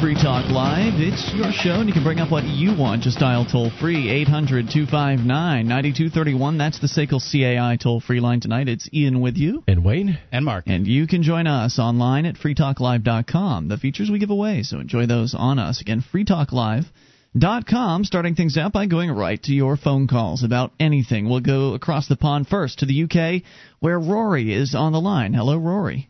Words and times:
Free 0.00 0.14
Talk 0.14 0.50
Live. 0.50 0.94
It's 0.96 1.30
your 1.34 1.52
show, 1.52 1.80
and 1.80 1.86
you 1.86 1.92
can 1.92 2.02
bring 2.02 2.20
up 2.20 2.30
what 2.32 2.44
you 2.44 2.74
want. 2.74 3.02
Just 3.02 3.18
dial 3.18 3.44
toll 3.44 3.70
free 3.80 4.08
800 4.08 4.70
259 4.72 5.26
9231. 5.68 6.56
That's 6.56 6.80
the 6.80 6.86
SACL 6.86 7.20
CAI 7.20 7.76
toll 7.76 8.00
free 8.00 8.20
line 8.20 8.40
tonight. 8.40 8.68
It's 8.68 8.88
Ian 8.94 9.20
with 9.20 9.36
you. 9.36 9.62
And 9.68 9.84
Wayne. 9.84 10.18
And 10.32 10.46
Mark. 10.46 10.64
And 10.66 10.86
you 10.86 11.06
can 11.06 11.22
join 11.22 11.46
us 11.46 11.78
online 11.78 12.24
at 12.24 12.36
freetalklive.com. 12.36 13.68
The 13.68 13.76
features 13.76 14.08
we 14.10 14.18
give 14.18 14.30
away, 14.30 14.62
so 14.62 14.80
enjoy 14.80 15.04
those 15.04 15.34
on 15.36 15.58
us. 15.58 15.82
Again, 15.82 16.02
freetalklive.com, 16.14 18.04
starting 18.04 18.34
things 18.34 18.56
out 18.56 18.72
by 18.72 18.86
going 18.86 19.10
right 19.10 19.42
to 19.42 19.52
your 19.52 19.76
phone 19.76 20.08
calls 20.08 20.42
about 20.42 20.72
anything. 20.80 21.28
We'll 21.28 21.40
go 21.40 21.74
across 21.74 22.08
the 22.08 22.16
pond 22.16 22.48
first 22.48 22.78
to 22.78 22.86
the 22.86 23.02
UK, 23.04 23.42
where 23.80 24.00
Rory 24.00 24.54
is 24.54 24.74
on 24.74 24.92
the 24.92 25.00
line. 25.00 25.34
Hello, 25.34 25.58
Rory. 25.58 26.08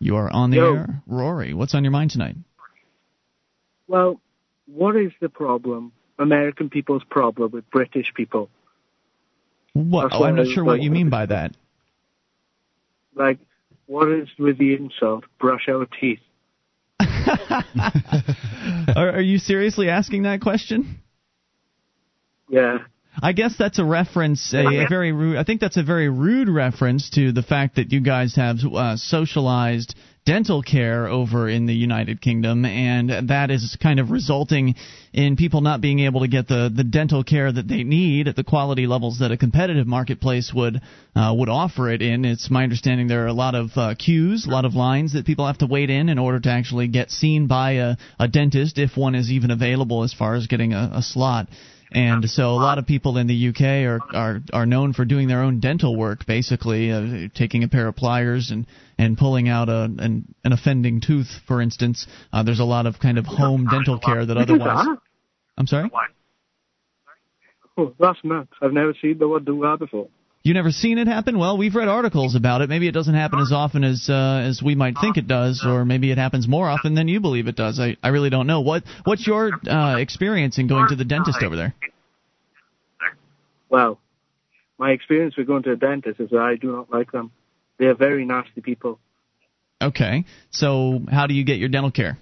You 0.00 0.16
are 0.16 0.30
on 0.30 0.50
the 0.50 0.56
Yo. 0.56 0.74
air. 0.74 1.02
Rory, 1.06 1.52
what's 1.54 1.74
on 1.74 1.84
your 1.84 1.90
mind 1.90 2.10
tonight? 2.10 2.36
Well, 3.86 4.20
what 4.66 4.96
is 4.96 5.12
the 5.20 5.28
problem, 5.28 5.92
American 6.18 6.70
people's 6.70 7.04
problem 7.04 7.52
with 7.52 7.70
British 7.70 8.12
people? 8.14 8.48
What? 9.74 10.08
Oh, 10.12 10.24
I'm 10.24 10.36
not 10.36 10.46
sure 10.46 10.64
what 10.64 10.80
you 10.80 10.90
mean 10.90 11.10
by 11.10 11.26
that. 11.26 11.54
Like, 13.14 13.38
what 13.86 14.10
is 14.10 14.28
with 14.38 14.58
the 14.58 14.74
insult, 14.74 15.24
brush 15.38 15.68
our 15.68 15.86
teeth? 15.86 16.20
are, 18.96 19.10
are 19.12 19.20
you 19.20 19.38
seriously 19.38 19.90
asking 19.90 20.22
that 20.22 20.40
question? 20.40 21.00
Yeah. 22.48 22.78
I 23.22 23.32
guess 23.32 23.54
that's 23.58 23.78
a 23.78 23.84
reference, 23.84 24.54
a, 24.54 24.84
a 24.84 24.86
very 24.88 25.12
rude. 25.12 25.36
I 25.36 25.44
think 25.44 25.60
that's 25.60 25.76
a 25.76 25.82
very 25.82 26.08
rude 26.08 26.48
reference 26.48 27.10
to 27.10 27.32
the 27.32 27.42
fact 27.42 27.76
that 27.76 27.92
you 27.92 28.00
guys 28.00 28.36
have 28.36 28.58
uh, 28.64 28.96
socialized 28.96 29.94
dental 30.26 30.62
care 30.62 31.08
over 31.08 31.48
in 31.48 31.66
the 31.66 31.74
United 31.74 32.20
Kingdom, 32.20 32.64
and 32.64 33.28
that 33.30 33.50
is 33.50 33.76
kind 33.82 33.98
of 33.98 34.10
resulting 34.10 34.74
in 35.12 35.34
people 35.36 35.60
not 35.60 35.80
being 35.80 36.00
able 36.00 36.20
to 36.20 36.28
get 36.28 36.46
the, 36.46 36.70
the 36.74 36.84
dental 36.84 37.24
care 37.24 37.50
that 37.50 37.66
they 37.66 37.82
need 37.82 38.28
at 38.28 38.36
the 38.36 38.44
quality 38.44 38.86
levels 38.86 39.18
that 39.18 39.32
a 39.32 39.36
competitive 39.36 39.86
marketplace 39.86 40.52
would 40.54 40.80
uh, 41.16 41.34
would 41.36 41.48
offer 41.48 41.90
it 41.90 42.02
in. 42.02 42.24
It's 42.24 42.50
my 42.50 42.62
understanding 42.62 43.08
there 43.08 43.24
are 43.24 43.28
a 43.28 43.32
lot 43.32 43.54
of 43.54 43.70
uh, 43.76 43.94
queues, 43.98 44.46
a 44.46 44.50
lot 44.50 44.64
of 44.64 44.74
lines 44.74 45.14
that 45.14 45.26
people 45.26 45.46
have 45.46 45.58
to 45.58 45.66
wait 45.66 45.90
in 45.90 46.08
in 46.08 46.18
order 46.18 46.38
to 46.38 46.50
actually 46.50 46.88
get 46.88 47.10
seen 47.10 47.48
by 47.48 47.72
a, 47.72 47.96
a 48.20 48.28
dentist, 48.28 48.78
if 48.78 48.96
one 48.96 49.14
is 49.14 49.30
even 49.32 49.50
available 49.50 50.04
as 50.04 50.14
far 50.14 50.36
as 50.36 50.46
getting 50.46 50.74
a, 50.74 50.92
a 50.94 51.02
slot. 51.02 51.48
And 51.92 52.30
so 52.30 52.50
a 52.50 52.60
lot 52.60 52.78
of 52.78 52.86
people 52.86 53.18
in 53.18 53.26
the 53.26 53.48
UK 53.48 53.84
are 53.84 54.00
are 54.14 54.40
are 54.52 54.66
known 54.66 54.92
for 54.92 55.04
doing 55.04 55.26
their 55.26 55.42
own 55.42 55.58
dental 55.58 55.96
work, 55.96 56.24
basically 56.24 56.92
uh, 56.92 57.28
taking 57.34 57.64
a 57.64 57.68
pair 57.68 57.88
of 57.88 57.96
pliers 57.96 58.50
and 58.50 58.66
and 58.96 59.18
pulling 59.18 59.48
out 59.48 59.68
a 59.68 59.84
an, 59.84 60.32
an 60.44 60.52
offending 60.52 61.00
tooth, 61.00 61.28
for 61.48 61.60
instance. 61.60 62.06
Uh, 62.32 62.44
there's 62.44 62.60
a 62.60 62.64
lot 62.64 62.86
of 62.86 63.00
kind 63.00 63.18
of 63.18 63.26
home 63.26 63.66
dental 63.66 63.98
care 63.98 64.24
that 64.24 64.36
otherwise. 64.36 64.86
I'm 65.58 65.66
sorry. 65.66 65.90
Oh, 67.76 67.94
that's 67.98 68.18
nuts. 68.22 68.52
I've 68.62 68.72
never 68.72 68.94
seen 69.00 69.18
no 69.18 69.28
one 69.28 69.44
do 69.44 69.60
that 69.62 69.78
before. 69.80 70.08
You 70.42 70.54
never 70.54 70.70
seen 70.70 70.96
it 70.96 71.06
happen? 71.06 71.38
Well, 71.38 71.58
we've 71.58 71.74
read 71.74 71.88
articles 71.88 72.34
about 72.34 72.62
it. 72.62 72.70
Maybe 72.70 72.88
it 72.88 72.92
doesn't 72.92 73.14
happen 73.14 73.40
as 73.40 73.52
often 73.52 73.84
as 73.84 74.08
uh, 74.08 74.42
as 74.48 74.62
we 74.62 74.74
might 74.74 74.94
think 74.98 75.18
it 75.18 75.26
does, 75.26 75.62
or 75.66 75.84
maybe 75.84 76.10
it 76.10 76.16
happens 76.16 76.48
more 76.48 76.66
often 76.66 76.94
than 76.94 77.08
you 77.08 77.20
believe 77.20 77.46
it 77.46 77.56
does. 77.56 77.78
I 77.78 77.98
I 78.02 78.08
really 78.08 78.30
don't 78.30 78.46
know. 78.46 78.62
What 78.62 78.84
what's 79.04 79.26
your 79.26 79.50
uh, 79.68 79.98
experience 79.98 80.58
in 80.58 80.66
going 80.66 80.88
to 80.88 80.96
the 80.96 81.04
dentist 81.04 81.42
over 81.42 81.56
there? 81.56 81.74
Well, 83.68 84.00
my 84.78 84.92
experience 84.92 85.36
with 85.36 85.46
going 85.46 85.62
to 85.64 85.72
a 85.72 85.76
dentist 85.76 86.20
is 86.20 86.30
that 86.30 86.40
I 86.40 86.56
do 86.56 86.72
not 86.72 86.90
like 86.90 87.12
them. 87.12 87.32
They 87.78 87.84
are 87.86 87.94
very 87.94 88.24
nasty 88.24 88.62
people. 88.62 88.98
Okay, 89.82 90.24
so 90.50 91.00
how 91.10 91.26
do 91.26 91.34
you 91.34 91.44
get 91.44 91.58
your 91.58 91.68
dental 91.68 91.90
care? 91.90 92.18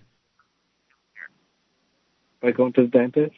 By 2.42 2.50
going 2.50 2.72
to 2.74 2.82
the 2.82 2.88
dentist. 2.88 3.34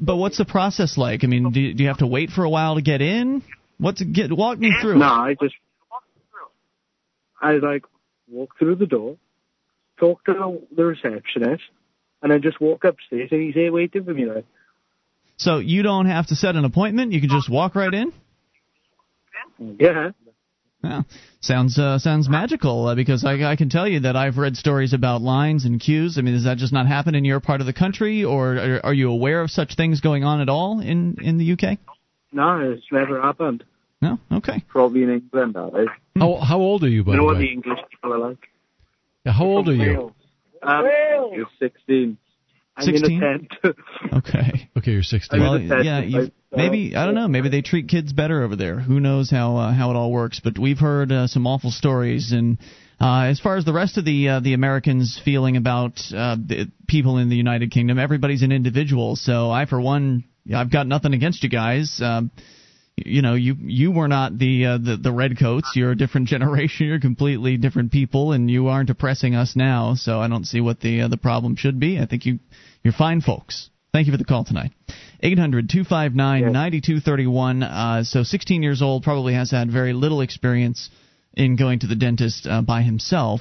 But 0.00 0.16
what's 0.16 0.38
the 0.38 0.44
process 0.44 0.96
like? 0.96 1.22
I 1.22 1.26
mean, 1.26 1.50
do 1.50 1.60
you, 1.60 1.74
do 1.74 1.82
you 1.82 1.88
have 1.88 1.98
to 1.98 2.06
wait 2.06 2.30
for 2.30 2.44
a 2.44 2.50
while 2.50 2.74
to 2.76 2.82
get 2.82 3.00
in? 3.02 3.42
What's 3.78 4.00
it 4.00 4.12
get? 4.12 4.32
Walk 4.32 4.58
me 4.58 4.72
through. 4.80 4.98
No, 4.98 5.06
I 5.06 5.36
just, 5.40 5.54
I 7.40 7.52
like 7.54 7.84
walk 8.28 8.50
through 8.58 8.76
the 8.76 8.86
door, 8.86 9.16
talk 9.98 10.24
to 10.24 10.32
the, 10.32 10.76
the 10.76 10.84
receptionist, 10.84 11.62
and 12.22 12.32
then 12.32 12.42
just 12.42 12.60
walk 12.60 12.84
upstairs 12.84 13.28
and 13.32 13.42
he's 13.42 13.54
there 13.54 13.72
waiting 13.72 14.04
for 14.04 14.14
me. 14.14 14.26
Like, 14.26 14.46
So 15.36 15.58
you 15.58 15.82
don't 15.82 16.06
have 16.06 16.28
to 16.28 16.36
set 16.36 16.56
an 16.56 16.64
appointment. 16.64 17.12
You 17.12 17.20
can 17.20 17.30
just 17.30 17.50
walk 17.50 17.74
right 17.74 17.92
in. 17.92 18.12
yeah, 19.78 20.10
Yeah, 20.82 21.02
sounds 21.40 21.78
uh, 21.78 21.98
sounds 21.98 22.28
magical 22.28 22.88
uh, 22.88 22.94
because 22.94 23.24
I, 23.24 23.50
I 23.50 23.56
can 23.56 23.68
tell 23.68 23.86
you 23.88 24.00
that 24.00 24.16
I've 24.16 24.38
read 24.38 24.56
stories 24.56 24.92
about 24.92 25.20
lines 25.20 25.64
and 25.64 25.80
queues. 25.80 26.16
I 26.18 26.22
mean, 26.22 26.34
does 26.34 26.44
that 26.44 26.58
just 26.58 26.72
not 26.72 26.86
happen 26.86 27.14
in 27.14 27.24
your 27.24 27.40
part 27.40 27.60
of 27.60 27.66
the 27.66 27.72
country, 27.72 28.24
or 28.24 28.56
are, 28.56 28.86
are 28.86 28.94
you 28.94 29.10
aware 29.10 29.40
of 29.42 29.50
such 29.50 29.76
things 29.76 30.00
going 30.00 30.24
on 30.24 30.40
at 30.40 30.48
all 30.48 30.80
in 30.80 31.16
in 31.20 31.38
the 31.38 31.52
UK? 31.52 31.78
No, 32.34 32.72
it's 32.72 32.84
never 32.92 33.20
happened. 33.22 33.64
No. 34.02 34.18
Okay. 34.30 34.62
Probably 34.68 35.02
in 35.04 35.10
England, 35.10 35.54
that 35.54 35.68
is. 35.80 35.88
How 36.18 36.34
how 36.36 36.58
old 36.58 36.84
are 36.84 36.88
you, 36.88 37.04
by 37.04 37.12
You 37.12 37.16
know 37.18 37.22
the 37.22 37.26
what 37.32 37.38
the? 37.38 37.50
English 37.52 37.78
people 37.90 38.12
are 38.12 38.28
like? 38.28 38.48
Yeah, 39.24 39.32
How 39.32 39.44
old 39.46 39.68
are 39.70 39.74
you? 39.74 40.12
Um, 40.62 40.84
you're 41.32 41.46
16. 41.58 42.18
I'm 42.76 42.88
in 42.88 42.96
16? 42.98 43.22
a 43.22 43.38
tent. 43.38 43.52
Okay. 44.12 44.68
Okay, 44.76 44.90
you're 44.90 45.02
16. 45.02 45.40
Well, 45.40 45.54
in 45.54 45.70
a 45.70 45.74
tent. 45.76 45.84
yeah, 45.84 46.00
you, 46.02 46.30
maybe 46.52 46.94
I 46.96 47.06
don't 47.06 47.14
know. 47.14 47.28
Maybe 47.28 47.48
they 47.48 47.62
treat 47.62 47.88
kids 47.88 48.12
better 48.12 48.42
over 48.42 48.56
there. 48.56 48.78
Who 48.78 49.00
knows 49.00 49.30
how 49.30 49.56
uh, 49.56 49.72
how 49.72 49.90
it 49.90 49.96
all 49.96 50.12
works? 50.12 50.40
But 50.42 50.58
we've 50.58 50.78
heard 50.78 51.10
uh, 51.12 51.26
some 51.26 51.46
awful 51.46 51.70
stories, 51.70 52.32
and 52.32 52.58
uh, 53.00 53.22
as 53.30 53.40
far 53.40 53.56
as 53.56 53.64
the 53.64 53.72
rest 53.72 53.96
of 53.96 54.04
the 54.04 54.28
uh, 54.28 54.40
the 54.40 54.52
Americans 54.54 55.20
feeling 55.24 55.56
about 55.56 56.00
uh, 56.14 56.36
the 56.36 56.70
people 56.86 57.18
in 57.18 57.28
the 57.30 57.36
United 57.36 57.70
Kingdom, 57.70 57.98
everybody's 57.98 58.42
an 58.42 58.52
individual. 58.52 59.16
So 59.16 59.50
I, 59.50 59.66
for 59.66 59.80
one, 59.80 60.24
I've 60.52 60.70
got 60.70 60.86
nothing 60.86 61.14
against 61.14 61.42
you 61.42 61.48
guys. 61.48 62.00
Um, 62.02 62.30
you 62.96 63.22
know, 63.22 63.34
you 63.34 63.56
you 63.58 63.90
were 63.90 64.08
not 64.08 64.38
the 64.38 64.66
uh, 64.66 64.78
the 64.78 64.96
the 64.96 65.12
redcoats. 65.12 65.72
You're 65.74 65.92
a 65.92 65.96
different 65.96 66.28
generation. 66.34 66.86
You're 66.86 67.00
completely 67.00 67.56
different 67.56 67.92
people, 67.92 68.32
and 68.32 68.50
you 68.50 68.68
aren't 68.68 68.90
oppressing 68.90 69.34
us 69.34 69.56
now. 69.56 69.94
So 69.94 70.20
I 70.20 70.28
don't 70.28 70.44
see 70.44 70.60
what 70.60 70.80
the 70.80 71.02
uh, 71.02 71.08
the 71.08 71.16
problem 71.16 71.56
should 71.56 71.80
be. 71.80 71.98
I 71.98 72.06
think 72.06 72.26
you 72.26 72.38
you're 72.82 72.92
fine, 72.92 73.20
folks. 73.20 73.70
Thank 73.92 74.06
you 74.06 74.12
for 74.12 74.18
the 74.18 74.24
call 74.24 74.44
tonight. 74.44 74.72
800 75.20 75.68
259 75.70 76.52
9231. 76.52 77.62
Uh, 77.62 78.02
So 78.04 78.24
16 78.24 78.62
years 78.62 78.82
old, 78.82 79.04
probably 79.04 79.34
has 79.34 79.52
had 79.52 79.70
very 79.70 79.92
little 79.92 80.20
experience 80.20 80.90
in 81.32 81.56
going 81.56 81.78
to 81.80 81.86
the 81.86 81.94
dentist 81.94 82.46
uh, 82.46 82.60
by 82.62 82.82
himself. 82.82 83.40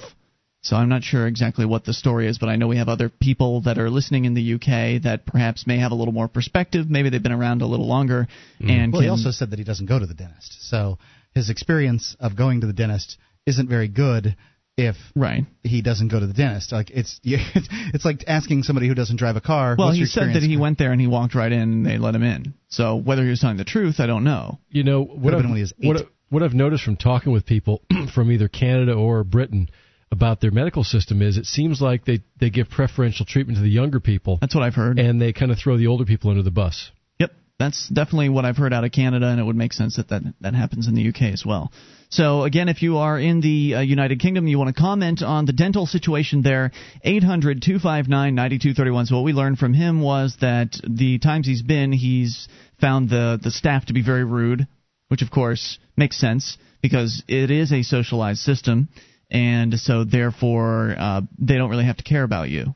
So 0.63 0.78
I'm 0.78 0.88
not 0.88 1.03
sure 1.03 1.28
exactly 1.28 1.66
what 1.66 1.84
the 1.84 1.94
story 1.94 2.25
is, 2.28 2.38
but 2.38 2.47
I 2.47 2.56
know 2.56 2.69
we 2.69 2.78
have 2.78 2.88
other 2.88 3.09
people 3.09 3.62
that 3.62 3.78
are 3.78 3.90
listening 3.90 4.24
in 4.24 4.34
the 4.34 4.53
UK 4.53 5.03
that 5.03 5.25
perhaps 5.25 5.68
may 5.68 5.78
have 5.79 5.91
a 5.91 5.96
little 5.96 6.13
more 6.13 6.29
perspective. 6.29 6.90
Maybe 6.90 7.09
they've 7.09 7.22
been 7.22 7.34
around 7.34 7.62
a 7.62 7.66
little 7.66 7.88
longer 7.88 8.28
mm-hmm. 8.62 8.69
and 8.69 8.94
Well, 8.94 9.01
he 9.01 9.09
also 9.09 9.31
said 9.31 9.50
that 9.50 9.59
he 9.59 9.66
doesn't 9.66 9.88
go 9.88 10.00
to 10.00 10.06
the 10.06 10.13
dentist. 10.13 10.69
So 10.69 11.00
his 11.35 11.50
experience 11.50 12.16
of 12.18 12.38
going 12.38 12.62
to 12.62 12.68
the 12.68 12.74
dentist 12.74 13.18
isn't 13.46 13.68
very 13.68 13.90
good 13.90 14.38
if 14.78 14.96
right. 15.16 15.46
he 15.63 15.81
doesn't 15.81 16.07
go 16.07 16.19
to 16.22 16.28
the 16.28 16.34
dentist. 16.34 16.72
Like 16.72 16.91
it's 16.91 17.19
it's 17.24 18.06
like 18.06 18.24
asking 18.25 18.63
somebody 18.63 18.88
who 18.88 18.95
doesn't 18.95 19.18
drive 19.18 19.35
a 19.35 19.41
car. 19.41 19.75
Well, 19.78 19.88
"What's 19.88 19.97
he 19.97 20.03
your 20.03 20.07
said 20.07 20.34
that 20.34 20.44
he 20.44 20.56
went 20.56 20.78
there 20.78 20.94
and 20.94 21.01
he 21.01 21.07
walked 21.07 21.35
right 21.35 21.51
in 21.51 21.62
and 21.62 21.85
they 21.85 21.97
let 21.97 22.16
him 22.16 22.24
in. 22.24 22.53
So 22.69 22.95
whether 22.95 23.24
he 23.24 23.30
was 23.30 23.41
telling 23.41 23.57
the 23.57 23.66
truth, 23.66 24.00
I 24.00 24.06
don't 24.06 24.24
know. 24.24 24.59
You 24.69 24.85
know 24.85 25.03
what 25.03 25.34
I've, 25.34 25.44
when 25.44 25.56
he 25.56 25.62
was 25.62 25.74
what, 25.78 25.97
eight. 25.97 26.06
I- 26.06 26.09
what 26.30 26.41
I've 26.41 26.53
noticed 26.53 26.84
from 26.84 26.95
talking 26.95 27.31
with 27.34 27.45
people 27.45 27.81
from 28.16 28.31
either 28.31 28.47
Canada 28.47 28.94
or 28.94 29.24
Britain 29.24 29.69
about 30.13 30.40
their 30.40 30.51
medical 30.51 30.84
system 30.85 31.22
is 31.22 31.38
it 31.38 31.46
seems 31.46 31.81
like 31.81 32.06
they 32.06 32.19
they 32.40 32.50
give 32.50 32.69
preferential 32.69 33.25
treatment 33.25 33.57
to 33.57 33.62
the 33.63 33.69
younger 33.69 34.00
people 34.00 34.38
That's 34.40 34.56
what 34.56 34.63
I've 34.63 34.75
heard. 34.75 34.97
and 35.00 35.22
they 35.22 35.34
kind 35.34 35.51
of 35.51 35.57
throw 35.59 35.75
the 35.78 35.88
older 35.88 36.06
people 36.06 36.29
under 36.29 36.44
the 36.44 36.51
bus. 36.51 36.91
Yep, 37.19 37.31
that's 37.59 37.90
definitely 37.90 38.29
what 38.29 38.46
I've 38.46 38.56
heard 38.57 38.72
out 38.74 38.84
of 38.85 38.91
Canada, 38.91 39.28
and 39.28 39.40
it 39.41 39.44
would 39.44 39.56
make 39.57 39.74
sense 39.74 39.97
that 39.97 40.07
that, 40.09 40.22
that 40.41 40.53
happens 40.53 40.88
in 40.88 40.94
the 40.96 41.07
UK 41.09 41.24
as 41.34 41.44
well. 41.46 41.72
So 42.09 42.44
again, 42.44 42.69
if 42.69 42.81
you 42.84 42.97
are 42.97 43.18
in 43.19 43.41
the 43.41 43.75
uh, 43.75 43.79
United 43.81 44.19
Kingdom, 44.19 44.47
you 44.47 44.59
want 44.59 44.74
to 44.75 44.79
comment 44.79 45.24
on 45.24 45.45
the 45.45 45.54
dental 45.54 45.86
situation 45.88 46.44
there, 46.44 46.71
800-259-9231. 47.06 49.07
So 49.07 49.16
what 49.16 49.24
we 49.24 49.33
learned 49.33 49.57
from 49.57 49.74
him 49.74 50.01
was 50.01 50.38
that 50.42 50.80
the 50.88 51.19
times 51.19 51.48
he's 51.48 51.62
been, 51.62 51.92
he's 51.92 52.48
found 52.80 53.09
the 53.09 53.39
the 53.42 53.51
staff 53.51 53.86
to 53.86 53.94
be 53.94 54.04
very 54.04 54.24
rude, 54.24 54.68
which 55.07 55.21
of 55.21 55.31
course 55.31 55.80
makes 55.98 56.19
sense 56.19 56.57
because 56.81 57.24
it 57.27 57.50
is 57.50 57.71
a 57.71 57.83
socialized 57.83 58.42
system, 58.42 58.89
and 59.33 59.74
so 59.80 60.03
therefore 60.03 60.95
uh, 60.97 61.21
they 61.39 61.56
don't 61.56 61.69
really 61.69 61.85
have 61.85 61.97
to 61.97 62.03
care 62.03 62.24
about 62.24 62.50
you. 62.50 62.74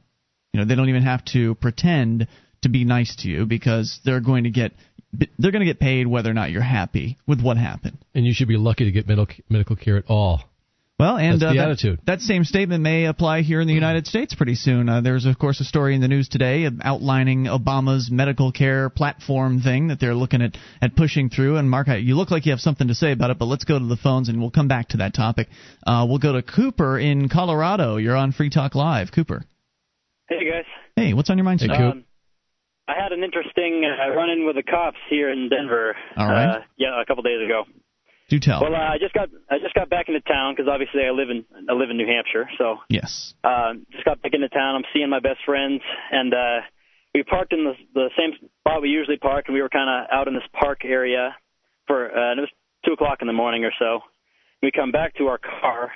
You 0.51 0.59
know, 0.59 0.65
they 0.65 0.75
don't 0.75 0.89
even 0.89 1.03
have 1.03 1.23
to 1.25 1.55
pretend 1.55 2.27
to 2.63 2.69
be 2.69 2.83
nice 2.83 3.15
to 3.17 3.29
you 3.29 3.45
because 3.45 3.99
they're 4.03 4.19
going 4.19 4.45
to 4.45 4.49
get 4.49 4.73
they're 5.37 5.51
going 5.51 5.65
to 5.65 5.71
get 5.71 5.79
paid 5.79 6.07
whether 6.07 6.29
or 6.29 6.33
not 6.33 6.51
you're 6.51 6.61
happy 6.61 7.17
with 7.27 7.41
what 7.41 7.57
happened. 7.57 7.97
And 8.13 8.25
you 8.25 8.33
should 8.33 8.47
be 8.47 8.57
lucky 8.57 8.85
to 8.85 8.91
get 8.91 9.07
medical 9.07 9.35
medical 9.49 9.75
care 9.75 9.97
at 9.97 10.05
all. 10.09 10.41
Well, 10.99 11.17
and 11.17 11.39
That's 11.39 11.53
the 11.53 11.59
uh, 11.59 11.63
that, 11.63 11.71
attitude. 11.71 11.99
that 12.07 12.21
same 12.21 12.43
statement 12.43 12.81
may 12.81 13.05
apply 13.05 13.43
here 13.43 13.61
in 13.61 13.67
the 13.67 13.73
United 13.73 14.07
States 14.07 14.33
pretty 14.33 14.55
soon. 14.55 14.89
Uh, 14.89 15.01
there's 15.01 15.25
of 15.25 15.37
course 15.37 15.59
a 15.59 15.63
story 15.63 15.93
in 15.93 16.01
the 16.01 16.07
news 16.07 16.27
today 16.27 16.67
outlining 16.83 17.43
Obama's 17.43 18.09
medical 18.09 18.51
care 18.51 18.89
platform 18.89 19.61
thing 19.61 19.89
that 19.89 19.99
they're 19.99 20.15
looking 20.15 20.41
at 20.41 20.57
at 20.81 20.95
pushing 20.95 21.29
through. 21.29 21.57
And 21.57 21.69
Mark, 21.69 21.87
you 21.87 22.15
look 22.15 22.31
like 22.31 22.47
you 22.47 22.51
have 22.51 22.61
something 22.61 22.87
to 22.87 22.95
say 22.95 23.11
about 23.11 23.29
it, 23.29 23.37
but 23.37 23.45
let's 23.45 23.63
go 23.63 23.77
to 23.77 23.85
the 23.85 23.95
phones 23.95 24.27
and 24.27 24.39
we'll 24.39 24.49
come 24.49 24.67
back 24.67 24.87
to 24.89 24.97
that 24.97 25.13
topic. 25.13 25.49
Uh, 25.85 26.07
we'll 26.09 26.17
go 26.17 26.33
to 26.33 26.41
Cooper 26.41 26.97
in 26.97 27.29
Colorado. 27.29 27.97
You're 27.97 28.15
on 28.15 28.31
Free 28.31 28.49
Talk 28.49 28.73
Live, 28.73 29.11
Cooper. 29.13 29.43
Hey 30.27 30.49
guys. 30.49 30.65
Hey, 30.95 31.13
what's 31.13 31.29
on 31.29 31.37
your 31.37 31.45
mind? 31.45 31.61
Hey, 31.61 31.67
today? 31.67 31.77
Coop. 31.77 31.91
Um, 31.91 32.05
I 32.87 32.93
had 32.99 33.11
an 33.11 33.23
interesting 33.23 33.83
uh, 33.85 34.15
run-in 34.15 34.47
with 34.47 34.55
the 34.55 34.63
cops 34.63 34.97
here 35.11 35.29
in 35.31 35.47
Denver. 35.49 35.95
All 36.15 36.27
right. 36.27 36.55
Uh, 36.55 36.61
yeah, 36.75 36.99
a 36.99 37.05
couple 37.05 37.21
days 37.21 37.45
ago. 37.45 37.65
Do 38.29 38.39
tell. 38.39 38.61
Well, 38.61 38.75
uh, 38.75 38.77
I 38.77 38.97
just 38.99 39.13
got 39.13 39.29
I 39.49 39.59
just 39.59 39.73
got 39.73 39.89
back 39.89 40.09
into 40.09 40.19
town 40.21 40.53
because 40.53 40.69
obviously 40.69 41.01
I 41.05 41.11
live 41.11 41.29
in 41.29 41.45
I 41.69 41.73
live 41.73 41.89
in 41.89 41.97
New 41.97 42.07
Hampshire, 42.07 42.49
so 42.57 42.77
yes. 42.89 43.33
uh, 43.43 43.73
just 43.91 44.03
got 44.03 44.21
back 44.21 44.33
into 44.33 44.49
town. 44.49 44.75
I'm 44.75 44.83
seeing 44.93 45.09
my 45.09 45.21
best 45.21 45.39
friends, 45.45 45.81
and 46.11 46.33
uh, 46.33 46.59
we 47.15 47.23
parked 47.23 47.53
in 47.53 47.63
the 47.63 47.73
the 47.93 48.09
same 48.17 48.31
spot 48.59 48.81
we 48.81 48.89
usually 48.89 49.17
park, 49.17 49.45
and 49.47 49.53
we 49.53 49.61
were 49.61 49.69
kind 49.69 49.89
of 49.89 50.11
out 50.11 50.27
in 50.27 50.33
this 50.33 50.43
park 50.59 50.83
area 50.83 51.35
for 51.87 52.05
uh, 52.05 52.31
and 52.31 52.39
it 52.39 52.41
was 52.41 52.49
two 52.85 52.91
o'clock 52.93 53.19
in 53.21 53.27
the 53.27 53.33
morning 53.33 53.63
or 53.63 53.71
so. 53.79 54.01
We 54.61 54.71
come 54.71 54.91
back 54.91 55.15
to 55.17 55.27
our 55.27 55.37
car, 55.37 55.91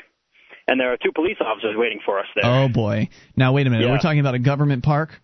and 0.69 0.80
there 0.80 0.94
are 0.94 0.98
two 0.98 1.12
police 1.13 1.38
officers 1.42 1.75
waiting 1.75 2.00
for 2.06 2.18
us 2.18 2.28
there. 2.39 2.50
Oh 2.50 2.69
boy. 2.69 3.10
Now 3.36 3.51
wait 3.51 3.68
a 3.68 3.69
minute. 3.69 3.86
Yeah. 3.86 3.92
We're 3.92 4.00
talking 4.00 4.22
about 4.22 4.36
a 4.36 4.39
government 4.39 4.83
park. 4.83 5.19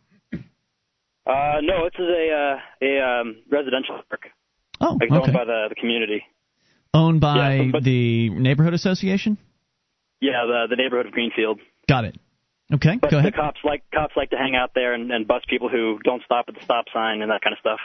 Uh, 1.25 1.59
no, 1.62 1.86
this 1.86 2.00
is 2.00 2.07
a 2.09 2.31
uh, 2.33 2.86
a 2.86 3.21
um, 3.21 3.36
residential 3.50 4.01
park, 4.09 4.27
Oh, 4.81 4.98
like 5.00 5.09
okay. 5.09 5.15
owned 5.15 5.33
by 5.33 5.45
the 5.45 5.68
the 5.69 5.75
community. 5.75 6.24
Owned 6.97 7.21
by 7.21 7.53
Yeah, 7.55 7.71
but- 7.71 7.83
the 7.83 8.29
neighborhood 8.31 8.73
association. 8.73 9.38
Yeah, 10.19 10.45
the 10.47 10.67
the 10.69 10.75
neighborhood 10.75 11.05
of 11.05 11.11
Greenfield. 11.11 11.59
Got 11.88 12.05
it. 12.05 12.15
Okay, 12.73 12.97
But 12.99 13.11
go 13.11 13.21
the 13.21 13.31
cops 13.31 13.59
like 13.63 13.83
cops 13.94 14.13
like 14.17 14.31
to 14.31 14.38
hang 14.38 14.55
out 14.55 14.71
there 14.75 14.94
and, 14.94 15.11
and 15.11 15.25
bust 15.27 15.47
people 15.47 15.69
who 15.69 15.99
don't 16.03 16.21
stop 16.25 16.45
at 16.49 16.55
the 16.55 16.61
stop 16.63 16.85
sign 16.94 17.21
and 17.21 17.29
that 17.31 17.41
kind 17.41 17.53
of 17.53 17.59
stuff. 17.59 17.79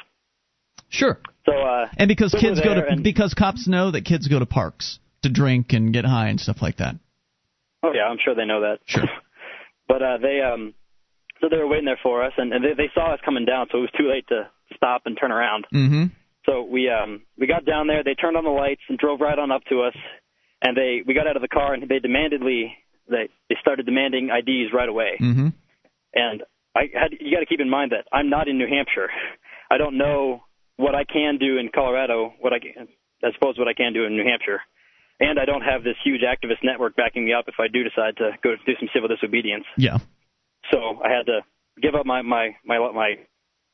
Sure. 0.88 1.18
So 1.46 1.52
uh, 1.52 1.86
And 1.96 2.08
because 2.08 2.32
kids 2.34 2.60
go 2.60 2.74
to 2.74 2.86
and- 2.88 3.04
because 3.04 3.34
cops 3.34 3.68
know 3.68 3.90
that 3.92 4.04
kids 4.04 4.26
go 4.28 4.38
to 4.38 4.46
parks 4.46 4.98
to 5.22 5.28
drink 5.28 5.72
and 5.72 5.92
get 5.92 6.04
high 6.04 6.28
and 6.28 6.40
stuff 6.40 6.62
like 6.62 6.78
that. 6.78 6.96
oh 7.84 7.92
yeah, 7.94 8.04
I'm 8.10 8.18
sure 8.24 8.34
they 8.34 8.44
know 8.46 8.62
that. 8.62 8.78
Sure. 8.86 9.04
but 9.88 10.02
uh, 10.02 10.18
they 10.18 10.40
um, 10.40 10.74
so 11.40 11.48
they 11.50 11.58
were 11.58 11.68
waiting 11.68 11.84
there 11.86 12.00
for 12.02 12.24
us, 12.24 12.32
and, 12.38 12.52
and 12.52 12.64
they, 12.64 12.74
they 12.74 12.90
saw 12.94 13.12
us 13.14 13.20
coming 13.24 13.44
down, 13.44 13.66
so 13.70 13.78
it 13.78 13.82
was 13.82 13.90
too 13.96 14.08
late 14.08 14.26
to 14.28 14.48
stop 14.74 15.02
and 15.06 15.16
turn 15.20 15.30
around. 15.32 15.66
Mm-hmm. 15.72 16.04
So 16.46 16.62
we 16.62 16.90
um 16.90 17.22
we 17.38 17.46
got 17.46 17.64
down 17.64 17.86
there, 17.86 18.02
they 18.02 18.14
turned 18.14 18.36
on 18.36 18.44
the 18.44 18.50
lights 18.50 18.82
and 18.88 18.98
drove 18.98 19.20
right 19.20 19.38
on 19.38 19.50
up 19.52 19.62
to 19.70 19.82
us, 19.82 19.94
and 20.62 20.76
they 20.76 21.02
we 21.06 21.14
got 21.14 21.26
out 21.26 21.36
of 21.36 21.42
the 21.42 21.48
car 21.48 21.74
and 21.74 21.88
they 21.88 21.98
demandedly 21.98 22.74
they 23.08 23.28
they 23.48 23.56
started 23.60 23.86
demanding 23.86 24.30
IDs 24.30 24.72
right 24.72 24.88
away. 24.88 25.18
Mm-hmm. 25.20 25.48
And 26.14 26.42
I 26.74 26.82
had 26.92 27.12
you 27.20 27.34
got 27.34 27.40
to 27.40 27.46
keep 27.46 27.60
in 27.60 27.70
mind 27.70 27.92
that 27.92 28.06
I'm 28.12 28.30
not 28.30 28.48
in 28.48 28.58
New 28.58 28.68
Hampshire. 28.68 29.10
I 29.70 29.78
don't 29.78 29.96
know 29.96 30.42
what 30.76 30.94
I 30.94 31.04
can 31.04 31.38
do 31.38 31.58
in 31.58 31.70
Colorado, 31.72 32.34
what 32.40 32.52
I 32.52 32.58
can, 32.58 32.88
I 33.22 33.32
suppose 33.34 33.58
what 33.58 33.68
I 33.68 33.74
can 33.74 33.92
do 33.92 34.04
in 34.04 34.16
New 34.16 34.24
Hampshire. 34.24 34.60
And 35.20 35.38
I 35.38 35.44
don't 35.44 35.62
have 35.62 35.84
this 35.84 35.94
huge 36.02 36.22
activist 36.22 36.64
network 36.64 36.96
backing 36.96 37.24
me 37.24 37.32
up 37.32 37.44
if 37.46 37.54
I 37.60 37.68
do 37.68 37.84
decide 37.84 38.16
to 38.16 38.32
go 38.42 38.54
do 38.66 38.72
some 38.80 38.88
civil 38.92 39.08
disobedience. 39.08 39.64
Yeah. 39.76 39.98
So 40.72 41.00
I 41.04 41.10
had 41.10 41.26
to 41.26 41.40
give 41.80 41.94
up 41.94 42.06
my 42.06 42.22
my 42.22 42.56
my 42.64 42.78
my 42.92 43.14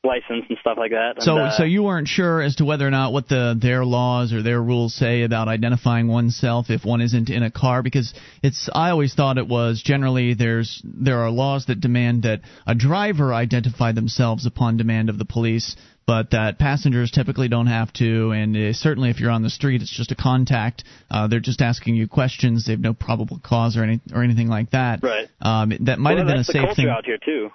license 0.04 0.44
and 0.48 0.58
stuff 0.60 0.78
like 0.78 0.92
that. 0.92 1.14
And, 1.16 1.22
So 1.22 1.38
uh, 1.38 1.56
so 1.56 1.64
you 1.64 1.82
weren't 1.82 2.06
sure 2.08 2.40
as 2.40 2.56
to 2.56 2.64
whether 2.64 2.86
or 2.86 2.90
not 2.90 3.12
what 3.12 3.28
the 3.28 3.58
their 3.60 3.84
laws 3.84 4.32
or 4.32 4.42
their 4.42 4.62
rules 4.62 4.94
say 4.94 5.22
about 5.22 5.48
identifying 5.48 6.06
oneself 6.06 6.70
if 6.70 6.84
one 6.84 7.00
isn't 7.00 7.30
in 7.30 7.42
a 7.42 7.50
car 7.50 7.82
because 7.82 8.14
it's 8.42 8.68
I 8.72 8.90
always 8.90 9.14
thought 9.14 9.38
it 9.38 9.48
was 9.48 9.82
generally 9.82 10.34
there's 10.34 10.80
there 10.84 11.18
are 11.20 11.30
laws 11.30 11.66
that 11.66 11.80
demand 11.80 12.22
that 12.22 12.42
a 12.66 12.74
driver 12.74 13.34
identify 13.34 13.92
themselves 13.92 14.46
upon 14.46 14.76
demand 14.76 15.10
of 15.10 15.18
the 15.18 15.24
police 15.24 15.74
but 16.06 16.30
that 16.30 16.58
passengers 16.58 17.10
typically 17.10 17.48
don't 17.48 17.66
have 17.66 17.92
to 17.94 18.30
and 18.30 18.56
uh, 18.56 18.72
certainly 18.72 19.10
if 19.10 19.18
you're 19.18 19.32
on 19.32 19.42
the 19.42 19.50
street 19.50 19.82
it's 19.82 19.94
just 19.94 20.12
a 20.12 20.16
contact 20.16 20.84
uh, 21.10 21.26
they're 21.26 21.40
just 21.40 21.60
asking 21.60 21.96
you 21.96 22.06
questions 22.06 22.66
they 22.66 22.72
have 22.72 22.80
no 22.80 22.94
probable 22.94 23.40
cause 23.44 23.76
or 23.76 23.82
any 23.82 24.00
or 24.14 24.22
anything 24.22 24.48
like 24.48 24.70
that 24.70 25.02
Right. 25.02 25.28
um, 25.40 25.72
that 25.80 25.98
might 25.98 26.14
well, 26.14 26.18
have 26.18 26.26
been 26.28 26.34
a 26.36 26.38
that's 26.38 26.46
the 26.46 26.52
safe 26.52 26.62
culture 26.62 26.74
thing 26.76 26.88
out 26.88 27.04
here 27.04 27.18
too. 27.22 27.50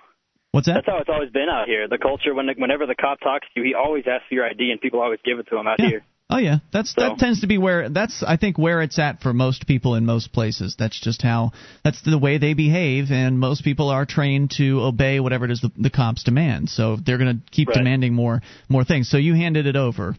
What's 0.54 0.68
that 0.68 0.76
That's 0.76 0.88
how 0.88 1.00
it's 1.00 1.10
always 1.10 1.32
been 1.32 1.50
out 1.50 1.68
here. 1.68 1.90
The 1.90 1.98
culture 1.98 2.34
when 2.34 2.48
whenever 2.58 2.86
the 2.86 2.96
cop 2.96 3.20
talks 3.20 3.46
to 3.54 3.60
you, 3.60 3.66
he 3.68 3.74
always 3.74 4.06
asks 4.08 4.28
for 4.30 4.36
your 4.36 4.46
ID, 4.46 4.72
and 4.72 4.80
people 4.80 5.02
always 5.02 5.20
give 5.26 5.40
it 5.40 5.48
to 5.50 5.58
him 5.58 5.68
out 5.68 5.80
Yeah. 5.80 5.88
here. 5.90 6.04
Oh 6.30 6.38
yeah, 6.38 6.60
that's 6.72 6.92
So- 6.94 7.02
that 7.02 7.18
tends 7.20 7.42
to 7.42 7.48
be 7.48 7.58
where 7.58 7.90
that's 7.90 8.24
I 8.24 8.38
think 8.38 8.58
where 8.58 8.82
it's 8.82 8.98
at 8.98 9.22
for 9.22 9.34
most 9.34 9.68
people 9.68 9.96
in 9.96 10.06
most 10.06 10.32
places. 10.32 10.76
That's 10.80 10.98
just 11.00 11.22
how 11.22 11.52
that's 11.84 12.02
the 12.02 12.18
way 12.18 12.38
they 12.38 12.54
behave, 12.54 13.12
and 13.12 13.40
most 13.40 13.64
people 13.64 13.90
are 13.90 14.06
trained 14.06 14.52
to 14.58 14.82
obey 14.82 15.20
whatever 15.20 15.46
it 15.46 15.52
is 15.52 15.60
the, 15.62 15.72
the 15.78 15.90
cops 15.90 16.24
demand. 16.24 16.70
So 16.70 16.96
they're 16.96 17.18
going 17.18 17.36
to 17.40 17.52
keep 17.52 17.68
Right. 17.68 17.78
demanding 17.78 18.14
more 18.14 18.42
more 18.70 18.84
things. 18.86 19.10
So 19.10 19.18
you 19.18 19.34
handed 19.34 19.68
it 19.68 19.76
over. 19.76 20.16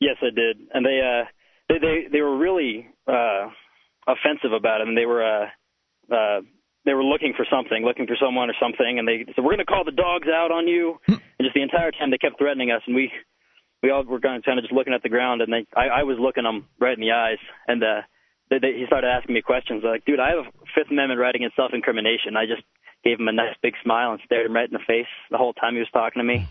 Yes, 0.00 0.16
I 0.20 0.30
did, 0.34 0.58
and 0.72 0.84
they 0.84 1.00
uh 1.00 1.24
they 1.68 1.78
they 1.78 1.96
they 2.12 2.20
were 2.20 2.36
really 2.36 2.86
uh 3.08 3.48
offensive 4.06 4.52
about 4.52 4.80
it, 4.82 4.88
and 4.88 4.96
they 4.96 5.06
were 5.06 5.22
uh 5.24 5.46
uh 6.14 6.40
they 6.84 6.94
were 6.94 7.04
looking 7.04 7.32
for 7.36 7.46
something, 7.48 7.82
looking 7.84 8.06
for 8.06 8.16
someone 8.20 8.50
or 8.50 8.56
something, 8.60 8.98
and 8.98 9.08
they 9.08 9.24
said 9.34 9.42
we're 9.42 9.56
going 9.56 9.64
to 9.64 9.70
call 9.70 9.84
the 9.84 9.92
dogs 9.92 10.28
out 10.28 10.52
on 10.52 10.68
you, 10.68 11.00
and 11.08 11.40
just 11.40 11.54
the 11.54 11.62
entire 11.62 11.90
time 11.90 12.10
they 12.10 12.18
kept 12.18 12.38
threatening 12.38 12.70
us, 12.70 12.82
and 12.86 12.94
we 12.94 13.10
we 13.82 13.90
all 13.90 14.04
were 14.04 14.20
kind 14.20 14.36
of 14.36 14.44
kind 14.44 14.58
of 14.58 14.64
just 14.64 14.72
looking 14.72 14.92
at 14.94 15.02
the 15.02 15.08
ground, 15.08 15.42
and 15.42 15.52
they 15.52 15.66
I, 15.76 16.00
I 16.00 16.02
was 16.04 16.16
looking 16.20 16.44
them 16.44 16.66
right 16.80 16.96
in 16.96 17.00
the 17.00 17.12
eyes, 17.12 17.38
and 17.66 17.82
uh 17.82 18.02
they, 18.50 18.58
they, 18.58 18.72
he 18.76 18.84
started 18.86 19.08
asking 19.08 19.34
me 19.34 19.40
questions 19.40 19.82
like, 19.82 20.04
dude, 20.04 20.20
I 20.20 20.36
have 20.36 20.44
a 20.44 20.50
Fifth 20.74 20.90
Amendment 20.90 21.18
right 21.18 21.34
against 21.34 21.56
self-incrimination. 21.56 22.36
I 22.36 22.44
just 22.44 22.60
gave 23.02 23.18
him 23.18 23.28
a 23.28 23.32
nice 23.32 23.56
big 23.62 23.72
smile 23.82 24.12
and 24.12 24.20
stared 24.26 24.44
him 24.44 24.54
right 24.54 24.68
in 24.68 24.72
the 24.76 24.84
face 24.86 25.08
the 25.30 25.38
whole 25.38 25.54
time 25.54 25.72
he 25.74 25.80
was 25.80 25.88
talking 25.92 26.20
to 26.20 26.24
me, 26.24 26.48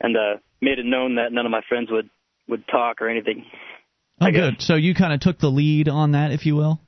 and 0.00 0.16
uh 0.16 0.40
made 0.60 0.78
it 0.78 0.86
known 0.86 1.16
that 1.16 1.32
none 1.32 1.44
of 1.44 1.52
my 1.52 1.62
friends 1.68 1.90
would 1.90 2.08
would 2.48 2.66
talk 2.68 3.02
or 3.02 3.08
anything. 3.08 3.44
Oh, 4.20 4.30
good. 4.30 4.62
So 4.62 4.76
you 4.76 4.94
kind 4.94 5.12
of 5.12 5.20
took 5.20 5.38
the 5.38 5.50
lead 5.50 5.88
on 5.88 6.12
that, 6.12 6.32
if 6.32 6.46
you 6.46 6.56
will. 6.56 6.80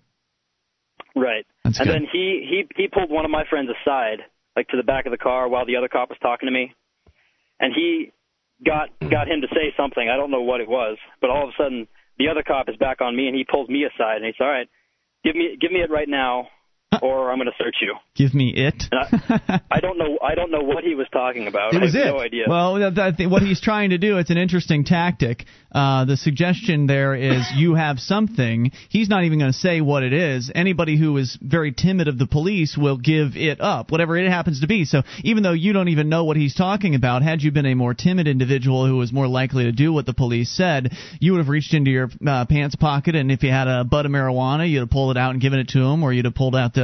Right. 1.14 1.44
That's 1.68 1.80
and 1.80 1.86
good. 1.88 1.94
then 1.94 2.06
he 2.10 2.46
he 2.48 2.82
he 2.82 2.88
pulled 2.88 3.10
one 3.10 3.24
of 3.24 3.30
my 3.30 3.44
friends 3.48 3.68
aside, 3.68 4.18
like 4.56 4.68
to 4.68 4.76
the 4.76 4.82
back 4.82 5.06
of 5.06 5.12
the 5.12 5.18
car 5.18 5.48
while 5.48 5.66
the 5.66 5.76
other 5.76 5.88
cop 5.88 6.08
was 6.08 6.18
talking 6.20 6.46
to 6.46 6.52
me, 6.52 6.72
and 7.60 7.72
he 7.74 8.12
got 8.64 8.88
hmm. 9.00 9.08
got 9.08 9.28
him 9.28 9.40
to 9.42 9.48
say 9.48 9.74
something. 9.76 10.08
I 10.08 10.16
don't 10.16 10.30
know 10.30 10.42
what 10.42 10.60
it 10.60 10.68
was, 10.68 10.98
but 11.20 11.30
all 11.30 11.44
of 11.44 11.50
a 11.50 11.62
sudden 11.62 11.86
the 12.18 12.28
other 12.28 12.42
cop 12.42 12.68
is 12.68 12.76
back 12.76 13.00
on 13.00 13.16
me, 13.16 13.28
and 13.28 13.36
he 13.36 13.44
pulls 13.44 13.68
me 13.68 13.84
aside, 13.84 14.16
and 14.16 14.24
he 14.24 14.32
says, 14.32 14.44
"All 14.44 14.50
right, 14.50 14.68
give 15.24 15.36
me 15.36 15.56
give 15.60 15.72
me 15.72 15.80
it 15.80 15.90
right 15.90 16.08
now, 16.08 16.48
or 17.02 17.30
I'm 17.30 17.38
going 17.38 17.46
to 17.46 17.62
search 17.62 17.76
you." 17.82 17.94
Give 18.14 18.34
me 18.34 18.52
it. 18.54 18.84
And 18.90 19.62
I 19.70 19.80
don't 19.80 19.98
know 19.98 20.18
I 20.22 20.34
don't 20.34 20.50
know 20.50 20.62
what 20.62 20.84
he 20.84 20.94
was 20.94 21.06
talking 21.12 21.46
about. 21.46 21.74
It 21.74 21.80
was 21.80 21.94
I 21.94 21.98
have 21.98 22.06
it. 22.08 22.10
no 22.10 22.20
idea. 22.20 22.44
Well, 22.48 22.74
that, 22.74 23.16
that, 23.18 23.30
what 23.30 23.42
he's 23.42 23.60
trying 23.60 23.90
to 23.90 23.98
do, 23.98 24.18
it's 24.18 24.30
an 24.30 24.38
interesting 24.38 24.84
tactic. 24.84 25.44
Uh, 25.70 26.04
the 26.06 26.16
suggestion 26.16 26.86
there 26.86 27.14
is 27.14 27.46
you 27.54 27.74
have 27.74 27.98
something. 28.00 28.72
He's 28.88 29.08
not 29.08 29.24
even 29.24 29.38
going 29.38 29.52
to 29.52 29.58
say 29.58 29.80
what 29.80 30.02
it 30.02 30.12
is. 30.12 30.50
Anybody 30.54 30.98
who 30.98 31.16
is 31.16 31.38
very 31.40 31.72
timid 31.72 32.08
of 32.08 32.18
the 32.18 32.26
police 32.26 32.76
will 32.76 32.96
give 32.96 33.36
it 33.36 33.60
up, 33.60 33.90
whatever 33.90 34.16
it 34.16 34.28
happens 34.28 34.60
to 34.60 34.66
be. 34.66 34.84
So 34.84 35.02
even 35.22 35.42
though 35.42 35.52
you 35.52 35.72
don't 35.72 35.88
even 35.88 36.08
know 36.08 36.24
what 36.24 36.36
he's 36.36 36.54
talking 36.54 36.94
about, 36.94 37.22
had 37.22 37.42
you 37.42 37.50
been 37.50 37.66
a 37.66 37.74
more 37.74 37.94
timid 37.94 38.26
individual 38.26 38.86
who 38.86 38.96
was 38.96 39.12
more 39.12 39.28
likely 39.28 39.64
to 39.64 39.72
do 39.72 39.92
what 39.92 40.06
the 40.06 40.14
police 40.14 40.50
said, 40.50 40.92
you 41.20 41.32
would 41.32 41.38
have 41.38 41.48
reached 41.48 41.74
into 41.74 41.90
your 41.90 42.10
uh, 42.26 42.44
pants 42.46 42.76
pocket, 42.76 43.14
and 43.14 43.30
if 43.30 43.42
you 43.42 43.50
had 43.50 43.68
a 43.68 43.84
butt 43.84 44.06
of 44.06 44.12
marijuana, 44.12 44.68
you'd 44.68 44.80
have 44.80 44.90
pulled 44.90 45.16
it 45.16 45.20
out 45.20 45.32
and 45.32 45.40
given 45.40 45.58
it 45.58 45.68
to 45.68 45.80
him, 45.80 46.02
or 46.02 46.12
you'd 46.12 46.24
have 46.24 46.34
pulled 46.34 46.56
out 46.56 46.74
the, 46.74 46.77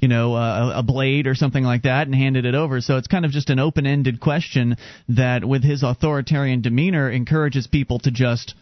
you 0.00 0.08
know, 0.08 0.34
uh, 0.34 0.72
a 0.76 0.82
blade 0.82 1.26
or 1.26 1.34
something 1.34 1.64
like 1.64 1.82
that 1.82 2.06
and 2.06 2.14
handed 2.14 2.44
it 2.44 2.54
over. 2.54 2.80
So 2.80 2.96
it's 2.96 3.06
kind 3.08 3.24
of 3.24 3.30
just 3.30 3.50
an 3.50 3.58
open-ended 3.58 4.20
question 4.20 4.76
that, 5.08 5.44
with 5.44 5.62
his 5.64 5.82
authoritarian 5.82 6.60
demeanor, 6.62 7.10
encourages 7.10 7.66
people 7.66 7.98
to 8.00 8.10
just 8.10 8.54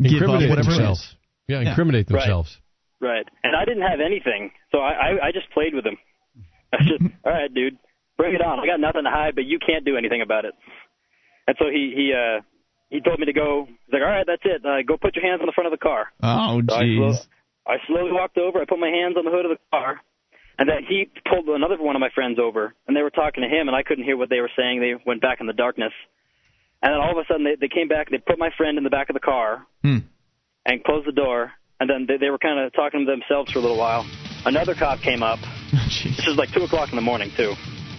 give 0.00 0.12
up 0.12 0.20
Incriminate 0.20 0.50
whatever 0.50 0.70
themselves. 0.70 1.00
is. 1.00 1.14
Yeah, 1.48 1.60
Yeah. 1.60 1.68
incriminate 1.70 2.06
Right. 2.10 2.20
themselves. 2.20 2.58
Right. 3.00 3.26
And 3.42 3.56
I 3.56 3.64
didn't 3.64 3.82
have 3.82 4.00
anything, 4.00 4.52
so 4.70 4.78
I 4.78 4.92
I, 4.92 5.26
I 5.28 5.32
just 5.32 5.50
played 5.50 5.74
with 5.74 5.84
him. 5.84 5.96
I 6.72 6.78
just, 6.82 7.02
all 7.24 7.32
right, 7.32 7.52
dude, 7.52 7.76
bring 8.16 8.34
it 8.34 8.40
on. 8.40 8.60
I 8.60 8.66
got 8.66 8.78
nothing 8.80 9.04
to 9.04 9.10
hide, 9.10 9.34
but 9.34 9.44
you 9.44 9.58
can't 9.58 9.84
do 9.84 9.96
anything 9.96 10.22
about 10.22 10.44
it. 10.44 10.54
And 11.48 11.56
so 11.58 11.66
he 11.68 11.92
he 11.96 12.12
uh 12.14 12.42
he 12.90 13.00
told 13.00 13.18
me 13.18 13.26
to 13.26 13.32
go. 13.32 13.66
He's 13.86 13.92
like, 13.92 14.02
all 14.02 14.08
right, 14.08 14.26
that's 14.26 14.42
it. 14.44 14.64
Uh, 14.64 14.82
go 14.86 14.96
put 14.96 15.16
your 15.16 15.24
hands 15.24 15.40
on 15.40 15.46
the 15.46 15.52
front 15.52 15.66
of 15.66 15.72
the 15.72 15.82
car. 15.82 16.12
Oh, 16.22 16.60
So 16.68 16.74
I, 16.76 16.80
slow, 16.80 17.10
jeez. 17.10 17.26
I 17.66 17.76
slowly 17.88 18.12
walked 18.12 18.38
over. 18.38 18.60
I 18.60 18.64
put 18.66 18.78
my 18.78 18.88
hands 18.90 19.16
on 19.16 19.24
the 19.24 19.30
hood 19.32 19.46
of 19.46 19.50
the 19.50 19.58
car, 19.70 20.00
and 20.58 20.68
then 20.68 20.84
he 20.88 21.08
pulled 21.28 21.48
another 21.48 21.76
one 21.80 21.96
of 21.96 22.00
my 22.00 22.10
friends 22.14 22.38
over, 22.38 22.74
and 22.86 22.96
they 22.96 23.02
were 23.02 23.10
talking 23.10 23.42
to 23.42 23.48
him, 23.48 23.68
and 23.68 23.76
I 23.76 23.82
couldn't 23.82 24.04
hear 24.04 24.16
what 24.16 24.30
they 24.30 24.40
were 24.40 24.50
saying. 24.56 24.80
They 24.80 24.94
went 25.06 25.20
back 25.20 25.40
in 25.40 25.46
the 25.46 25.52
darkness, 25.52 25.92
and 26.82 26.92
then 26.92 27.00
all 27.00 27.12
of 27.12 27.18
a 27.18 27.26
sudden 27.26 27.44
they, 27.44 27.56
they 27.60 27.68
came 27.68 27.88
back. 27.88 28.08
And 28.10 28.18
they 28.18 28.22
put 28.24 28.38
my 28.38 28.50
friend 28.56 28.78
in 28.78 28.84
the 28.84 28.90
back 28.90 29.08
of 29.10 29.14
the 29.14 29.20
car 29.20 29.66
Hmm. 29.82 29.98
and 30.66 30.82
closed 30.84 31.06
the 31.06 31.12
door, 31.12 31.52
and 31.80 31.88
then 31.88 32.06
they, 32.06 32.16
they 32.18 32.30
were 32.30 32.38
kind 32.38 32.58
of 32.64 32.72
talking 32.72 33.04
to 33.04 33.10
themselves 33.10 33.52
for 33.52 33.58
a 33.58 33.62
little 33.62 33.78
while. 33.78 34.06
Another 34.44 34.74
cop 34.74 35.00
came 35.00 35.22
up. 35.22 35.38
This 36.04 36.26
is 36.26 36.36
like 36.36 36.52
two 36.52 36.62
o'clock 36.64 36.90
in 36.90 36.96
the 36.96 37.02
morning 37.02 37.30
too. 37.36 37.54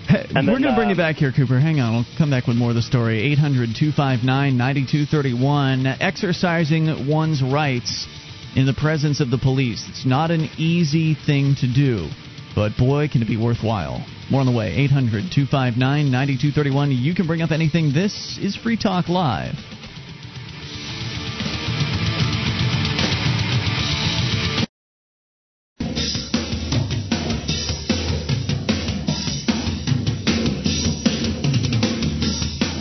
Hey, 0.07 0.25
And 0.36 0.48
We're 0.48 0.60
going 0.60 0.63
to 0.63 0.75
bring 0.75 0.88
uh, 0.88 0.91
you 0.91 0.98
back 0.98 1.15
here, 1.15 1.31
Cooper. 1.31 1.60
Hang 1.60 1.79
on. 1.79 1.93
We'll 1.93 2.05
come 2.17 2.29
back 2.29 2.48
with 2.48 2.57
more 2.57 2.69
of 2.69 2.75
the 2.75 2.81
story. 2.81 3.22
800 3.33 3.69
259 3.75 4.57
9231. 4.57 5.86
Exercising 6.01 7.07
one's 7.07 7.41
rights 7.41 8.07
in 8.55 8.65
the 8.65 8.74
presence 8.74 9.19
of 9.22 9.29
the 9.31 9.38
police. 9.38 9.86
It's 9.89 10.05
not 10.05 10.31
an 10.31 10.50
easy 10.57 11.15
thing 11.15 11.55
to 11.62 11.67
do, 11.72 12.10
but 12.55 12.77
boy, 12.77 13.07
can 13.07 13.22
it 13.24 13.27
be 13.27 13.38
worthwhile. 13.38 14.05
More 14.29 14.41
on 14.41 14.45
the 14.45 14.51
way. 14.51 14.75
800 14.75 15.31
259 15.33 16.12
9231. 16.12 16.91
You 16.91 17.15
can 17.15 17.25
bring 17.25 17.41
up 17.41 17.51
anything. 17.51 17.93
This 17.93 18.38
is 18.39 18.55
Free 18.55 18.77
Talk 18.77 19.10
Live. 19.10 19.55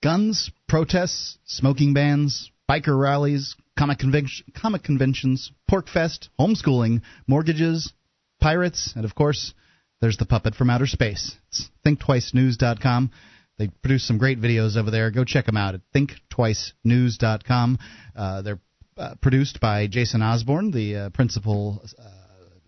Guns, 0.00 0.52
protests, 0.68 1.38
smoking 1.46 1.92
bans, 1.92 2.52
biker 2.70 2.96
rallies, 2.96 3.56
comic, 3.76 3.98
convention, 3.98 4.46
comic 4.54 4.84
conventions, 4.84 5.50
PorcFest, 5.70 6.28
homeschooling, 6.38 7.02
mortgages, 7.26 7.92
pirates, 8.40 8.92
and 8.94 9.04
of 9.04 9.14
course, 9.14 9.52
there's 10.00 10.16
the 10.16 10.26
puppet 10.26 10.54
from 10.54 10.70
outer 10.70 10.86
space. 10.86 11.36
It's 11.48 11.68
thinktwicenews.com. 11.86 13.10
They 13.58 13.68
produce 13.82 14.06
some 14.06 14.18
great 14.18 14.40
videos 14.40 14.76
over 14.76 14.90
there. 14.90 15.10
Go 15.10 15.24
check 15.24 15.46
them 15.46 15.56
out 15.56 15.74
at 15.74 15.80
thinktwicenews.com. 15.94 17.78
Uh, 18.14 18.42
they're 18.42 18.60
uh, 18.96 19.14
produced 19.20 19.60
by 19.60 19.86
Jason 19.88 20.22
Osborne, 20.22 20.70
the 20.70 20.96
uh, 20.96 21.10
principal 21.10 21.82
uh, 21.98 22.08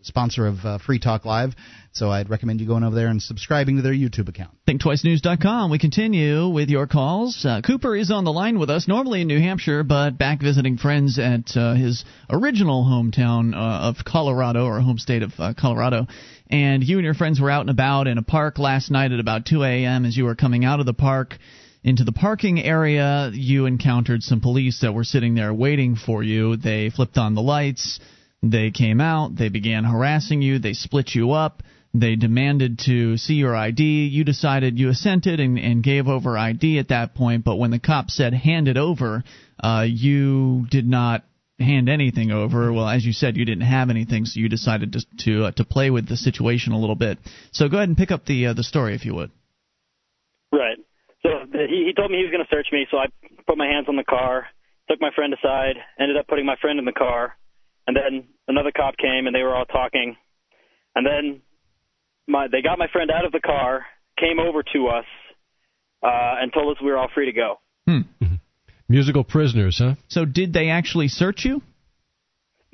sponsor 0.03 0.47
of 0.47 0.65
uh, 0.65 0.79
Free 0.79 0.99
Talk 0.99 1.25
Live. 1.25 1.55
So 1.93 2.11
I'd 2.11 2.31
recommend 2.31 2.61
you 2.61 2.67
going 2.67 2.85
over 2.85 2.95
there 2.95 3.09
and 3.09 3.21
subscribing 3.21 3.77
to 3.77 3.83
their 3.83 3.93
YouTube 3.93 4.29
account. 4.29 4.57
ThinkTwiceNews.com. 4.69 5.71
We 5.71 5.79
continue 5.79 6.49
with 6.49 6.69
your 6.69 6.87
calls. 6.87 7.45
Uh, 7.45 7.61
Cooper 7.63 7.97
is 7.97 8.11
on 8.11 8.25
the 8.25 8.33
line 8.33 8.59
with 8.59 8.71
us, 8.71 8.87
normally 8.87 9.23
in 9.23 9.27
New 9.27 9.41
Hampshire, 9.41 9.83
but 9.83 10.17
back 10.17 10.41
visiting 10.41 10.77
friends 10.77 11.19
at 11.19 11.57
uh, 11.57 11.75
his 11.75 12.05
original 12.29 12.85
hometown 12.85 13.55
uh, 13.55 13.89
of 13.89 13.97
Colorado, 14.05 14.67
or 14.67 14.81
home 14.81 14.99
state 14.99 15.23
of 15.23 15.33
uh, 15.39 15.53
Colorado. 15.59 16.07
And 16.51 16.83
you 16.83 16.99
and 16.99 17.05
your 17.05 17.15
friends 17.15 17.41
were 17.41 17.51
out 17.51 17.63
and 17.63 17.71
about 17.71 18.09
in 18.09 18.19
a 18.19 18.23
park 18.23 18.59
last 18.59 18.91
night 18.91 19.13
at 19.13 19.21
about 19.21 19.47
2 19.47 19.63
a.m. 19.63 20.05
as 20.05 20.17
you 20.17 20.25
were 20.25 20.35
coming 20.35 20.65
out 20.65 20.81
of 20.81 20.87
the 20.87 20.93
park 20.93 21.39
into 21.83 22.05
the 22.05 22.13
parking 22.13 22.61
area, 22.61 23.31
you 23.33 23.67
encountered 23.67 24.23
some 24.23 24.41
police 24.41 24.81
that 24.81 24.93
were 24.93 25.05
sitting 25.05 25.35
there 25.35 25.55
waiting 25.55 25.97
for 25.97 26.23
you. 26.23 26.57
They 26.57 26.91
flipped 26.91 27.17
on 27.17 27.35
the 27.35 27.41
lights. 27.41 28.01
They 28.43 28.71
came 28.71 29.01
out. 29.01 29.37
They 29.37 29.49
began 29.49 29.85
harassing 29.85 30.43
you. 30.43 30.59
They 30.59 30.73
split 30.73 31.15
you 31.15 31.33
up. 31.33 31.63
They 31.95 32.17
demanded 32.17 32.81
to 32.87 33.17
see 33.17 33.35
your 33.35 33.57
ID. 33.57 33.83
You 34.09 34.25
decided 34.25 34.79
you 34.79 34.91
assented 34.91 35.41
and, 35.41 35.59
and 35.59 35.83
gave 35.83 36.07
over 36.07 36.37
ID 36.37 36.79
at 36.79 36.89
that 36.89 37.15
point. 37.15 37.45
But 37.45 37.57
when 37.57 37.71
the 37.71 37.79
cop 37.79 38.11
said 38.11 38.35
hand 38.35 38.69
it 38.69 38.77
over, 38.77 39.25
uh, 39.59 39.87
you 39.89 40.67
did 40.71 40.87
not 40.87 41.25
hand 41.61 41.89
anything 41.89 42.31
over. 42.31 42.73
Well, 42.73 42.89
as 42.89 43.05
you 43.05 43.13
said, 43.13 43.37
you 43.37 43.45
didn't 43.45 43.65
have 43.65 43.91
anything, 43.91 44.25
so 44.25 44.41
you 44.41 44.49
decided 44.49 44.93
to 44.95 45.01
to, 45.25 45.45
uh, 45.47 45.51
to 45.53 45.65
play 45.65 45.91
with 45.91 46.09
the 46.09 46.17
situation 46.17 46.73
a 46.73 46.79
little 46.79 46.97
bit. 46.97 47.19
So 47.53 47.69
go 47.69 47.77
ahead 47.77 47.89
and 47.89 47.97
pick 47.97 48.11
up 48.11 48.25
the 48.25 48.47
uh, 48.47 48.53
the 48.55 48.65
story 48.65 48.95
if 48.95 49.05
you 49.05 49.15
would. 49.15 49.31
Right. 50.53 50.79
So 51.23 51.29
he, 51.53 51.87
he 51.87 51.93
told 51.97 52.11
me 52.11 52.19
he 52.19 52.25
was 52.25 52.33
going 52.33 52.45
to 52.45 52.51
search 52.51 52.69
me, 52.73 52.87
so 52.91 52.97
I 52.97 53.07
put 53.47 53.59
my 53.59 53.67
hands 53.67 53.87
on 53.89 53.97
the 53.97 54.05
car, 54.05 54.47
took 54.91 55.01
my 55.01 55.11
friend 55.15 55.35
aside, 55.35 55.77
ended 55.99 56.17
up 56.17 56.27
putting 56.27 56.47
my 56.47 56.57
friend 56.61 56.79
in 56.79 56.85
the 56.85 56.93
car, 56.93 57.37
and 57.87 57.95
then 57.95 58.29
another 58.49 58.73
cop 58.75 58.97
came 58.97 59.27
and 59.27 59.35
they 59.35 59.43
were 59.43 59.55
all 59.55 59.67
talking, 59.67 60.17
and 60.95 61.07
then 61.07 61.43
my 62.27 62.49
they 62.49 62.63
got 62.63 62.79
my 62.79 62.89
friend 62.93 63.11
out 63.11 63.25
of 63.25 63.33
the 63.33 63.41
car, 63.41 63.85
came 64.19 64.39
over 64.41 64.63
to 64.63 64.89
us, 64.89 65.05
uh, 66.03 66.41
and 66.41 66.53
told 66.53 66.75
us 66.75 66.83
we 66.83 66.91
were 66.91 66.99
all 66.99 67.11
free 67.15 67.27
to 67.27 67.33
go. 67.33 67.61
Hmm. 67.87 68.01
Musical 68.91 69.23
prisoners, 69.23 69.79
huh? 69.79 69.95
So 70.09 70.25
did 70.25 70.53
they 70.53 70.69
actually 70.69 71.07
search 71.07 71.45
you? 71.45 71.63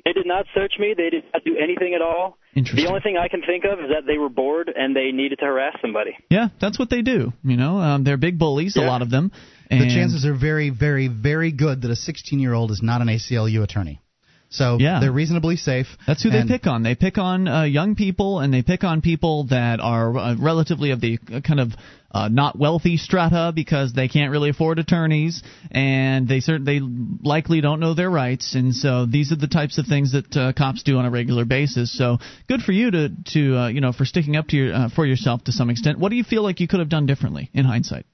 They 0.03 0.13
did 0.13 0.25
not 0.25 0.47
search 0.55 0.73
me. 0.79 0.95
They 0.97 1.11
did 1.11 1.23
not 1.31 1.43
do 1.43 1.55
anything 1.61 1.93
at 1.93 2.01
all. 2.01 2.39
Interesting. 2.55 2.85
The 2.85 2.89
only 2.89 3.01
thing 3.01 3.17
I 3.17 3.27
can 3.27 3.43
think 3.43 3.65
of 3.65 3.79
is 3.79 3.89
that 3.89 4.07
they 4.07 4.17
were 4.17 4.29
bored 4.29 4.71
and 4.75 4.95
they 4.95 5.11
needed 5.11 5.37
to 5.39 5.45
harass 5.45 5.77
somebody. 5.79 6.17
Yeah, 6.31 6.47
that's 6.59 6.79
what 6.79 6.89
they 6.89 7.03
do. 7.03 7.33
You 7.43 7.55
know, 7.55 7.77
um, 7.77 8.03
they're 8.03 8.17
big 8.17 8.39
bullies, 8.39 8.77
a 8.77 8.81
lot 8.81 9.03
of 9.03 9.11
them. 9.11 9.31
The 9.69 9.91
chances 9.93 10.25
are 10.25 10.33
very, 10.33 10.71
very, 10.71 11.07
very 11.07 11.51
good 11.51 11.83
that 11.83 11.91
a 11.91 11.95
16 11.95 12.39
year 12.39 12.53
old 12.53 12.71
is 12.71 12.81
not 12.81 13.01
an 13.01 13.09
ACLU 13.09 13.61
attorney. 13.61 14.01
So 14.49 14.77
Yeah. 14.79 14.99
they're 14.99 15.11
reasonably 15.11 15.57
safe. 15.57 15.97
That's 16.05 16.23
who 16.23 16.29
and 16.29 16.47
they 16.47 16.53
pick 16.57 16.67
on. 16.67 16.83
They 16.83 16.95
pick 16.95 17.17
on 17.17 17.47
uh, 17.47 17.63
young 17.63 17.95
people, 17.95 18.39
and 18.39 18.53
they 18.53 18.61
pick 18.61 18.83
on 18.83 19.01
people 19.01 19.45
that 19.45 19.79
are 19.79 20.17
uh, 20.17 20.35
relatively 20.35 20.91
of 20.91 21.01
the 21.01 21.19
uh, 21.33 21.41
kind 21.41 21.59
of 21.59 21.73
uh, 22.11 22.29
not 22.29 22.57
wealthy 22.57 22.97
strata 22.97 23.51
because 23.53 23.93
they 23.93 24.07
can't 24.07 24.31
really 24.31 24.49
afford 24.49 24.79
attorneys, 24.79 25.43
and 25.71 26.27
they 26.27 26.39
certainly 26.39 26.79
likely 26.81 27.59
don't 27.59 27.79
know 27.79 27.93
their 27.93 28.09
rights. 28.09 28.55
And 28.55 28.73
so 28.73 29.05
these 29.05 29.31
are 29.31 29.35
the 29.35 29.47
types 29.47 29.77
of 29.77 29.85
things 29.85 30.13
that 30.13 30.37
uh, 30.37 30.53
cops 30.53 30.83
do 30.83 30.97
on 30.97 31.05
a 31.05 31.11
regular 31.11 31.43
basis. 31.43 31.95
So 31.95 32.19
good 32.47 32.61
for 32.61 32.71
you 32.71 32.91
to 32.91 33.09
to 33.33 33.57
uh, 33.57 33.67
you 33.67 33.81
know 33.81 33.91
for 33.91 34.05
sticking 34.05 34.37
up 34.37 34.47
to 34.47 34.55
your 34.55 34.73
uh, 34.73 34.89
for 34.89 35.05
yourself 35.05 35.43
to 35.45 35.51
some 35.51 35.69
extent. 35.69 35.99
What 35.99 36.09
do 36.09 36.15
you 36.15 36.23
feel 36.23 36.43
like 36.43 36.59
you 36.61 36.67
could 36.67 36.79
have 36.79 36.89
done 36.89 37.05
differently 37.05 37.49
in 37.53 37.65
hindsight? 37.65 38.05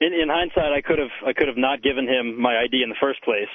In, 0.00 0.12
in 0.12 0.28
hindsight, 0.28 0.72
I 0.72 0.82
could 0.82 0.98
have 0.98 1.12
I 1.26 1.32
could 1.32 1.48
have 1.48 1.56
not 1.56 1.82
given 1.82 2.06
him 2.06 2.40
my 2.40 2.58
ID 2.58 2.82
in 2.82 2.90
the 2.90 2.96
first 3.00 3.22
place. 3.22 3.48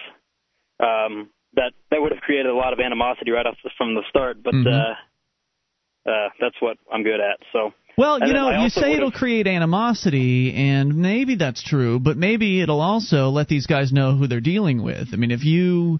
Um, 0.79 1.29
that 1.55 1.73
that 1.91 2.01
would 2.01 2.11
have 2.11 2.21
created 2.21 2.47
a 2.47 2.55
lot 2.55 2.73
of 2.73 2.79
animosity 2.79 3.31
right 3.31 3.45
off 3.45 3.55
from 3.77 3.95
the 3.95 4.03
start. 4.09 4.43
But 4.43 4.53
Mhm. 4.53 4.67
uh, 4.67 6.09
uh, 6.09 6.29
that's 6.39 6.55
what 6.59 6.77
I'm 6.91 7.03
good 7.03 7.19
at. 7.19 7.39
So 7.51 7.73
Well, 7.97 8.15
And 8.15 8.27
you 8.27 8.33
know, 8.33 8.63
you 8.63 8.69
say 8.69 8.93
it'll 8.93 9.11
create 9.11 9.47
animosity, 9.47 10.53
and 10.53 10.97
maybe 10.97 11.35
that's 11.35 11.63
true, 11.63 11.97
but 11.97 12.17
maybe 12.17 12.61
it'll 12.61 12.81
also 12.81 13.29
let 13.29 13.47
these 13.47 13.67
guys 13.67 13.93
know 13.93 14.17
who 14.17 14.27
they're 14.27 14.41
dealing 14.41 14.83
with. 14.83 15.13
I 15.13 15.15
mean, 15.15 15.31
if 15.31 15.45
you 15.45 15.99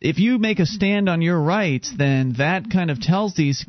if 0.00 0.18
you 0.18 0.38
make 0.38 0.58
a 0.58 0.66
stand 0.66 1.08
on 1.08 1.22
your 1.22 1.40
rights, 1.40 1.92
then 1.96 2.34
that 2.38 2.68
kind 2.70 2.90
of 2.90 3.00
tells 3.00 3.34
these 3.34 3.64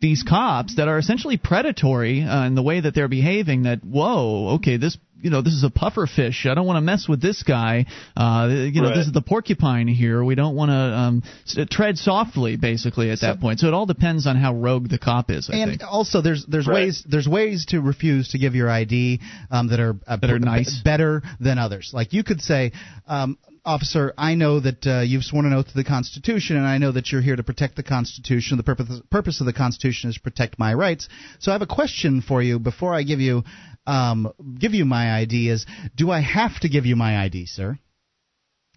these 0.00 0.22
cops 0.22 0.76
that 0.76 0.88
are 0.88 0.98
essentially 0.98 1.36
predatory 1.36 2.22
uh, 2.22 2.46
in 2.46 2.54
the 2.54 2.62
way 2.62 2.80
that 2.80 2.94
they're 2.94 3.08
behaving 3.08 3.64
that 3.64 3.84
whoa, 3.84 4.54
okay, 4.56 4.76
this 4.76 4.96
you 5.20 5.30
know 5.30 5.42
this 5.42 5.52
is 5.54 5.64
a 5.64 5.70
puffer 5.70 6.06
fish. 6.06 6.46
I 6.46 6.54
don't 6.54 6.66
want 6.66 6.76
to 6.76 6.80
mess 6.80 7.08
with 7.08 7.20
this 7.20 7.42
guy. 7.42 7.86
Uh, 8.16 8.48
you 8.50 8.80
know, 8.82 8.88
Right. 8.88 8.96
this 8.96 9.06
is 9.06 9.12
the 9.12 9.20
porcupine 9.22 9.88
here. 9.88 10.22
We 10.22 10.34
don't 10.34 10.54
want 10.54 10.70
to 10.70 10.74
um, 10.74 11.66
tread 11.70 11.98
softly, 11.98 12.56
basically, 12.56 13.10
at 13.10 13.20
that 13.20 13.40
point. 13.40 13.60
So 13.60 13.66
it 13.68 13.74
all 13.74 13.86
depends 13.86 14.26
on 14.26 14.36
how 14.36 14.54
rogue 14.54 14.88
the 14.88 14.98
cop 14.98 15.30
is. 15.30 15.50
I 15.52 15.56
and 15.56 15.70
think. 15.72 15.82
also 15.90 16.20
there's 16.20 16.44
there's 16.46 16.66
Right. 16.66 16.74
ways 16.86 17.04
there's 17.08 17.28
ways 17.28 17.66
to 17.70 17.80
refuse 17.80 18.28
to 18.30 18.38
give 18.38 18.54
your 18.54 18.70
ID 18.70 19.20
um, 19.50 19.68
that 19.68 19.80
are 19.80 19.96
uh, 20.06 20.16
That 20.16 20.30
are 20.30 20.38
b- 20.38 20.44
nice. 20.44 20.80
better 20.84 21.22
than 21.40 21.58
others. 21.58 21.90
Like 21.92 22.12
you 22.12 22.22
could 22.24 22.40
say, 22.40 22.72
um, 23.06 23.38
officer, 23.64 24.14
I 24.16 24.34
know 24.34 24.60
that 24.60 24.86
uh, 24.86 25.00
you've 25.00 25.24
sworn 25.24 25.44
an 25.46 25.52
oath 25.52 25.68
to 25.68 25.74
the 25.74 25.84
Constitution, 25.84 26.56
and 26.56 26.66
I 26.66 26.78
know 26.78 26.92
that 26.92 27.12
you're 27.12 27.20
here 27.20 27.36
to 27.36 27.42
protect 27.42 27.76
the 27.76 27.82
Constitution. 27.82 28.56
The 28.56 28.62
purpose 28.62 29.00
purpose 29.10 29.40
of 29.40 29.46
the 29.46 29.52
Constitution 29.52 30.08
is 30.10 30.16
to 30.16 30.22
protect 30.22 30.58
my 30.58 30.72
rights. 30.74 31.08
So 31.40 31.50
I 31.50 31.54
have 31.54 31.62
a 31.62 31.66
question 31.66 32.22
for 32.22 32.40
you 32.42 32.58
before 32.58 32.94
I 32.94 33.02
give 33.02 33.20
you 33.20 33.44
um, 33.88 34.32
give 34.58 34.74
you 34.74 34.84
my 34.84 35.18
ID. 35.20 35.48
Is 35.48 35.66
do 35.96 36.10
I 36.10 36.20
have 36.20 36.60
to 36.60 36.68
give 36.68 36.86
you 36.86 36.94
my 36.94 37.24
ID, 37.24 37.46
sir? 37.46 37.78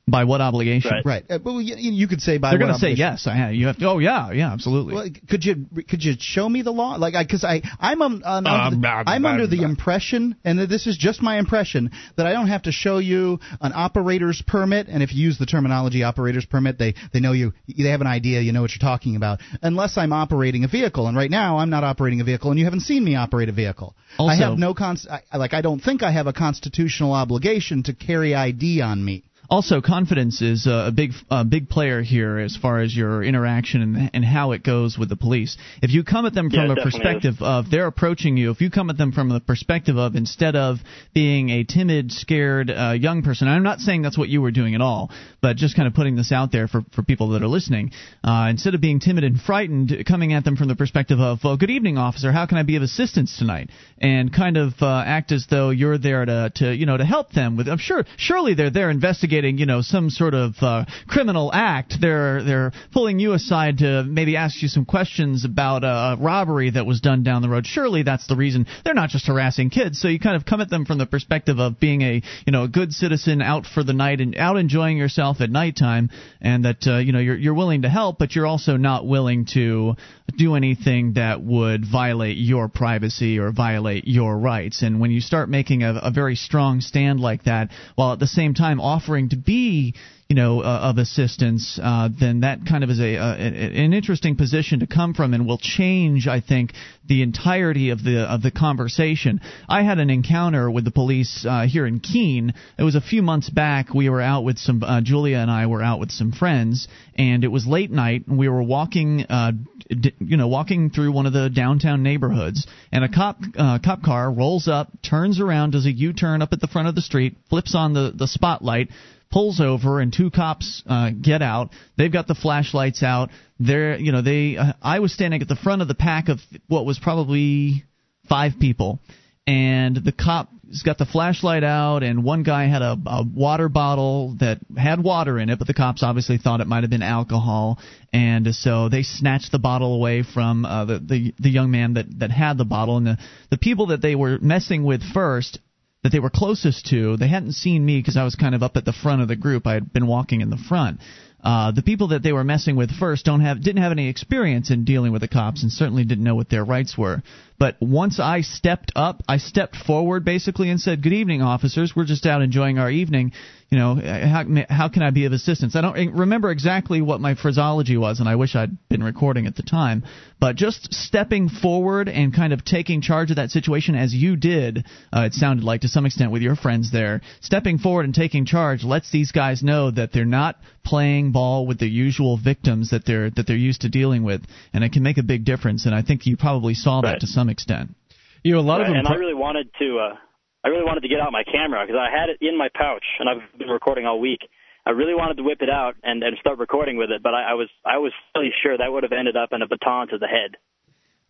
By 0.08 0.24
what 0.24 0.41
obligation? 0.41 0.91
Right. 0.91 1.05
Right. 1.05 1.25
Uh, 1.29 1.39
well, 1.43 1.62
you, 1.62 1.75
you 1.77 2.08
could 2.08 2.22
say 2.22 2.38
by 2.38 2.50
They're 2.50 2.60
what 2.60 2.65
going 2.65 2.74
to 2.74 2.79
say 2.79 2.88
obligation? 2.88 3.12
yes. 3.13 3.27
I 3.27 3.36
have. 3.36 3.53
You 3.53 3.67
have 3.67 3.77
to. 3.77 3.86
Oh 3.86 4.00
yeah, 4.00 4.31
yeah, 4.31 4.51
absolutely. 4.51 4.96
Well, 4.96 5.08
could 5.29 5.46
you 5.46 5.67
could 5.88 6.03
you 6.03 6.15
show 6.20 6.50
me 6.50 6.63
the 6.63 6.72
law? 6.72 6.96
Like, 6.96 7.13
because 7.17 7.43
I, 7.43 7.62
I'm 7.79 8.01
um, 8.01 8.22
um, 8.25 8.46
under, 8.46 8.75
the, 8.75 8.81
blah, 8.81 9.03
blah, 9.03 9.13
I'm 9.13 9.25
under 9.25 9.48
the 9.48 9.58
blah. 9.58 9.65
impression, 9.67 10.36
and 10.43 10.60
this 10.70 10.88
is 10.88 10.98
just 10.98 11.22
my 11.22 11.38
impression, 11.38 11.91
that 12.17 12.25
I 12.25 12.34
don't 12.34 12.48
have 12.48 12.63
to 12.63 12.72
show 12.72 12.98
you 12.98 13.39
an 13.62 13.74
operator's 13.74 14.41
permit. 14.46 14.88
And 14.88 15.03
if 15.03 15.13
you 15.13 15.24
use 15.24 15.38
the 15.38 15.46
terminology 15.46 16.03
operator's 16.03 16.46
permit, 16.46 16.79
they 16.79 16.96
they 17.13 17.20
know 17.20 17.34
you, 17.34 17.53
they 17.67 17.89
have 17.89 18.01
an 18.01 18.08
idea, 18.08 18.41
you 18.41 18.51
know 18.51 18.62
what 18.62 18.72
you're 18.72 18.88
talking 18.88 19.15
about. 19.15 19.39
Unless 19.62 19.98
I'm 19.98 20.13
operating 20.13 20.63
a 20.63 20.67
vehicle, 20.67 21.08
and 21.08 21.15
right 21.15 21.31
now 21.31 21.60
I'm 21.60 21.70
not 21.70 21.84
operating 21.84 22.22
a 22.22 22.24
vehicle, 22.24 22.50
and 22.50 22.60
you 22.60 22.65
haven't 22.65 22.81
seen 22.81 23.03
me 23.03 23.15
operate 23.15 23.50
a 23.50 23.53
vehicle. 23.53 23.96
Also, 24.17 24.31
I 24.31 24.36
have 24.36 24.58
no 24.58 24.74
const, 24.74 25.08
I, 25.10 25.38
like 25.38 25.53
I 25.53 25.62
don't 25.62 25.79
think 25.79 26.01
I 26.03 26.12
have 26.12 26.27
a 26.27 26.34
constitutional 26.34 27.13
obligation 27.13 27.84
to 27.84 27.93
carry 27.93 28.34
ID 28.36 28.81
on 28.81 29.03
me. 29.03 29.24
Also, 29.51 29.81
confidence 29.81 30.41
is 30.41 30.65
a 30.65 30.93
big 30.96 31.12
a 31.29 31.43
big 31.43 31.67
player 31.67 32.01
here 32.01 32.39
as 32.39 32.55
far 32.55 32.79
as 32.79 32.96
your 32.96 33.22
interaction 33.22 33.81
and, 33.81 34.10
and 34.13 34.24
how 34.24 34.53
it 34.53 34.63
goes 34.63 34.98
with 34.98 35.10
the 35.10 35.17
police. 35.17 35.58
If 35.84 35.91
you 35.91 36.05
come 36.05 36.25
at 36.25 36.34
them 36.34 36.50
from 36.50 36.72
it 36.72 36.77
a 36.77 36.81
perspective 36.81 37.36
of 37.41 37.70
they're 37.70 37.88
approaching 37.88 38.38
you, 38.38 38.51
if 38.51 38.62
you 38.62 38.72
come 38.72 38.89
at 38.89 38.98
them 38.98 39.12
from 39.12 39.27
the 39.27 39.41
perspective 39.41 39.98
of 39.98 40.15
instead 40.15 40.55
of 40.55 40.77
being 41.13 41.50
a 41.50 41.65
timid, 41.65 42.13
scared 42.13 42.72
uh, 42.72 42.93
young 42.98 43.24
person, 43.24 43.50
I'm 43.50 43.62
not 43.62 43.79
saying 43.79 44.03
that's 44.03 44.17
what 44.17 44.29
you 44.29 44.41
were 44.41 44.51
doing 44.51 44.74
at 44.74 44.79
all, 44.79 45.12
but 45.41 45.58
just 45.58 45.75
kind 45.75 45.86
of 45.86 45.93
putting 45.93 46.15
this 46.15 46.31
out 46.31 46.53
there 46.53 46.70
for, 46.70 46.84
for 46.96 47.03
people 47.03 47.31
that 47.31 47.43
are 47.43 47.50
listening. 47.50 47.91
Uh, 48.24 48.48
instead 48.50 48.74
of 48.74 48.79
being 48.79 49.01
timid 49.01 49.25
and 49.25 49.38
frightened, 49.38 49.91
coming 50.08 50.31
at 50.31 50.46
them 50.46 50.55
from 50.55 50.70
the 50.70 50.77
perspective 50.77 51.20
of, 51.20 51.39
well, 51.43 51.58
good 51.58 51.72
evening, 51.72 51.98
officer, 51.98 52.31
how 52.31 52.46
can 52.46 52.58
I 52.58 52.63
be 52.63 52.77
of 52.77 52.84
assistance 52.84 53.38
tonight? 53.38 53.70
And 53.98 54.34
kind 54.34 54.55
of 54.55 54.75
uh, 54.81 55.03
act 55.05 55.34
as 55.34 55.46
though 55.50 55.72
you're 55.72 55.98
there 55.98 56.24
to, 56.24 56.53
to 56.55 56.74
you 56.74 56.86
know 56.86 56.96
to 56.96 57.03
help 57.03 57.34
them 57.34 57.58
with. 57.58 57.67
I'm 57.67 57.79
sure 57.79 58.05
surely 58.15 58.53
they're 58.53 58.70
there 58.70 58.89
investigating 58.89 59.40
investigating, 59.41 59.57
you 59.57 59.65
know, 59.65 59.81
some 59.81 60.10
sort 60.10 60.33
of 60.33 60.55
uh, 60.62 60.86
criminal 61.07 61.51
act. 61.53 61.95
They're 62.00 62.43
they're 62.43 62.71
pulling 62.91 63.19
you 63.19 63.33
aside 63.33 63.79
to 63.79 64.03
maybe 64.03 64.38
ask 64.38 64.62
you 64.62 64.67
some 64.67 64.86
questions 64.86 65.45
about 65.45 65.83
a 65.83 66.21
robbery 66.21 66.71
that 66.71 66.86
was 66.86 67.01
done 67.01 67.24
down 67.24 67.41
the 67.41 67.50
road. 67.50 67.65
Surely 67.65 68.03
that's 68.03 68.27
the 68.27 68.36
reason. 68.36 68.67
They're 68.83 68.93
not 68.93 69.10
just 69.10 69.27
harassing 69.27 69.69
kids. 69.69 70.00
So 70.00 70.07
you 70.07 70.19
kind 70.19 70.36
of 70.36 70.45
come 70.45 70.62
at 70.62 70.69
them 70.69 70.86
from 70.86 70.98
the 70.98 71.05
perspective 71.05 71.60
of 71.60 71.79
being 71.79 72.01
a 72.01 72.21
you 72.45 72.51
know 72.51 72.63
a 72.63 72.67
good 72.67 72.93
citizen 72.93 73.41
out 73.41 73.65
for 73.65 73.83
the 73.83 73.93
night 73.93 74.21
and 74.21 74.36
out 74.38 74.57
enjoying 74.57 74.98
yourself 74.98 75.41
at 75.41 75.50
nighttime, 75.50 76.10
and 76.41 76.65
that 76.65 76.88
uh, 76.88 76.98
you 76.98 77.12
know 77.12 77.19
you're 77.19 77.38
you're 77.38 77.53
willing 77.53 77.83
to 77.83 77.89
help, 77.89 78.17
but 78.17 78.36
you're 78.36 78.48
also 78.48 78.77
not 78.77 79.05
willing 79.05 79.45
to 79.53 79.95
do 80.38 80.55
anything 80.55 81.13
that 81.13 81.41
would 81.41 81.86
violate 81.86 82.38
your 82.38 82.69
privacy 82.69 83.39
or 83.39 83.51
violate 83.51 84.07
your 84.07 84.38
rights. 84.38 84.81
And 84.81 85.00
when 85.00 85.12
you 85.12 85.21
start 85.21 85.50
making 85.50 85.83
a, 85.83 85.93
a 85.95 86.12
very 86.12 86.36
strong 86.36 86.81
stand 86.81 87.19
like 87.19 87.43
that, 87.43 87.69
while 87.95 88.13
at 88.13 88.19
the 88.19 88.27
same 88.27 88.53
time 88.53 88.79
offering 88.79 89.21
to 89.30 89.36
be 89.36 89.96
you 90.32 90.36
know, 90.36 90.62
uh, 90.62 90.80
of 90.84 90.98
assistance, 90.98 91.78
uh, 91.84 92.08
then 92.18 92.40
that 92.40 92.60
kind 92.66 92.86
of 92.86 92.90
is 92.90 93.02
a, 93.02 93.18
uh, 93.18 93.36
an 93.36 93.92
interesting 93.92 94.38
position 94.38 94.80
to 94.80 94.88
come 94.88 95.14
from, 95.14 95.34
and 95.34 95.46
will 95.46 95.58
change, 95.58 96.26
I 96.26 96.40
think, 96.40 96.72
the 97.06 97.22
entirety 97.22 97.90
of 97.90 98.02
the 98.02 98.20
of 98.20 98.42
the 98.42 98.50
conversation. 98.50 99.42
I 99.68 99.84
had 99.84 100.00
an 100.00 100.10
encounter 100.10 100.72
with 100.72 100.86
the 100.86 100.92
police 100.92 101.46
uh, 101.46 101.68
here 101.68 101.86
in 101.86 102.00
Keene. 102.00 102.54
It 102.80 102.84
was 102.84 102.96
a 102.96 103.02
few 103.02 103.22
months 103.22 103.50
back. 103.50 103.94
We 103.94 104.08
were 104.08 104.22
out 104.22 104.46
with 104.46 104.58
some 104.58 104.82
uh, 104.82 105.02
Julia 105.02 105.36
and 105.36 105.52
I 105.52 105.68
were 105.68 105.84
out 105.84 106.00
with 106.00 106.12
some 106.12 106.32
friends, 106.32 106.88
and 107.16 107.44
it 107.44 107.50
was 107.50 107.68
late 107.68 107.92
night, 107.92 108.26
and 108.28 108.40
we 108.40 108.48
were 108.48 108.64
walking, 108.64 109.26
uh, 109.30 109.52
d- 109.90 110.16
you 110.20 110.38
know, 110.38 110.48
walking 110.48 110.92
through 110.92 111.12
one 111.12 111.26
of 111.26 111.34
the 111.34 111.50
downtown 111.50 112.04
neighborhoods, 112.04 112.68
and 112.90 113.04
a 113.04 113.10
cop 113.10 113.42
cop 113.84 114.02
car 114.02 114.32
rolls 114.32 114.70
up, 114.70 114.88
turns 115.02 115.42
around, 115.42 115.72
does 115.72 115.86
a 115.86 115.92
U-turn 115.92 116.42
up 116.42 116.54
at 116.54 116.62
the 116.62 116.68
front 116.68 116.88
of 116.88 116.96
the 116.96 117.02
street, 117.02 117.36
flips 117.50 117.76
on 117.76 117.92
the 117.92 118.14
the 118.16 118.30
spotlight 118.30 118.88
pulls 119.32 119.60
over 119.60 120.00
and 120.00 120.14
two 120.14 120.30
cops 120.30 120.84
uh, 120.88 121.10
get 121.10 121.42
out. 121.42 121.70
They've 121.98 122.12
got 122.12 122.28
the 122.28 122.36
flashlights 122.36 123.04
out. 123.04 123.30
They're, 123.60 123.98
you 123.98 124.12
know, 124.12 124.22
they. 124.22 124.58
Uh, 124.58 124.74
I 124.82 125.00
was 125.00 125.14
standing 125.14 125.42
at 125.42 125.48
the 125.48 125.56
front 125.56 125.82
of 125.82 125.88
the 125.88 125.96
pack 125.96 126.30
of 126.30 126.40
what 126.68 126.86
was 126.86 127.00
probably 127.00 127.86
five 128.28 128.54
people, 128.60 129.00
and 129.48 129.96
the 129.96 130.12
cop's 130.12 130.84
got 130.84 130.98
the 130.98 131.06
flashlight 131.06 131.64
out, 131.64 132.04
and 132.04 132.24
one 132.24 132.44
guy 132.44 132.68
had 132.68 132.82
a, 132.82 132.98
a 133.06 133.24
water 133.24 133.70
bottle 133.70 134.36
that 134.40 134.60
had 134.78 135.04
water 135.04 135.40
in 135.40 135.50
it, 135.50 135.60
but 135.60 135.68
the 135.68 135.74
cops 135.74 136.04
obviously 136.04 136.38
thought 136.38 136.62
it 136.62 136.68
might 136.68 136.84
have 136.84 136.90
been 136.90 137.04
alcohol, 137.04 137.80
and 138.12 138.48
so 138.56 138.90
they 138.90 139.04
snatched 139.04 139.52
the 139.52 139.60
bottle 139.60 139.96
away 139.96 140.24
from 140.24 140.66
uh, 140.66 140.86
the, 140.86 141.00
the 141.00 141.34
the 141.40 141.50
young 141.50 141.72
man 141.72 141.96
that 141.96 142.20
that 142.20 142.32
had 142.32 142.58
the 142.58 142.66
bottle, 142.66 142.98
and 142.98 143.06
the 143.06 143.18
the 143.50 143.58
people 143.58 143.88
that 143.88 144.02
they 144.02 144.16
were 144.16 144.40
messing 144.40 144.84
with 144.84 145.02
first 145.14 145.60
that 146.03 146.12
they 146.12 146.20
were 146.20 146.31
closest 146.31 146.88
to, 146.88 147.15
they 147.17 147.27
hadn't 147.27 147.53
seen 147.53 147.86
me 147.86 148.00
because 148.00 148.17
I 148.17 148.24
was 148.24 148.36
kind 148.36 148.55
of 148.55 148.63
up 148.63 148.75
at 148.75 148.86
the 148.86 148.93
front 148.93 149.22
of 149.22 149.27
the 149.27 149.36
group. 149.36 149.67
I 149.67 149.74
had 149.75 149.93
been 149.93 150.08
walking 150.08 150.41
in 150.41 150.50
the 150.50 150.58
front. 150.58 151.00
Uh, 151.43 151.72
the 151.72 151.81
people 151.81 152.10
that 152.10 152.22
they 152.22 152.31
were 152.31 152.43
messing 152.43 152.75
with 152.75 152.91
first 152.91 153.25
don't 153.25 153.41
have 153.41 153.63
didn't 153.63 153.81
have 153.81 153.91
any 153.91 154.10
experience 154.10 154.70
in 154.70 154.84
dealing 154.86 155.12
with 155.12 155.22
the 155.22 155.27
cops 155.27 155.63
and 155.63 155.72
certainly 155.72 156.03
didn't 156.03 156.24
know 156.24 156.36
what 156.36 156.50
their 156.50 156.63
rights 156.63 156.96
were. 156.96 157.24
But 157.58 157.77
once 157.81 158.20
I 158.20 158.41
stepped 158.41 158.91
up, 158.96 159.24
I 159.27 159.38
stepped 159.38 159.75
forward 159.75 160.24
basically 160.24 160.70
and 160.70 160.79
said, 160.79 161.01
"Good 161.01 161.13
evening, 161.13 161.41
officers. 161.41 161.96
We're 161.96 162.05
just 162.05 162.27
out 162.27 162.43
enjoying 162.43 162.77
our 162.77 162.91
evening 162.91 163.31
you 163.72 163.78
know, 163.78 163.96
how, 163.96 164.44
how 164.70 164.90
can 164.90 165.01
I 165.01 165.12
be 165.12 165.24
of 165.24 165.32
assistance? 165.32 165.78
I 165.78 165.82
don't 165.82 166.13
remember 166.13 166.51
exactly 166.51 167.01
what 167.01 167.22
my 167.22 167.36
phraseology 167.36 167.96
was, 167.96 168.20
and 168.20 168.28
I 168.28 168.36
wish 168.36 168.54
I'd 168.54 168.90
been 168.90 169.01
recording 169.01 169.48
at 169.48 169.56
the 169.56 169.63
time. 169.63 170.04
But 170.42 170.58
just 170.58 170.94
stepping 170.94 171.48
forward 171.48 172.10
and 172.10 172.36
kind 172.36 172.51
of 172.51 172.66
taking 172.66 173.01
charge 173.01 173.30
of 173.30 173.38
that 173.38 173.50
situation 173.50 173.96
as 173.96 174.13
you 174.13 174.36
did, 174.36 174.86
uh, 175.16 175.22
it 175.22 175.34
sounded 175.34 175.63
like 175.63 175.82
to 175.82 175.88
some 175.88 176.06
extent 176.06 176.34
with 176.34 176.42
your 176.42 176.58
friends 176.58 176.92
there, 176.92 177.22
stepping 177.40 177.78
forward 177.78 178.04
and 178.04 178.13
taking 178.13 178.46
charge 178.46 178.84
lets 178.84 179.10
these 179.10 179.32
guys 179.32 179.63
know 179.63 179.90
that 179.90 180.12
they're 180.12 180.25
not 180.25 180.58
playing 180.84 181.32
ball 181.32 181.66
with 181.66 181.80
the 181.80 181.88
usual 181.88 182.38
victims 182.38 182.90
that 182.90 183.06
they're 183.06 183.30
that 183.30 183.48
they're 183.48 183.56
used 183.56 183.82
to 183.82 183.90
dealing 183.90 184.24
with, 184.24 184.42
and 184.74 184.84
it 184.84 184.92
can 184.92 185.01
make 185.01 185.18
a 185.18 185.24
big 185.24 185.46
difference. 185.46 185.86
And 185.86 185.96
I 185.96 186.01
think 186.01 186.25
you 186.25 186.36
probably 186.36 186.74
saw 186.74 187.00
right. 187.00 187.13
that 187.13 187.22
to 187.22 187.28
some 187.28 187.48
extent. 187.48 187.96
You 188.44 188.56
know, 188.56 188.60
a 188.60 188.62
lot 188.62 188.80
right. 188.80 188.82
of 188.82 188.88
them. 188.88 188.98
And 188.98 189.08
I 189.08 189.16
really 189.16 189.34
wanted 189.34 189.70
to. 189.80 189.98
Uh 189.98 190.16
I 190.63 190.69
really 190.69 190.84
wanted 190.84 191.02
to 191.02 191.08
get 191.08 191.19
out 191.19 191.32
my 191.32 191.43
camera 191.43 191.86
because 191.86 192.00
I 192.00 192.12
had 192.12 192.30
it 192.30 192.38
in 192.41 192.58
my 192.58 192.69
pouch 192.74 193.06
and 193.19 193.28
I've 193.28 193.58
been 193.58 193.69
recording 193.69 194.06
all 194.06 194.19
week. 194.19 194.41
I 194.86 194.91
really 194.91 195.13
wanted 195.13 195.38
to 195.38 195.43
whip 195.43 195.62
it 195.62 195.69
out 195.69 195.95
and, 196.04 196.24
and 196.24 196.38
start 196.39 196.58
recording 196.58 196.97
with 196.97 197.12
it, 197.12 197.21
but 197.21 197.34
I, 197.34 197.52
I 197.52 197.54
was 197.54 197.69
I 197.86 197.97
was 197.97 198.12
really 198.36 198.52
sure 198.63 198.78
that 198.78 198.91
would 198.91 199.04
have 199.04 199.12
ended 199.12 199.38
up 199.38 199.50
in 199.54 199.62
a 199.62 199.67
baton 199.67 200.08
to 200.10 200.17
the 200.17 200.28
head. 200.28 200.58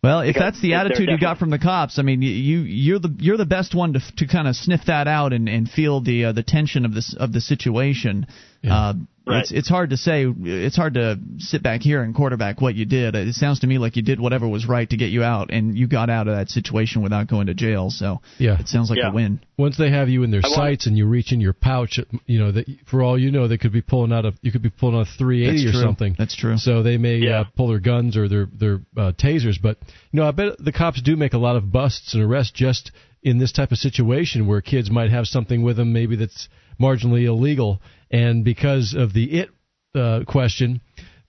Well, 0.02 0.20
if 0.20 0.34
that's 0.34 0.60
the 0.60 0.74
attitude 0.74 1.08
you 1.10 1.18
got 1.18 1.38
from 1.38 1.50
the 1.50 1.60
cops, 1.60 2.00
I 2.00 2.02
mean, 2.02 2.22
you 2.22 2.58
you're 2.60 2.98
the 2.98 3.14
you're 3.18 3.36
the 3.36 3.46
best 3.46 3.72
one 3.72 3.92
to 3.92 4.00
to 4.16 4.26
kind 4.26 4.48
of 4.48 4.56
sniff 4.56 4.80
that 4.86 5.06
out 5.06 5.32
and 5.32 5.48
and 5.48 5.70
feel 5.70 6.00
the 6.00 6.26
uh, 6.26 6.32
the 6.32 6.42
tension 6.42 6.84
of 6.84 6.92
this 6.92 7.14
of 7.16 7.32
the 7.32 7.40
situation. 7.40 8.26
Yeah. 8.62 8.74
Uh, 8.74 8.94
Right. 9.24 9.42
It's 9.42 9.52
it's 9.52 9.68
hard 9.68 9.90
to 9.90 9.96
say. 9.96 10.26
It's 10.26 10.74
hard 10.74 10.94
to 10.94 11.16
sit 11.38 11.62
back 11.62 11.80
here 11.80 12.02
and 12.02 12.12
quarterback 12.12 12.60
what 12.60 12.74
you 12.74 12.84
did. 12.84 13.14
It 13.14 13.34
sounds 13.34 13.60
to 13.60 13.68
me 13.68 13.78
like 13.78 13.94
you 13.94 14.02
did 14.02 14.18
whatever 14.18 14.48
was 14.48 14.66
right 14.66 14.88
to 14.90 14.96
get 14.96 15.10
you 15.10 15.22
out, 15.22 15.52
and 15.52 15.78
you 15.78 15.86
got 15.86 16.10
out 16.10 16.26
of 16.26 16.34
that 16.34 16.48
situation 16.48 17.02
without 17.02 17.28
going 17.28 17.46
to 17.46 17.54
jail. 17.54 17.90
So 17.90 18.20
yeah, 18.38 18.58
it 18.58 18.66
sounds 18.66 18.90
like 18.90 18.98
yeah. 18.98 19.10
a 19.10 19.14
win. 19.14 19.40
Once 19.56 19.78
they 19.78 19.90
have 19.90 20.08
you 20.08 20.24
in 20.24 20.32
their 20.32 20.42
sights 20.42 20.86
and 20.86 20.98
you 20.98 21.06
reach 21.06 21.32
in 21.32 21.40
your 21.40 21.52
pouch, 21.52 22.00
you 22.26 22.40
know 22.40 22.50
that 22.50 22.66
for 22.90 23.02
all 23.02 23.16
you 23.16 23.30
know 23.30 23.46
they 23.46 23.58
could 23.58 23.72
be 23.72 23.82
pulling 23.82 24.12
out 24.12 24.24
a 24.24 24.34
you 24.42 24.50
could 24.50 24.62
be 24.62 24.70
pulling 24.70 24.96
out 24.96 25.06
a 25.06 25.18
380 25.18 25.52
That's 25.52 25.68
or 25.68 25.78
true. 25.78 25.86
something. 25.86 26.16
That's 26.18 26.34
true. 26.34 26.56
So 26.56 26.82
they 26.82 26.96
may 26.98 27.18
yeah. 27.18 27.42
uh, 27.42 27.44
pull 27.56 27.68
their 27.68 27.78
guns 27.78 28.16
or 28.16 28.28
their 28.28 28.46
their 28.52 28.80
uh, 28.96 29.12
tasers, 29.12 29.56
but 29.62 29.78
you 30.10 30.18
know 30.18 30.26
I 30.26 30.32
bet 30.32 30.58
the 30.58 30.72
cops 30.72 31.00
do 31.00 31.14
make 31.14 31.32
a 31.32 31.38
lot 31.38 31.54
of 31.54 31.70
busts 31.70 32.14
and 32.14 32.24
arrests 32.24 32.52
just 32.52 32.90
in 33.22 33.38
this 33.38 33.52
type 33.52 33.70
of 33.70 33.78
situation 33.78 34.48
where 34.48 34.60
kids 34.60 34.90
might 34.90 35.10
have 35.10 35.26
something 35.26 35.62
with 35.62 35.76
them 35.76 35.92
maybe 35.92 36.16
that's 36.16 36.48
marginally 36.80 37.24
illegal 37.24 37.80
and 38.12 38.44
because 38.44 38.94
of 38.96 39.12
the 39.12 39.40
it 39.40 39.50
uh, 39.94 40.20
question, 40.26 40.80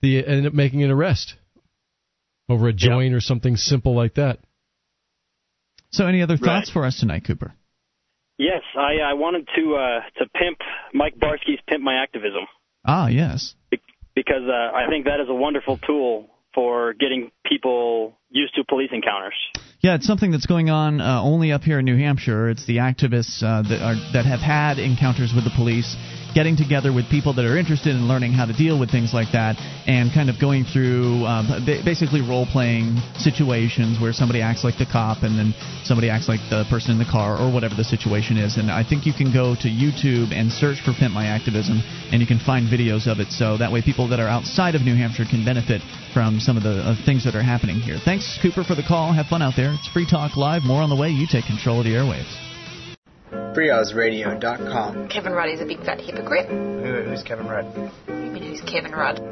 they 0.02 0.22
ended 0.22 0.46
up 0.46 0.52
making 0.52 0.82
an 0.82 0.90
arrest 0.90 1.34
over 2.48 2.68
a 2.68 2.72
joint 2.72 3.10
yep. 3.10 3.16
or 3.16 3.20
something 3.20 3.56
simple 3.56 3.94
like 3.94 4.14
that. 4.14 4.38
So, 5.90 6.06
any 6.06 6.22
other 6.22 6.36
thoughts 6.36 6.68
right. 6.68 6.72
for 6.72 6.84
us 6.84 6.98
tonight, 6.98 7.24
Cooper? 7.26 7.54
Yes, 8.36 8.62
I, 8.76 9.10
I 9.10 9.14
wanted 9.14 9.48
to 9.56 9.76
uh, 9.76 10.00
to 10.18 10.28
pimp 10.30 10.58
Mike 10.92 11.14
Barsky's 11.16 11.60
"Pimp 11.68 11.82
My 11.82 12.02
Activism." 12.02 12.46
Ah, 12.84 13.08
yes. 13.08 13.54
Because 14.14 14.42
uh, 14.46 14.76
I 14.76 14.86
think 14.88 15.06
that 15.06 15.20
is 15.20 15.28
a 15.28 15.34
wonderful 15.34 15.78
tool 15.78 16.28
for 16.54 16.94
getting 16.94 17.30
people 17.46 18.14
used 18.30 18.54
to 18.56 18.64
police 18.64 18.90
encounters. 18.92 19.34
Yeah, 19.84 19.96
it's 19.96 20.06
something 20.06 20.30
that's 20.30 20.46
going 20.46 20.70
on 20.70 21.02
uh, 21.02 21.20
only 21.20 21.52
up 21.52 21.60
here 21.60 21.78
in 21.78 21.84
New 21.84 21.98
Hampshire. 21.98 22.48
It's 22.48 22.64
the 22.64 22.78
activists 22.78 23.42
uh, 23.42 23.60
that 23.68 23.84
are 23.84 23.96
that 24.14 24.24
have 24.24 24.40
had 24.40 24.78
encounters 24.78 25.34
with 25.36 25.44
the 25.44 25.52
police 25.54 25.94
getting 26.34 26.56
together 26.56 26.92
with 26.92 27.08
people 27.08 27.32
that 27.32 27.44
are 27.44 27.56
interested 27.56 27.94
in 27.94 28.08
learning 28.08 28.32
how 28.32 28.44
to 28.44 28.52
deal 28.52 28.80
with 28.80 28.90
things 28.90 29.14
like 29.14 29.30
that 29.30 29.54
and 29.86 30.10
kind 30.12 30.28
of 30.28 30.40
going 30.40 30.64
through 30.64 31.22
um, 31.28 31.46
basically 31.84 32.20
role 32.20 32.44
playing 32.44 32.98
situations 33.14 34.00
where 34.02 34.12
somebody 34.12 34.42
acts 34.42 34.64
like 34.64 34.76
the 34.76 34.84
cop 34.84 35.22
and 35.22 35.38
then 35.38 35.54
somebody 35.84 36.10
acts 36.10 36.26
like 36.26 36.40
the 36.50 36.66
person 36.68 36.90
in 36.90 36.98
the 36.98 37.06
car 37.06 37.38
or 37.38 37.52
whatever 37.52 37.76
the 37.76 37.86
situation 37.86 38.36
is. 38.36 38.56
And 38.56 38.68
I 38.68 38.82
think 38.82 39.06
you 39.06 39.14
can 39.14 39.32
go 39.32 39.54
to 39.54 39.68
YouTube 39.70 40.34
and 40.34 40.50
search 40.50 40.82
for 40.82 40.92
Pimp 40.92 41.14
My 41.14 41.30
Activism 41.30 41.78
and 42.10 42.18
you 42.20 42.26
can 42.26 42.40
find 42.42 42.66
videos 42.66 43.06
of 43.06 43.20
it 43.20 43.30
so 43.30 43.56
that 43.58 43.70
way 43.70 43.80
people 43.80 44.08
that 44.08 44.18
are 44.18 44.28
outside 44.28 44.74
of 44.74 44.82
New 44.82 44.96
Hampshire 44.96 45.28
can 45.30 45.44
benefit 45.44 45.82
from 46.12 46.40
some 46.40 46.56
of 46.56 46.64
the 46.64 46.82
uh, 46.82 46.96
things 47.06 47.22
that 47.24 47.36
are 47.36 47.46
happening 47.46 47.76
here. 47.78 47.98
Thanks, 48.02 48.38
Cooper, 48.42 48.64
for 48.64 48.74
the 48.74 48.82
call. 48.86 49.12
Have 49.12 49.26
fun 49.26 49.42
out 49.42 49.54
there. 49.56 49.73
It's 49.74 49.88
Free 49.88 50.06
Talk 50.08 50.36
Live. 50.36 50.62
More 50.64 50.82
on 50.82 50.88
the 50.88 50.96
way. 50.96 51.08
You 51.10 51.26
take 51.30 51.46
control 51.46 51.80
of 51.80 51.84
the 51.84 51.92
airwaves 51.92 52.32
FreeOzRadio.com. 53.54 55.08
Kevin 55.08 55.32
Rudd 55.32 55.48
is 55.48 55.60
a 55.60 55.64
big 55.64 55.78
fat 55.84 56.00
hypocrite. 56.00 56.48
Who, 56.48 57.08
who's 57.08 57.22
Kevin 57.22 57.46
Rudd? 57.46 57.66
You 58.08 58.14
mean 58.14 58.42
who's 58.42 58.60
Kevin 58.62 58.90
Rudd? 58.92 59.22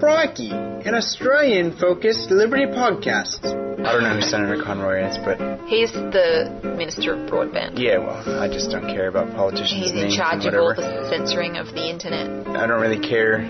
Crikey, 0.00 0.50
an 0.50 0.94
Australian-focused 0.94 2.30
Liberty 2.30 2.66
podcast. 2.66 3.44
I 3.44 3.92
don't 3.92 4.02
know 4.02 4.14
who 4.14 4.22
Senator 4.22 4.62
Conroy 4.62 5.08
is, 5.08 5.16
but 5.18 5.38
he's 5.66 5.92
the 5.92 6.74
Minister 6.76 7.14
of 7.14 7.30
Broadband. 7.30 7.78
Yeah, 7.78 7.98
well, 7.98 8.40
I 8.40 8.48
just 8.48 8.70
don't 8.70 8.86
care 8.86 9.08
about 9.08 9.34
politicians' 9.34 9.92
He's 9.92 9.92
in 9.92 10.10
charge 10.10 10.44
of 10.44 10.54
all 10.54 10.74
the 10.74 11.08
censoring 11.10 11.56
of 11.56 11.66
the 11.74 11.88
internet. 11.88 12.46
I 12.48 12.66
don't 12.66 12.80
really 12.80 13.00
care 13.00 13.40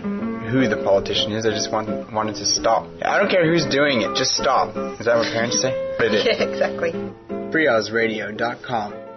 who 0.51 0.69
the 0.69 0.77
politician 0.77 1.33
is. 1.33 1.47
I 1.47 1.51
just 1.51 1.71
want 1.71 2.13
wanted 2.13 2.35
to 2.37 2.45
stop. 2.45 2.87
I 3.03 3.19
don't 3.19 3.31
care 3.31 3.47
who's 3.47 3.67
doing 3.67 4.03
it. 4.03 4.17
Just 4.17 4.33
stop. 4.33 4.77
Is 4.99 5.07
that 5.07 5.17
what 5.17 5.33
parents 5.33 5.63
say? 5.63 5.71
yeah, 6.01 6.43
exactly. 6.43 6.93
FreeOzRadio.com. 7.55 9.11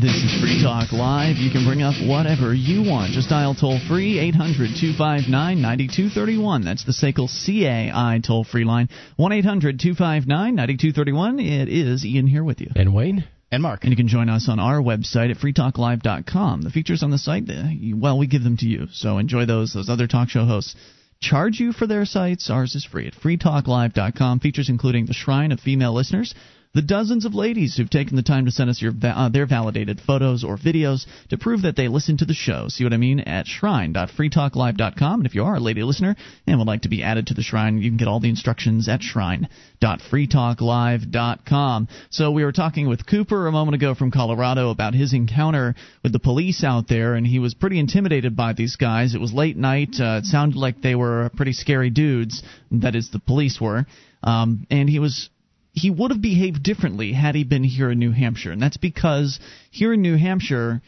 This 0.00 0.12
is 0.22 0.40
Free 0.40 0.62
Talk 0.62 0.92
Live. 0.92 1.36
You 1.36 1.50
can 1.50 1.64
bring 1.64 1.82
up 1.82 1.94
whatever 2.06 2.52
you 2.54 2.88
want. 2.88 3.12
Just 3.12 3.28
dial 3.28 3.54
toll 3.54 3.80
free 3.88 4.18
800 4.18 4.70
259 4.78 5.30
9231. 5.62 6.64
That's 6.64 6.84
the 6.84 6.92
SACL 6.92 7.28
CAI 7.28 8.20
toll 8.24 8.44
free 8.44 8.64
line. 8.64 8.88
1 9.16 9.32
800 9.32 9.80
259 9.80 10.54
9231. 10.54 11.40
It 11.40 11.68
is 11.68 12.04
Ian 12.04 12.26
here 12.26 12.44
with 12.44 12.60
you. 12.60 12.70
And 12.76 12.94
Wayne? 12.94 13.24
And 13.56 13.62
Mark. 13.62 13.84
And 13.84 13.90
you 13.90 13.96
can 13.96 14.06
join 14.06 14.28
us 14.28 14.50
on 14.50 14.60
our 14.60 14.82
website 14.82 15.30
at 15.30 15.38
freetalklive.com. 15.38 16.60
The 16.60 16.68
features 16.68 17.02
on 17.02 17.10
the 17.10 17.16
site, 17.16 17.48
uh, 17.48 17.68
well, 17.94 18.18
we 18.18 18.26
give 18.26 18.44
them 18.44 18.58
to 18.58 18.66
you. 18.66 18.88
So 18.92 19.16
enjoy 19.16 19.46
those. 19.46 19.72
Those 19.72 19.88
other 19.88 20.06
talk 20.06 20.28
show 20.28 20.44
hosts 20.44 20.76
charge 21.22 21.58
you 21.58 21.72
for 21.72 21.86
their 21.86 22.04
sites. 22.04 22.50
Ours 22.50 22.74
is 22.74 22.84
free 22.84 23.06
at 23.06 23.14
freetalklive.com. 23.14 24.40
Features 24.40 24.68
including 24.68 25.06
the 25.06 25.14
Shrine 25.14 25.52
of 25.52 25.60
Female 25.60 25.94
Listeners 25.94 26.34
the 26.76 26.82
dozens 26.82 27.24
of 27.24 27.34
ladies 27.34 27.74
who've 27.74 27.88
taken 27.88 28.16
the 28.16 28.22
time 28.22 28.44
to 28.44 28.50
send 28.50 28.68
us 28.68 28.82
your 28.82 28.92
uh, 29.02 29.30
their 29.30 29.46
validated 29.46 29.98
photos 29.98 30.44
or 30.44 30.58
videos 30.58 31.06
to 31.30 31.38
prove 31.38 31.62
that 31.62 31.74
they 31.74 31.88
listen 31.88 32.18
to 32.18 32.26
the 32.26 32.34
show. 32.34 32.68
See 32.68 32.84
what 32.84 32.92
I 32.92 32.98
mean? 32.98 33.20
At 33.20 33.46
shrine.freetalklive.com. 33.46 35.20
And 35.20 35.26
if 35.26 35.34
you 35.34 35.44
are 35.44 35.56
a 35.56 35.60
lady 35.60 35.82
listener 35.82 36.16
and 36.46 36.58
would 36.58 36.66
like 36.66 36.82
to 36.82 36.90
be 36.90 37.02
added 37.02 37.28
to 37.28 37.34
the 37.34 37.42
shrine, 37.42 37.78
you 37.78 37.88
can 37.88 37.96
get 37.96 38.08
all 38.08 38.20
the 38.20 38.28
instructions 38.28 38.90
at 38.90 39.02
shrine.freetalklive.com. 39.02 41.88
So 42.10 42.30
we 42.30 42.44
were 42.44 42.52
talking 42.52 42.88
with 42.88 43.06
Cooper 43.06 43.46
a 43.46 43.52
moment 43.52 43.76
ago 43.76 43.94
from 43.94 44.10
Colorado 44.10 44.68
about 44.68 44.92
his 44.92 45.14
encounter 45.14 45.74
with 46.02 46.12
the 46.12 46.18
police 46.18 46.62
out 46.62 46.88
there, 46.88 47.14
and 47.14 47.26
he 47.26 47.38
was 47.38 47.54
pretty 47.54 47.78
intimidated 47.78 48.36
by 48.36 48.52
these 48.52 48.76
guys. 48.76 49.14
It 49.14 49.20
was 49.22 49.32
late 49.32 49.56
night. 49.56 49.96
Uh, 49.98 50.20
it 50.22 50.26
sounded 50.26 50.58
like 50.58 50.82
they 50.82 50.94
were 50.94 51.30
pretty 51.36 51.54
scary 51.54 51.88
dudes. 51.88 52.42
That 52.70 52.94
is, 52.94 53.08
the 53.10 53.18
police 53.18 53.58
were. 53.58 53.86
Um, 54.22 54.66
and 54.70 54.90
he 54.90 54.98
was 54.98 55.30
he 55.76 55.90
would 55.90 56.10
have 56.10 56.22
behaved 56.22 56.62
differently 56.62 57.12
had 57.12 57.34
he 57.34 57.44
been 57.44 57.62
here 57.62 57.90
in 57.90 57.98
New 57.98 58.10
Hampshire, 58.10 58.50
and 58.50 58.60
that's 58.60 58.78
because 58.78 59.38
here 59.70 59.92
in 59.92 60.00
New 60.00 60.16
Hampshire, 60.16 60.80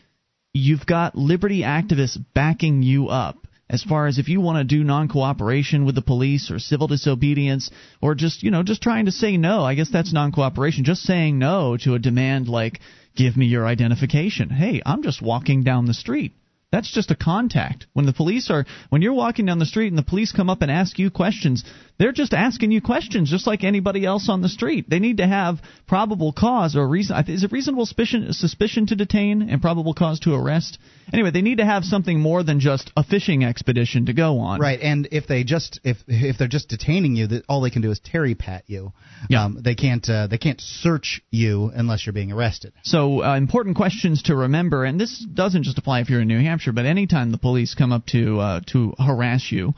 you've 0.54 0.86
got 0.86 1.14
liberty 1.14 1.60
activists 1.60 2.18
backing 2.34 2.82
you 2.82 3.08
up. 3.08 3.36
As 3.70 3.82
far 3.82 4.06
as 4.06 4.18
if 4.18 4.30
you 4.30 4.40
want 4.40 4.56
to 4.56 4.76
do 4.76 4.82
non-cooperation 4.82 5.84
with 5.84 5.94
the 5.94 6.00
police 6.00 6.50
or 6.50 6.58
civil 6.58 6.86
disobedience 6.86 7.70
or 8.00 8.14
just 8.14 8.42
you 8.42 8.50
know 8.50 8.62
just 8.62 8.82
trying 8.82 9.04
to 9.04 9.12
say 9.12 9.36
no, 9.36 9.62
I 9.62 9.74
guess 9.74 9.90
that's 9.90 10.10
non-cooperation. 10.10 10.84
Just 10.84 11.02
saying 11.02 11.38
no 11.38 11.76
to 11.82 11.92
a 11.92 11.98
demand 11.98 12.48
like 12.48 12.80
give 13.14 13.36
me 13.36 13.44
your 13.44 13.66
identification. 13.66 14.48
Hey, 14.48 14.80
I'm 14.86 15.02
just 15.02 15.20
walking 15.20 15.64
down 15.64 15.84
the 15.84 15.92
street. 15.92 16.32
That's 16.72 16.90
just 16.92 17.10
a 17.10 17.16
contact. 17.16 17.86
When 17.92 18.06
the 18.06 18.12
police 18.12 18.50
are, 18.50 18.64
when 18.90 19.02
you're 19.02 19.14
walking 19.14 19.46
down 19.46 19.58
the 19.58 19.66
street 19.66 19.88
and 19.88 19.98
the 19.98 20.02
police 20.02 20.32
come 20.32 20.50
up 20.50 20.60
and 20.62 20.70
ask 20.70 20.98
you 20.98 21.10
questions, 21.10 21.64
they're 21.98 22.12
just 22.12 22.32
asking 22.32 22.70
you 22.70 22.80
questions, 22.80 23.30
just 23.30 23.46
like 23.46 23.64
anybody 23.64 24.06
else 24.06 24.28
on 24.28 24.40
the 24.40 24.48
street. 24.48 24.88
They 24.88 25.00
need 25.00 25.16
to 25.16 25.26
have 25.26 25.58
probable 25.86 26.32
cause 26.32 26.76
or 26.76 26.86
reason. 26.86 27.16
Is 27.26 27.42
it 27.42 27.50
reasonable 27.50 27.86
suspicion, 27.86 28.32
suspicion 28.32 28.86
to 28.86 28.96
detain 28.96 29.42
and 29.42 29.60
probable 29.60 29.94
cause 29.94 30.20
to 30.20 30.34
arrest? 30.34 30.78
Anyway, 31.12 31.30
they 31.30 31.42
need 31.42 31.58
to 31.58 31.64
have 31.64 31.84
something 31.84 32.20
more 32.20 32.44
than 32.44 32.60
just 32.60 32.92
a 32.96 33.02
fishing 33.02 33.42
expedition 33.44 34.06
to 34.06 34.12
go 34.12 34.38
on. 34.38 34.60
Right, 34.60 34.78
and 34.80 35.08
if 35.10 35.26
they 35.26 35.42
just 35.42 35.80
if 35.82 35.96
if 36.06 36.38
they're 36.38 36.46
just 36.46 36.68
detaining 36.68 37.16
you, 37.16 37.26
that 37.28 37.44
all 37.48 37.60
they 37.60 37.70
can 37.70 37.82
do 37.82 37.90
is 37.90 37.98
Terry 37.98 38.34
pat 38.34 38.64
you. 38.66 38.92
Yeah. 39.28 39.44
Um, 39.44 39.58
they 39.62 39.74
can't 39.74 40.08
uh, 40.08 40.28
they 40.28 40.38
can't 40.38 40.60
search 40.60 41.20
you 41.30 41.72
unless 41.74 42.06
you're 42.06 42.12
being 42.12 42.30
arrested. 42.30 42.72
So, 42.82 43.24
uh, 43.24 43.36
important 43.36 43.76
questions 43.76 44.22
to 44.24 44.36
remember, 44.36 44.84
and 44.84 45.00
this 45.00 45.18
doesn't 45.18 45.64
just 45.64 45.78
apply 45.78 46.00
if 46.00 46.10
you're 46.10 46.20
in 46.20 46.28
New 46.28 46.40
Hampshire, 46.40 46.72
but 46.72 46.86
anytime 46.86 47.32
the 47.32 47.38
police 47.38 47.74
come 47.74 47.92
up 47.92 48.06
to 48.06 48.38
uh, 48.38 48.60
to 48.68 48.94
harass 48.98 49.50
you, 49.50 49.74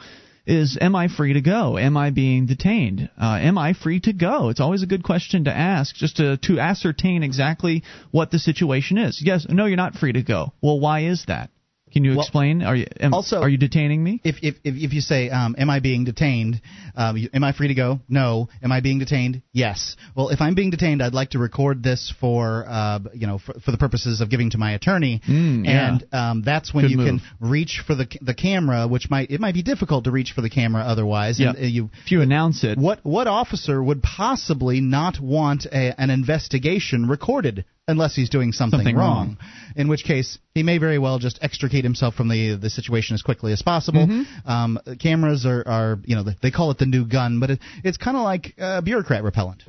is 0.50 0.76
am 0.80 0.96
I 0.96 1.08
free 1.08 1.34
to 1.34 1.40
go? 1.40 1.78
Am 1.78 1.96
I 1.96 2.10
being 2.10 2.46
detained? 2.46 3.08
Uh, 3.20 3.38
am 3.40 3.56
I 3.56 3.72
free 3.72 4.00
to 4.00 4.12
go? 4.12 4.48
It's 4.48 4.60
always 4.60 4.82
a 4.82 4.86
good 4.86 5.04
question 5.04 5.44
to 5.44 5.56
ask, 5.56 5.94
just 5.94 6.16
to 6.16 6.36
to 6.38 6.58
ascertain 6.58 7.22
exactly 7.22 7.84
what 8.10 8.30
the 8.30 8.38
situation 8.38 8.98
is. 8.98 9.22
Yes, 9.24 9.46
no, 9.48 9.66
you're 9.66 9.76
not 9.76 9.94
free 9.94 10.12
to 10.12 10.22
go. 10.22 10.52
Well, 10.60 10.80
why 10.80 11.04
is 11.04 11.24
that? 11.28 11.50
Can 11.92 12.04
you 12.04 12.12
Well, 12.12 12.20
explain? 12.20 12.62
Are 12.62 12.76
you 12.76 12.86
am, 13.00 13.12
also- 13.14 13.40
are 13.40 13.48
you 13.48 13.58
detaining 13.58 14.02
me? 14.02 14.20
If 14.24 14.36
if 14.42 14.56
if, 14.64 14.92
you 14.92 15.00
say, 15.00 15.28
um, 15.30 15.54
"Am 15.58 15.68
I 15.70 15.80
being 15.80 16.04
detained?" 16.04 16.60
Um, 16.96 17.16
you- 17.16 17.28
am 17.34 17.42
I 17.44 17.52
free 17.52 17.68
to 17.68 17.74
go? 17.74 18.00
No. 18.08 18.48
Am 18.62 18.72
I 18.72 18.80
being 18.80 18.98
detained? 18.98 19.42
Yes. 19.52 19.96
Well, 20.14 20.28
if 20.28 20.40
I'm 20.40 20.54
being 20.54 20.70
detained, 20.70 21.02
I'd 21.02 21.14
like 21.14 21.30
to 21.30 21.38
record 21.38 21.82
this 21.82 22.12
for 22.20 22.64
uh, 22.68 22.98
you 23.14 23.26
know 23.26 23.38
for, 23.38 23.54
for 23.60 23.70
the 23.72 23.78
purposes 23.78 24.20
of 24.20 24.30
giving 24.30 24.50
to 24.50 24.58
my 24.58 24.72
attorney. 24.72 25.20
Mm, 25.28 25.64
yeah. 25.64 25.88
and 25.88 26.04
um, 26.12 26.42
that's 26.42 26.72
when 26.72 26.84
Good 26.84 26.90
you 26.92 26.96
move. 26.98 27.06
can 27.06 27.20
reach 27.40 27.82
for 27.86 27.94
the 27.94 28.06
the 28.20 28.34
camera, 28.34 28.86
which 28.86 29.10
might 29.10 29.30
it 29.30 29.40
might 29.40 29.54
be 29.54 29.62
difficult 29.62 30.04
to 30.04 30.10
reach 30.10 30.32
for 30.32 30.42
the 30.42 30.50
camera 30.50 30.82
otherwise. 30.82 31.38
And, 31.40 31.56
Yeah. 31.58 31.64
uh, 31.64 31.66
you 31.66 31.90
If 32.04 32.12
you 32.12 32.20
announce 32.22 32.64
it, 32.64 32.78
What 32.78 33.00
what 33.04 33.26
officer 33.26 33.82
would 33.82 34.02
possibly 34.02 34.80
not 34.80 35.18
want 35.20 35.66
a, 35.66 36.00
an 36.00 36.10
investigation 36.10 37.06
recorded 37.08 37.64
unless 37.90 38.14
he's 38.14 38.30
doing 38.30 38.52
something, 38.52 38.78
Something 38.78 38.96
wrong. 38.96 39.36
In 39.76 39.88
which 39.88 40.04
case, 40.04 40.38
he 40.54 40.62
may 40.62 40.78
very 40.78 40.98
well 40.98 41.18
just 41.18 41.38
extricate 41.42 41.84
himself 41.84 42.14
from 42.14 42.28
the 42.28 42.56
the 42.56 42.70
situation 42.70 43.14
as 43.14 43.22
quickly 43.22 43.52
as 43.52 43.62
possible. 43.62 44.06
Mm-hmm. 44.06 44.48
Um, 44.48 44.78
cameras 45.00 45.44
are, 45.46 45.62
are 45.66 45.98
you 46.04 46.16
know 46.16 46.24
they 46.42 46.50
call 46.50 46.70
it 46.70 46.78
the 46.78 46.86
new 46.86 47.06
gun, 47.06 47.40
but 47.40 47.50
it, 47.50 47.58
it's 47.84 47.98
kind 47.98 48.16
of 48.16 48.22
like 48.22 48.54
uh, 48.58 48.80
bureaucrat 48.80 49.22
repellent. 49.22 49.62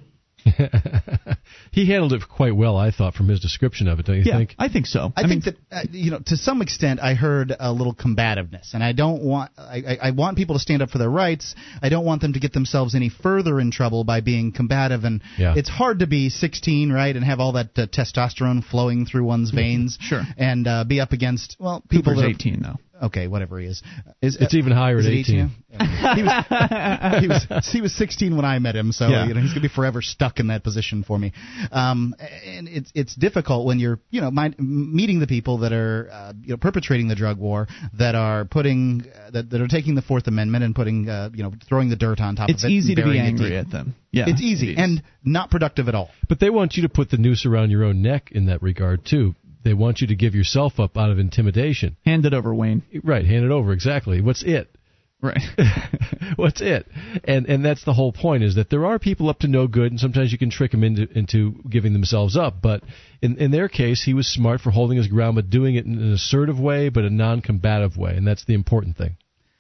he 1.72 1.86
handled 1.88 2.14
it 2.14 2.22
quite 2.28 2.56
well, 2.56 2.78
I 2.78 2.92
thought, 2.92 3.14
from 3.14 3.28
his 3.28 3.40
description 3.40 3.88
of 3.88 4.00
it. 4.00 4.06
Don't 4.06 4.18
you 4.18 4.24
yeah, 4.26 4.38
think? 4.38 4.56
I 4.58 4.70
think 4.70 4.86
so. 4.86 5.12
I, 5.16 5.26
mean, 5.26 5.42
think 5.42 5.58
that 5.70 5.76
uh, 5.76 5.82
you 5.92 6.12
know 6.12 6.20
to 6.26 6.38
some 6.38 6.62
extent 6.62 7.00
I 7.00 7.14
heard 7.14 7.54
a 7.60 7.72
little 7.72 7.94
combativeness, 7.94 8.74
and 8.74 8.84
I 8.84 8.92
don't 8.94 9.24
want 9.24 9.52
I, 9.58 9.84
I, 9.88 10.08
I 10.08 10.12
want 10.12 10.38
people 10.38 10.56
to 10.56 10.60
stand 10.60 10.82
up 10.82 10.90
for 10.90 10.98
their 10.98 11.10
rights. 11.10 11.56
I 11.82 11.90
don't 11.90 12.06
want 12.06 12.22
them 12.22 12.34
to 12.34 12.40
get 12.40 12.54
themselves 12.54 12.96
any 12.96 13.10
further 13.10 13.60
in 13.60 13.72
trouble 13.72 14.04
by 14.04 14.22
being 14.22 14.52
combative. 14.52 15.04
And 15.04 15.22
Yeah. 15.38 15.54
it's 15.56 15.70
hard 15.70 16.00
to 16.00 16.08
be 16.08 16.30
16, 16.30 16.92
right, 16.92 17.16
and 17.16 17.24
have 17.26 17.40
all 17.40 17.54
that 17.54 17.70
uh, 17.78 17.88
testosterone 17.88 18.64
flowing 18.64 19.06
through 19.06 19.24
one's 19.24 19.52
veins, 19.52 19.98
Sure. 20.02 20.24
and 20.38 20.68
uh, 20.68 20.84
be 20.84 21.00
up 21.00 21.12
against 21.12 21.58
well 21.60 21.82
people 21.90 22.14
Cooper's 22.14 22.22
that 22.22 22.28
are- 22.28 22.30
18 22.30 22.62
though. 22.62 22.76
Okay, 23.02 23.28
whatever 23.28 23.60
he 23.60 23.66
is. 23.68 23.82
Is 24.22 24.38
It's 24.40 24.54
even 24.54 24.72
higher 24.74 25.00
is 25.00 25.08
at 25.08 25.14
it 25.14 25.20
18. 25.20 25.52
Yeah. 25.72 26.16
he, 26.16 26.24
was, 26.24 27.22
he 27.22 27.28
was 27.28 27.68
he 27.72 27.82
was 27.82 27.96
16 27.96 28.36
when 28.36 28.46
I 28.46 28.60
met 28.60 28.76
him, 28.76 28.92
so 28.92 29.08
Yeah. 29.08 29.26
you 29.28 29.34
know 29.34 29.42
he's 29.42 29.52
gonna 29.52 29.62
be 29.62 29.68
forever 29.70 30.02
stuck 30.02 30.40
in 30.40 30.48
that 30.48 30.64
position 30.64 31.04
for 31.04 31.18
me. 31.18 31.32
Um, 31.72 32.14
and 32.46 32.68
it's 32.68 32.92
it's 32.94 33.16
difficult 33.16 33.66
when 33.66 33.80
you're 33.80 34.00
you 34.10 34.22
know 34.22 34.30
mind, 34.32 34.56
meeting 34.60 35.20
the 35.20 35.28
people 35.28 35.60
that 35.60 35.74
are 35.74 36.10
uh, 36.12 36.34
you 36.42 36.50
know 36.50 36.58
perpetrating 36.58 37.08
the 37.08 37.16
drug 37.16 37.38
war, 37.40 37.68
that 37.98 38.16
are 38.16 38.46
putting 38.46 39.04
uh, 39.16 39.32
that, 39.32 39.50
that 39.50 39.62
are 39.62 39.68
taking 39.68 39.96
the 39.96 40.02
Fourth 40.02 40.28
Amendment 40.28 40.64
and 40.64 40.76
putting 40.76 41.10
uh, 41.10 41.30
you 41.34 41.44
know 41.44 41.54
throwing 41.68 41.90
the 41.90 41.96
dirt 41.96 42.20
on 42.20 42.36
top 42.36 42.50
It's 42.50 42.64
of 42.64 42.70
it. 42.70 42.74
easy 42.74 42.96
to 42.96 43.04
be 43.04 43.18
angry 43.20 43.56
at 43.58 43.70
them. 43.72 43.96
Yeah, 44.12 44.26
It's 44.28 44.42
easy 44.42 44.72
it 44.72 44.74
is. 44.74 44.78
and 44.78 45.04
not 45.24 45.50
productive 45.50 45.88
at 45.88 45.96
all. 45.96 46.10
But 46.28 46.40
they 46.42 46.50
want 46.50 46.76
you 46.76 46.84
to 46.84 46.90
put 46.90 47.10
the 47.10 47.18
noose 47.18 47.46
around 47.46 47.72
your 47.72 47.86
own 47.86 48.02
neck 48.02 48.30
in 48.32 48.48
that 48.48 48.62
regard 48.62 49.06
too. 49.06 49.36
They 49.64 49.74
want 49.74 50.02
you 50.02 50.08
to 50.08 50.16
give 50.16 50.36
yourself 50.36 50.80
up 50.80 50.98
out 50.98 51.12
of 51.12 51.20
intimidation. 51.20 51.98
hand 52.06 52.26
it 52.26 52.34
over, 52.34 52.54
Wayne. 52.54 52.84
Right, 53.04 53.26
hand 53.26 53.46
it 53.46 53.52
over 53.52 53.74
exactly. 53.74 54.22
What's 54.22 54.44
it? 54.44 54.76
Right. 55.22 55.42
What's 56.36 56.62
it? 56.62 56.88
And 57.26 57.46
and 57.46 57.64
that's 57.64 57.84
the 57.86 57.94
whole 57.94 58.12
point 58.12 58.44
is 58.44 58.56
that 58.56 58.72
there 58.72 58.88
are 58.88 58.98
people 58.98 59.30
up 59.30 59.40
to 59.40 59.48
no 59.48 59.68
good, 59.68 59.92
and 59.92 60.00
sometimes 60.00 60.32
you 60.32 60.40
can 60.40 60.50
trick 60.50 60.72
them 60.72 60.84
into 60.84 61.08
into 61.16 61.62
giving 61.70 61.94
themselves 61.94 62.36
up. 62.36 62.56
But 62.60 62.82
in 63.22 63.38
in 63.38 63.52
their 63.52 63.70
case, 63.70 64.02
he 64.04 64.16
was 64.16 64.26
smart 64.26 64.62
for 64.62 64.72
holding 64.72 64.98
his 64.98 65.08
ground, 65.08 65.36
but 65.36 65.52
doing 65.52 65.76
it 65.76 65.86
in 65.86 65.94
an 65.94 66.12
assertive 66.12 66.60
way, 66.60 66.90
but 66.90 67.04
a 67.04 67.10
non-combative 67.12 67.98
way, 67.98 68.16
and 68.16 68.26
that's 68.26 68.46
the 68.46 68.56
important 68.56 68.98
thing. 68.98 69.18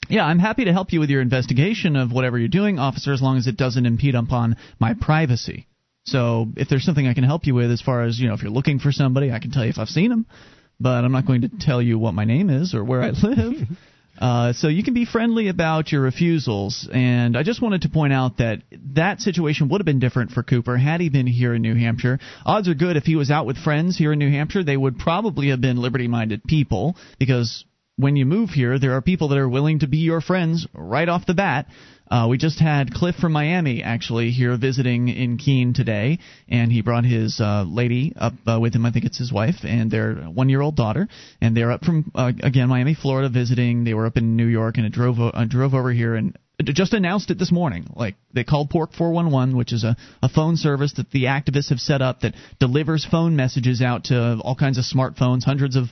Yeah, 0.09 0.25
I'm 0.25 0.39
happy 0.39 0.65
to 0.65 0.73
help 0.73 0.91
you 0.91 0.99
with 0.99 1.11
your 1.11 1.21
investigation 1.21 1.95
of 1.95 2.11
whatever 2.11 2.39
you're 2.39 2.47
doing, 2.47 2.79
officer, 2.79 3.13
as 3.13 3.21
long 3.21 3.37
as 3.37 3.45
it 3.45 3.55
doesn't 3.55 3.85
impede 3.85 4.15
upon 4.15 4.57
my 4.79 4.95
privacy. 4.95 5.67
So 6.05 6.47
if 6.55 6.67
there's 6.67 6.83
something 6.83 7.07
I 7.07 7.13
can 7.13 7.23
help 7.23 7.45
you 7.45 7.53
with, 7.53 7.71
as 7.71 7.81
far 7.81 8.03
as 8.03 8.19
you 8.19 8.27
know, 8.27 8.33
if 8.33 8.41
you're 8.41 8.51
looking 8.51 8.79
for 8.79 8.91
somebody, 8.91 9.31
I 9.31 9.39
can 9.39 9.51
tell 9.51 9.63
you 9.63 9.69
if 9.69 9.77
I've 9.77 9.87
seen 9.87 10.09
them, 10.09 10.25
but 10.79 11.05
I'm 11.05 11.11
not 11.11 11.27
going 11.27 11.41
to 11.41 11.49
tell 11.59 11.81
you 11.81 11.99
what 11.99 12.13
my 12.13 12.25
name 12.25 12.49
is 12.49 12.73
or 12.73 12.83
where 12.83 13.01
I 13.01 13.09
live. 13.09 13.55
Uh, 14.19 14.53
so 14.53 14.67
you 14.67 14.83
can 14.83 14.93
be 14.93 15.05
friendly 15.05 15.47
about 15.47 15.91
your 15.91 16.01
refusals, 16.01 16.87
and 16.93 17.35
I 17.35 17.41
just 17.41 17.59
wanted 17.59 17.83
to 17.83 17.89
point 17.89 18.13
out 18.13 18.37
that 18.37 18.61
that 18.93 19.19
situation 19.19 19.69
would 19.69 19.81
have 19.81 19.85
been 19.85 19.99
different 19.99 20.29
for 20.29 20.43
Cooper 20.43 20.77
had 20.77 21.01
he 21.01 21.09
been 21.09 21.25
here 21.25 21.55
in 21.55 21.63
New 21.63 21.75
Hampshire. 21.75 22.19
Odds 22.45 22.67
are 22.67 22.75
good 22.75 22.97
if 22.97 23.03
he 23.03 23.15
was 23.15 23.31
out 23.31 23.47
with 23.47 23.57
friends 23.57 23.97
here 23.97 24.13
in 24.13 24.19
New 24.19 24.29
Hampshire, 24.29 24.63
they 24.63 24.77
would 24.77 24.99
probably 24.99 25.49
have 25.49 25.59
been 25.59 25.77
liberty-minded 25.77 26.43
people 26.43 26.95
because 27.17 27.65
when 27.95 28.15
you 28.15 28.25
move 28.25 28.49
here, 28.49 28.77
there 28.77 28.93
are 28.93 29.01
people 29.01 29.29
that 29.29 29.37
are 29.37 29.49
willing 29.49 29.79
to 29.79 29.87
be 29.87 29.97
your 29.97 30.21
friends 30.21 30.67
right 30.73 31.09
off 31.09 31.25
the 31.25 31.33
bat. 31.33 31.67
Uh, 32.11 32.27
we 32.27 32.37
just 32.37 32.59
had 32.59 32.93
Cliff 32.93 33.15
from 33.15 33.31
Miami 33.31 33.81
actually 33.81 34.31
here 34.31 34.57
visiting 34.57 35.07
in 35.07 35.37
Keene 35.37 35.73
today, 35.73 36.19
and 36.49 36.69
he 36.69 36.81
brought 36.81 37.05
his 37.05 37.39
uh, 37.39 37.63
lady 37.65 38.13
up 38.19 38.33
uh, 38.45 38.59
with 38.59 38.75
him. 38.75 38.85
I 38.85 38.91
think 38.91 39.05
it's 39.05 39.17
his 39.17 39.31
wife 39.31 39.55
and 39.63 39.89
their 39.89 40.15
one-year-old 40.15 40.75
daughter, 40.75 41.07
and 41.39 41.55
they're 41.55 41.71
up 41.71 41.85
from 41.85 42.11
uh, 42.13 42.33
again 42.43 42.67
Miami, 42.67 42.95
Florida, 42.95 43.29
visiting. 43.29 43.85
They 43.85 43.93
were 43.93 44.05
up 44.05 44.17
in 44.17 44.35
New 44.35 44.47
York, 44.47 44.75
and 44.75 44.85
it 44.85 44.91
drove 44.91 45.21
uh, 45.21 45.45
drove 45.45 45.73
over 45.73 45.93
here 45.93 46.15
and 46.15 46.37
just 46.65 46.93
announced 46.93 47.29
it 47.31 47.37
this 47.37 47.51
morning. 47.51 47.87
Like 47.95 48.15
they 48.33 48.43
called 48.43 48.69
Porc 48.69 48.93
411, 48.93 49.55
which 49.55 49.73
is 49.73 49.83
a, 49.83 49.95
a 50.21 50.29
phone 50.29 50.57
service 50.57 50.93
that 50.97 51.11
the 51.11 51.25
activists 51.25 51.69
have 51.69 51.79
set 51.79 52.01
up 52.01 52.21
that 52.21 52.35
delivers 52.59 53.05
phone 53.05 53.35
messages 53.35 53.81
out 53.81 54.05
to 54.05 54.39
all 54.43 54.55
kinds 54.55 54.77
of 54.77 54.85
smartphones, 54.85 55.43
hundreds 55.43 55.75
of 55.75 55.85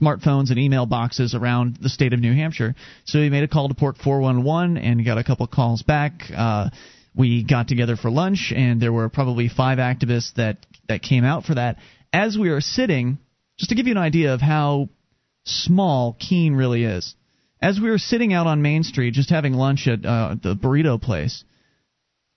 smartphones 0.00 0.50
and 0.50 0.58
email 0.58 0.86
boxes 0.86 1.34
around 1.34 1.78
the 1.80 1.88
state 1.88 2.12
of 2.12 2.20
New 2.20 2.34
Hampshire. 2.34 2.74
So 3.04 3.18
he 3.18 3.30
made 3.30 3.44
a 3.44 3.48
call 3.48 3.68
to 3.68 3.74
Porc 3.74 3.98
411 3.98 4.76
and 4.76 5.04
got 5.04 5.18
a 5.18 5.24
couple 5.24 5.46
calls 5.46 5.82
back. 5.82 6.22
Uh, 6.34 6.70
we 7.14 7.44
got 7.44 7.68
together 7.68 7.96
for 7.96 8.10
lunch, 8.10 8.52
and 8.54 8.80
there 8.80 8.92
were 8.92 9.08
probably 9.08 9.48
five 9.48 9.78
activists 9.78 10.34
that 10.34 10.58
that 10.88 11.02
came 11.02 11.24
out 11.24 11.44
for 11.44 11.54
that. 11.54 11.76
As 12.12 12.38
we 12.38 12.48
were 12.48 12.60
sitting, 12.60 13.18
just 13.58 13.70
to 13.70 13.74
give 13.74 13.86
you 13.86 13.92
an 13.92 13.98
idea 13.98 14.34
of 14.34 14.40
how 14.40 14.88
small 15.44 16.16
Keene 16.18 16.54
really 16.54 16.84
is 16.84 17.14
as 17.60 17.80
we 17.80 17.90
were 17.90 17.98
sitting 17.98 18.32
out 18.32 18.46
on 18.46 18.62
Main 18.62 18.82
Street 18.82 19.14
just 19.14 19.30
having 19.30 19.54
lunch 19.54 19.86
at 19.86 20.04
uh, 20.04 20.36
the 20.42 20.54
burrito 20.54 21.00
place, 21.00 21.44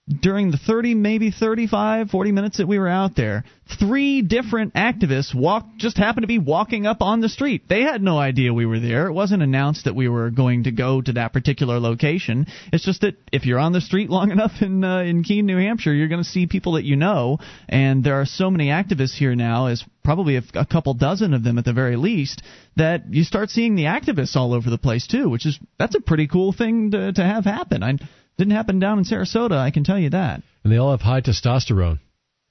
during 0.08 0.50
the 0.50 0.58
30 0.58 0.94
maybe 0.94 1.30
35 1.30 2.10
40 2.10 2.32
minutes 2.32 2.58
that 2.58 2.66
we 2.66 2.78
were 2.78 2.88
out 2.88 3.14
there 3.14 3.44
three 3.78 4.22
different 4.22 4.74
activists 4.74 5.34
walked 5.34 5.78
just 5.78 5.96
happened 5.96 6.22
to 6.22 6.28
be 6.28 6.38
walking 6.38 6.86
up 6.86 7.00
on 7.00 7.20
the 7.20 7.28
street. 7.28 7.62
They 7.68 7.82
had 7.82 8.02
no 8.02 8.18
idea 8.18 8.52
we 8.52 8.66
were 8.66 8.80
there. 8.80 9.06
It 9.06 9.12
wasn't 9.12 9.42
announced 9.42 9.84
that 9.84 9.94
we 9.94 10.08
were 10.08 10.30
going 10.30 10.64
to 10.64 10.72
go 10.72 11.00
to 11.00 11.12
that 11.14 11.32
particular 11.32 11.78
location. 11.78 12.46
It's 12.72 12.84
just 12.84 13.02
that 13.02 13.16
if 13.32 13.46
you're 13.46 13.58
on 13.58 13.72
the 13.72 13.80
street 13.80 14.10
long 14.10 14.30
enough 14.32 14.52
in 14.60 14.84
uh, 14.84 15.00
in 15.00 15.22
Keene 15.22 15.46
New 15.46 15.58
Hampshire 15.58 15.94
you're 15.94 16.08
going 16.08 16.22
to 16.22 16.28
see 16.28 16.46
people 16.46 16.72
that 16.72 16.84
you 16.84 16.96
know. 16.96 17.38
And 17.68 18.04
there 18.04 18.20
are 18.20 18.26
so 18.26 18.50
many 18.50 18.68
activists 18.68 19.14
here 19.14 19.34
now 19.34 19.66
as 19.66 19.84
probably 20.04 20.36
a, 20.36 20.42
a 20.54 20.66
couple 20.66 20.94
dozen 20.94 21.32
of 21.32 21.44
them 21.44 21.58
at 21.58 21.64
the 21.64 21.72
very 21.72 21.96
least 21.96 22.42
that 22.76 23.12
you 23.12 23.22
start 23.22 23.50
seeing 23.50 23.76
the 23.76 23.84
activists 23.84 24.34
all 24.34 24.52
over 24.52 24.68
the 24.68 24.78
place 24.78 25.06
too 25.06 25.28
which 25.28 25.46
is 25.46 25.58
that's 25.78 25.94
a 25.94 26.00
pretty 26.00 26.26
cool 26.26 26.52
thing 26.52 26.90
to 26.90 27.12
to 27.12 27.22
have 27.22 27.44
happen. 27.44 27.82
I 27.82 27.98
didn't 28.36 28.52
happen 28.52 28.78
down 28.78 28.98
in 28.98 29.04
Sarasota, 29.04 29.56
I 29.58 29.70
can 29.70 29.84
tell 29.84 29.98
you 29.98 30.10
that. 30.10 30.42
And 30.64 30.72
they 30.72 30.76
all 30.76 30.90
have 30.92 31.00
high 31.00 31.20
testosterone. 31.20 31.98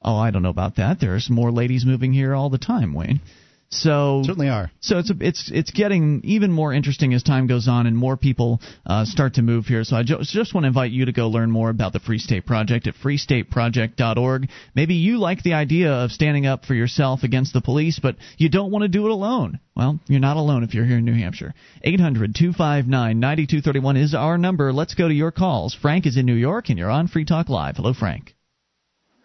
Oh, 0.04 0.18
I 0.18 0.32
don't 0.32 0.44
know 0.44 0.50
about 0.50 0.78
that. 0.78 1.00
There's 1.00 1.30
more 1.30 1.52
ladies 1.52 1.86
moving 1.86 2.14
here 2.14 2.34
all 2.34 2.50
the 2.50 2.58
time, 2.58 2.94
Wayne. 2.94 3.22
So 3.72 4.22
certainly 4.26 4.50
are. 4.50 4.70
So 4.82 5.00
it's 5.00 5.12
it's 5.22 5.52
it's 5.54 5.72
getting 5.72 6.22
even 6.26 6.52
more 6.52 6.74
interesting 6.74 7.14
as 7.14 7.24
time 7.24 7.48
goes 7.48 7.70
on 7.70 7.88
and 7.88 7.98
more 7.98 8.18
people 8.18 8.60
uh, 8.86 9.06
start 9.06 9.36
to 9.36 9.42
move 9.42 9.66
here. 9.66 9.86
So 9.86 9.96
I 9.96 10.04
just, 10.04 10.32
just 10.32 10.54
want 10.54 10.66
to 10.66 10.68
invite 10.68 10.92
you 10.92 11.06
to 11.06 11.14
go 11.14 11.30
learn 11.30 11.50
more 11.50 11.70
about 11.70 11.94
the 11.94 12.02
Free 12.02 12.18
State 12.18 12.46
Project 12.46 12.88
at 12.88 12.96
freestateproject.org. 12.96 14.50
Maybe 14.76 14.96
you 14.96 15.20
like 15.20 15.42
the 15.44 15.54
idea 15.54 15.90
of 15.90 16.12
standing 16.12 16.46
up 16.46 16.66
for 16.66 16.74
yourself 16.74 17.24
against 17.24 17.54
the 17.54 17.62
police, 17.62 17.98
but 17.98 18.18
you 18.38 18.50
don't 18.50 18.72
want 18.72 18.84
to 18.84 18.90
do 18.90 19.06
it 19.06 19.12
alone. 19.12 19.60
Well, 19.74 20.00
you're 20.08 20.20
not 20.20 20.36
alone 20.36 20.64
if 20.64 20.74
you're 20.74 20.86
here 20.86 20.98
in 20.98 21.06
New 21.06 21.14
Hampshire. 21.14 21.54
800 21.82 22.36
259 22.36 23.20
9231 23.20 23.98
is 23.98 24.14
our 24.14 24.38
number. 24.38 24.74
Let's 24.74 24.96
go 24.96 25.08
to 25.08 25.14
your 25.14 25.32
calls. 25.32 25.74
Frank 25.74 26.06
is 26.06 26.18
in 26.18 26.26
New 26.26 26.36
York 26.36 26.70
and 26.70 26.78
you're 26.78 26.90
on 26.90 27.08
Free 27.08 27.26
Talk 27.26 27.48
Live. 27.48 27.78
Hello, 27.78 27.94
Frank. 27.94 28.36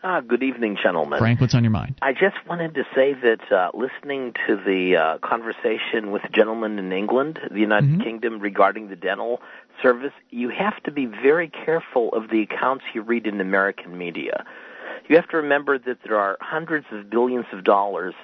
Ah, 0.03 0.21
good 0.21 0.43
evening, 0.43 0.77
gentlemen. 0.81 1.19
Frank, 1.19 1.41
what's 1.41 1.55
on 1.55 1.65
your 1.65 1.71
mind? 1.71 1.97
I 2.03 2.13
just 2.13 2.37
wanted 2.49 2.75
to 2.75 2.85
say 2.95 3.15
that 3.15 3.51
uh, 3.51 3.71
listening 3.75 4.35
to 4.47 4.57
the 4.57 4.97
uh, 4.97 5.19
conversation 5.19 6.13
with 6.13 6.23
the 6.23 6.29
gentleman 6.29 6.79
in 6.79 6.93
England, 6.93 7.41
the 7.51 7.61
United 7.61 7.91
Mm-hmm. 7.91 8.03
Kingdom, 8.03 8.39
regarding 8.41 8.89
the 8.89 8.97
dental 8.97 9.41
service, 9.83 10.13
you 10.31 10.51
have 10.51 10.81
to 10.85 10.93
be 10.93 11.07
very 11.07 11.49
careful 11.49 12.11
of 12.13 12.31
the 12.31 12.43
accounts 12.43 12.85
you 12.95 13.03
read 13.03 13.27
in 13.27 13.41
American 13.41 13.97
media. 13.97 14.45
You 15.09 15.17
have 15.17 15.29
to 15.29 15.39
remember 15.39 15.79
that 15.79 15.99
there 16.05 16.19
are 16.19 16.37
hundreds 16.41 16.87
of 16.93 17.09
billions 17.11 17.47
of 17.53 17.65
dollars 17.65 18.15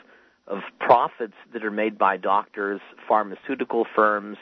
of 0.46 0.60
profits 0.78 1.34
that 1.52 1.64
are 1.64 1.70
made 1.70 1.96
by 1.96 2.16
doctors, 2.16 2.80
pharmaceutical 3.08 3.86
firms, 3.94 4.36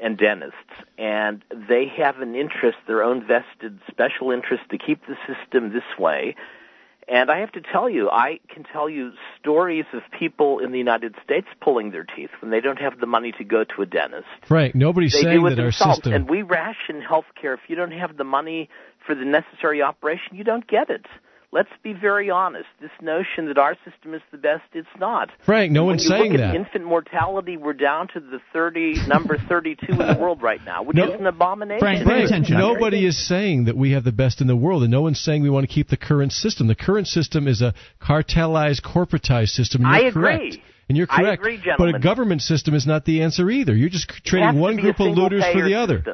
and 0.00 0.18
dentists. 0.18 0.56
And 0.98 1.42
they 1.68 1.86
have 1.96 2.20
an 2.20 2.34
interest, 2.34 2.78
their 2.86 3.02
own 3.02 3.26
vested 3.26 3.78
special 3.88 4.30
interest, 4.30 4.64
to 4.70 4.78
keep 4.78 5.00
the 5.06 5.16
system 5.26 5.72
this 5.72 5.98
way. 5.98 6.34
And 7.08 7.30
I 7.30 7.38
have 7.40 7.52
to 7.52 7.60
tell 7.60 7.88
you, 7.88 8.10
I 8.10 8.40
can 8.52 8.64
tell 8.64 8.88
you 8.88 9.12
stories 9.38 9.84
of 9.92 10.02
people 10.18 10.58
in 10.58 10.72
the 10.72 10.78
United 10.78 11.14
States 11.24 11.46
pulling 11.60 11.92
their 11.92 12.04
teeth 12.04 12.30
when 12.40 12.50
they 12.50 12.60
don't 12.60 12.80
have 12.80 12.98
the 12.98 13.06
money 13.06 13.32
to 13.38 13.44
go 13.44 13.62
to 13.62 13.82
a 13.82 13.86
dentist. 13.86 14.26
Frank, 14.42 14.74
nobody's 14.74 15.12
they 15.12 15.22
saying 15.22 15.40
do 15.40 15.46
it 15.46 15.54
that 15.54 15.62
our 15.62 15.70
system. 15.70 16.12
And 16.12 16.28
we 16.28 16.42
ration 16.42 17.00
health 17.00 17.26
care. 17.40 17.54
If 17.54 17.60
you 17.68 17.76
don't 17.76 17.92
have 17.92 18.16
the 18.16 18.24
money 18.24 18.68
for 19.06 19.14
the 19.14 19.24
necessary 19.24 19.82
operation, 19.82 20.34
you 20.34 20.42
don't 20.42 20.66
get 20.66 20.90
it. 20.90 21.06
Let's 21.56 21.70
be 21.82 21.94
very 21.94 22.28
honest. 22.28 22.66
This 22.82 22.90
notion 23.00 23.46
that 23.48 23.56
our 23.56 23.74
system 23.82 24.12
is 24.12 24.20
the 24.30 24.36
best, 24.36 24.64
it's 24.74 24.86
not. 25.00 25.30
Frank, 25.46 25.72
no 25.72 25.84
when 25.84 25.92
one's 25.94 26.04
you 26.04 26.10
saying 26.10 26.32
look 26.32 26.40
at 26.42 26.52
that. 26.52 26.54
infant 26.54 26.84
mortality, 26.84 27.56
we're 27.56 27.72
down 27.72 28.08
to 28.12 28.20
the 28.20 28.40
30 28.52 29.06
number 29.08 29.38
32 29.48 29.86
in 29.92 29.96
the 29.96 30.18
world 30.20 30.42
right 30.42 30.62
now, 30.66 30.82
which 30.82 30.96
No. 30.98 31.04
is 31.14 31.18
an 31.18 31.26
abomination. 31.26 31.80
Frank, 31.80 32.04
Frank, 32.04 32.26
attention. 32.26 32.58
nobody 32.58 33.06
is 33.06 33.16
saying 33.26 33.64
that 33.64 33.76
we 33.76 33.92
have 33.92 34.04
the 34.04 34.12
best 34.12 34.42
in 34.42 34.48
the 34.48 34.56
world, 34.56 34.82
and 34.82 34.90
no 34.92 35.00
one's 35.00 35.18
saying 35.18 35.42
we 35.42 35.48
want 35.48 35.66
to 35.66 35.74
keep 35.74 35.88
the 35.88 35.96
current 35.96 36.32
system. 36.32 36.66
The 36.66 36.74
current 36.74 37.06
system 37.08 37.48
is 37.48 37.62
a 37.62 37.72
cartelized, 38.02 38.82
corporatized 38.82 39.48
system. 39.50 39.80
And 39.84 39.94
I 39.94 39.98
you're 40.00 40.08
agree. 40.08 40.22
correct. 40.50 40.56
And 40.88 40.98
you're 40.98 41.06
I 41.10 41.22
correct. 41.22 41.40
agree, 41.42 41.60
but 41.78 41.94
a 41.94 41.98
government 41.98 42.42
system 42.42 42.74
is 42.74 42.86
not 42.86 43.04
the 43.06 43.22
answer 43.22 43.48
either. 43.50 43.74
You're 43.74 43.88
just 43.88 44.08
trading 44.24 44.58
one 44.60 44.76
group 44.76 45.00
of 45.00 45.06
looters 45.16 45.42
for 45.42 45.46
single-payer 45.52 45.64
the 45.64 45.74
other. 45.74 46.04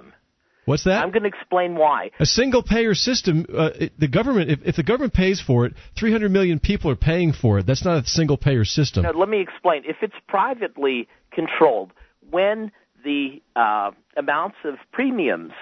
What's 0.65 0.85
that? 0.85 1.03
I'm 1.03 1.11
going 1.11 1.23
to 1.23 1.29
explain 1.29 1.75
why. 1.75 2.11
A 2.21 2.27
single 2.27 2.63
payer 2.63 2.95
system, 2.95 3.47
uh, 3.53 3.71
it, 3.75 3.93
the 3.99 4.07
government, 4.07 4.51
if, 4.51 4.61
if 4.65 4.77
the 4.77 4.85
government 4.85 5.13
pays 5.13 5.41
for 5.41 5.67
it, 5.67 5.75
300 5.99 6.31
million 6.31 6.61
people 6.61 6.91
are 6.91 6.97
paying 6.97 7.33
for 7.33 7.59
it. 7.59 7.67
That's 7.67 7.85
not 7.85 8.05
a 8.05 8.07
single 8.07 8.37
payer 8.37 8.65
system. 8.65 9.03
No, 9.03 9.11
let 9.11 9.29
me 9.29 9.41
explain. 9.41 9.83
If 9.85 9.97
it's 10.03 10.15
privately 10.29 11.09
controlled, 11.33 11.93
when 12.31 12.71
the 13.05 13.43
uh, 13.57 13.91
amounts 14.17 14.57
of 14.65 14.75
premiums, 14.93 15.53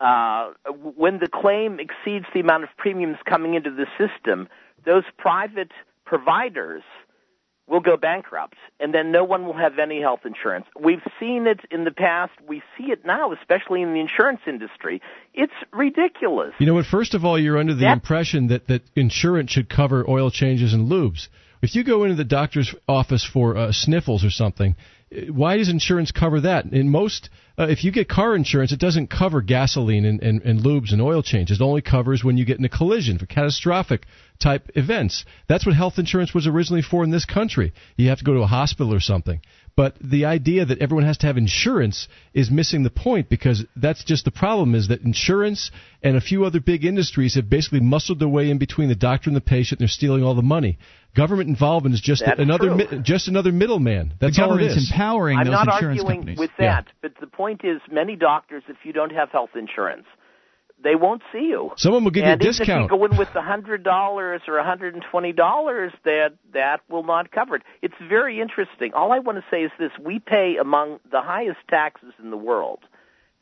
uh, 0.00 0.52
when 0.68 1.18
the 1.18 1.28
claim 1.28 1.78
exceeds 1.80 2.26
the 2.34 2.40
amount 2.40 2.64
of 2.64 2.68
premiums 2.76 3.16
coming 3.24 3.54
into 3.54 3.70
the 3.70 3.86
system, 3.96 4.48
those 4.84 5.04
private 5.16 5.72
providers 6.04 6.82
will 7.68 7.80
go 7.80 7.96
bankrupt, 7.96 8.54
and 8.80 8.94
then 8.94 9.12
no 9.12 9.24
one 9.24 9.44
will 9.46 9.56
have 9.56 9.78
any 9.78 10.00
health 10.00 10.20
insurance. 10.24 10.66
We've 10.78 11.02
seen 11.20 11.46
it 11.46 11.60
in 11.70 11.84
the 11.84 11.90
past. 11.90 12.32
We 12.46 12.62
see 12.76 12.84
it 12.92 13.04
now, 13.04 13.32
especially 13.32 13.82
in 13.82 13.92
the 13.92 14.00
insurance 14.00 14.40
industry. 14.46 15.00
It's 15.34 15.52
ridiculous. 15.72 16.54
You 16.58 16.66
know 16.66 16.74
what? 16.74 16.86
First 16.86 17.14
of 17.14 17.24
all, 17.24 17.38
you're 17.38 17.58
under 17.58 17.74
the 17.74 17.90
impression 17.90 18.48
that, 18.48 18.66
that 18.68 18.82
insurance 18.96 19.50
should 19.50 19.68
cover 19.68 20.08
oil 20.08 20.30
changes 20.30 20.72
and 20.72 20.90
lubes. 20.90 21.28
If 21.60 21.74
you 21.74 21.84
go 21.84 22.04
into 22.04 22.14
the 22.16 22.24
doctor's 22.24 22.74
office 22.88 23.24
for 23.24 23.56
uh, 23.56 23.72
sniffles 23.72 24.24
or 24.24 24.30
something, 24.30 24.76
why 25.30 25.56
does 25.56 25.68
insurance 25.68 26.10
cover 26.10 26.42
that? 26.42 26.66
In 26.66 26.90
most, 26.90 27.30
uh, 27.58 27.66
if 27.68 27.82
you 27.82 27.90
get 27.90 28.08
car 28.08 28.34
insurance, 28.36 28.72
it 28.72 28.78
doesn't 28.78 29.08
cover 29.08 29.40
gasoline 29.40 30.04
and, 30.04 30.22
and, 30.22 30.42
and 30.42 30.60
lubes 30.60 30.92
and 30.92 31.00
oil 31.00 31.22
changes. 31.22 31.60
It 31.60 31.64
only 31.64 31.80
covers 31.80 32.22
when 32.22 32.36
you 32.36 32.44
get 32.44 32.58
in 32.58 32.64
a 32.64 32.68
collision 32.68 33.18
for 33.18 33.26
catastrophic 33.26 34.04
type 34.38 34.70
events. 34.74 35.24
That's 35.48 35.64
what 35.64 35.74
health 35.74 35.98
insurance 35.98 36.34
was 36.34 36.46
originally 36.46 36.82
for 36.82 37.04
in 37.04 37.10
this 37.10 37.24
country. 37.24 37.72
You 37.96 38.10
have 38.10 38.18
to 38.18 38.24
go 38.24 38.34
to 38.34 38.42
a 38.42 38.46
hospital 38.46 38.92
or 38.92 39.00
something. 39.00 39.40
But 39.74 39.96
the 40.00 40.24
idea 40.24 40.64
that 40.64 40.80
everyone 40.80 41.06
has 41.06 41.18
to 41.18 41.26
have 41.26 41.36
insurance 41.36 42.08
is 42.34 42.50
missing 42.50 42.82
the 42.82 42.90
point 42.90 43.28
because 43.28 43.64
that's 43.76 44.02
just 44.04 44.24
the 44.24 44.32
problem 44.32 44.74
is 44.74 44.88
that 44.88 45.02
insurance 45.02 45.70
and 46.02 46.16
a 46.16 46.20
few 46.20 46.44
other 46.44 46.60
big 46.60 46.84
industries 46.84 47.36
have 47.36 47.48
basically 47.48 47.80
muscled 47.80 48.18
their 48.18 48.28
way 48.28 48.50
in 48.50 48.58
between 48.58 48.88
the 48.88 48.96
doctor 48.96 49.30
and 49.30 49.36
the 49.36 49.40
patient 49.40 49.78
and 49.78 49.86
they're 49.86 49.92
stealing 49.92 50.24
all 50.24 50.34
the 50.34 50.42
money. 50.42 50.78
Government 51.14 51.48
involvement 51.48 51.94
is 51.94 52.00
just 52.00 52.22
That's 52.24 52.38
another 52.38 52.74
mi- 52.74 52.86
just 53.02 53.26
another 53.28 53.50
middleman. 53.50 54.14
That's 54.20 54.36
the 54.36 54.42
all 54.42 54.50
it 54.50 54.52
government's 54.58 54.76
is. 54.84 54.90
empowering 54.90 55.38
I'm 55.38 55.46
those 55.46 55.52
not 55.52 55.68
insurance 55.74 56.00
arguing 56.00 56.18
companies. 56.20 56.38
with 56.38 56.50
Yeah. 56.58 56.82
that, 56.82 56.86
but 57.02 57.12
the 57.20 57.26
point 57.26 57.62
is, 57.64 57.80
many 57.90 58.14
doctors, 58.14 58.62
if 58.68 58.76
you 58.84 58.92
don't 58.92 59.10
have 59.12 59.30
health 59.30 59.50
insurance, 59.56 60.06
they 60.80 60.94
won't 60.94 61.22
see 61.32 61.46
you. 61.48 61.72
Someone 61.76 62.04
will 62.04 62.12
give 62.12 62.22
and 62.22 62.40
you 62.40 62.46
a 62.48 62.50
even 62.50 62.58
discount. 62.58 62.84
if 62.84 62.92
you 62.92 62.98
go 62.98 63.04
in 63.06 63.16
with 63.16 63.34
a 63.34 63.42
hundred 63.42 63.82
dollars 63.82 64.42
or 64.46 64.58
a 64.58 64.64
hundred 64.64 64.94
and 64.94 65.02
twenty 65.10 65.32
dollars, 65.32 65.92
that 66.04 66.34
that 66.52 66.82
will 66.88 67.02
not 67.02 67.32
cover 67.32 67.56
it. 67.56 67.62
It's 67.82 67.94
very 68.08 68.40
interesting. 68.40 68.92
All 68.94 69.10
I 69.10 69.18
want 69.18 69.38
to 69.38 69.44
say 69.50 69.62
is 69.64 69.72
this: 69.78 69.90
we 70.00 70.20
pay 70.20 70.56
among 70.60 71.00
the 71.10 71.20
highest 71.20 71.58
taxes 71.68 72.12
in 72.22 72.30
the 72.30 72.36
world. 72.36 72.80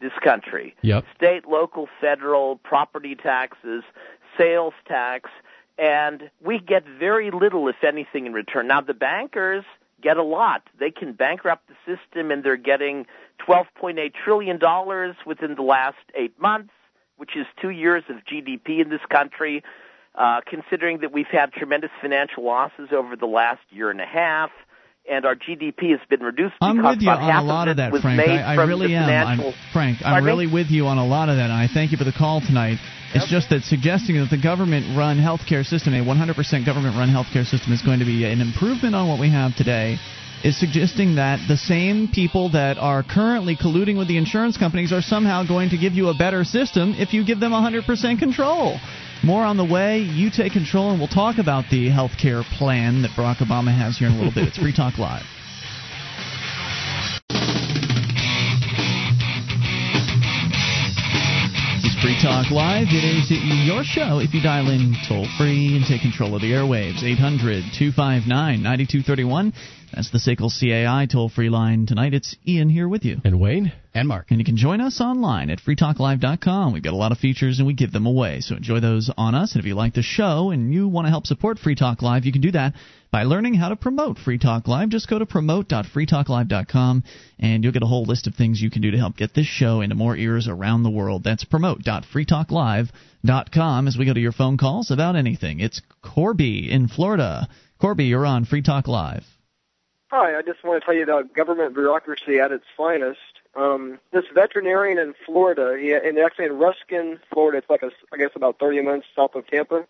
This 0.00 0.12
country, 0.22 0.74
Yep. 0.82 1.04
state, 1.16 1.46
local, 1.48 1.88
federal, 2.02 2.56
property 2.56 3.14
taxes, 3.14 3.82
sales 4.36 4.74
tax, 4.86 5.30
and 5.78 6.30
we 6.44 6.58
get 6.58 6.84
very 6.98 7.30
little, 7.30 7.68
if 7.68 7.84
anything, 7.86 8.26
in 8.26 8.32
return. 8.32 8.68
Now 8.68 8.80
the 8.80 8.94
bankers 8.94 9.64
get 10.02 10.16
a 10.16 10.22
lot. 10.22 10.62
They 10.78 10.90
can 10.90 11.12
bankrupt 11.12 11.68
the 11.68 11.74
system, 11.84 12.30
and 12.30 12.42
they're 12.42 12.56
getting 12.56 13.06
twelve 13.44 13.66
point 13.74 13.98
eight 13.98 14.14
trillion 14.24 14.58
dollars 14.58 15.16
within 15.26 15.54
the 15.54 15.62
last 15.62 15.96
eight 16.14 16.40
months 16.40 16.70
which 17.16 17.36
is 17.36 17.46
two 17.60 17.70
years 17.70 18.04
of 18.08 18.16
GDP 18.24 18.80
in 18.80 18.88
this 18.90 19.00
country, 19.10 19.62
uh, 20.14 20.40
considering 20.46 21.00
that 21.00 21.12
we've 21.12 21.26
had 21.30 21.52
tremendous 21.52 21.90
financial 22.00 22.44
losses 22.44 22.88
over 22.92 23.16
the 23.16 23.26
last 23.26 23.60
year 23.70 23.90
and 23.90 24.00
a 24.00 24.06
half, 24.06 24.50
and 25.10 25.24
our 25.24 25.34
GDP 25.34 25.90
has 25.90 26.00
been 26.08 26.20
reduced 26.20 26.54
I'm 26.60 26.82
with 26.82 27.00
you 27.00 27.10
on 27.10 27.22
a 27.22 27.42
lot 27.42 27.68
of 27.68 27.76
that, 27.76 27.90
Frank. 27.90 28.16
made 28.16 28.28
I, 28.28 28.54
I 28.54 28.56
from 28.56 28.68
really 28.68 28.94
am. 28.94 29.04
financial. 29.04 29.48
I'm, 29.48 29.54
Frank, 29.72 29.98
I'm 30.04 30.24
really 30.24 30.46
with 30.46 30.70
you 30.70 30.86
on 30.86 30.98
a 30.98 31.06
lot 31.06 31.28
of 31.28 31.36
that, 31.36 31.44
and 31.44 31.52
I 31.52 31.68
thank 31.72 31.92
you 31.92 31.98
for 31.98 32.04
the 32.04 32.12
call 32.12 32.40
tonight. 32.40 32.78
It's 33.14 33.28
just 33.28 33.50
that 33.50 33.62
suggesting 33.62 34.16
that 34.16 34.30
the 34.30 34.40
government-run 34.40 35.18
healthcare 35.18 35.64
system, 35.64 35.94
a 35.94 36.04
100% 36.04 36.66
government-run 36.66 37.08
healthcare 37.08 37.46
system, 37.46 37.72
is 37.72 37.82
going 37.82 38.00
to 38.00 38.04
be 38.04 38.24
an 38.24 38.40
improvement 38.40 38.94
on 38.94 39.08
what 39.08 39.20
we 39.20 39.30
have 39.30 39.54
today, 39.54 39.98
is 40.44 40.58
suggesting 40.58 41.16
that 41.16 41.40
the 41.48 41.56
same 41.56 42.08
people 42.08 42.50
that 42.50 42.78
are 42.78 43.02
currently 43.02 43.56
colluding 43.56 43.96
with 43.96 44.08
the 44.08 44.18
insurance 44.18 44.56
companies 44.58 44.92
are 44.92 45.00
somehow 45.00 45.44
going 45.46 45.70
to 45.70 45.78
give 45.78 45.94
you 45.94 46.08
a 46.08 46.14
better 46.14 46.44
system 46.44 46.94
if 46.98 47.14
you 47.14 47.24
give 47.24 47.40
them 47.40 47.52
100% 47.52 48.18
control. 48.18 48.78
More 49.24 49.44
on 49.44 49.56
the 49.56 49.64
way. 49.64 50.00
You 50.00 50.30
take 50.30 50.52
control, 50.52 50.90
and 50.90 50.98
we'll 50.98 51.08
talk 51.08 51.38
about 51.38 51.64
the 51.70 51.88
healthcare 51.88 52.42
plan 52.58 53.02
that 53.02 53.12
Barack 53.12 53.38
Obama 53.38 53.76
has 53.76 53.96
here 53.96 54.08
in 54.08 54.14
a 54.14 54.16
little 54.16 54.32
bit. 54.32 54.48
It's 54.48 54.58
Free 54.58 54.74
Talk 54.74 54.98
Live. 54.98 55.24
Free 62.06 62.22
Talk 62.22 62.52
Live. 62.52 62.86
It 62.90 63.02
is 63.02 63.32
your 63.66 63.82
show 63.82 64.20
if 64.20 64.32
you 64.32 64.40
dial 64.40 64.70
in 64.70 64.94
toll 65.08 65.26
free 65.36 65.74
and 65.74 65.84
take 65.84 66.02
control 66.02 66.36
of 66.36 66.40
the 66.40 66.52
airwaves. 66.52 67.02
800 67.02 67.64
259 67.76 68.62
9231. 68.62 69.52
That's 69.92 70.12
the 70.12 70.18
SACL 70.18 70.54
CAI 70.54 71.06
toll 71.10 71.28
free 71.28 71.48
line 71.48 71.84
tonight. 71.84 72.14
It's 72.14 72.36
Ian 72.46 72.68
here 72.68 72.88
with 72.88 73.04
you. 73.04 73.16
And 73.24 73.40
Wayne? 73.40 73.72
And 73.92 74.06
Mark. 74.06 74.26
And 74.30 74.38
you 74.38 74.44
can 74.44 74.56
join 74.56 74.80
us 74.80 75.00
online 75.00 75.50
at 75.50 75.58
freetalklive.com. 75.58 76.72
We've 76.72 76.82
got 76.82 76.92
a 76.92 76.96
lot 76.96 77.10
of 77.10 77.18
features 77.18 77.58
and 77.58 77.66
we 77.66 77.74
give 77.74 77.90
them 77.90 78.06
away. 78.06 78.38
So 78.40 78.54
enjoy 78.54 78.78
those 78.78 79.10
on 79.18 79.34
us. 79.34 79.56
And 79.56 79.60
if 79.60 79.66
you 79.66 79.74
like 79.74 79.94
the 79.94 80.02
show 80.02 80.50
and 80.50 80.72
you 80.72 80.86
want 80.86 81.08
to 81.08 81.10
help 81.10 81.26
support 81.26 81.58
Free 81.58 81.74
Talk 81.74 82.02
Live, 82.02 82.24
you 82.24 82.30
can 82.30 82.40
do 82.42 82.52
that 82.52 82.74
by 83.16 83.22
learning 83.22 83.54
how 83.54 83.70
to 83.70 83.76
promote 83.76 84.18
Free 84.18 84.36
Talk 84.36 84.68
Live. 84.68 84.90
Just 84.90 85.08
go 85.08 85.18
to 85.18 85.24
promote.freetalklive.com 85.24 87.02
and 87.38 87.64
you'll 87.64 87.72
get 87.72 87.82
a 87.82 87.86
whole 87.86 88.04
list 88.04 88.26
of 88.26 88.34
things 88.34 88.60
you 88.60 88.70
can 88.70 88.82
do 88.82 88.90
to 88.90 88.98
help 88.98 89.16
get 89.16 89.32
this 89.32 89.46
show 89.46 89.80
into 89.80 89.94
more 89.94 90.14
ears 90.14 90.48
around 90.48 90.82
the 90.82 90.90
world. 90.90 91.24
That's 91.24 91.42
promote.freetalklive.com 91.42 93.88
as 93.88 93.96
we 93.96 94.04
go 94.04 94.12
to 94.12 94.20
your 94.20 94.32
phone 94.32 94.58
calls 94.58 94.90
about 94.90 95.16
anything. 95.16 95.60
It's 95.60 95.80
Corby 96.02 96.70
in 96.70 96.88
Florida. 96.88 97.48
Corby, 97.80 98.04
you're 98.04 98.26
on 98.26 98.44
Free 98.44 98.60
Talk 98.60 98.86
Live. 98.86 99.24
Hi, 100.10 100.36
I 100.36 100.42
just 100.42 100.62
want 100.62 100.82
to 100.82 100.84
tell 100.84 100.94
you 100.94 101.04
about 101.04 101.32
government 101.32 101.72
bureaucracy 101.72 102.38
at 102.38 102.52
its 102.52 102.66
finest. 102.76 103.18
Um, 103.54 103.98
this 104.12 104.24
veterinarian 104.34 104.98
in 104.98 105.14
Florida, 105.24 105.78
he, 105.80 105.94
and 105.94 106.18
actually 106.18 106.44
in 106.44 106.58
Ruskin, 106.58 107.18
Florida, 107.32 107.56
it's 107.56 107.70
like 107.70 107.80
a, 107.80 107.90
I 108.12 108.18
guess 108.18 108.32
about 108.34 108.58
30 108.58 108.82
minutes 108.82 109.06
south 109.16 109.34
of 109.34 109.46
Tampa. 109.46 109.86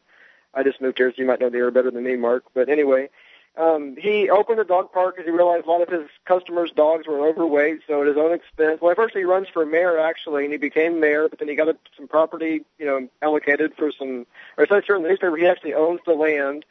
I 0.55 0.63
just 0.63 0.81
moved 0.81 0.99
here, 0.99 1.11
so 1.11 1.17
you 1.19 1.27
might 1.27 1.41
know 1.41 1.51
the 1.51 1.59
area 1.59 1.71
better 1.71 1.91
than 1.91 2.05
me, 2.05 2.17
Mark. 2.17 2.45
But 2.55 2.69
anyway, 2.69 3.11
um, 3.57 3.97
he 3.97 4.31
opened 4.31 4.61
a 4.61 4.65
dog 4.65 4.93
park 4.93 5.17
because 5.17 5.27
he 5.27 5.37
realized 5.37 5.67
a 5.67 5.71
lot 5.71 5.83
of 5.83 5.89
his 5.89 6.09
customers' 6.25 6.73
dogs 6.73 7.07
were 7.07 7.27
overweight, 7.27 7.81
so 7.87 8.03
at 8.03 8.09
his 8.09 8.17
own 8.17 8.33
expense. 8.33 8.81
Well, 8.81 8.91
at 8.91 8.97
first 8.97 9.17
he 9.17 9.25
runs 9.25 9.49
for 9.49 9.65
mayor 9.65 9.99
actually, 9.99 10.45
and 10.45 10.53
he 10.53 10.59
became 10.59 11.01
mayor, 11.01 11.29
but 11.29 11.39
then 11.39 11.49
he 11.49 11.55
got 11.55 11.75
some 11.97 12.09
property, 12.09 12.65
you 12.79 12.87
know, 12.87 13.09
allocated 13.23 13.75
for 13.77 13.93
some. 13.93 14.27
Or 14.57 14.65
it 14.65 14.71
says 14.71 14.85
here 14.87 14.97
in 14.97 15.03
the 15.03 15.09
newspaper 15.09 15.37
he 15.37 15.47
actually 15.47 15.75
owns 15.75 16.01
the 16.07 16.13
land 16.13 16.65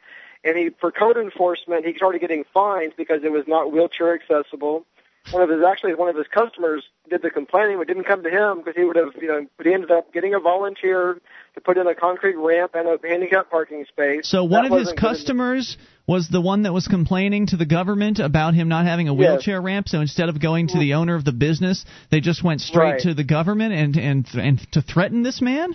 and 0.46 0.56
he 0.56 0.70
for 0.70 0.90
code 0.92 1.16
enforcement 1.16 1.84
he 1.84 1.94
started 1.94 2.20
getting 2.20 2.44
fines 2.54 2.92
because 2.96 3.24
it 3.24 3.32
was 3.32 3.46
not 3.46 3.72
wheelchair 3.72 4.14
accessible. 4.14 4.86
One 5.32 5.42
of 5.42 5.48
his 5.48 5.58
actually 5.66 5.94
one 5.94 6.08
of 6.08 6.16
his 6.16 6.26
customers 6.28 6.84
did 7.10 7.22
the 7.22 7.30
complaining, 7.30 7.78
but 7.78 7.88
didn't 7.88 8.04
come 8.04 8.22
to 8.22 8.30
him 8.30 8.58
because 8.58 8.76
he 8.76 8.84
would 8.84 8.96
have 8.96 9.10
you 9.20 9.28
know. 9.28 9.46
But 9.56 9.66
he 9.66 9.74
ended 9.74 9.90
up 9.90 10.12
getting 10.12 10.34
a 10.34 10.40
volunteer 10.40 11.20
to 11.54 11.60
put 11.60 11.76
in 11.76 11.86
a 11.86 11.94
concrete 11.94 12.36
ramp 12.36 12.72
and 12.74 12.86
a 12.86 12.96
handicap 13.06 13.50
parking 13.50 13.84
space. 13.88 14.28
So 14.28 14.44
one 14.44 14.64
That 14.64 14.72
of 14.72 14.78
his 14.78 14.92
customers 14.92 15.76
was 16.06 16.28
the 16.28 16.40
one 16.40 16.62
that 16.62 16.72
was 16.72 16.86
complaining 16.86 17.46
to 17.48 17.56
the 17.56 17.66
government 17.66 18.20
about 18.20 18.54
him 18.54 18.68
not 18.68 18.86
having 18.86 19.08
a 19.08 19.14
Yes. 19.14 19.18
wheelchair 19.18 19.60
ramp. 19.60 19.88
So 19.88 20.00
instead 20.00 20.28
of 20.28 20.40
going 20.40 20.68
to 20.68 20.78
the 20.78 20.94
owner 20.94 21.16
of 21.16 21.24
the 21.24 21.32
business, 21.32 21.84
they 22.10 22.20
just 22.20 22.44
went 22.44 22.60
straight 22.60 22.92
Right. 22.92 23.00
to 23.00 23.14
the 23.14 23.24
government 23.24 23.72
and 23.74 23.96
and 23.96 24.26
and 24.34 24.72
to 24.72 24.82
threaten 24.82 25.22
this 25.22 25.40
man. 25.40 25.74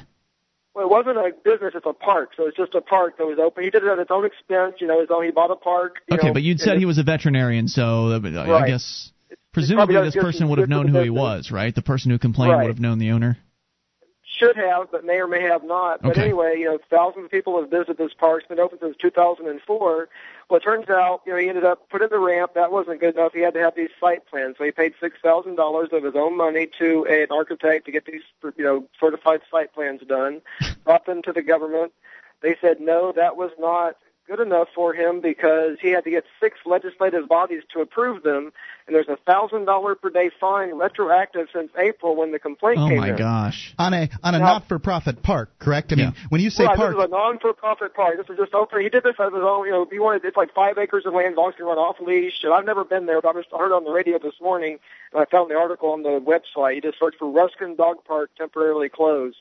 Well, 0.73 0.85
it 0.85 0.89
wasn't 0.89 1.17
a 1.17 1.31
business; 1.43 1.73
it's 1.75 1.85
a 1.85 1.91
park. 1.91 2.31
So 2.37 2.47
it's 2.47 2.55
just 2.55 2.73
a 2.75 2.81
park 2.81 3.17
that 3.17 3.25
was 3.25 3.37
open. 3.39 3.65
He 3.65 3.69
did 3.69 3.83
it 3.83 3.89
at 3.89 3.97
his 3.97 4.07
own 4.09 4.25
expense. 4.25 4.75
You 4.79 4.87
know, 4.87 5.01
his 5.01 5.09
own. 5.11 5.25
He 5.25 5.31
bought 5.31 5.51
a 5.51 5.55
park. 5.57 5.97
Okay, 6.09 6.27
know, 6.27 6.33
but 6.33 6.43
you'd 6.43 6.61
said 6.61 6.77
he 6.77 6.85
was 6.85 6.97
a 6.97 7.03
veterinarian, 7.03 7.67
so 7.67 8.07
uh, 8.07 8.55
I 8.55 8.67
guess 8.67 9.11
presumably 9.53 9.95
this 10.01 10.15
person 10.15 10.49
would 10.49 10.59
have 10.59 10.69
known 10.69 10.87
who 10.87 11.01
he 11.01 11.09
was, 11.09 11.51
right? 11.51 11.73
The 11.73 11.81
person 11.81 12.11
who 12.11 12.17
complained 12.19 12.53
Right. 12.53 12.63
would 12.63 12.69
have 12.69 12.79
known 12.79 12.99
the 12.99 13.11
owner. 13.11 13.37
should 14.39 14.55
have, 14.55 14.89
but 14.91 15.03
may 15.05 15.19
or 15.19 15.27
may 15.27 15.41
have 15.41 15.63
not. 15.63 16.01
But 16.01 16.11
Okay. 16.11 16.21
anyway, 16.21 16.57
you 16.57 16.65
know, 16.65 16.79
thousands 16.89 17.25
of 17.25 17.31
people 17.31 17.59
have 17.59 17.69
visited 17.69 17.97
this 17.97 18.13
park. 18.13 18.39
It's 18.39 18.47
been 18.47 18.59
open 18.59 18.79
since 18.79 18.95
2004. 18.97 20.09
Well, 20.49 20.57
it 20.57 20.63
turns 20.63 20.89
out, 20.89 21.21
you 21.27 21.33
know, 21.33 21.37
he 21.37 21.47
ended 21.47 21.63
up 21.65 21.87
putting 21.89 22.07
the 22.09 22.17
ramp. 22.17 22.53
That 22.55 22.71
wasn't 22.71 23.01
good 23.01 23.15
enough. 23.15 23.33
He 23.33 23.41
had 23.41 23.53
to 23.53 23.59
have 23.59 23.75
these 23.75 23.91
site 23.99 24.25
plans. 24.25 24.55
So 24.57 24.63
he 24.63 24.71
paid 24.71 24.93
six 24.99 25.17
thousand 25.21 25.55
dollars 25.57 25.89
of 25.91 26.03
his 26.03 26.15
own 26.15 26.35
money 26.37 26.67
to 26.79 27.05
an 27.05 27.27
architect 27.29 27.85
to 27.85 27.91
get 27.91 28.05
these, 28.05 28.23
you 28.55 28.63
know, 28.63 28.87
certified 28.99 29.41
site 29.51 29.73
plans 29.73 30.01
done. 30.07 30.41
Brought 30.85 31.05
them 31.05 31.21
to 31.23 31.33
the 31.33 31.43
government. 31.43 31.91
They 32.41 32.55
said 32.59 32.79
no, 32.79 33.11
that 33.11 33.35
was 33.37 33.51
not 33.59 33.97
good 34.27 34.39
enough 34.39 34.67
for 34.73 34.93
him 34.93 35.19
because 35.21 35.77
he 35.81 35.89
had 35.89 36.03
to 36.05 36.09
get 36.09 36.23
six 36.39 36.57
legislative 36.65 37.27
bodies 37.27 37.63
to 37.73 37.81
approve 37.81 38.23
them, 38.23 38.51
and 38.87 38.95
there's 38.95 39.09
a 39.09 39.17
thousand 39.25 39.65
dollar 39.65 39.95
per 39.95 40.09
day 40.09 40.29
fine 40.39 40.75
retroactive 40.77 41.47
since 41.53 41.71
April 41.77 42.15
when 42.15 42.31
the 42.31 42.39
complaint 42.39 42.79
Oh 42.79 42.87
came 42.87 42.97
Oh 42.99 43.01
my 43.01 43.09
in. 43.09 43.15
gosh. 43.17 43.73
On 43.77 43.93
a 43.93 44.09
on 44.23 44.35
a 44.35 44.39
Now- 44.39 44.45
not-for-profit 44.53 45.21
park, 45.23 45.49
correct? 45.59 45.91
I 45.91 45.95
mean, 45.95 46.13
when 46.29 46.39
you 46.41 46.49
say 46.49 46.65
right, 46.65 46.77
park, 46.77 46.95
this 46.95 46.99
is 47.03 47.07
a 47.07 47.11
non-for-profit 47.11 47.93
park. 47.93 48.17
This 48.17 48.29
is 48.29 48.37
just 48.37 48.53
open. 48.53 48.81
He 48.81 48.89
did 48.89 49.03
this 49.03 49.15
as 49.19 49.33
his 49.33 49.41
own. 49.43 49.65
You 49.65 49.71
know, 49.71 49.87
he 49.91 49.99
wanted 49.99 50.23
it's 50.23 50.37
like 50.37 50.53
five 50.53 50.77
acres 50.77 51.05
of 51.05 51.13
land, 51.13 51.35
dogs 51.35 51.55
can 51.57 51.65
run 51.65 51.77
off 51.77 51.97
leash. 51.99 52.43
And 52.43 52.53
I've 52.53 52.65
never 52.65 52.83
been 52.85 53.05
there, 53.07 53.21
but 53.21 53.35
I 53.35 53.39
just 53.41 53.51
heard 53.51 53.73
on 53.75 53.83
the 53.83 53.91
radio 53.91 54.19
this 54.19 54.39
morning, 54.41 54.79
and 55.13 55.21
I 55.21 55.25
found 55.25 55.49
the 55.51 55.55
article 55.55 55.89
on 55.91 56.03
the 56.03 56.19
website. 56.21 56.75
You 56.75 56.81
just 56.81 56.99
search 56.99 57.15
for 57.19 57.29
Ruskin 57.29 57.75
Dog 57.75 57.97
Park 58.07 58.29
temporarily 58.37 58.89
closed. 58.89 59.39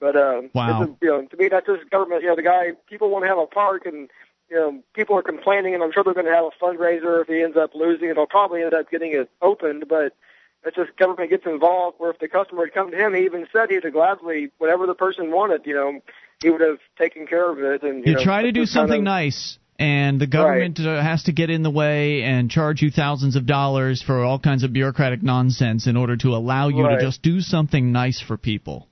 But 0.00 0.16
um, 0.16 0.50
Wow. 0.54 0.82
is, 0.82 0.88
you 1.02 1.08
know, 1.08 1.26
to 1.26 1.36
me, 1.36 1.48
that's 1.48 1.66
just 1.66 1.88
government. 1.90 2.22
You 2.22 2.30
know, 2.30 2.36
the 2.36 2.42
guy 2.42 2.72
people 2.88 3.10
want 3.10 3.24
to 3.24 3.28
have 3.28 3.38
a 3.38 3.46
park, 3.46 3.84
and 3.86 4.08
you 4.50 4.56
know, 4.56 4.82
people 4.94 5.16
are 5.16 5.22
complaining, 5.22 5.74
and 5.74 5.82
I'm 5.82 5.92
sure 5.92 6.02
they're 6.02 6.14
going 6.14 6.26
to 6.26 6.34
have 6.34 6.46
a 6.46 6.64
fundraiser 6.64 7.20
if 7.22 7.28
he 7.28 7.42
ends 7.42 7.56
up 7.56 7.74
losing. 7.74 8.08
it. 8.08 8.14
They'll 8.14 8.26
probably 8.26 8.62
end 8.62 8.74
up 8.74 8.90
getting 8.90 9.12
it 9.12 9.30
opened, 9.42 9.84
but 9.88 10.16
it's 10.64 10.76
just 10.76 10.96
government 10.96 11.30
gets 11.30 11.46
involved. 11.46 11.96
Where 12.00 12.10
if 12.10 12.18
the 12.18 12.28
customer 12.28 12.64
had 12.64 12.74
come 12.74 12.90
to 12.90 12.96
him, 12.96 13.14
he 13.14 13.24
even 13.24 13.46
said 13.52 13.70
he'd 13.70 13.84
have 13.84 13.92
gladly 13.92 14.50
whatever 14.58 14.86
the 14.86 14.94
person 14.94 15.30
wanted. 15.30 15.62
You 15.66 15.74
know, 15.74 16.00
he 16.42 16.50
would 16.50 16.60
have 16.62 16.78
taken 16.98 17.26
care 17.26 17.50
of 17.50 17.58
it. 17.58 17.82
And 17.82 17.98
you, 18.04 18.12
You 18.12 18.16
know, 18.16 18.24
try 18.24 18.42
to 18.42 18.52
do 18.52 18.62
just 18.62 18.74
kind 18.74 18.88
something 18.88 19.00
of- 19.02 19.04
nice, 19.04 19.58
and 19.78 20.20
the 20.20 20.26
government 20.26 20.80
uh, 20.80 21.00
has 21.02 21.22
to 21.24 21.32
get 21.32 21.48
in 21.50 21.62
the 21.62 21.70
way 21.70 22.22
and 22.22 22.50
charge 22.50 22.82
you 22.82 22.90
thousands 22.90 23.36
of 23.36 23.46
dollars 23.46 24.02
for 24.02 24.24
all 24.24 24.38
kinds 24.38 24.64
of 24.64 24.72
bureaucratic 24.72 25.22
nonsense 25.22 25.86
in 25.86 25.96
order 25.96 26.16
to 26.16 26.28
allow 26.34 26.68
you 26.68 26.84
Right. 26.84 26.98
to 26.98 27.04
just 27.04 27.22
do 27.22 27.40
something 27.40 27.92
nice 27.92 28.20
for 28.20 28.36
people. 28.36 28.88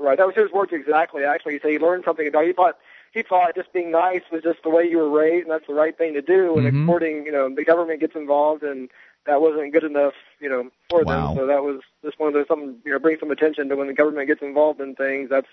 Right, 0.00 0.16
that 0.16 0.26
was 0.26 0.34
his 0.34 0.50
words 0.50 0.72
exactly. 0.72 1.24
Actually, 1.24 1.54
he 1.54 1.58
said 1.60 1.70
he 1.72 1.78
learned 1.78 2.04
something 2.04 2.26
about. 2.26 2.46
He 2.46 2.52
thought 2.54 2.78
he 3.12 3.22
thought 3.22 3.54
just 3.54 3.72
being 3.72 3.90
nice 3.90 4.22
was 4.32 4.42
just 4.42 4.62
the 4.62 4.70
way 4.70 4.84
you 4.88 4.96
were 4.96 5.10
raised, 5.10 5.42
and 5.42 5.52
that's 5.52 5.66
the 5.66 5.74
right 5.74 5.96
thing 5.96 6.14
to 6.14 6.22
do. 6.22 6.56
And 6.56 6.66
Mhm. 6.66 6.84
according, 6.84 7.26
you 7.26 7.32
know, 7.32 7.54
the 7.54 7.64
government 7.64 8.00
gets 8.00 8.16
involved, 8.16 8.62
and 8.62 8.90
that 9.26 9.42
wasn't 9.42 9.72
good 9.74 9.84
enough, 9.84 10.14
you 10.40 10.48
know, 10.48 10.70
for 10.88 11.04
Wow. 11.04 11.26
them. 11.26 11.36
So 11.36 11.46
that 11.46 11.62
was 11.62 11.82
just 12.02 12.18
one 12.18 12.28
of 12.28 12.34
those 12.34 12.46
something, 12.48 12.80
you 12.84 12.92
know, 12.92 12.98
bring 12.98 13.18
some 13.18 13.30
attention 13.30 13.68
to 13.68 13.76
when 13.76 13.88
the 13.88 13.92
government 13.92 14.26
gets 14.26 14.40
involved 14.40 14.80
in 14.80 14.94
things. 14.94 15.28
That's 15.28 15.48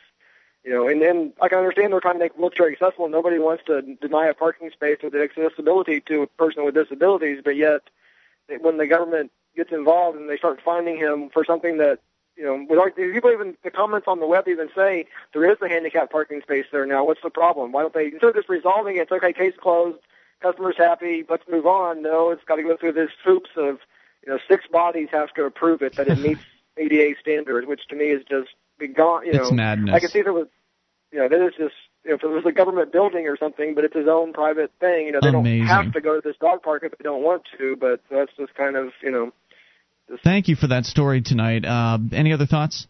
you 0.63 0.71
know, 0.71 0.87
and 0.87 1.01
then 1.01 1.33
I 1.41 1.49
can 1.49 1.57
understand 1.59 1.91
they're 1.91 1.99
trying 1.99 2.15
to 2.15 2.19
make 2.19 2.37
wheelchair 2.37 2.71
accessible. 2.71 3.09
Nobody 3.09 3.39
wants 3.39 3.63
to 3.65 3.81
deny 3.81 4.27
a 4.27 4.33
parking 4.33 4.69
space 4.71 4.99
with 5.03 5.13
the 5.13 5.23
accessibility 5.23 5.99
to 6.01 6.23
a 6.23 6.27
person 6.27 6.63
with 6.63 6.73
disabilities, 6.73 7.41
but 7.43 7.55
yet 7.55 7.81
when 8.61 8.77
the 8.77 8.87
government 8.87 9.31
gets 9.55 9.71
involved 9.71 10.17
and 10.17 10.29
they 10.29 10.37
start 10.37 10.61
finding 10.63 10.97
him 10.97 11.29
for 11.29 11.43
something 11.43 11.77
that 11.77 11.99
you 12.37 12.43
know, 12.43 12.65
with 12.69 12.77
our, 12.77 12.91
people 12.91 13.31
even 13.31 13.57
the 13.63 13.71
comments 13.71 14.07
on 14.07 14.19
the 14.19 14.27
web 14.27 14.47
even 14.47 14.69
say 14.75 15.07
there 15.33 15.49
is 15.49 15.57
a 15.61 15.67
handicap 15.67 16.11
parking 16.11 16.41
space 16.41 16.65
there 16.71 16.85
now. 16.85 17.03
What's 17.03 17.21
the 17.23 17.31
problem? 17.31 17.71
Why 17.71 17.81
don't 17.81 17.93
they 17.93 18.05
instead 18.05 18.29
of 18.29 18.35
just 18.35 18.49
resolving 18.49 18.97
it? 18.97 19.01
It's 19.01 19.11
okay, 19.11 19.33
case 19.33 19.55
closed, 19.59 19.97
customers 20.41 20.75
happy, 20.77 21.25
let's 21.27 21.43
move 21.49 21.65
on. 21.65 22.01
No, 22.03 22.29
it's 22.29 22.43
got 22.45 22.57
to 22.57 22.63
go 22.63 22.77
through 22.77 22.93
this 22.93 23.09
hoops 23.25 23.49
of 23.57 23.79
you 24.25 24.31
know 24.31 24.37
six 24.47 24.65
bodies 24.71 25.09
have 25.11 25.33
to 25.33 25.45
approve 25.45 25.81
it 25.81 25.95
that 25.95 26.07
it 26.07 26.19
meets 26.19 26.41
ADA 26.77 27.19
standards, 27.19 27.67
which 27.67 27.87
to 27.89 27.95
me 27.95 28.05
is 28.05 28.23
just 28.29 28.49
be 28.77 28.87
gone. 28.87 29.25
You 29.25 29.33
know, 29.33 29.43
It's 29.43 29.51
madness. 29.51 29.95
I 29.95 29.99
can 29.99 30.09
see 30.09 30.19
if 30.19 30.27
it 30.27 30.31
was, 30.31 30.47
you 31.11 31.19
know, 31.19 31.27
that 31.27 31.41
is 31.41 31.53
just 31.57 31.75
you 32.03 32.11
know, 32.11 32.15
if 32.15 32.23
it 32.23 32.27
was 32.27 32.45
a 32.45 32.51
government 32.51 32.91
building 32.91 33.27
or 33.27 33.35
something, 33.35 33.73
but 33.73 33.83
it's 33.83 33.95
his 33.95 34.07
own 34.07 34.31
private 34.31 34.71
thing. 34.79 35.07
You 35.07 35.13
know, 35.13 35.19
they 35.21 35.29
Amazing. 35.29 35.67
don't 35.67 35.67
have 35.67 35.93
to 35.93 36.01
go 36.01 36.15
to 36.15 36.21
this 36.21 36.37
dog 36.39 36.61
park 36.61 36.83
if 36.83 36.91
they 36.91 37.03
don't 37.03 37.23
want 37.23 37.43
to, 37.57 37.75
but 37.75 38.01
that's 38.11 38.31
just 38.37 38.53
kind 38.53 38.75
of 38.75 38.93
you 39.01 39.11
know. 39.11 39.33
Thank 40.23 40.47
you 40.47 40.55
for 40.55 40.67
that 40.67 40.85
story 40.85 41.21
tonight. 41.21 41.65
Uh, 41.65 41.97
any 42.13 42.33
other 42.33 42.45
thoughts? 42.45 42.87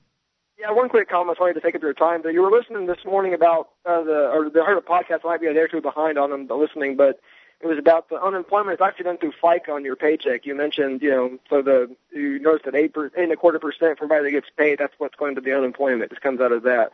Yeah, 0.59 0.71
one 0.71 0.89
quick 0.89 1.09
comment. 1.09 1.37
Sorry 1.37 1.53
to 1.53 1.61
take 1.61 1.75
up 1.75 1.81
your 1.81 1.93
time. 1.93 2.21
But 2.21 2.33
you 2.33 2.41
were 2.41 2.51
listening 2.51 2.87
this 2.87 3.03
morning 3.05 3.33
about 3.33 3.69
uh, 3.85 4.03
the, 4.03 4.29
or 4.31 4.47
I 4.47 4.65
heard 4.65 4.77
a 4.77 4.81
podcast. 4.81 5.19
I 5.23 5.27
might 5.27 5.41
be 5.41 5.47
a 5.47 5.53
day 5.53 5.59
or 5.59 5.67
two 5.67 5.81
behind 5.81 6.17
on 6.17 6.29
them 6.31 6.47
listening, 6.47 6.95
but 6.95 7.19
it 7.61 7.67
was 7.67 7.77
about 7.77 8.09
the 8.09 8.21
unemployment. 8.21 8.73
It's 8.73 8.81
actually 8.81 9.05
done 9.05 9.17
through 9.17 9.33
FICA 9.41 9.69
on 9.69 9.85
your 9.85 9.95
paycheck. 9.95 10.45
You 10.45 10.55
mentioned, 10.55 11.01
you 11.01 11.09
know, 11.09 11.37
so 11.49 11.61
the 11.61 11.95
you 12.11 12.39
noticed 12.39 12.65
that 12.65 12.75
eight 12.75 12.93
per, 12.93 13.07
eight 13.07 13.11
and 13.15 13.31
a 13.31 13.35
quarter 13.35 13.59
percent 13.59 13.97
for 13.97 14.05
everybody 14.05 14.25
that 14.25 14.31
gets 14.31 14.47
paid. 14.55 14.79
That's 14.79 14.93
what's 14.97 15.15
going 15.15 15.35
to 15.35 15.41
the 15.41 15.55
unemployment. 15.55 16.03
It 16.03 16.09
just 16.11 16.21
comes 16.21 16.41
out 16.41 16.51
of 16.51 16.63
that. 16.63 16.93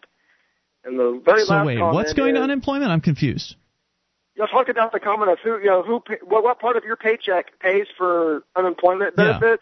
And 0.86 1.00
the 1.00 1.22
very 1.24 1.44
So 1.44 1.54
last 1.54 1.66
wait, 1.66 1.80
what's 1.80 2.14
going 2.14 2.36
is, 2.36 2.40
to 2.40 2.44
unemployment? 2.44 2.92
I'm 2.92 3.02
confused. 3.02 3.56
You 4.36 4.44
know, 4.44 4.48
talk 4.48 4.68
about 4.68 4.92
the 4.92 5.00
comment 5.00 5.32
of 5.32 5.40
who, 5.40 5.60
you 5.60 5.68
know, 5.68 5.84
who, 5.84 6.04
what, 6.26 6.44
what 6.44 6.60
part 6.60 6.76
of 6.76 6.84
your 6.84 6.96
paycheck 6.96 7.60
pays 7.60 7.88
for 7.98 8.44
unemployment 8.56 9.14
Yeah. 9.18 9.56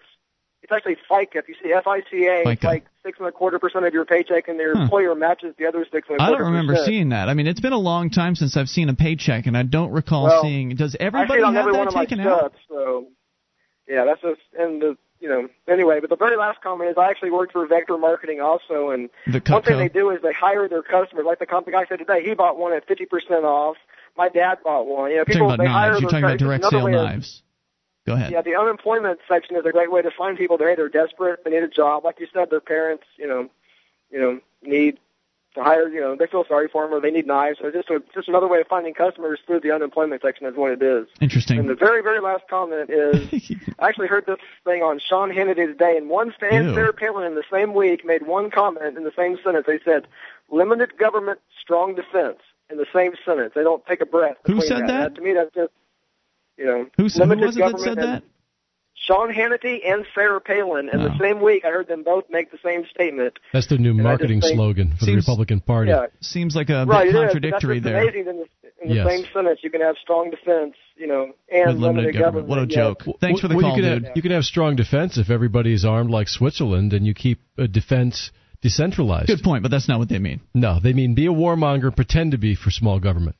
It's 0.63 0.71
actually 0.71 0.97
FICA. 1.09 1.35
If 1.37 1.47
you 1.49 1.55
see 1.61 1.69
FICA, 1.69 2.45
it's 2.53 2.63
like 2.63 2.85
six 3.03 3.17
and 3.19 3.27
a 3.27 3.31
quarter 3.31 3.57
percent 3.59 3.85
of 3.85 3.93
your 3.93 4.05
paycheck, 4.05 4.47
and 4.47 4.59
your 4.59 4.73
Huh. 4.73 4.77
Hmm. 4.77 4.83
employer 4.83 5.15
matches 5.15 5.55
the 5.57 5.65
other 5.65 5.85
six 5.91 6.07
and 6.09 6.19
a 6.19 6.23
I 6.23 6.27
quarter 6.27 6.43
I 6.43 6.45
don't 6.45 6.51
remember 6.53 6.73
percent. 6.73 6.87
seeing 6.87 7.09
that. 7.09 7.29
I 7.29 7.33
mean, 7.33 7.47
it's 7.47 7.59
been 7.59 7.73
a 7.73 7.77
long 7.79 8.09
time 8.11 8.35
since 8.35 8.55
I've 8.55 8.69
seen 8.69 8.87
a 8.89 8.93
paycheck, 8.93 9.47
and 9.47 9.57
I 9.57 9.63
don't 9.63 9.91
recall 9.91 10.25
Well, 10.25 10.43
seeing. 10.43 10.75
Does 10.75 10.95
everybody 10.99 11.41
have 11.41 11.55
every 11.55 11.71
that 11.73 11.77
one 11.79 11.87
of 11.87 11.93
my 11.95 12.05
taken 12.05 12.19
out? 12.21 12.37
stubs, 12.39 12.57
so 12.69 13.07
yeah, 13.87 14.05
that's 14.05 14.21
just 14.21 14.41
and 14.57 14.81
the 14.81 14.97
you 15.19 15.29
know 15.29 15.47
anyway. 15.67 15.99
But 15.99 16.09
the 16.11 16.15
very 16.15 16.37
last 16.37 16.61
comment 16.61 16.91
is 16.91 16.95
I 16.97 17.09
actually 17.09 17.31
worked 17.31 17.53
for 17.53 17.65
Vector 17.67 17.97
Marketing 17.97 18.39
also, 18.39 18.91
and 18.91 19.09
The 19.27 19.41
one 19.51 19.63
thing 19.63 19.77
they 19.79 19.89
do 19.89 20.11
is 20.11 20.21
they 20.21 20.33
hire 20.33 20.67
their 20.69 20.83
customers. 20.83 21.25
Like 21.25 21.39
the 21.39 21.45
company 21.47 21.75
guy 21.75 21.85
said 21.89 21.99
today, 21.99 22.23
he 22.23 22.33
bought 22.35 22.57
one 22.57 22.71
at 22.73 22.87
fifty 22.87 23.05
percent 23.07 23.45
off. 23.45 23.77
My 24.17 24.29
dad 24.29 24.59
bought 24.63 24.85
one. 24.87 25.09
You 25.09 25.17
know, 25.17 25.19
You're 25.19 25.25
people 25.25 25.47
talking 25.49 25.53
about 25.55 25.63
they 25.63 25.69
hire 25.71 25.89
knives. 25.91 26.01
You're 26.01 26.11
their 26.11 26.19
talking 26.21 26.35
about 26.35 26.39
direct 26.39 26.65
sale 26.65 26.87
knives. 26.87 27.41
Go 28.05 28.13
ahead. 28.13 28.31
Yeah, 28.31 28.41
the 28.41 28.55
unemployment 28.55 29.19
section 29.27 29.55
is 29.55 29.65
a 29.65 29.71
great 29.71 29.91
way 29.91 30.01
to 30.01 30.11
find 30.11 30.37
people. 30.37 30.57
They're 30.57 30.75
they're 30.75 30.89
desperate, 30.89 31.43
they 31.43 31.51
need 31.51 31.63
a 31.63 31.67
job. 31.67 32.03
Like 32.03 32.19
you 32.19 32.27
said, 32.33 32.49
their 32.49 32.61
parents, 32.61 33.03
you 33.17 33.27
know, 33.27 33.49
you 34.09 34.19
know, 34.19 34.39
need 34.63 34.97
to 35.53 35.63
hire. 35.63 35.87
You 35.87 36.01
know, 36.01 36.15
they 36.15 36.25
feel 36.25 36.43
sorry 36.47 36.67
for 36.67 36.83
them 36.83 36.93
or 36.93 36.99
they 36.99 37.11
need 37.11 37.27
knives. 37.27 37.59
So 37.61 37.69
just 37.69 37.89
a, 37.89 38.01
just 38.13 38.27
another 38.27 38.47
way 38.47 38.59
of 38.61 38.67
finding 38.67 38.93
customers 38.93 39.39
through 39.45 39.59
the 39.59 39.71
unemployment 39.71 40.21
section 40.21 40.47
is 40.47 40.55
what 40.55 40.71
it 40.71 40.81
is. 40.81 41.07
Interesting. 41.19 41.59
And 41.59 41.69
the 41.69 41.75
very 41.75 42.01
very 42.01 42.21
last 42.21 42.43
comment 42.49 42.89
is, 42.89 43.51
I 43.79 43.89
actually 43.89 44.07
heard 44.07 44.25
this 44.25 44.39
thing 44.63 44.81
on 44.81 44.99
Sean 44.99 45.29
Hannity 45.29 45.67
today, 45.67 45.95
and 45.95 46.09
one 46.09 46.33
Ew. 46.41 46.73
Sarah 46.73 46.93
Palin 46.93 47.25
in 47.25 47.35
the 47.35 47.43
same 47.51 47.73
week 47.73 48.03
made 48.03 48.25
one 48.25 48.49
comment 48.49 48.97
in 48.97 49.03
the 49.03 49.13
same 49.15 49.37
sentence. 49.43 49.65
They 49.67 49.79
said, 49.85 50.07
"Limited 50.49 50.97
government, 50.97 51.39
strong 51.61 51.95
defense." 51.95 52.39
In 52.69 52.77
the 52.77 52.87
same 52.93 53.11
sentence, 53.25 53.51
they 53.53 53.63
don't 53.63 53.85
take 53.85 53.99
a 53.99 54.05
breath. 54.05 54.37
Who 54.45 54.61
said 54.61 54.87
that? 54.87 55.15
To 55.15 55.21
me, 55.21 55.33
that's 55.33 55.53
just 55.53 55.73
you 56.61 56.67
know. 56.67 56.85
Who, 56.97 57.03
who 57.03 57.35
was 57.39 57.57
it 57.57 57.59
that 57.59 57.79
said 57.79 57.97
that? 57.97 58.23
Sean 59.07 59.33
Hannity 59.33 59.79
and 59.83 60.05
Sarah 60.13 60.39
Palin 60.39 60.87
in 60.93 60.99
the 60.99 61.17
same 61.19 61.41
week. 61.41 61.65
I 61.65 61.69
heard 61.69 61.87
them 61.87 62.03
both 62.03 62.25
make 62.29 62.51
the 62.51 62.59
same 62.63 62.85
statement. 62.93 63.39
That's 63.51 63.65
their 63.67 63.79
new 63.79 63.93
I 63.93 63.95
just 63.95 64.03
marketing 64.03 64.41
think- 64.41 64.53
slogan 64.55 64.93
for 64.97 65.05
the 65.05 65.15
Republican 65.15 65.59
Party. 65.59 65.89
Yeah, 65.89 66.05
Seems 66.21 66.55
like 66.55 66.69
a 66.69 66.85
right. 66.85 67.05
bit 67.07 67.15
it 67.15 67.17
is, 67.17 67.21
contradictory 67.31 67.79
that's 67.79 67.91
there. 67.91 68.03
amazing. 68.03 68.27
In 68.27 68.37
the, 68.37 68.45
in 68.83 68.89
the 68.89 68.95
Yes. 68.95 69.07
same 69.07 69.25
sentence, 69.33 69.59
you 69.63 69.71
can 69.71 69.81
have 69.81 69.95
strong 70.01 70.29
defense, 70.29 70.75
you 70.95 71.07
know, 71.07 71.33
and 71.51 71.67
With 71.73 71.77
limited 71.77 72.15
government. 72.17 72.47
What 72.47 72.59
a 72.59 72.67
yes. 72.69 72.75
joke. 72.75 73.03
Thanks 73.19 73.41
for 73.41 73.47
the 73.47 73.55
well, 73.55 73.69
call, 73.69 73.77
you 73.77 73.83
can 73.83 73.91
dude. 73.93 74.05
Have, 74.05 74.15
you 74.17 74.21
can 74.21 74.31
have 74.31 74.43
strong 74.43 74.75
defense 74.75 75.17
if 75.17 75.29
everybody's 75.31 75.83
armed 75.83 76.11
like 76.11 76.27
Switzerland 76.27 76.93
and 76.93 77.05
you 77.05 77.15
keep 77.15 77.39
uh, 77.57 77.65
defense 77.65 78.31
decentralized. 78.61 79.27
Good 79.27 79.41
point, 79.43 79.63
but 79.63 79.71
that's 79.71 79.87
not 79.89 79.97
what 79.97 80.09
they 80.09 80.19
mean. 80.19 80.41
No, 80.53 80.79
they 80.79 80.93
mean 80.93 81.15
be 81.15 81.25
a 81.25 81.31
warmonger, 81.31 81.95
pretend 81.95 82.31
to 82.33 82.37
be 82.37 82.53
for 82.55 82.69
small 82.69 82.99
government. 82.99 83.35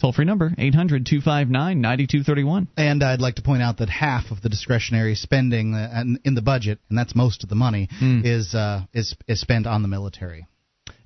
Toll 0.00 0.12
free 0.12 0.26
number 0.26 0.52
800 0.58 1.06
259 1.06 1.80
9231. 1.80 2.68
And 2.76 3.02
I'd 3.02 3.20
like 3.20 3.36
to 3.36 3.42
point 3.42 3.62
out 3.62 3.78
that 3.78 3.88
half 3.88 4.30
of 4.30 4.42
the 4.42 4.50
discretionary 4.50 5.14
spending 5.14 5.74
uh, 5.74 6.04
in 6.22 6.34
the 6.34 6.42
budget, 6.42 6.78
and 6.90 6.98
that's 6.98 7.14
most 7.14 7.42
of 7.42 7.48
the 7.48 7.54
money, 7.54 7.88
Hmm. 7.98 8.20
is 8.24 8.54
uh, 8.54 8.82
is 8.92 9.16
is 9.26 9.40
spent 9.40 9.66
on 9.66 9.80
the 9.80 9.88
military. 9.88 10.46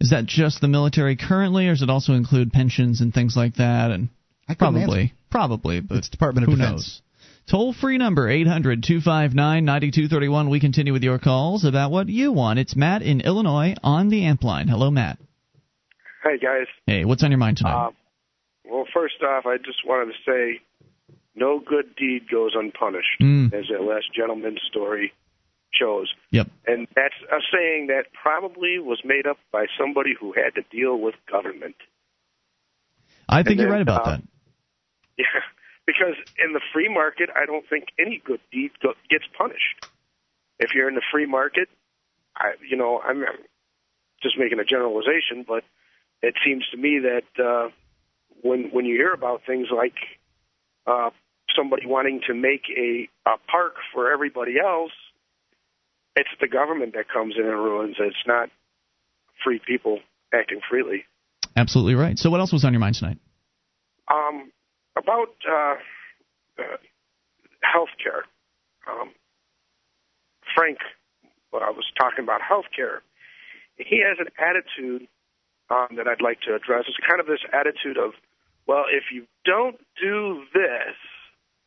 Is 0.01 0.11
that 0.11 0.27
just 0.27 0.61
the 0.61 0.67
military 0.69 1.15
currently, 1.17 1.69
or 1.69 1.73
does 1.73 1.83
it 1.83 1.91
also 1.91 2.15
include 2.15 2.53
pensions 2.53 3.01
and 3.01 3.15
things 3.15 3.37
like 3.37 3.55
that? 3.57 3.91
And 3.93 4.09
I 4.49 4.55
probably, 4.55 5.01
answer. 5.03 5.15
probably, 5.31 5.81
but 5.81 5.99
It's 5.99 6.09
Department 6.09 6.49
of 6.49 6.53
who 6.53 6.57
Defense. 6.59 6.73
knows? 6.83 7.03
Toll 7.49 7.73
free 7.73 7.97
number 7.99 8.29
800 8.29 8.83
259 8.83 9.65
9231. 9.65 10.51
We 10.51 10.59
continue 10.59 10.93
with 10.93 11.03
your 11.05 11.19
calls 11.21 11.65
about 11.65 11.91
what 11.93 12.09
you 12.09 12.33
want. 12.33 12.59
It's 12.59 12.75
Matt 12.75 13.03
in 13.03 13.21
Illinois 13.21 13.75
on 13.85 14.09
the 14.09 14.25
amp 14.25 14.43
line. 14.43 14.67
Hello, 14.69 14.91
Matt. 14.91 15.19
Hey 16.25 16.39
guys. 16.39 16.67
Hey, 16.87 17.05
what's 17.05 17.23
on 17.23 17.31
your 17.31 17.39
mind 17.39 17.59
tonight? 17.59 17.87
Uh, 17.87 17.91
well, 18.71 18.87
first 18.93 19.23
off, 19.23 19.47
I 19.47 19.57
just 19.59 19.85
wanted 19.85 20.13
to 20.15 20.19
say, 20.25 20.61
no 21.35 21.59
good 21.61 21.95
deed 21.97 22.29
goes 22.31 22.53
unpunished, 22.55 23.21
Mm. 23.21 23.53
as 23.53 23.67
that 23.69 23.83
last 23.83 24.13
gentleman's 24.15 24.61
story 24.69 25.13
shows. 25.73 26.13
Yep. 26.31 26.49
And 26.67 26.89
that's 26.95 27.15
a 27.31 27.39
saying 27.53 27.89
that 27.89 28.07
probably 28.13 28.79
was 28.79 29.01
made 29.05 29.27
up 29.27 29.39
by 29.53 29.67
somebody 29.79 30.15
who 30.19 30.33
had 30.33 30.55
to 30.57 30.63
deal 30.71 30.99
with 30.99 31.15
government. 31.31 31.77
I 33.29 33.43
think 33.43 33.61
you're 33.61 33.71
right 33.71 33.81
about 33.83 34.07
uh, 34.07 34.11
that. 34.13 34.23
Yeah, 35.19 35.27
because 35.87 36.15
in 36.43 36.55
the 36.55 36.61
free 36.73 36.89
market, 36.89 37.29
I 37.37 37.45
don't 37.45 37.69
think 37.69 37.89
any 37.99 38.23
good 38.25 38.41
deed 38.51 38.71
go- 38.83 38.95
gets 39.11 39.25
punished. 39.37 39.87
If 40.59 40.71
you're 40.75 40.89
in 40.89 40.95
the 40.95 41.03
free 41.13 41.27
market, 41.27 41.69
I, 42.35 42.55
you 42.67 42.77
know, 42.77 43.01
I'm, 43.01 43.19
I'm 43.23 43.39
just 44.23 44.39
making 44.39 44.61
a 44.61 44.65
generalization, 44.65 45.45
but 45.47 45.63
it 46.23 46.35
seems 46.45 46.67
to 46.71 46.79
me 46.79 47.01
that 47.01 47.43
uh, 47.45 47.69
when 48.43 48.71
when 48.73 48.85
you 48.85 48.97
hear 48.97 49.13
about 49.13 49.43
things 49.47 49.69
like 49.75 49.95
uh, 50.87 51.11
somebody 51.57 51.87
wanting 51.87 52.21
to 52.27 52.35
make 52.35 52.63
a, 52.77 53.09
a 53.27 53.37
park 53.51 53.75
for 53.93 54.13
everybody 54.13 54.55
else, 54.59 54.93
it's 56.17 56.31
the 56.41 56.49
government 56.49 56.95
that 56.95 57.07
comes 57.13 57.35
in 57.39 57.45
and 57.45 57.55
ruins 57.55 57.97
it. 57.99 58.07
It's 58.07 58.17
not 58.27 58.49
free 59.45 59.61
people 59.65 60.01
acting 60.33 60.61
freely. 60.69 61.05
Absolutely 61.57 61.95
right. 61.95 62.19
So, 62.19 62.31
what 62.31 62.41
else 62.41 62.53
was 62.53 62.65
on 62.65 62.73
your 62.73 62.81
mind 62.81 62.97
tonight? 62.97 63.19
Um, 64.11 64.51
about 64.97 65.35
uh, 65.49 65.75
uh, 66.59 66.77
health 67.63 67.91
care. 68.03 68.25
Um, 68.89 69.11
Frank 70.55 70.79
uh, 71.55 71.59
was 71.75 71.85
talking 71.99 72.25
about 72.25 72.41
health 72.43 72.67
care. 72.75 73.03
He 73.77 74.03
has 74.07 74.19
an 74.19 74.29
attitude 74.39 75.09
um, 75.71 75.97
that 75.97 76.07
I'd 76.07 76.21
like 76.23 76.41
to 76.43 76.55
address. 76.55 76.85
It's 76.89 76.99
kind 77.07 77.21
of 77.21 77.27
this 77.27 77.41
attitude 77.53 77.97
of, 77.97 78.13
well, 78.71 78.85
if 78.89 79.11
you 79.13 79.27
don't 79.45 79.77
do 80.01 80.45
this, 80.55 80.95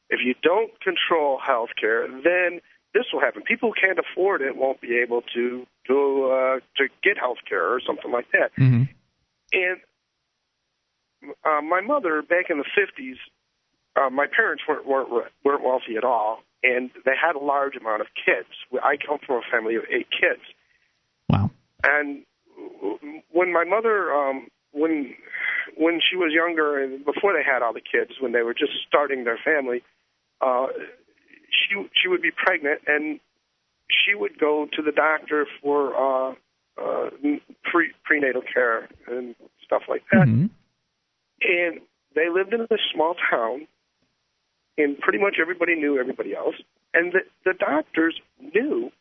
if 0.09 0.21
you 0.23 0.35
don't 0.41 0.71
control 0.79 1.37
health 1.37 1.71
care, 1.77 2.07
then 2.07 2.61
this 2.93 3.03
will 3.11 3.19
happen. 3.19 3.41
People 3.41 3.73
who 3.73 3.87
can't 3.87 3.99
afford 3.99 4.41
it 4.41 4.55
won't 4.55 4.79
be 4.79 4.97
able 4.99 5.21
to 5.35 5.67
to 5.87 6.31
uh, 6.31 6.59
to 6.77 6.87
get 7.03 7.17
health 7.17 7.39
care 7.49 7.67
or 7.67 7.81
something 7.85 8.09
like 8.09 8.27
that. 8.31 8.55
Mm-hmm. 8.57 8.83
And 9.51 9.77
uh, 11.43 11.61
my 11.61 11.81
mother, 11.81 12.21
back 12.21 12.45
in 12.49 12.57
the 12.57 12.69
fifties, 12.73 13.17
uh, 13.97 14.09
my 14.09 14.27
parents 14.33 14.63
weren't 14.65 14.87
weren't 14.87 15.09
weren't 15.43 15.61
wealthy 15.61 15.97
at 15.97 16.05
all, 16.05 16.39
and 16.63 16.89
they 17.03 17.17
had 17.21 17.35
a 17.35 17.43
large 17.43 17.75
amount 17.75 17.99
of 17.99 18.07
kids. 18.15 18.47
I 18.81 18.95
come 18.95 19.17
from 19.27 19.41
a 19.45 19.51
family 19.51 19.75
of 19.75 19.83
eight 19.91 20.07
kids. 20.09 20.43
Wow. 21.27 21.51
And 21.83 22.23
when 23.33 23.51
my 23.51 23.65
mother, 23.65 24.13
um, 24.13 24.47
when 24.71 25.15
when 25.77 25.99
she 25.99 26.15
was 26.15 26.31
younger 26.33 26.81
and 26.81 27.05
before 27.05 27.33
they 27.33 27.43
had 27.43 27.61
all 27.61 27.73
the 27.73 27.81
kids, 27.81 28.11
when 28.19 28.31
they 28.31 28.41
were 28.41 28.53
just 28.53 28.71
starting 28.87 29.23
their 29.23 29.39
family, 29.43 29.83
uh, 30.41 30.67
she 31.49 31.75
she 31.93 32.07
would 32.07 32.21
be 32.21 32.31
pregnant 32.31 32.81
and 32.87 33.19
she 33.89 34.15
would 34.15 34.39
go 34.39 34.67
to 34.73 34.81
the 34.81 34.91
doctor 34.91 35.45
for 35.61 35.95
uh, 35.95 36.35
uh, 36.81 37.09
pre 37.63 37.91
prenatal 38.03 38.41
care 38.41 38.89
and 39.07 39.35
stuff 39.63 39.83
like 39.87 40.03
that. 40.11 40.27
Mm-hmm. 40.27 40.47
And 41.41 41.81
they 42.15 42.29
lived 42.29 42.53
in 42.53 42.61
a 42.61 42.77
small 42.93 43.15
town, 43.29 43.67
and 44.77 44.97
pretty 44.99 45.19
much 45.19 45.35
everybody 45.41 45.75
knew 45.75 45.99
everybody 45.99 46.35
else. 46.35 46.55
And 46.93 47.11
the, 47.11 47.19
the 47.43 47.53
doctors 47.53 48.19
knew 48.39 48.91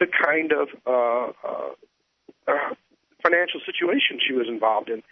the 0.00 0.06
kind 0.06 0.52
of 0.52 0.68
uh, 0.86 1.32
uh, 1.46 1.72
uh, 2.48 2.74
financial 3.22 3.60
situation 3.66 4.20
she 4.26 4.32
was 4.32 4.46
involved 4.48 4.88
in. 4.88 5.02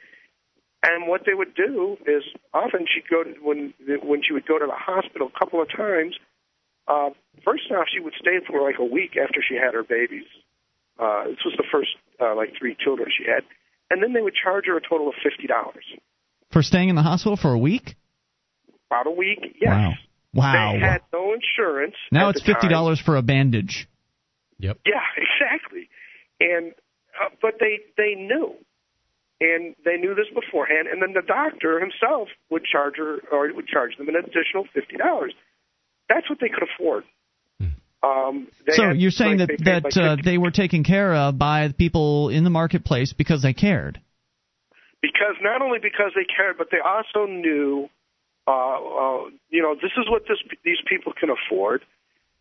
And 0.82 1.06
what 1.06 1.22
they 1.26 1.34
would 1.34 1.54
do 1.54 1.96
is 2.06 2.24
often 2.52 2.86
she'd 2.92 3.08
go 3.08 3.22
to 3.22 3.30
when 3.40 3.72
when 4.02 4.22
she 4.26 4.32
would 4.32 4.46
go 4.46 4.58
to 4.58 4.66
the 4.66 4.74
hospital 4.74 5.30
a 5.34 5.38
couple 5.38 5.62
of 5.62 5.68
times. 5.70 6.18
Uh, 6.88 7.10
first 7.44 7.70
off, 7.70 7.86
she 7.92 8.00
would 8.00 8.14
stay 8.18 8.38
for 8.46 8.60
like 8.60 8.80
a 8.80 8.84
week 8.84 9.16
after 9.16 9.40
she 9.46 9.54
had 9.54 9.74
her 9.74 9.84
babies. 9.84 10.26
Uh, 10.98 11.24
this 11.24 11.38
was 11.44 11.54
the 11.56 11.64
first 11.70 11.90
uh, 12.20 12.34
like 12.34 12.50
three 12.58 12.76
children 12.78 13.08
she 13.16 13.24
had, 13.24 13.44
and 13.90 14.02
then 14.02 14.12
they 14.12 14.20
would 14.20 14.34
charge 14.34 14.64
her 14.66 14.76
a 14.76 14.80
total 14.80 15.08
of 15.08 15.14
fifty 15.22 15.46
dollars. 15.46 15.84
For 16.50 16.62
staying 16.62 16.88
in 16.88 16.96
the 16.96 17.02
hospital 17.02 17.36
for 17.36 17.52
a 17.52 17.58
week? 17.58 17.94
About 18.90 19.06
a 19.06 19.10
week, 19.10 19.56
yes. 19.60 19.70
Wow. 19.70 19.92
Wow. 20.34 20.72
They 20.72 20.80
had 20.80 21.02
no 21.12 21.32
insurance. 21.32 21.94
now 22.10 22.28
at 22.28 22.36
it's 22.36 22.44
the 22.44 22.52
fifty 22.52 22.68
dollars 22.68 23.00
for 23.00 23.16
a 23.16 23.22
bandage. 23.22 23.88
Yep. 24.58 24.78
Yeah, 24.84 25.00
exactly. 25.16 25.88
And 26.40 26.72
uh, 27.20 27.30
but 27.40 27.54
they 27.60 27.78
they 27.96 28.14
knew, 28.20 28.54
and 29.42 29.74
they 29.84 29.96
knew 29.96 30.14
this 30.14 30.30
beforehand. 30.34 30.86
And 30.90 31.02
then 31.02 31.12
the 31.12 31.26
doctor 31.26 31.80
himself 31.80 32.28
would 32.50 32.64
charge 32.64 32.94
her 32.96 33.18
or 33.32 33.52
would 33.52 33.66
charge 33.66 33.96
them 33.98 34.08
an 34.08 34.16
additional 34.16 34.64
fifty 34.72 34.96
dollars. 34.96 35.34
That's 36.08 36.28
what 36.30 36.38
they 36.40 36.48
could 36.48 36.66
afford. 36.70 37.04
Um, 38.04 38.48
they 38.66 38.74
so 38.74 38.88
had- 38.88 39.00
you're 39.00 39.10
saying 39.22 39.38
like, 39.38 39.48
that 39.48 39.64
they 39.64 39.90
that 39.90 40.02
uh, 40.02 40.16
they 40.22 40.38
were 40.38 40.50
taken 40.50 40.82
care 40.84 41.14
of 41.14 41.38
by 41.38 41.68
the 41.68 41.74
people 41.74 42.30
in 42.30 42.42
the 42.44 42.50
marketplace 42.50 43.12
because 43.12 43.42
they 43.42 43.54
cared. 43.54 44.00
because 45.02 45.36
not 45.42 45.62
only 45.62 45.78
because 45.80 46.12
they 46.14 46.24
cared, 46.24 46.56
but 46.58 46.68
they 46.70 46.78
also 46.78 47.26
knew, 47.30 47.88
uh, 48.46 48.50
uh, 48.50 49.30
you 49.50 49.62
know, 49.62 49.74
this 49.74 49.90
is 49.98 50.06
what 50.08 50.22
this, 50.28 50.38
these 50.64 50.82
people 50.88 51.12
can 51.12 51.28
afford, 51.30 51.82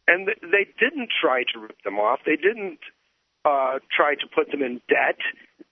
and 0.07 0.27
th- 0.27 0.41
they 0.41 0.65
didn't 0.79 1.09
try 1.21 1.43
to 1.53 1.59
rip 1.59 1.77
them 1.83 1.97
off. 1.99 2.19
They 2.25 2.37
didn't 2.37 2.79
uh, 3.45 3.79
try 3.95 4.15
to 4.15 4.27
put 4.33 4.51
them 4.51 4.61
in 4.61 4.81
debt 4.87 5.17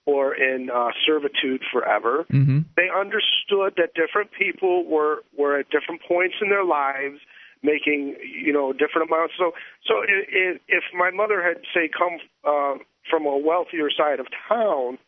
or 0.06 0.34
in 0.34 0.70
uh, 0.70 0.88
servitude 1.06 1.62
forever. 1.72 2.26
Mm-hmm. 2.32 2.60
They 2.76 2.88
understood 2.94 3.74
that 3.76 3.94
different 3.94 4.30
people 4.36 4.84
were 4.86 5.22
were 5.36 5.58
at 5.60 5.70
different 5.70 6.02
points 6.06 6.36
in 6.40 6.48
their 6.48 6.64
lives 6.64 7.20
making 7.62 8.16
you 8.22 8.52
know 8.52 8.72
different 8.72 9.10
amounts. 9.10 9.34
So 9.38 9.52
so 9.86 10.02
if, 10.06 10.60
if 10.68 10.84
my 10.96 11.10
mother 11.10 11.42
had 11.42 11.62
say 11.74 11.88
come 11.88 12.18
uh, 12.44 12.82
from 13.08 13.26
a 13.26 13.36
wealthier 13.36 13.90
side 13.90 14.20
of 14.20 14.26
town 14.48 14.98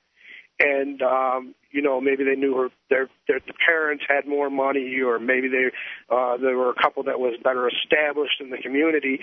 and 0.61 1.03
um 1.03 1.55
you 1.71 1.83
know 1.83 2.01
maybe 2.01 2.25
they 2.25 2.37
knew 2.37 2.55
her 2.57 2.69
their 2.91 3.09
their 3.27 3.41
the 3.47 3.55
parents 3.67 4.05
had 4.09 4.27
more 4.27 4.51
money 4.51 5.01
or 5.01 5.19
maybe 5.19 5.49
they 5.49 5.71
uh 6.15 6.37
there 6.37 6.57
were 6.57 6.71
a 6.71 6.83
couple 6.83 7.03
that 7.03 7.19
was 7.19 7.35
better 7.43 7.69
established 7.69 8.41
in 8.41 8.51
the 8.51 8.59
community 8.59 9.21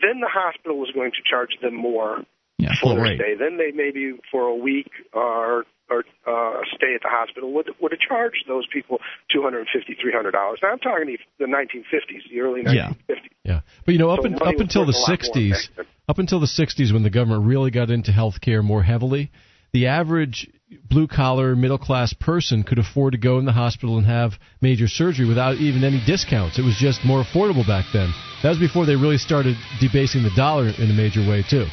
then 0.00 0.20
the 0.20 0.30
hospital 0.30 0.78
was 0.78 0.90
going 0.94 1.10
to 1.10 1.22
charge 1.28 1.58
them 1.60 1.74
more 1.74 2.24
Yeah, 2.58 2.70
full 2.80 2.96
rate. 2.96 3.20
stay 3.20 3.34
then 3.38 3.56
they 3.56 3.70
maybe 3.72 4.14
for 4.30 4.42
a 4.42 4.54
week 4.54 4.90
or 5.12 5.64
or 5.90 6.04
uh 6.26 6.60
stay 6.74 6.94
at 6.94 7.02
the 7.02 7.08
hospital 7.08 7.52
would 7.52 7.70
would 7.80 7.92
have 7.92 8.00
charged 8.00 8.44
those 8.46 8.66
people 8.72 8.98
two 9.32 9.42
hundred 9.42 9.60
and 9.60 9.68
fifty 9.72 9.96
three 10.00 10.12
hundred 10.12 10.32
dollars 10.32 10.58
now 10.62 10.70
i'm 10.70 10.78
talking 10.78 11.16
the 11.38 11.46
nineteen 11.46 11.84
fifties 11.90 12.22
the 12.30 12.40
early 12.40 12.62
nineteen 12.62 12.96
fifties 13.06 13.30
Yeah, 13.44 13.54
yeah. 13.54 13.60
but 13.86 13.92
you 13.92 13.98
know, 13.98 14.10
up 14.10 14.20
So 14.22 14.26
in, 14.26 14.34
up 14.34 14.58
until 14.58 14.84
the 14.84 14.92
worth 14.92 15.08
a 15.08 15.12
lot 15.12 15.20
more 15.36 15.56
'60s, 15.56 15.68
up 16.08 16.18
until 16.18 16.40
the 16.40 16.46
'60s, 16.46 16.92
when 16.92 17.02
the 17.02 17.10
government 17.10 17.46
really 17.46 17.70
got 17.70 17.90
into 17.90 18.12
health 18.12 18.40
care 18.40 18.62
more 18.62 18.82
heavily, 18.82 19.30
the 19.72 19.86
average 19.86 20.50
blue 20.90 21.06
collar 21.06 21.56
middle 21.56 21.78
class 21.78 22.12
person 22.12 22.62
could 22.62 22.78
afford 22.78 23.12
to 23.12 23.18
go 23.18 23.38
in 23.38 23.46
the 23.46 23.52
hospital 23.52 23.96
and 23.96 24.06
have 24.06 24.32
major 24.60 24.86
surgery 24.88 25.26
without 25.26 25.56
even 25.56 25.84
any 25.84 26.02
discounts. 26.04 26.58
It 26.58 26.62
was 26.62 26.76
just 26.76 27.04
more 27.04 27.22
affordable 27.22 27.66
back 27.66 27.86
then. 27.92 28.12
That 28.42 28.50
was 28.50 28.58
before 28.58 28.84
they 28.84 28.96
really 28.96 29.16
started 29.18 29.56
debasing 29.80 30.22
the 30.24 30.32
dollar 30.36 30.68
in 30.68 30.90
a 30.90 30.94
major 30.94 31.20
way 31.20 31.44
too 31.48 31.66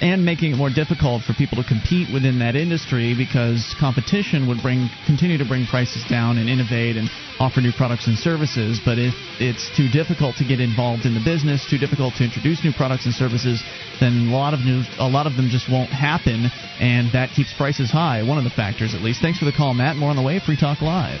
and 0.00 0.24
making 0.24 0.52
it 0.52 0.56
more 0.56 0.70
difficult 0.70 1.22
for 1.24 1.34
people 1.34 1.60
to 1.60 1.66
compete 1.66 2.08
within 2.12 2.38
that 2.38 2.54
industry 2.54 3.14
because 3.16 3.74
competition 3.80 4.46
would 4.46 4.62
bring 4.62 4.88
continue 5.06 5.38
to 5.38 5.44
bring 5.44 5.66
prices 5.66 6.04
down 6.08 6.38
and 6.38 6.48
innovate 6.48 6.96
and 6.96 7.10
offer 7.40 7.60
new 7.60 7.72
products 7.72 8.06
and 8.06 8.16
services. 8.18 8.80
But 8.84 8.98
if 8.98 9.14
it's 9.40 9.68
too 9.76 9.88
difficult 9.88 10.36
to 10.36 10.44
get 10.44 10.60
involved 10.60 11.04
in 11.04 11.14
the 11.14 11.24
business 11.24 11.66
too 11.68 11.78
difficult 11.78 12.14
to 12.16 12.24
introduce 12.24 12.62
new 12.64 12.72
products 12.72 13.06
and 13.06 13.14
services 13.14 13.62
then 14.00 14.28
a 14.28 14.32
lot 14.32 14.54
of 14.54 14.60
new, 14.60 14.82
a 14.98 15.08
lot 15.08 15.26
of 15.26 15.34
them 15.36 15.48
just 15.48 15.70
won't 15.70 15.90
happen 15.90 16.46
and 16.78 17.10
that 17.12 17.30
keeps 17.34 17.52
prices 17.54 17.90
high. 17.90 18.22
One 18.22 18.38
of 18.38 18.44
the 18.44 18.54
factors 18.54 18.94
at 18.94 19.02
least. 19.02 19.20
Thanks 19.20 19.38
for 19.38 19.44
the 19.44 19.52
call 19.52 19.74
Matt. 19.74 19.96
More 19.96 20.10
on 20.10 20.16
the 20.16 20.22
way 20.22 20.38
free 20.38 20.56
talk 20.56 20.80
live 20.80 21.20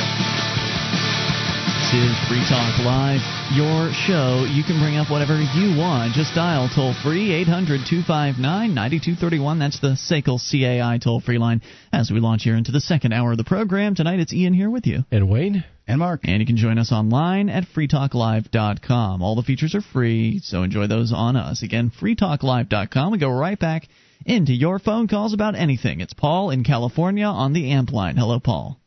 This 1.91 2.03
is 2.03 2.29
Free 2.29 2.39
Talk 2.47 2.79
Live, 2.85 3.19
your 3.51 3.91
show. 3.91 4.47
You 4.47 4.63
can 4.63 4.79
bring 4.79 4.95
up 4.95 5.11
whatever 5.11 5.35
you 5.35 5.77
want. 5.77 6.13
Just 6.13 6.33
dial 6.33 6.69
toll 6.73 6.93
free 7.03 7.33
800 7.33 7.81
259 7.85 8.39
9231. 8.73 9.59
That's 9.59 9.81
the 9.81 9.97
SACL 9.99 10.39
CAI 10.39 10.99
toll 10.99 11.19
free 11.19 11.37
line 11.37 11.61
as 11.91 12.09
we 12.09 12.21
launch 12.21 12.43
here 12.43 12.55
into 12.55 12.71
the 12.71 12.79
second 12.79 13.11
hour 13.11 13.33
of 13.33 13.37
the 13.37 13.43
program. 13.43 13.93
Tonight 13.93 14.21
it's 14.21 14.33
Ian 14.33 14.53
here 14.53 14.69
with 14.69 14.87
you. 14.87 15.03
And 15.11 15.29
Wayne. 15.29 15.65
And 15.85 15.99
Mark. 15.99 16.21
And 16.23 16.39
you 16.39 16.45
can 16.45 16.55
join 16.55 16.77
us 16.77 16.93
online 16.93 17.49
at 17.49 17.65
freetalklive.com. 17.75 19.21
All 19.21 19.35
the 19.35 19.43
features 19.43 19.75
are 19.75 19.81
free, 19.81 20.39
so 20.41 20.63
enjoy 20.63 20.87
those 20.87 21.11
on 21.11 21.35
us. 21.35 21.61
Again, 21.61 21.91
freetalklive.com. 22.01 23.11
We 23.11 23.17
go 23.17 23.31
right 23.31 23.59
back 23.59 23.89
into 24.25 24.53
your 24.53 24.79
phone 24.79 25.09
calls 25.09 25.33
about 25.33 25.55
anything. 25.55 25.99
It's 25.99 26.13
Paul 26.13 26.51
in 26.51 26.63
California 26.63 27.25
on 27.25 27.51
the 27.51 27.71
amp 27.71 27.91
line. 27.91 28.15
Hello, 28.15 28.39
Paul. 28.39 28.80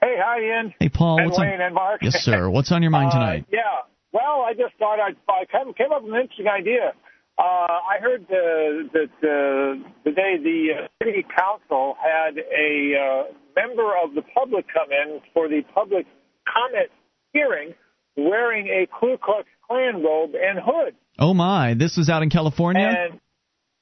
Hey, 0.00 0.14
hi, 0.18 0.40
Ian. 0.40 0.74
Hey, 0.78 0.88
Paul. 0.88 1.18
And 1.18 1.30
what's 1.30 1.40
Wayne 1.40 1.54
on... 1.54 1.60
and 1.60 1.74
Mark. 1.74 2.02
Yes, 2.02 2.14
sir. 2.22 2.48
What's 2.48 2.70
on 2.72 2.82
your 2.82 2.90
mind 2.90 3.10
tonight? 3.12 3.44
Uh, 3.48 3.52
yeah. 3.52 3.88
Well, 4.12 4.42
I 4.46 4.52
just 4.54 4.74
thought 4.78 4.98
I'd, 5.00 5.16
I 5.28 5.44
came, 5.50 5.74
came 5.74 5.92
up 5.92 6.02
with 6.02 6.14
an 6.14 6.20
interesting 6.20 6.48
idea. 6.48 6.92
Uh, 7.38 7.42
I 7.42 8.00
heard 8.00 8.22
uh, 8.22 8.90
that 8.92 9.14
uh, 9.22 9.88
today 10.02 10.38
the 10.42 10.68
uh, 10.74 10.88
city 11.02 11.24
council 11.36 11.94
had 12.02 12.36
a 12.38 12.94
uh, 12.96 13.32
member 13.54 13.92
of 14.02 14.14
the 14.14 14.22
public 14.34 14.66
come 14.72 14.90
in 14.90 15.20
for 15.32 15.48
the 15.48 15.62
public 15.74 16.06
comment 16.52 16.90
hearing 17.32 17.74
wearing 18.16 18.66
a 18.66 18.88
Ku 18.98 19.16
Klux 19.22 19.46
Klan 19.68 20.02
robe 20.02 20.32
and 20.34 20.58
hood. 20.58 20.96
Oh 21.18 21.32
my! 21.32 21.74
This 21.74 21.96
was 21.96 22.08
out 22.08 22.22
in 22.22 22.30
California. 22.30 22.86
And 22.86 23.20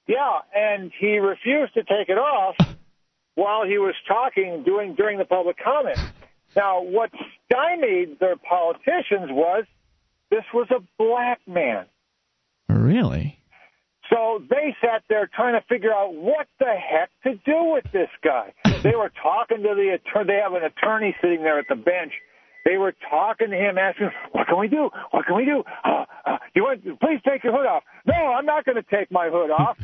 yeah, 0.06 0.40
and 0.54 0.92
he 1.00 1.18
refused 1.18 1.74
to 1.74 1.82
take 1.82 2.08
it 2.08 2.18
off 2.18 2.56
while 3.36 3.64
he 3.64 3.78
was 3.78 3.94
talking 4.08 4.64
doing 4.64 4.94
during 4.94 5.18
the 5.18 5.24
public 5.24 5.56
comment. 5.62 5.98
Now, 6.56 6.82
what 6.82 7.10
stymied 7.44 8.18
their 8.18 8.36
politicians 8.36 9.30
was 9.30 9.64
this 10.30 10.44
was 10.52 10.66
a 10.70 10.80
black 10.98 11.40
man. 11.46 11.86
Really? 12.68 13.38
So 14.10 14.42
they 14.48 14.74
sat 14.80 15.02
there 15.08 15.28
trying 15.32 15.60
to 15.60 15.66
figure 15.68 15.92
out 15.92 16.14
what 16.14 16.46
the 16.58 16.72
heck 16.74 17.10
to 17.24 17.34
do 17.44 17.72
with 17.74 17.84
this 17.92 18.08
guy. 18.22 18.52
They 18.82 18.94
were 18.94 19.12
talking 19.22 19.58
to 19.58 19.74
the 19.74 19.98
attorney. 19.98 20.26
They 20.28 20.40
have 20.42 20.52
an 20.52 20.64
attorney 20.64 21.14
sitting 21.20 21.42
there 21.42 21.58
at 21.58 21.66
the 21.68 21.74
bench. 21.74 22.12
They 22.64 22.78
were 22.78 22.94
talking 23.10 23.50
to 23.50 23.56
him, 23.56 23.78
asking, 23.78 24.10
"What 24.32 24.46
can 24.46 24.58
we 24.58 24.68
do? 24.68 24.90
What 25.10 25.26
can 25.26 25.36
we 25.36 25.44
do? 25.44 25.62
Uh, 25.84 26.04
uh, 26.24 26.38
you 26.54 26.62
want? 26.62 26.82
Please 27.00 27.20
take 27.24 27.44
your 27.44 27.52
hood 27.52 27.66
off." 27.66 27.84
No, 28.06 28.14
I'm 28.14 28.46
not 28.46 28.64
going 28.64 28.76
to 28.76 28.82
take 28.82 29.10
my 29.10 29.28
hood 29.28 29.50
off. 29.50 29.78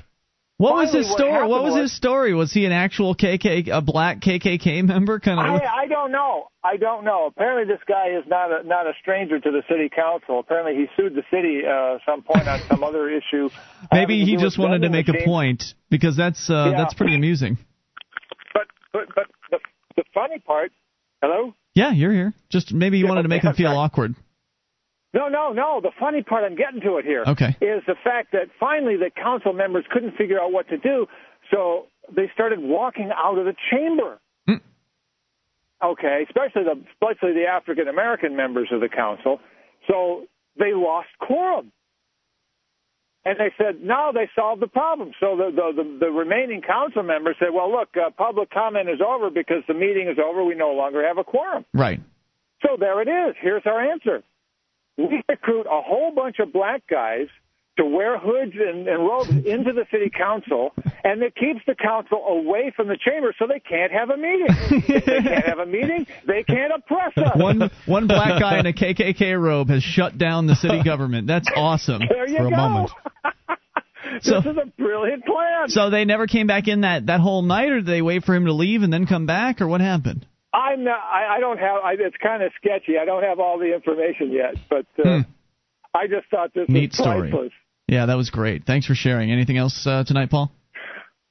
What 0.59 0.74
was 0.76 0.92
his 0.92 1.11
story? 1.11 1.32
What, 1.32 1.48
What 1.48 1.62
was, 1.64 1.72
was 1.72 1.82
his 1.82 1.96
story? 1.96 2.34
Was 2.34 2.53
he 2.53 2.64
an 2.66 2.72
actual 2.72 3.16
KK, 3.16 3.68
a 3.72 3.80
black 3.80 4.20
KKK 4.20 4.84
member? 4.84 5.18
Kind 5.18 5.40
of. 5.40 5.46
I, 5.46 5.82
I 5.82 5.86
don't 5.88 6.12
know. 6.12 6.48
I 6.62 6.76
don't 6.76 7.05
know. 7.05 7.26
Apparently, 7.26 7.64
this 7.72 7.82
guy 7.88 8.09
is 8.16 8.24
not 8.28 8.53
a 8.53 8.62
not 8.66 8.86
a 8.86 8.92
stranger 9.00 9.40
to 9.40 9.50
the 9.50 9.62
city 9.68 9.88
council. 9.94 10.38
Apparently, 10.38 10.74
he 10.76 10.86
sued 10.96 11.14
the 11.16 11.24
city 11.32 11.62
uh, 11.66 11.98
some 12.07 12.22
point 12.22 12.46
on 12.46 12.61
some 12.68 12.84
other 12.84 13.09
issue. 13.11 13.48
Maybe 13.92 14.20
to 14.20 14.24
he 14.30 14.36
just 14.36 14.59
wanted 14.59 14.82
to 14.82 14.90
make 14.90 15.09
a 15.09 15.24
point 15.24 15.64
because 15.90 16.16
that's 16.16 16.48
uh, 16.48 16.70
Yeah. 16.70 16.76
that's 16.78 16.94
pretty 16.94 17.16
amusing. 17.16 17.59
But 18.55 18.66
but 18.92 19.07
but 19.16 19.26
the 19.50 19.59
the 19.96 20.05
funny 20.14 20.38
part. 20.38 20.70
Hello. 21.20 21.55
Yeah, 21.74 21.92
you're 21.92 22.12
here. 22.12 22.34
Just 22.50 22.72
maybe 22.72 22.98
you 22.98 23.05
Yeah, 23.05 23.09
wanted 23.11 23.22
to 23.22 23.26
okay, 23.28 23.36
make 23.36 23.44
him 23.44 23.55
feel 23.55 23.72
awkward. 23.72 24.14
No, 25.14 25.28
no, 25.28 25.52
no. 25.52 25.80
The 25.82 25.90
funny 26.00 26.22
part, 26.22 26.44
I'm 26.44 26.56
getting 26.56 26.80
to 26.82 26.96
it 26.96 27.04
here, 27.04 27.24
Okay. 27.26 27.54
is 27.60 27.82
the 27.86 27.96
fact 28.02 28.32
that 28.32 28.48
finally 28.58 28.96
the 28.96 29.10
council 29.10 29.52
members 29.52 29.84
couldn't 29.90 30.16
figure 30.16 30.40
out 30.40 30.52
what 30.52 30.68
to 30.68 30.78
do, 30.78 31.06
so 31.50 31.86
they 32.14 32.30
started 32.32 32.60
walking 32.60 33.10
out 33.14 33.36
of 33.38 33.44
the 33.44 33.54
chamber. 33.70 34.18
Hmm. 34.46 34.56
Okay, 35.82 36.24
especially 36.28 36.64
the 36.64 36.82
especially 36.92 37.34
the 37.34 37.46
African 37.46 37.88
American 37.88 38.36
members 38.36 38.68
of 38.72 38.80
the 38.80 38.88
council. 38.88 39.40
So 39.88 40.24
they 40.58 40.72
lost 40.74 41.08
quorum. 41.20 41.72
And 43.24 43.38
they 43.38 43.52
said, 43.56 43.80
no, 43.80 44.10
they 44.12 44.28
solved 44.34 44.60
the 44.60 44.66
problem. 44.66 45.12
So 45.20 45.36
the, 45.36 45.52
the, 45.54 45.82
the, 45.84 45.98
the 46.06 46.10
remaining 46.10 46.60
council 46.60 47.04
members 47.04 47.36
said, 47.38 47.50
well, 47.54 47.70
look, 47.70 47.90
uh, 47.96 48.10
public 48.10 48.50
comment 48.50 48.88
is 48.88 49.00
over 49.00 49.30
because 49.30 49.62
the 49.68 49.74
meeting 49.74 50.08
is 50.08 50.18
over. 50.18 50.42
We 50.42 50.56
no 50.56 50.72
longer 50.72 51.06
have 51.06 51.18
a 51.18 51.24
quorum. 51.24 51.64
Right. 51.72 52.00
So 52.66 52.76
there 52.76 53.00
it 53.00 53.06
is. 53.06 53.36
Here's 53.40 53.62
our 53.64 53.80
answer. 53.80 54.24
We 54.99 55.22
recruit 55.28 55.66
a 55.66 55.80
whole 55.82 56.12
bunch 56.14 56.38
of 56.38 56.53
black 56.53 56.82
guys 56.88 57.28
to 57.78 57.86
wear 57.86 58.18
hoods 58.18 58.53
and, 58.55 58.86
and 58.86 58.99
robes 59.03 59.30
into 59.30 59.72
the 59.72 59.86
city 59.90 60.11
council, 60.14 60.72
and 61.05 61.22
it 61.22 61.34
keeps 61.34 61.61
the 61.66 61.74
council 61.74 62.22
away 62.28 62.70
from 62.76 62.86
the 62.88 62.99
chamber 63.03 63.34
so 63.38 63.47
they 63.47 63.61
can't 63.61 63.90
have 63.90 64.11
a 64.11 64.16
meeting. 64.18 64.47
if 64.49 65.05
they 65.07 65.20
can't 65.22 65.47
have 65.47 65.59
a 65.59 65.64
meeting, 65.66 66.07
they 66.26 66.43
can't 66.43 66.70
oppress 66.74 67.16
us. 67.16 67.34
One 67.34 67.70
one 67.86 68.07
black 68.09 68.38
guy 68.38 68.59
in 68.61 68.66
a 68.66 68.74
KKK 68.74 69.40
robe 69.40 69.70
has 69.70 69.82
shut 69.82 70.18
down 70.18 70.47
the 70.47 70.55
city 70.55 70.82
government. 70.82 71.26
That's 71.26 71.49
awesome 71.57 72.03
There 72.07 72.28
you 72.28 72.36
for 72.36 72.47
a 72.49 72.51
go. 72.51 72.57
moment. 72.57 72.90
this 74.12 74.24
So- 74.26 74.38
is 74.40 74.45
a 74.59 74.66
brilliant 74.76 75.24
plan. 75.24 75.68
So 75.68 75.88
they 75.88 76.05
never 76.05 76.26
came 76.26 76.47
back 76.47 76.68
in 76.68 76.82
that 76.82 77.07
that 77.07 77.20
whole 77.20 77.40
night, 77.40 77.70
or 77.70 77.76
did 77.76 77.86
they 77.86 78.03
wait 78.03 78.24
for 78.24 78.34
him 78.34 78.45
to 78.45 78.53
leave 78.53 78.82
and 78.82 78.93
then 78.93 79.07
come 79.07 79.24
back, 79.24 79.62
or 79.62 79.66
what 79.66 79.80
happened? 79.80 80.26
I'm 80.55 80.84
not. 80.84 80.98
I, 81.00 81.36
I 81.36 81.40
don't 81.40 81.59
have. 81.59 81.76
I, 81.82 81.92
it's 81.98 82.16
kind 82.22 82.42
of 82.42 82.53
sketchy. 82.57 82.98
I 83.00 83.05
don't 83.05 83.22
have 83.22 83.40
all 83.40 83.59
the 83.59 83.74
information 83.74 84.30
yet, 84.32 84.55
but 84.68 84.86
uh, 84.98 85.03
Hmm. 85.03 85.20
I 85.94 86.07
just 86.07 86.28
thought 86.30 86.53
this 86.55 86.66
Neat 86.68 86.90
was 86.90 86.98
story. 86.98 87.30
priceless. 87.30 87.53
Yeah, 87.88 88.07
that 88.07 88.14
was 88.16 88.30
great. 88.30 88.64
Thanks 88.64 88.86
for 88.86 88.94
sharing. 88.94 89.30
Anything 89.30 89.57
else 89.59 89.86
uh, 89.86 90.05
tonight, 90.07 90.30
Paul? 90.30 90.50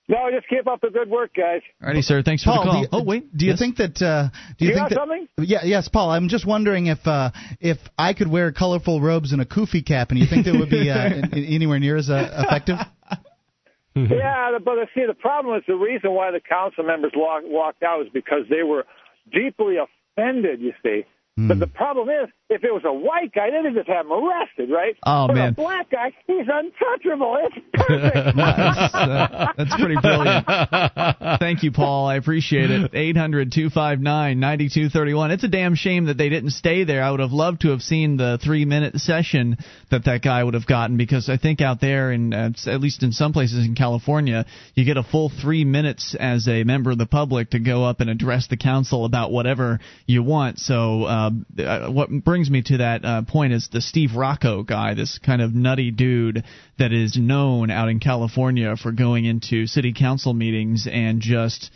No, 0.08 0.30
just 0.30 0.48
keep 0.50 0.68
up 0.68 0.82
the 0.82 0.90
good 0.90 1.10
work, 1.10 1.32
guys. 1.36 1.62
Alrighty, 1.82 2.04
sir. 2.04 2.22
Thanks 2.22 2.44
for 2.44 2.52
the 2.52 2.64
call. 2.70 2.82
you, 2.82 2.88
oh 2.92 3.04
wait, 3.04 3.36
do 3.36 3.46
you 3.46 3.52
yes? 3.52 3.60
think 3.60 3.78
that? 3.78 4.02
Uh, 4.02 4.30
do 4.58 4.66
you, 4.66 4.72
You 4.72 4.76
think 4.76 4.84
got 4.84 4.90
that? 4.90 4.96
something? 5.00 5.28
Yeah, 5.38 5.60
yes, 5.64 5.88
Paul. 5.88 6.12
I'm 6.12 6.28
just 6.28 6.46
wondering 6.46 6.88
if 6.88 7.00
uh, 7.08 7.32
if 7.62 7.78
I 7.98 8.14
could 8.14 8.30
wear 8.30 8.52
colorful 8.52 9.00
robes 9.02 9.32
and 9.32 9.42
a 9.42 9.46
kufi 9.46 9.86
cap, 9.86 10.10
and 10.10 10.20
you 10.20 10.26
think 10.28 10.46
that 10.46 10.54
would 10.54 10.70
be 10.70 10.90
uh, 10.90 11.06
in- 11.14 11.34
in- 11.38 11.46
anywhere 11.46 11.80
near 11.80 11.96
as 11.96 12.10
uh, 12.10 12.44
effective? 12.46 12.78
Yeah, 13.94 14.58
but 14.64 14.78
uh, 14.78 14.86
see, 14.96 15.04
the 15.06 15.14
problem 15.14 15.58
is 15.58 15.64
the 15.68 15.76
reason 15.76 16.12
why 16.14 16.32
the 16.32 16.40
council 16.40 16.84
members 16.86 17.12
walked 17.16 17.84
out 17.84 18.00
was 18.00 18.08
because 18.14 18.44
they 18.50 18.64
were 18.64 18.86
deeply 19.32 19.78
offended, 19.78 20.62
you 20.62 20.74
see, 20.84 21.06
But 21.38 21.60
the 21.60 21.68
problem 21.68 22.10
is, 22.10 22.30
if 22.50 22.66
it 22.66 22.74
was 22.74 22.84
a 22.84 22.92
white 22.92 23.32
guy, 23.34 23.50
they'd 23.50 23.74
just 23.74 23.88
have 23.88 24.06
him 24.06 24.12
arrested, 24.12 24.70
right? 24.70 24.98
Oh, 25.06 25.28
but 25.28 25.36
man. 25.36 25.50
a 25.50 25.52
black 25.54 25.90
guy, 25.90 26.12
he's 26.28 26.46
untouchable. 26.46 27.38
It's 27.40 27.56
perfect. 27.72 28.36
that's, 28.36 28.94
uh, 28.94 29.48
that's 29.58 29.76
pretty 29.76 29.96
brilliant. 30.02 30.46
Thank 31.40 31.64
you, 31.64 31.72
Paul. 31.72 32.08
I 32.08 32.18
appreciate 32.18 32.70
it. 32.70 32.92
800 32.94 33.54
259 33.54 34.40
9231. 34.40 35.32
It's 35.32 35.44
a 35.46 35.48
damn 35.48 35.76
shame 35.76 36.08
that 36.08 36.18
they 36.18 36.28
didn't 36.28 36.50
stay 36.50 36.84
there. 36.84 37.02
I 37.02 37.12
would 37.12 37.22
have 37.22 37.32
loved 37.32 37.62
to 37.62 37.70
have 37.70 37.82
seen 37.82 38.18
the 38.18 38.38
three 38.44 38.66
minute 38.66 38.98
session 38.98 39.58
that 39.90 40.04
that 40.04 40.22
guy 40.22 40.44
would 40.44 40.54
have 40.54 40.68
gotten 40.68 40.98
because 40.98 41.30
I 41.30 41.38
think 41.38 41.62
out 41.62 41.80
there, 41.80 42.12
in 42.12 42.34
uh, 42.34 42.52
at 42.68 42.82
least 42.82 43.04
in 43.04 43.14
some 43.14 43.32
places 43.32 43.66
in 43.66 43.76
California, 43.76 44.46
you 44.76 44.84
get 44.84 44.98
a 44.98 45.04
full 45.04 45.30
three 45.42 45.64
minutes 45.64 46.14
as 46.20 46.50
a 46.50 46.66
member 46.66 46.92
of 46.92 46.98
the 46.98 47.06
public 47.06 47.52
to 47.52 47.60
go 47.60 47.86
up 47.86 48.02
and 48.02 48.10
address 48.10 48.48
the 48.50 48.58
council 48.58 49.06
about 49.06 49.32
whatever 49.32 49.80
you 50.06 50.24
want. 50.24 50.60
So, 50.60 51.06
uh, 51.06 51.21
uh, 51.60 51.90
what 51.92 52.10
brings 52.10 52.50
me 52.50 52.62
to 52.64 52.78
that 52.78 53.06
uh, 53.06 53.22
point 53.24 53.54
is 53.54 53.70
the 53.72 53.82
Steve 53.82 54.16
Rocco 54.16 54.64
guy, 54.64 54.94
this 54.94 55.20
kind 55.20 55.42
of 55.42 55.54
nutty 55.54 55.92
dude 55.92 56.44
that 56.80 56.92
is 56.92 57.18
known 57.18 57.70
out 57.70 57.90
in 57.90 58.00
California 58.00 58.76
for 58.76 58.92
going 58.92 59.26
into 59.26 59.68
city 59.68 59.94
council 59.94 60.34
meetings 60.34 60.88
and 60.92 61.22
just 61.22 61.72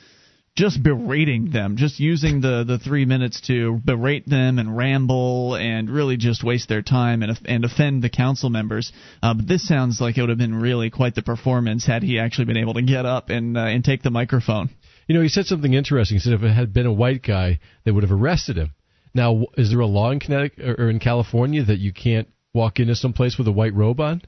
just 0.55 0.81
berating 0.81 1.51
them, 1.51 1.75
just 1.75 1.99
using 1.99 2.39
the 2.39 2.63
the 2.65 2.79
three 2.79 3.05
minutes 3.05 3.41
to 3.41 3.79
berate 3.83 4.25
them 4.25 4.57
and 4.57 4.75
ramble 4.75 5.55
and 5.55 5.89
really 5.89 6.15
just 6.15 6.43
waste 6.43 6.69
their 6.69 6.81
time 6.81 7.23
and 7.23 7.37
and 7.45 7.65
offend 7.65 8.01
the 8.01 8.09
council 8.09 8.49
members. 8.49 8.93
Uh, 9.21 9.33
but 9.33 9.47
this 9.47 9.67
sounds 9.67 9.99
like 9.99 10.17
it 10.17 10.21
would 10.21 10.29
have 10.29 10.37
been 10.37 10.55
really 10.55 10.89
quite 10.89 11.13
the 11.13 11.21
performance 11.21 11.85
had 11.85 12.03
he 12.03 12.19
actually 12.19 12.45
been 12.45 12.57
able 12.57 12.73
to 12.73 12.81
get 12.81 13.05
up 13.05 13.29
and 13.29 13.57
uh, 13.57 13.61
and 13.61 13.83
take 13.83 14.01
the 14.01 14.09
microphone. 14.09 14.69
You 15.07 15.15
know, 15.15 15.21
he 15.21 15.29
said 15.29 15.45
something 15.45 15.73
interesting. 15.73 16.15
He 16.15 16.19
said 16.19 16.33
if 16.33 16.41
it 16.41 16.51
had 16.51 16.73
been 16.73 16.85
a 16.85 16.93
white 16.93 17.21
guy, 17.21 17.59
they 17.83 17.91
would 17.91 18.03
have 18.03 18.11
arrested 18.11 18.57
him. 18.57 18.73
Now, 19.15 19.45
is 19.57 19.69
there 19.71 19.79
a 19.79 19.87
law 19.87 20.11
in 20.11 20.19
Connecticut 20.19 20.77
or 20.77 20.89
in 20.89 20.99
California 20.99 21.63
that 21.63 21.79
you 21.79 21.93
can't 21.93 22.27
walk 22.53 22.79
into 22.79 22.95
some 22.95 23.13
place 23.13 23.37
with 23.37 23.47
a 23.47 23.51
white 23.51 23.73
robe 23.73 23.99
on? 24.01 24.21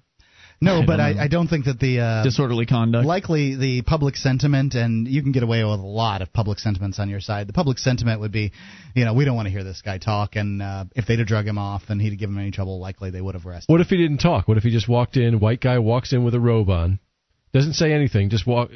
No, 0.60 0.82
I 0.82 0.86
but 0.86 0.98
don't 0.98 1.20
I. 1.20 1.24
I 1.26 1.28
don't 1.28 1.48
think 1.48 1.66
that 1.66 1.80
the 1.80 2.00
uh, 2.00 2.24
Disorderly 2.24 2.66
conduct. 2.66 3.06
likely 3.06 3.56
the 3.56 3.84
public 3.84 4.16
sentiment, 4.16 4.74
and 4.74 5.08
you 5.08 5.22
can 5.22 5.32
get 5.32 5.44
away 5.44 5.64
with 5.64 5.80
a 5.80 5.84
lot 5.84 6.24
of 6.24 6.34
public 6.34 6.58
sentiments 6.58 6.98
on 6.98 7.10
your 7.10 7.20
side. 7.20 7.48
The 7.48 7.54
public 7.54 7.78
sentiment 7.78 8.22
would 8.22 8.32
be, 8.32 8.54
you 8.96 9.06
know, 9.06 9.14
we 9.14 9.24
don't 9.24 9.36
want 9.36 9.46
to 9.46 9.52
hear 9.52 9.64
this 9.64 9.84
guy 9.84 10.00
talk, 10.00 10.36
and 10.36 10.64
uh, 10.64 10.86
if 10.96 11.06
they'd 11.06 11.20
have 11.20 11.28
drug 11.28 11.46
him 11.46 11.60
off 11.60 11.84
and 11.90 12.02
he'd 12.02 12.10
have 12.10 12.18
given 12.18 12.36
him 12.36 12.42
any 12.42 12.50
trouble, 12.52 12.80
likely 12.80 13.12
they 13.12 13.22
would 13.22 13.36
have 13.36 13.46
arrested. 13.46 13.72
What 13.72 13.82
if 13.82 13.88
he 13.88 13.98
didn't 13.98 14.18
talk? 14.18 14.48
What 14.48 14.58
if 14.58 14.64
he 14.64 14.72
just 14.72 14.90
walked 14.90 15.16
in? 15.16 15.40
White 15.40 15.62
guy 15.62 15.78
walks 15.78 16.12
in 16.12 16.24
with 16.24 16.34
a 16.34 16.40
robe 16.40 16.72
on, 16.72 17.00
doesn't 17.54 17.74
say 17.74 17.94
anything, 17.94 18.30
just 18.32 18.48
walk. 18.48 18.72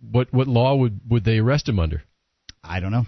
What 0.00 0.32
what 0.32 0.46
law 0.46 0.76
would 0.76 1.00
would 1.08 1.24
they 1.24 1.38
arrest 1.38 1.68
him 1.68 1.80
under? 1.80 2.04
I 2.62 2.78
don't 2.78 2.92
know. 2.92 3.06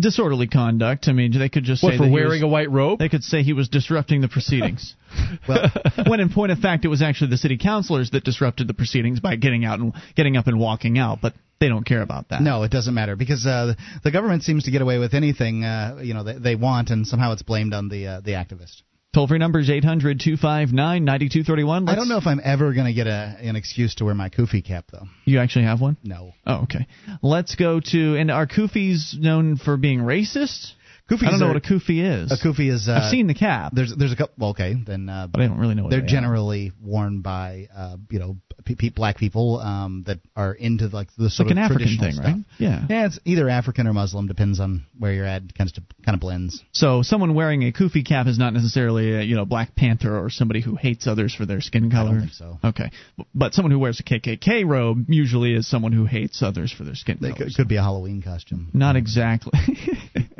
Disorderly 0.00 0.46
conduct. 0.46 1.08
I 1.08 1.12
mean, 1.12 1.36
they 1.36 1.48
could 1.48 1.64
just 1.64 1.82
What 1.82 1.92
say 1.92 1.98
for 1.98 2.08
wearing 2.10 2.42
was- 2.42 2.42
a 2.42 2.48
white 2.48 2.70
robe? 2.70 2.98
They 2.98 3.08
could 3.08 3.24
say 3.24 3.42
he 3.42 3.52
was 3.52 3.68
disrupting 3.68 4.20
the 4.20 4.28
proceedings. 4.28 4.94
well, 5.48 5.70
when 6.06 6.20
in 6.20 6.28
point 6.30 6.52
of 6.52 6.58
fact, 6.58 6.84
it 6.84 6.88
was 6.88 7.02
actually 7.02 7.30
the 7.30 7.38
city 7.38 7.58
councilors 7.58 8.10
that 8.10 8.24
disrupted 8.24 8.68
the 8.68 8.74
proceedings 8.74 9.20
by 9.20 9.36
getting 9.36 9.64
out 9.64 9.80
and 9.80 9.92
getting 10.14 10.36
up 10.36 10.46
and 10.46 10.58
walking 10.58 10.98
out. 10.98 11.18
But 11.20 11.34
they 11.60 11.68
don't 11.68 11.84
care 11.84 12.02
about 12.02 12.28
that. 12.28 12.42
No, 12.42 12.62
it 12.62 12.70
doesn't 12.70 12.94
matter 12.94 13.16
because 13.16 13.44
uh, 13.46 13.74
the 14.04 14.10
government 14.12 14.44
seems 14.44 14.64
to 14.64 14.70
get 14.70 14.82
away 14.82 14.98
with 14.98 15.14
anything 15.14 15.64
uh, 15.64 15.98
you 16.02 16.14
know 16.14 16.22
they, 16.22 16.38
they 16.38 16.54
want, 16.54 16.90
and 16.90 17.06
somehow 17.06 17.32
it's 17.32 17.42
blamed 17.42 17.74
on 17.74 17.88
the 17.88 18.06
uh, 18.06 18.20
the 18.20 18.32
activist. 18.32 18.82
Toll 19.14 19.26
free 19.26 19.38
number 19.38 19.58
is 19.58 19.70
800 19.70 20.20
259 20.20 20.76
9231. 21.02 21.88
I 21.88 21.94
don't 21.94 22.08
know 22.08 22.18
if 22.18 22.26
I'm 22.26 22.42
ever 22.44 22.74
going 22.74 22.86
to 22.86 22.92
get 22.92 23.06
a, 23.06 23.38
an 23.40 23.56
excuse 23.56 23.94
to 23.96 24.04
wear 24.04 24.14
my 24.14 24.28
kufi 24.28 24.62
cap 24.62 24.84
though. 24.92 25.06
You 25.24 25.40
actually 25.40 25.64
have 25.64 25.80
one? 25.80 25.96
No. 26.04 26.34
Oh, 26.46 26.64
okay. 26.64 26.86
Let's 27.22 27.54
go 27.54 27.80
to. 27.80 28.16
And 28.16 28.30
are 28.30 28.46
kufis 28.46 29.18
known 29.18 29.56
for 29.56 29.78
being 29.78 30.00
racist? 30.00 30.72
Kufis 31.10 31.26
I 31.26 31.30
don't 31.30 31.40
know 31.40 31.46
are- 31.46 31.54
what 31.54 31.56
a 31.56 31.60
kufi 31.68 32.02
is. 32.24 32.30
A 32.32 32.36
kufi 32.36 32.70
is. 32.70 32.88
Uh, 32.88 33.00
I've 33.02 33.10
seen 33.10 33.26
the 33.28 33.34
cap. 33.34 33.72
There's 33.74 33.94
there's 33.96 34.12
a 34.12 34.16
couple. 34.16 34.34
Well, 34.38 34.50
okay, 34.50 34.74
then. 34.74 35.08
Uh, 35.08 35.26
But 35.30 35.40
I 35.42 35.46
don't 35.46 35.58
really 35.58 35.74
know 35.74 35.84
what 35.84 35.90
They're 35.90 36.00
they 36.00 36.06
are. 36.06 36.08
generally 36.10 36.72
worn 36.82 37.22
by 37.22 37.68
uh, 37.74 37.96
you 38.10 38.18
know 38.18 38.36
pe- 38.66 38.74
pe- 38.74 38.88
black 38.90 39.16
people 39.16 39.58
um, 39.58 40.04
that 40.06 40.18
are 40.36 40.52
into 40.52 40.88
like 40.88 41.08
the 41.16 41.30
sort 41.30 41.48
like 41.48 41.52
an 41.52 41.58
of 41.58 41.64
African 41.70 41.86
traditional 41.96 42.04
thing, 42.06 42.14
stuff. 42.14 42.26
right? 42.26 42.44
Yeah. 42.58 42.84
Yeah, 42.90 43.06
it's 43.06 43.18
either 43.24 43.48
African 43.48 43.86
or 43.86 43.94
Muslim, 43.94 44.26
depends 44.26 44.60
on 44.60 44.84
where 44.98 45.12
you're 45.14 45.24
at. 45.24 45.42
Kind 45.56 45.72
of 45.74 45.82
kind 46.04 46.14
of 46.14 46.20
blends. 46.20 46.62
So 46.72 47.02
someone 47.02 47.34
wearing 47.34 47.62
a 47.66 47.72
kufi 47.72 48.04
cap 48.06 48.26
is 48.26 48.38
not 48.38 48.52
necessarily 48.52 49.14
a, 49.14 49.22
you 49.22 49.34
know 49.34 49.46
Black 49.46 49.74
Panther 49.76 50.14
or 50.18 50.28
somebody 50.28 50.60
who 50.60 50.76
hates 50.76 51.06
others 51.06 51.34
for 51.34 51.46
their 51.46 51.62
skin 51.62 51.90
color. 51.90 52.20
think 52.20 52.32
so. 52.32 52.58
Okay, 52.62 52.90
but 53.34 53.54
someone 53.54 53.70
who 53.72 53.78
wears 53.78 53.98
a 53.98 54.02
KKK 54.02 54.66
robe 54.68 55.06
usually 55.08 55.54
is 55.54 55.66
someone 55.66 55.92
who 55.92 56.04
hates 56.04 56.42
others 56.42 56.70
for 56.70 56.84
their 56.84 56.94
skin 56.96 57.16
color. 57.18 57.32
could, 57.34 57.54
could 57.54 57.68
be 57.68 57.76
a 57.76 57.82
Halloween 57.82 58.20
costume. 58.20 58.68
Not 58.74 58.96
exactly. 58.96 59.52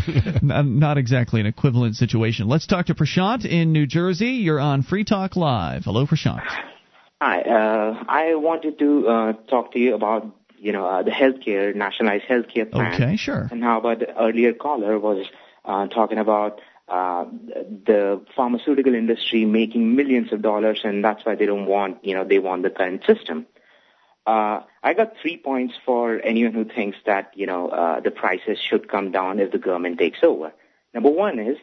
not, 0.42 0.66
not 0.66 0.98
exactly 0.98 1.40
an 1.40 1.46
equivalent 1.46 1.96
situation. 1.96 2.48
Let's 2.48 2.66
talk 2.66 2.86
to 2.86 2.94
Prashant 2.94 3.44
in 3.44 3.72
New 3.72 3.86
Jersey. 3.86 4.30
You're 4.30 4.60
on 4.60 4.82
Free 4.82 5.04
Talk 5.04 5.36
Live. 5.36 5.84
Hello, 5.84 6.06
Prashant. 6.06 6.42
Hi, 7.20 7.40
uh, 7.42 8.04
I 8.08 8.34
wanted 8.34 8.78
to 8.80 9.08
uh, 9.08 9.32
talk 9.48 9.72
to 9.72 9.78
you 9.78 9.94
about 9.94 10.26
you 10.56 10.72
know 10.72 10.86
uh, 10.86 11.02
the 11.02 11.10
healthcare 11.10 11.74
nationalized 11.74 12.24
healthcare 12.24 12.70
plan. 12.70 12.94
Okay, 12.94 13.16
sure. 13.16 13.48
And 13.50 13.62
how 13.62 13.78
about 13.78 14.00
the 14.00 14.16
earlier 14.20 14.52
caller 14.52 14.98
was 14.98 15.26
uh, 15.64 15.86
talking 15.86 16.18
about 16.18 16.60
uh, 16.88 17.24
the 17.86 18.24
pharmaceutical 18.34 18.94
industry 18.94 19.44
making 19.44 19.94
millions 19.94 20.32
of 20.32 20.42
dollars, 20.42 20.80
and 20.84 21.04
that's 21.04 21.24
why 21.24 21.36
they 21.36 21.46
don't 21.46 21.66
want 21.66 22.04
you 22.04 22.14
know 22.14 22.24
they 22.24 22.38
want 22.38 22.62
the 22.62 22.70
current 22.70 23.04
system. 23.06 23.46
Uh, 24.26 24.60
I 24.82 24.94
got 24.94 25.14
three 25.20 25.36
points 25.36 25.74
for 25.84 26.20
anyone 26.22 26.52
who 26.52 26.64
thinks 26.64 26.96
that 27.06 27.32
you 27.34 27.46
know 27.46 27.68
uh, 27.68 28.00
the 28.00 28.10
prices 28.10 28.58
should 28.58 28.88
come 28.88 29.10
down 29.10 29.40
if 29.40 29.50
the 29.50 29.58
government 29.58 29.98
takes 29.98 30.20
over. 30.22 30.52
Number 30.94 31.10
one 31.10 31.38
is 31.38 31.56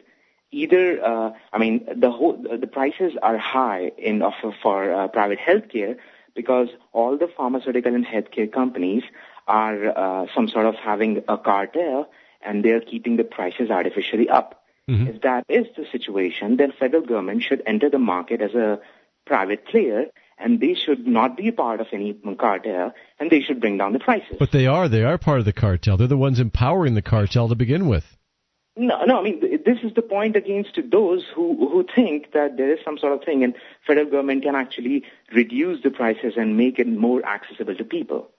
either 0.50 1.02
uh, 1.02 1.30
I 1.52 1.58
mean 1.58 1.86
the 1.96 2.10
whole 2.10 2.36
the 2.36 2.66
prices 2.66 3.14
are 3.22 3.38
high 3.38 3.92
in 3.96 4.20
offer 4.22 4.54
for 4.62 4.92
uh, 4.92 5.08
private 5.08 5.38
healthcare 5.38 5.96
because 6.34 6.68
all 6.92 7.16
the 7.16 7.28
pharmaceutical 7.28 7.94
and 7.94 8.06
healthcare 8.06 8.52
companies 8.52 9.04
are 9.46 9.98
uh, 9.98 10.26
some 10.34 10.48
sort 10.48 10.66
of 10.66 10.74
having 10.76 11.22
a 11.28 11.38
cartel 11.38 12.10
and 12.42 12.64
they're 12.64 12.80
keeping 12.80 13.16
the 13.16 13.24
prices 13.24 13.70
artificially 13.70 14.28
up. 14.28 14.62
If 15.08 15.22
that 15.22 15.44
is 15.48 15.66
the 15.76 15.86
situation, 15.92 16.56
then 16.56 16.72
federal 16.72 17.04
government 17.04 17.42
should 17.42 17.62
enter 17.66 17.90
the 17.90 17.98
market 17.98 18.40
as 18.40 18.54
a 18.54 18.80
private 19.24 19.66
player 19.66 20.06
and 20.40 20.60
they 20.60 20.74
should 20.74 21.06
not 21.06 21.36
be 21.36 21.48
a 21.48 21.52
part 21.52 21.80
of 21.80 21.86
any 21.92 22.18
cartel 22.38 22.92
and 23.18 23.30
they 23.30 23.40
should 23.40 23.60
bring 23.60 23.78
down 23.78 23.92
the 23.92 23.98
prices. 23.98 24.36
But 24.38 24.52
they 24.52 24.66
are. 24.66 24.88
They 24.88 25.04
are 25.04 25.18
part 25.18 25.38
of 25.38 25.44
the 25.44 25.52
cartel. 25.52 25.96
They're 25.96 26.06
the 26.06 26.16
ones 26.16 26.40
empowering 26.40 26.94
the 26.94 27.02
cartel 27.02 27.48
to 27.48 27.54
begin 27.54 27.88
with. 27.88 28.16
No, 28.76 29.04
no. 29.04 29.18
I 29.18 29.22
mean, 29.22 29.40
this 29.40 29.78
is 29.82 29.92
the 29.94 30.02
point 30.02 30.36
against 30.36 30.78
those 30.90 31.24
who 31.34 31.68
who 31.68 31.84
think 31.94 32.32
that 32.32 32.56
there 32.56 32.72
is 32.72 32.78
some 32.84 32.98
sort 32.98 33.12
of 33.12 33.24
thing, 33.24 33.42
and 33.44 33.54
federal 33.86 34.06
government 34.06 34.42
can 34.42 34.54
actually 34.54 35.04
reduce 35.34 35.82
the 35.82 35.90
prices 35.90 36.34
and 36.36 36.56
make 36.56 36.78
it 36.78 36.88
more 36.88 37.24
accessible 37.26 37.74
to 37.74 37.84
people. 37.84 38.30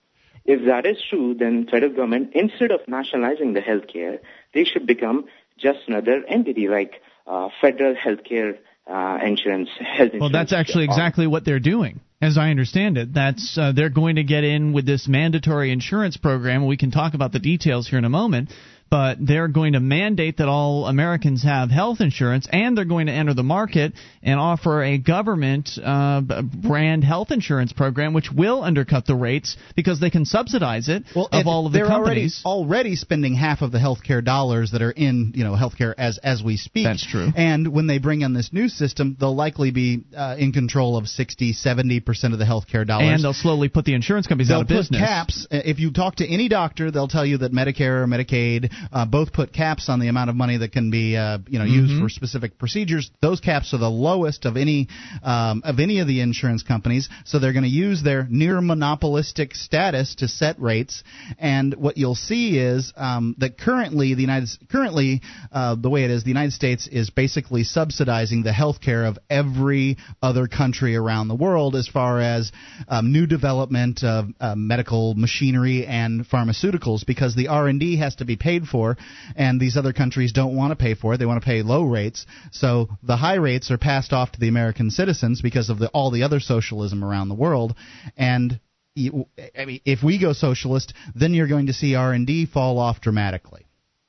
If 0.45 0.65
that 0.65 0.85
is 0.85 0.97
true, 1.07 1.35
then 1.37 1.67
federal 1.69 1.91
government, 1.91 2.31
instead 2.33 2.71
of 2.71 2.79
nationalizing 2.87 3.53
the 3.53 3.61
healthcare, 3.61 4.19
they 4.53 4.63
should 4.63 4.87
become 4.87 5.25
just 5.57 5.79
another 5.87 6.23
entity 6.27 6.67
like 6.67 7.01
uh, 7.27 7.49
federal 7.59 7.93
healthcare 7.93 8.57
uh, 8.87 9.19
insurance, 9.23 9.69
health 9.79 10.13
insurance. 10.13 10.21
Well, 10.21 10.31
that's 10.31 10.53
actually 10.53 10.85
exactly 10.85 11.27
what 11.27 11.45
they're 11.45 11.59
doing. 11.59 12.01
As 12.21 12.37
I 12.37 12.49
understand 12.49 12.97
it, 12.97 13.13
that's 13.13 13.57
uh, 13.57 13.71
they're 13.75 13.89
going 13.89 14.17
to 14.17 14.23
get 14.23 14.43
in 14.43 14.73
with 14.73 14.85
this 14.85 15.07
mandatory 15.07 15.71
insurance 15.71 16.17
program. 16.17 16.67
We 16.67 16.77
can 16.77 16.91
talk 16.91 17.15
about 17.15 17.31
the 17.31 17.39
details 17.39 17.89
here 17.89 17.97
in 17.97 18.05
a 18.05 18.09
moment, 18.09 18.51
but 18.91 19.17
they're 19.25 19.47
going 19.47 19.73
to 19.73 19.79
mandate 19.79 20.37
that 20.37 20.47
all 20.49 20.85
Americans 20.85 21.43
have 21.43 21.71
health 21.71 22.01
insurance, 22.01 22.47
and 22.51 22.77
they're 22.77 22.85
going 22.85 23.07
to 23.07 23.13
enter 23.13 23.33
the 23.33 23.41
market 23.41 23.93
and 24.21 24.37
offer 24.39 24.83
a 24.83 24.97
government 24.97 25.69
uh, 25.83 26.21
brand 26.61 27.03
health 27.03 27.31
insurance 27.31 27.71
program, 27.73 28.13
which 28.13 28.29
will 28.31 28.61
undercut 28.63 29.05
the 29.07 29.15
rates 29.15 29.55
because 29.77 29.99
they 30.01 30.09
can 30.09 30.25
subsidize 30.25 30.89
it 30.89 31.03
Well, 31.15 31.29
of 31.31 31.47
all 31.47 31.65
of 31.65 31.71
the 31.71 31.79
they're 31.79 31.87
companies. 31.87 32.41
already 32.45 32.61
already 32.71 32.95
spending 32.97 33.33
half 33.33 33.61
of 33.61 33.71
the 33.71 33.77
healthcare 33.79 34.23
dollars 34.23 34.71
that 34.71 34.81
are 34.81 34.91
in 34.91 35.31
you 35.35 35.43
know 35.45 35.53
healthcare 35.53 35.93
as 35.97 36.17
as 36.19 36.43
we 36.43 36.57
speak. 36.57 36.83
That's 36.85 37.05
true. 37.05 37.29
And 37.35 37.69
when 37.73 37.87
they 37.87 37.97
bring 37.97 38.21
in 38.21 38.33
this 38.33 38.51
new 38.51 38.67
system, 38.67 39.15
they'll 39.19 39.33
likely 39.35 39.71
be 39.71 40.03
uh, 40.15 40.35
in 40.37 40.51
control 40.51 40.97
of 40.97 41.07
60, 41.07 41.53
70 41.53 42.01
percent 42.01 42.33
of 42.33 42.39
the 42.39 42.45
healthcare 42.45 42.85
dollars. 42.85 43.07
and 43.09 43.23
they'll 43.23 43.33
slowly 43.33 43.69
put 43.69 43.85
the 43.85 43.93
insurance 43.93 44.27
companies 44.27 44.49
They'll 44.49 44.57
out 44.57 44.61
of 44.63 44.67
put 44.67 44.75
business. 44.77 44.99
caps. 45.01 45.47
Uh, 45.49 45.59
If 45.63 45.79
you 45.79 45.91
talk 45.91 46.17
to 46.17 46.27
any 46.27 46.49
doctor, 46.49 46.91
they'll 46.91 47.07
tell 47.07 47.25
you 47.25 47.37
that 47.39 47.53
Medicare 47.53 48.03
or 48.03 48.07
Medicaid 48.07 48.69
uh, 48.91 49.05
both 49.05 49.33
put 49.33 49.53
caps 49.53 49.89
on 49.89 49.99
the 49.99 50.07
amount 50.07 50.29
of 50.29 50.35
money 50.35 50.57
that 50.57 50.71
can 50.71 50.91
be, 50.91 51.15
uh, 51.17 51.37
you 51.47 51.59
know, 51.59 51.65
used 51.65 51.93
Mhm. 51.93 52.01
for 52.01 52.09
specific 52.09 52.57
procedures. 52.57 53.09
Those 53.21 53.39
caps 53.39 53.73
are 53.73 53.77
the 53.77 53.89
lowest 53.89 54.45
of 54.45 54.57
any 54.57 54.87
um, 55.23 55.61
of 55.65 55.79
any 55.79 55.99
of 55.99 56.07
the 56.07 56.21
insurance 56.21 56.63
companies. 56.63 57.09
So 57.25 57.39
they're 57.39 57.53
going 57.53 57.63
to 57.63 57.69
use 57.69 58.01
their 58.03 58.27
near 58.29 58.61
monopolistic 58.61 59.55
status 59.55 60.15
to 60.15 60.27
set 60.27 60.59
rates. 60.59 61.03
And 61.39 61.73
what 61.75 61.97
you'll 61.97 62.15
see 62.15 62.57
is 62.57 62.91
um, 62.97 63.35
that 63.39 63.57
currently 63.57 64.13
the 64.13 64.21
United 64.21 64.49
currently 64.69 65.21
uh, 65.51 65.75
the 65.75 65.89
way 65.89 66.03
it 66.03 66.11
is, 66.11 66.23
the 66.23 66.29
United 66.29 66.53
States 66.53 66.87
is 66.87 67.09
basically 67.09 67.63
subsidizing 67.63 68.43
the 68.43 68.53
health 68.53 68.81
care 68.81 69.05
of 69.05 69.17
every 69.29 69.97
other 70.21 70.47
country 70.47 70.95
around 70.95 71.27
the 71.27 71.35
world 71.35 71.75
as 71.75 71.87
far 71.87 72.19
as 72.19 72.51
um, 72.87 73.11
new 73.11 73.25
development 73.27 74.03
of 74.03 74.25
uh, 74.39 74.55
medical 74.55 75.13
machinery 75.15 75.85
and 75.85 76.27
pharmaceuticals 76.27 77.05
because 77.05 77.35
the 77.35 77.47
R&D 77.47 77.97
has 77.97 78.15
to 78.15 78.25
be 78.25 78.35
paid 78.35 78.67
for 78.71 78.97
and 79.35 79.59
these 79.59 79.77
other 79.77 79.93
countries 79.93 80.31
don't 80.31 80.55
want 80.55 80.71
to 80.71 80.75
pay 80.75 80.95
for 80.95 81.13
it 81.13 81.17
they 81.17 81.25
want 81.25 81.41
to 81.41 81.45
pay 81.45 81.61
low 81.61 81.83
rates 81.83 82.25
so 82.51 82.87
the 83.03 83.17
high 83.17 83.35
rates 83.35 83.69
are 83.69 83.77
passed 83.77 84.13
off 84.13 84.31
to 84.31 84.39
the 84.39 84.47
American 84.47 84.89
citizens 84.89 85.41
because 85.41 85.69
of 85.69 85.77
the, 85.79 85.89
all 85.89 86.09
the 86.11 86.23
other 86.23 86.39
socialism 86.39 87.03
around 87.03 87.29
the 87.29 87.35
world 87.35 87.75
and 88.17 88.59
I 88.97 89.65
mean, 89.65 89.79
if 89.85 90.03
we 90.03 90.19
go 90.19 90.33
socialist, 90.33 90.93
then 91.15 91.33
you're 91.33 91.47
going 91.47 91.67
to 91.67 91.73
see 91.73 91.95
R&D 91.95 92.47
fall 92.47 92.77
off 92.77 92.99
dramatically. 92.99 93.65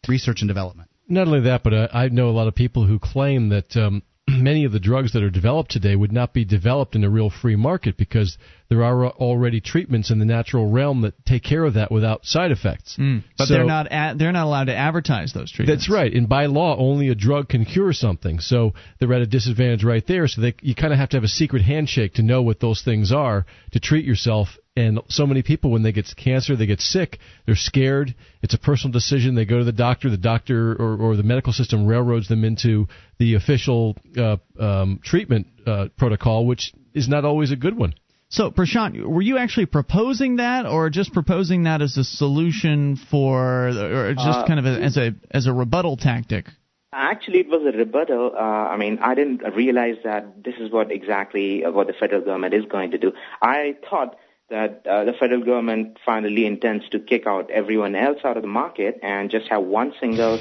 Research 0.09 0.41
and 0.41 0.49
development. 0.49 0.91
Not 1.07 1.29
only 1.29 1.43
that, 1.43 1.63
but 1.63 1.73
uh, 1.73 1.89
I 1.93 2.09
know 2.09 2.29
a 2.29 2.33
lot 2.33 2.49
of 2.49 2.55
people 2.57 2.87
who 2.87 2.99
claim 2.99 3.51
that 3.51 3.77
um, 3.77 4.03
many 4.29 4.65
of 4.65 4.73
the 4.73 4.81
drugs 4.81 5.13
that 5.13 5.23
are 5.23 5.31
developed 5.31 5.71
today 5.71 5.97
would 5.97 6.13
not 6.13 6.33
be 6.33 6.45
developed 6.45 6.95
in 6.95 7.05
a 7.05 7.11
real 7.11 7.31
free 7.31 7.57
market 7.57 7.97
because 7.97 8.39
there 8.69 8.83
are 8.85 9.07
already 9.07 9.61
treatments 9.61 10.11
in 10.11 10.19
the 10.19 10.25
natural 10.25 10.71
realm 10.71 11.03
that 11.03 11.15
take 11.27 11.43
care 11.43 11.65
of 11.65 11.75
that 11.75 11.91
without 11.91 12.25
side 12.25 12.51
effects. 12.51 12.97
Mm, 12.99 13.23
but 13.37 13.49
so, 13.49 13.55
they're 13.55 13.65
not 13.65 13.87
a- 13.91 14.15
they're 14.17 14.33
not 14.33 14.45
allowed 14.47 14.65
to 14.65 14.77
advertise 14.77 15.33
those 15.33 15.51
treatments. 15.51 15.83
That's 15.87 15.91
right. 15.93 16.13
And 16.13 16.29
by 16.29 16.47
law, 16.47 16.77
only 16.79 17.09
a 17.09 17.15
drug 17.15 17.49
can 17.49 17.65
cure 17.65 17.93
something. 17.93 18.41
So 18.41 18.75
they're 18.99 19.13
at 19.13 19.23
a 19.23 19.27
disadvantage 19.27 19.85
right 19.85 20.07
there. 20.07 20.27
So 20.29 20.41
they, 20.41 20.55
you 20.63 20.75
kind 20.75 20.93
of 20.93 20.99
have 20.99 21.11
to 21.11 21.17
have 21.17 21.25
a 21.25 21.29
secret 21.29 21.63
handshake 21.63 22.15
to 22.15 22.23
know 22.23 22.43
what 22.43 22.61
those 22.61 22.83
things 22.83 23.13
are 23.13 23.45
to 23.73 23.81
treat 23.81 24.05
yourself 24.05 24.57
and 24.77 25.01
so 25.09 25.27
many 25.27 25.43
people 25.43 25.71
when 25.71 25.83
they 25.83 25.93
get 25.93 26.07
cancer 26.17 26.57
they 26.57 26.67
get 26.67 26.81
sick 26.81 27.19
they're 27.47 27.55
scared 27.55 28.15
it's 28.43 28.55
a 28.55 28.59
personal 28.59 28.93
decision 28.93 29.35
they 29.35 29.45
go 29.45 29.59
to 29.59 29.65
the 29.65 29.73
doctor 29.73 30.09
the 30.09 30.17
doctor 30.17 30.73
or, 30.73 30.97
or 30.97 31.17
the 31.17 31.23
medical 31.23 31.53
system 31.53 31.87
railroads 31.87 32.29
them 32.29 32.45
into 32.45 32.87
the 33.19 33.35
official 33.35 33.97
uh, 34.17 34.37
um, 34.59 35.01
treatment 35.05 35.47
uh, 35.67 35.87
protocol 35.97 36.47
which 36.47 36.73
is 36.95 37.09
not 37.09 37.25
always 37.25 37.51
a 37.51 37.57
good 37.57 37.77
one 37.77 37.95
so, 38.33 38.51
Prashant, 38.51 38.99
were 39.05 39.21
you 39.21 39.37
actually 39.37 39.67
proposing 39.67 40.37
that, 40.37 40.65
or 40.65 40.89
just 40.89 41.13
proposing 41.13 41.65
that 41.65 41.83
as 41.83 41.99
a 41.99 42.03
solution 42.03 42.97
for, 42.97 43.69
or 43.69 44.15
just 44.15 44.27
uh, 44.27 44.47
kind 44.47 44.59
of 44.59 44.65
a, 44.65 44.83
as 44.83 44.97
a 44.97 45.13
as 45.31 45.47
a 45.47 45.53
rebuttal 45.53 45.99
tactic? 45.99 46.47
Actually, 46.95 47.41
it 47.41 47.49
was 47.49 47.61
a 47.67 47.77
rebuttal. 47.77 48.33
Uh, 48.35 48.39
I 48.41 48.79
mean, 48.79 49.01
I 49.03 49.15
didn't 49.15 49.43
realize 49.55 49.97
that 50.05 50.43
this 50.43 50.55
is 50.59 50.73
what 50.73 50.91
exactly 50.91 51.63
what 51.67 51.89
the 51.89 51.93
federal 51.93 52.23
government 52.23 52.55
is 52.55 52.65
going 52.65 52.93
to 52.93 52.99
do. 52.99 53.13
I 53.43 53.77
thought 53.91 54.17
that 54.53 54.87
uh, 54.87 55.05
the 55.05 55.15
federal 55.19 55.43
government 55.43 55.99
finally 56.05 56.47
intends 56.47 56.89
to 56.91 57.01
kick 57.01 57.27
out 57.27 57.51
everyone 57.51 57.97
else 57.97 58.19
out 58.23 58.37
of 58.37 58.43
the 58.43 58.49
market 58.49 59.01
and 59.03 59.31
just 59.31 59.49
have 59.49 59.65
one 59.65 59.93
single 59.99 60.39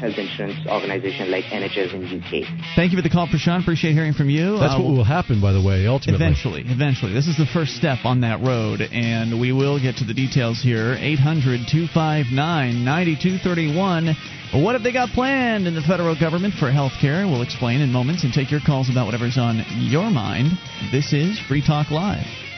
health 0.00 0.18
insurance 0.18 0.58
organization 0.66 1.30
like 1.30 1.44
NHS 1.44 1.94
in 1.94 2.02
UK. 2.08 2.48
Thank 2.74 2.90
you 2.90 2.98
for 2.98 3.02
the 3.02 3.10
call, 3.10 3.28
Prashant. 3.28 3.62
Appreciate 3.62 3.92
hearing 3.92 4.14
from 4.14 4.30
you. 4.30 4.58
That's 4.58 4.74
uh, 4.74 4.82
what 4.82 4.90
will 4.96 5.04
happen, 5.04 5.40
by 5.40 5.52
the 5.52 5.62
way, 5.62 5.86
ultimately. 5.86 6.24
Eventually, 6.24 6.64
eventually. 6.66 7.12
This 7.12 7.28
is 7.28 7.36
the 7.36 7.46
first 7.46 7.76
step 7.76 8.04
on 8.04 8.22
that 8.22 8.40
road, 8.40 8.80
and 8.80 9.38
we 9.38 9.52
will 9.52 9.78
get 9.78 9.96
to 9.98 10.04
the 10.04 10.14
details 10.14 10.60
here. 10.60 10.96
800 10.98 11.68
259 11.70 12.34
9231. 12.84 14.16
What 14.64 14.74
have 14.74 14.82
they 14.82 14.92
got 14.92 15.10
planned 15.10 15.68
in 15.68 15.74
the 15.76 15.82
federal 15.82 16.18
government 16.18 16.54
for 16.54 16.72
health 16.72 16.98
care? 17.00 17.28
We'll 17.28 17.42
explain 17.42 17.80
in 17.80 17.92
moments 17.92 18.24
and 18.24 18.32
take 18.32 18.50
your 18.50 18.60
calls 18.60 18.90
about 18.90 19.06
whatever's 19.06 19.38
on 19.38 19.62
your 19.78 20.10
mind. 20.10 20.58
This 20.90 21.12
is 21.12 21.38
Free 21.38 21.62
Talk 21.62 21.92
Live. 21.92 22.49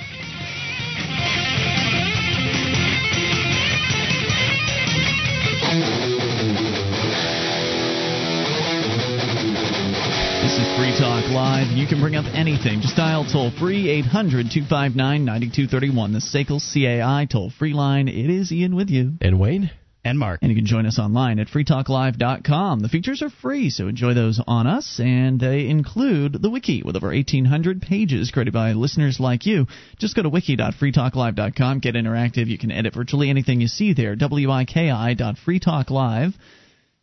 Free 10.83 10.99
Talk 10.99 11.31
Live. 11.31 11.69
You 11.69 11.87
can 11.87 12.01
bring 12.01 12.17
up 12.17 12.25
anything. 12.35 12.81
Just 12.81 12.97
dial 12.97 13.25
toll 13.25 13.53
free 13.53 13.89
800 13.89 14.51
259 14.51 15.25
9231. 15.25 16.13
The 16.13 16.19
SACL 16.19 16.59
CAI 16.59 17.29
toll 17.31 17.53
free 17.57 17.73
line. 17.73 18.09
It 18.09 18.29
is 18.29 18.51
Ian 18.51 18.75
with 18.75 18.91
you. 18.91 19.13
And 19.21 19.39
Wayne. 19.39 19.71
And 20.05 20.19
Mark. 20.19 20.41
And 20.43 20.51
you 20.51 20.57
can 20.57 20.67
join 20.67 20.87
us 20.87 20.99
online 20.99 21.39
at 21.39 21.47
freetalklive.com. 21.47 22.81
The 22.81 22.89
features 22.89 23.23
are 23.23 23.31
free, 23.31 23.71
so 23.71 23.87
enjoy 23.87 24.15
those 24.15 24.41
on 24.45 24.67
us. 24.67 24.99
And 24.99 25.39
they 25.39 25.69
include 25.69 26.43
the 26.43 26.51
wiki 26.51 26.83
with 26.83 26.97
over 26.97 27.11
1,800 27.11 27.81
pages 27.81 28.33
created 28.33 28.53
by 28.53 28.73
listeners 28.73 29.21
like 29.21 29.47
you. 29.47 29.69
Just 29.99 30.17
go 30.17 30.23
to 30.23 30.31
wiki.freetalklive.com, 30.31 31.79
get 31.79 31.95
interactive. 31.95 32.49
You 32.49 32.59
can 32.59 32.73
edit 32.73 32.93
virtually 32.93 33.31
anything 33.31 33.61
you 33.61 33.69
see 33.69 33.95
there. 33.95 34.17
wiki.freetalklive.com 34.17 36.35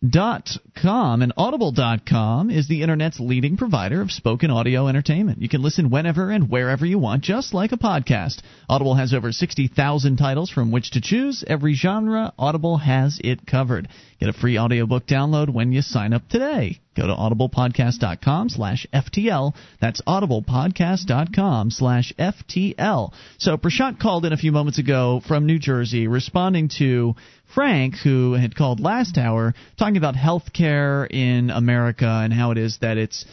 Dot 0.07 0.57
com 0.81 1.21
and 1.21 1.33
audible.com 1.35 2.49
is 2.49 2.69
the 2.69 2.83
internet's 2.83 3.19
leading 3.19 3.57
provider 3.57 4.01
of 4.01 4.11
spoken 4.11 4.49
audio 4.49 4.87
entertainment. 4.87 5.41
You 5.41 5.49
can 5.49 5.61
listen 5.61 5.89
whenever 5.89 6.31
and 6.31 6.49
wherever 6.49 6.85
you 6.85 6.97
want, 6.97 7.21
just 7.21 7.53
like 7.53 7.73
a 7.73 7.77
podcast. 7.77 8.41
Audible 8.69 8.95
has 8.95 9.13
over 9.13 9.33
60,000 9.33 10.15
titles 10.15 10.49
from 10.49 10.71
which 10.71 10.91
to 10.91 11.01
choose. 11.01 11.43
Every 11.45 11.73
genre, 11.73 12.31
Audible 12.39 12.77
has 12.77 13.19
it 13.21 13.45
covered. 13.45 13.89
Get 14.21 14.29
a 14.29 14.33
free 14.33 14.57
audiobook 14.57 15.05
download 15.05 15.49
when 15.49 15.73
you 15.73 15.81
sign 15.81 16.13
up 16.13 16.29
today. 16.29 16.79
Go 16.95 17.07
to 17.07 17.13
audiblepodcast.com 17.13 18.49
slash 18.49 18.85
FTL. 18.93 19.53
That's 19.79 20.01
audiblepodcast.com 20.01 21.71
slash 21.71 22.13
FTL. 22.19 23.13
So 23.37 23.57
Prashant 23.57 23.99
called 23.99 24.25
in 24.25 24.33
a 24.33 24.37
few 24.37 24.51
moments 24.51 24.79
ago 24.79 25.21
from 25.25 25.45
New 25.45 25.59
Jersey 25.59 26.07
responding 26.07 26.69
to 26.79 27.15
Frank, 27.53 27.95
who 28.03 28.33
had 28.33 28.55
called 28.55 28.79
last 28.79 29.17
hour, 29.17 29.53
talking 29.77 29.97
about 29.97 30.15
health 30.15 30.53
care 30.53 31.05
in 31.05 31.49
America 31.49 32.07
and 32.07 32.31
how 32.31 32.51
it 32.51 32.57
is 32.57 32.77
that 32.81 32.97
it's 32.97 33.25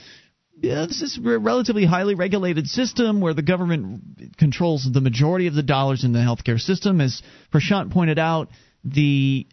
yeah, 0.59 0.87
this 0.87 1.03
is 1.03 1.19
a 1.23 1.39
relatively 1.39 1.85
highly 1.85 2.15
regulated 2.15 2.67
system 2.67 3.21
where 3.21 3.35
the 3.35 3.43
government 3.43 4.37
controls 4.39 4.89
the 4.91 5.03
majority 5.03 5.49
of 5.49 5.55
the 5.55 5.63
dollars 5.63 6.03
in 6.03 6.13
the 6.13 6.19
healthcare 6.19 6.59
system. 6.59 7.01
As 7.03 7.23
Prashant 7.53 7.93
pointed 7.93 8.19
out, 8.19 8.49
the 8.83 9.47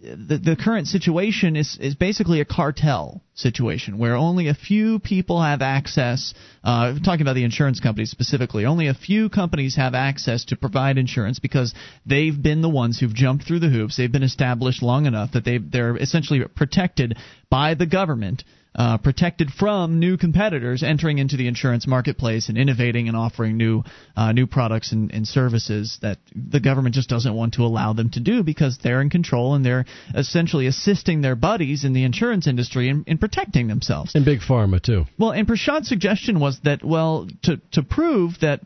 the, 0.00 0.38
the 0.38 0.56
current 0.56 0.86
situation 0.86 1.56
is, 1.56 1.76
is 1.80 1.94
basically 1.94 2.40
a 2.40 2.44
cartel 2.44 3.22
situation 3.34 3.98
where 3.98 4.14
only 4.14 4.48
a 4.48 4.54
few 4.54 4.98
people 4.98 5.42
have 5.42 5.60
access. 5.62 6.34
Uh, 6.62 6.94
talking 7.04 7.22
about 7.22 7.34
the 7.34 7.44
insurance 7.44 7.80
companies 7.80 8.10
specifically, 8.10 8.64
only 8.64 8.86
a 8.86 8.94
few 8.94 9.28
companies 9.28 9.76
have 9.76 9.94
access 9.94 10.44
to 10.46 10.56
provide 10.56 10.98
insurance 10.98 11.38
because 11.38 11.74
they've 12.06 12.40
been 12.40 12.62
the 12.62 12.68
ones 12.68 12.98
who've 12.98 13.14
jumped 13.14 13.46
through 13.46 13.60
the 13.60 13.68
hoops. 13.68 13.96
They've 13.96 14.10
been 14.10 14.22
established 14.22 14.82
long 14.82 15.06
enough 15.06 15.32
that 15.32 15.44
they 15.44 15.58
they're 15.58 15.96
essentially 15.96 16.44
protected 16.54 17.16
by 17.50 17.74
the 17.74 17.86
government 17.86 18.44
uh, 18.74 18.98
protected 18.98 19.50
from 19.50 19.98
new 19.98 20.16
competitors 20.16 20.82
entering 20.82 21.18
into 21.18 21.36
the 21.36 21.48
insurance 21.48 21.86
marketplace 21.86 22.48
and 22.48 22.56
innovating 22.56 23.08
and 23.08 23.16
offering 23.16 23.56
new 23.56 23.82
uh, 24.16 24.32
new 24.32 24.46
products 24.46 24.92
and, 24.92 25.12
and, 25.12 25.26
services 25.26 25.98
that 26.00 26.18
the 26.34 26.60
government 26.60 26.94
just 26.94 27.08
doesn't 27.08 27.34
want 27.34 27.54
to 27.54 27.62
allow 27.62 27.92
them 27.92 28.08
to 28.10 28.20
do 28.20 28.42
because 28.42 28.78
they're 28.82 29.00
in 29.00 29.10
control 29.10 29.54
and 29.54 29.64
they're 29.64 29.84
essentially 30.14 30.66
assisting 30.66 31.20
their 31.20 31.34
buddies 31.34 31.84
in 31.84 31.92
the 31.92 32.04
insurance 32.04 32.46
industry 32.46 32.88
in, 32.88 33.04
in 33.06 33.18
protecting 33.18 33.68
themselves. 33.68 34.14
And 34.14 34.24
big 34.24 34.40
pharma 34.40 34.80
too. 34.80 35.04
Well, 35.18 35.32
and 35.32 35.46
Prashant's 35.46 35.88
suggestion 35.88 36.40
was 36.40 36.60
that 36.64 36.84
well 36.84 37.28
to 37.42 37.60
to 37.72 37.82
prove 37.82 38.38
that 38.40 38.60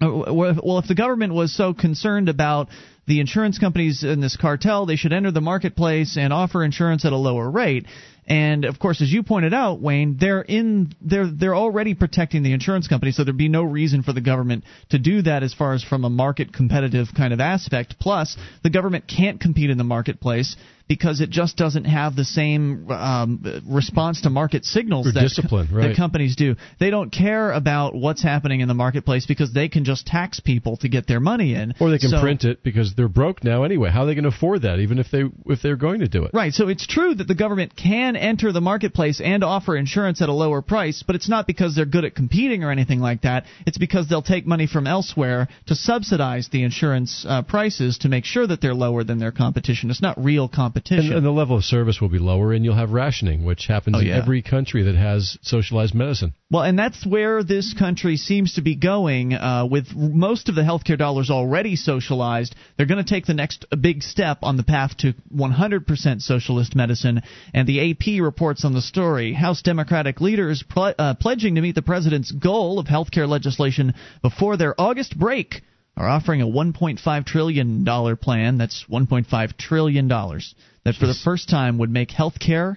uh, 0.00 0.32
well 0.32 0.78
if 0.78 0.88
the 0.88 0.94
government 0.94 1.34
was 1.34 1.54
so 1.54 1.74
concerned 1.74 2.28
about 2.28 2.68
the 3.06 3.20
insurance 3.20 3.58
companies 3.58 4.02
in 4.02 4.20
this 4.20 4.36
cartel 4.36 4.86
they 4.86 4.96
should 4.96 5.12
enter 5.12 5.30
the 5.30 5.40
marketplace 5.40 6.16
and 6.18 6.32
offer 6.32 6.64
insurance 6.64 7.04
at 7.04 7.12
a 7.12 7.16
lower 7.16 7.50
rate 7.50 7.86
and 8.26 8.64
of 8.64 8.78
course, 8.78 9.02
as 9.02 9.12
you 9.12 9.22
pointed 9.22 9.52
out, 9.52 9.80
Wayne, 9.80 10.16
they're 10.18 10.40
in 10.40 10.94
they're 11.02 11.30
they're 11.30 11.54
already 11.54 11.94
protecting 11.94 12.42
the 12.42 12.52
insurance 12.52 12.88
company, 12.88 13.12
so 13.12 13.22
there'd 13.22 13.36
be 13.36 13.48
no 13.48 13.62
reason 13.62 14.02
for 14.02 14.14
the 14.14 14.22
government 14.22 14.64
to 14.90 14.98
do 14.98 15.22
that 15.22 15.42
as 15.42 15.52
far 15.52 15.74
as 15.74 15.84
from 15.84 16.04
a 16.04 16.10
market 16.10 16.52
competitive 16.52 17.08
kind 17.14 17.34
of 17.34 17.40
aspect. 17.40 17.96
Plus, 18.00 18.36
the 18.62 18.70
government 18.70 19.04
can't 19.06 19.40
compete 19.40 19.68
in 19.68 19.76
the 19.76 19.84
marketplace 19.84 20.56
because 20.86 21.20
it 21.20 21.30
just 21.30 21.56
doesn't 21.56 21.84
have 21.84 22.14
the 22.14 22.24
same 22.24 22.90
um, 22.90 23.62
response 23.66 24.22
to 24.22 24.30
market 24.30 24.64
signals 24.64 25.06
that, 25.14 25.20
discipline, 25.20 25.68
right. 25.72 25.88
that 25.88 25.96
companies 25.96 26.36
do. 26.36 26.56
They 26.78 26.90
don't 26.90 27.10
care 27.10 27.52
about 27.52 27.94
what's 27.94 28.22
happening 28.22 28.60
in 28.60 28.68
the 28.68 28.74
marketplace 28.74 29.24
because 29.26 29.52
they 29.52 29.68
can 29.68 29.84
just 29.84 30.06
tax 30.06 30.40
people 30.40 30.76
to 30.78 30.88
get 30.88 31.06
their 31.06 31.20
money 31.20 31.54
in, 31.54 31.74
or 31.80 31.90
they 31.90 31.98
can 31.98 32.10
so, 32.10 32.20
print 32.20 32.44
it 32.44 32.62
because 32.62 32.94
they're 32.94 33.08
broke 33.08 33.42
now 33.42 33.62
anyway. 33.62 33.90
How 33.90 34.02
are 34.02 34.06
they 34.06 34.14
going 34.14 34.24
to 34.24 34.36
afford 34.36 34.62
that, 34.62 34.78
even 34.78 34.98
if 34.98 35.10
they 35.10 35.22
if 35.46 35.62
they're 35.62 35.76
going 35.76 36.00
to 36.00 36.08
do 36.08 36.24
it? 36.24 36.32
Right. 36.34 36.52
So 36.52 36.68
it's 36.68 36.86
true 36.86 37.14
that 37.14 37.28
the 37.28 37.34
government 37.34 37.76
can 37.76 38.14
enter 38.16 38.52
the 38.52 38.60
marketplace 38.60 39.22
and 39.24 39.42
offer 39.42 39.76
insurance 39.76 40.20
at 40.20 40.28
a 40.28 40.34
lower 40.34 40.60
price, 40.60 41.02
but 41.06 41.16
it's 41.16 41.28
not 41.28 41.46
because 41.46 41.74
they're 41.74 41.86
good 41.86 42.04
at 42.04 42.14
competing 42.14 42.62
or 42.62 42.70
anything 42.70 43.00
like 43.00 43.22
that. 43.22 43.44
It's 43.66 43.78
because 43.78 44.08
they'll 44.08 44.22
take 44.22 44.46
money 44.46 44.66
from 44.66 44.86
elsewhere 44.86 45.48
to 45.66 45.74
subsidize 45.74 46.50
the 46.52 46.62
insurance 46.62 47.24
uh, 47.26 47.42
prices 47.42 47.98
to 47.98 48.08
make 48.10 48.26
sure 48.26 48.46
that 48.46 48.60
they're 48.60 48.74
lower 48.74 49.02
than 49.02 49.18
their 49.18 49.32
competition. 49.32 49.90
It's 49.90 50.02
not 50.02 50.22
real 50.22 50.46
competition. 50.46 50.73
And, 51.06 51.18
and, 51.18 51.26
the 51.26 51.30
level 51.30 51.56
of 51.56 51.64
service 51.64 52.00
will 52.00 52.08
be 52.08 52.18
lower, 52.18 52.52
and 52.52 52.64
you'll 52.64 52.76
have 52.76 52.90
rationing, 52.90 53.44
which 53.44 53.66
happens 53.66 53.96
oh, 53.96 54.00
in 54.00 54.08
every 54.08 54.42
country 54.42 54.82
that 54.84 54.96
has 54.96 55.38
socialized 55.42 55.94
medicine. 55.94 56.34
Well, 56.50 56.62
and 56.62 56.78
that's 56.78 57.06
where 57.06 57.42
this 57.42 57.74
country 57.74 58.16
seems 58.16 58.54
to 58.54 58.62
be 58.62 58.74
going. 58.74 59.34
Uh, 59.34 59.66
with 59.70 59.94
most 59.94 60.48
of 60.48 60.54
the 60.54 60.62
healthcare 60.62 60.98
dollars 60.98 61.30
already 61.30 61.76
socialized, 61.76 62.54
they're 62.76 62.86
going 62.86 63.04
to 63.04 63.08
take 63.08 63.26
the 63.26 63.34
next 63.34 63.66
big 63.80 64.02
step 64.02 64.38
on 64.42 64.56
the 64.56 64.62
path 64.62 64.96
to 64.98 65.14
100% 65.34 66.20
socialist 66.20 66.74
medicine. 66.74 67.22
And 67.52 67.68
the 67.68 67.90
AP 67.90 68.22
reports 68.22 68.64
on 68.64 68.74
the 68.74 68.82
story. 68.82 69.32
House 69.32 69.62
Democratic 69.62 70.20
leaders 70.20 70.64
pl- 70.68 70.94
uh, 70.98 71.14
pledging 71.14 71.54
to 71.54 71.60
meet 71.60 71.74
the 71.74 71.82
president's 71.82 72.30
goal 72.30 72.78
of 72.78 72.86
healthcare 72.86 73.28
legislation 73.28 73.94
before 74.22 74.56
their 74.56 74.78
August 74.80 75.18
break 75.18 75.62
are 75.96 76.08
offering 76.08 76.42
a 76.42 76.46
1.5 76.46 77.26
trillion 77.26 77.84
dollar 77.84 78.16
plan. 78.16 78.58
That's 78.58 78.84
1.5 78.90 79.56
trillion 79.56 80.08
dollars 80.08 80.54
that 80.84 80.96
for 80.96 81.06
the 81.06 81.14
first 81.14 81.48
time 81.48 81.78
would 81.78 81.90
make 81.90 82.10
healthcare 82.10 82.76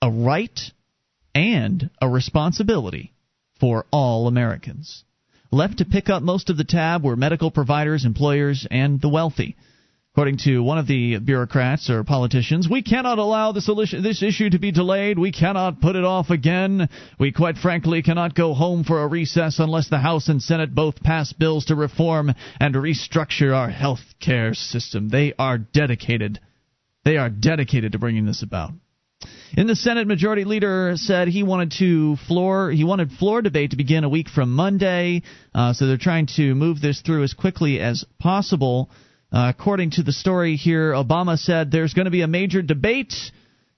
a 0.00 0.10
right 0.10 0.60
and 1.34 1.90
a 2.00 2.08
responsibility 2.08 3.12
for 3.60 3.86
all 3.90 4.28
Americans. 4.28 5.04
Left 5.50 5.78
to 5.78 5.84
pick 5.84 6.08
up 6.08 6.22
most 6.22 6.50
of 6.50 6.56
the 6.56 6.64
tab 6.64 7.04
were 7.04 7.16
medical 7.16 7.50
providers, 7.50 8.04
employers, 8.04 8.66
and 8.70 9.00
the 9.00 9.08
wealthy. 9.08 9.56
According 10.14 10.38
to 10.44 10.60
one 10.62 10.78
of 10.78 10.86
the 10.86 11.18
bureaucrats 11.18 11.90
or 11.90 12.04
politicians, 12.04 12.68
we 12.68 12.82
cannot 12.82 13.18
allow 13.18 13.50
this, 13.50 13.66
this 13.66 14.22
issue 14.22 14.48
to 14.48 14.60
be 14.60 14.70
delayed. 14.70 15.18
We 15.18 15.32
cannot 15.32 15.80
put 15.80 15.96
it 15.96 16.04
off 16.04 16.30
again. 16.30 16.88
We 17.18 17.32
quite 17.32 17.56
frankly 17.56 18.00
cannot 18.00 18.36
go 18.36 18.54
home 18.54 18.84
for 18.84 19.02
a 19.02 19.08
recess 19.08 19.58
unless 19.58 19.88
the 19.88 19.98
House 19.98 20.28
and 20.28 20.40
Senate 20.40 20.72
both 20.72 21.02
pass 21.02 21.32
bills 21.32 21.64
to 21.64 21.74
reform 21.74 22.32
and 22.60 22.76
restructure 22.76 23.52
our 23.52 23.68
health 23.68 24.04
care 24.20 24.54
system. 24.54 25.08
They 25.08 25.32
are 25.36 25.58
dedicated. 25.58 26.38
They 27.04 27.16
are 27.16 27.28
dedicated 27.28 27.90
to 27.90 27.98
bringing 27.98 28.24
this 28.24 28.44
about. 28.44 28.70
In 29.56 29.66
the 29.66 29.74
Senate, 29.74 30.06
Majority 30.06 30.44
Leader 30.44 30.92
said 30.94 31.26
he 31.26 31.42
wanted 31.42 31.72
to 31.80 32.14
floor 32.28 32.70
he 32.70 32.84
wanted 32.84 33.10
floor 33.10 33.42
debate 33.42 33.72
to 33.72 33.76
begin 33.76 34.04
a 34.04 34.08
week 34.08 34.28
from 34.28 34.52
Monday. 34.52 35.22
Uh, 35.52 35.72
so 35.72 35.88
they're 35.88 35.96
trying 35.96 36.26
to 36.36 36.54
move 36.54 36.80
this 36.80 37.00
through 37.00 37.24
as 37.24 37.34
quickly 37.34 37.80
as 37.80 38.04
possible. 38.20 38.90
Uh, 39.34 39.48
according 39.48 39.90
to 39.90 40.04
the 40.04 40.12
story 40.12 40.54
here, 40.54 40.92
Obama 40.92 41.36
said 41.36 41.72
there's 41.72 41.92
going 41.92 42.04
to 42.04 42.12
be 42.12 42.22
a 42.22 42.28
major 42.28 42.62
debate. 42.62 43.14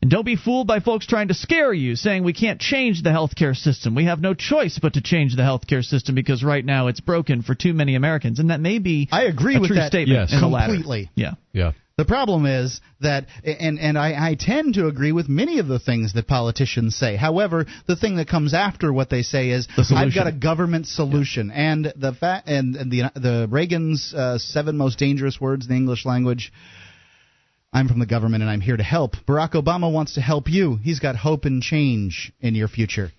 And 0.03 0.11
don't 0.11 0.27
be 0.27 0.37
fooled 0.37 0.67
by 0.67 0.81
folks 0.81 1.07
trying 1.07 1.29
to 1.29 1.35
scare 1.35 1.73
you, 1.73 1.97
saying 1.97 2.23
we 2.23 2.35
can't 2.35 2.61
change 2.61 3.03
the 3.03 3.09
healthcare 3.09 3.57
system. 3.57 3.95
We 3.95 4.05
have 4.05 4.21
no 4.21 4.35
choice 4.35 4.79
but 4.79 4.93
to 4.95 5.01
change 5.01 5.35
the 5.35 5.41
healthcare 5.41 5.83
system 5.83 6.15
because 6.15 6.45
right 6.45 6.63
now 6.63 6.89
it's 6.89 7.01
broken 7.01 7.41
for 7.41 7.55
too 7.55 7.73
many 7.73 7.95
Americans. 7.95 8.39
And 8.39 8.51
that 8.51 8.61
may 8.61 8.79
be 8.79 9.09
I 9.11 9.23
agree 9.23 9.57
a 9.57 9.61
with 9.61 9.69
true 9.69 9.77
that 9.77 9.89
statement 9.89 10.21
yes. 10.21 10.35
in 10.35 10.43
the 10.43 10.49
latter. 10.49 10.75
completely. 10.75 11.11
Yeah. 11.15 11.33
Yeah. 11.55 11.73
The 11.99 12.05
problem 12.05 12.45
is 12.45 12.83
that, 13.01 13.27
and 13.43 13.79
and 13.79 13.97
I, 13.97 14.31
I 14.33 14.37
tend 14.39 14.75
to 14.75 14.87
agree 14.87 15.13
with 15.13 15.31
many 15.31 15.61
of 15.61 15.67
the 15.67 15.79
things 15.79 16.13
that 16.13 16.27
politicians 16.27 16.95
say. 16.95 17.17
However, 17.17 17.65
the 17.87 17.97
thing 17.97 18.17
that 18.17 18.29
comes 18.29 18.53
after 18.53 18.93
what 18.93 19.09
they 19.09 19.23
say 19.23 19.49
is, 19.49 19.67
The 19.77 19.95
"I've 19.97 20.15
got 20.15 20.27
a 20.27 20.33
government 20.33 20.89
solution," 20.89 21.51
and 21.51 21.91
the 21.97 22.13
fa- 22.13 22.43
and, 22.45 22.77
and 22.77 22.93
the 22.93 23.11
the 23.15 23.49
Reagan's 23.51 24.13
uh, 24.13 24.37
seven 24.37 24.77
most 24.77 24.99
dangerous 24.99 25.41
words 25.41 25.65
in 25.65 25.71
the 25.73 25.77
English 25.77 26.05
language. 26.05 26.53
I'm 27.73 27.89
from 27.89 27.99
the 27.99 28.07
government 28.07 28.43
and 28.43 28.51
I'm 28.51 28.61
here 28.61 28.77
to 28.77 28.83
help. 28.83 29.17
Barack 29.27 29.53
Obama 29.53 29.91
wants 29.91 30.15
to 30.15 30.21
help 30.21 30.49
you. 30.49 30.77
He's 30.77 31.01
got 31.01 31.17
hope 31.17 31.47
and 31.47 31.63
change 31.63 32.33
in 32.41 32.55
your 32.55 32.69
future. 32.69 33.11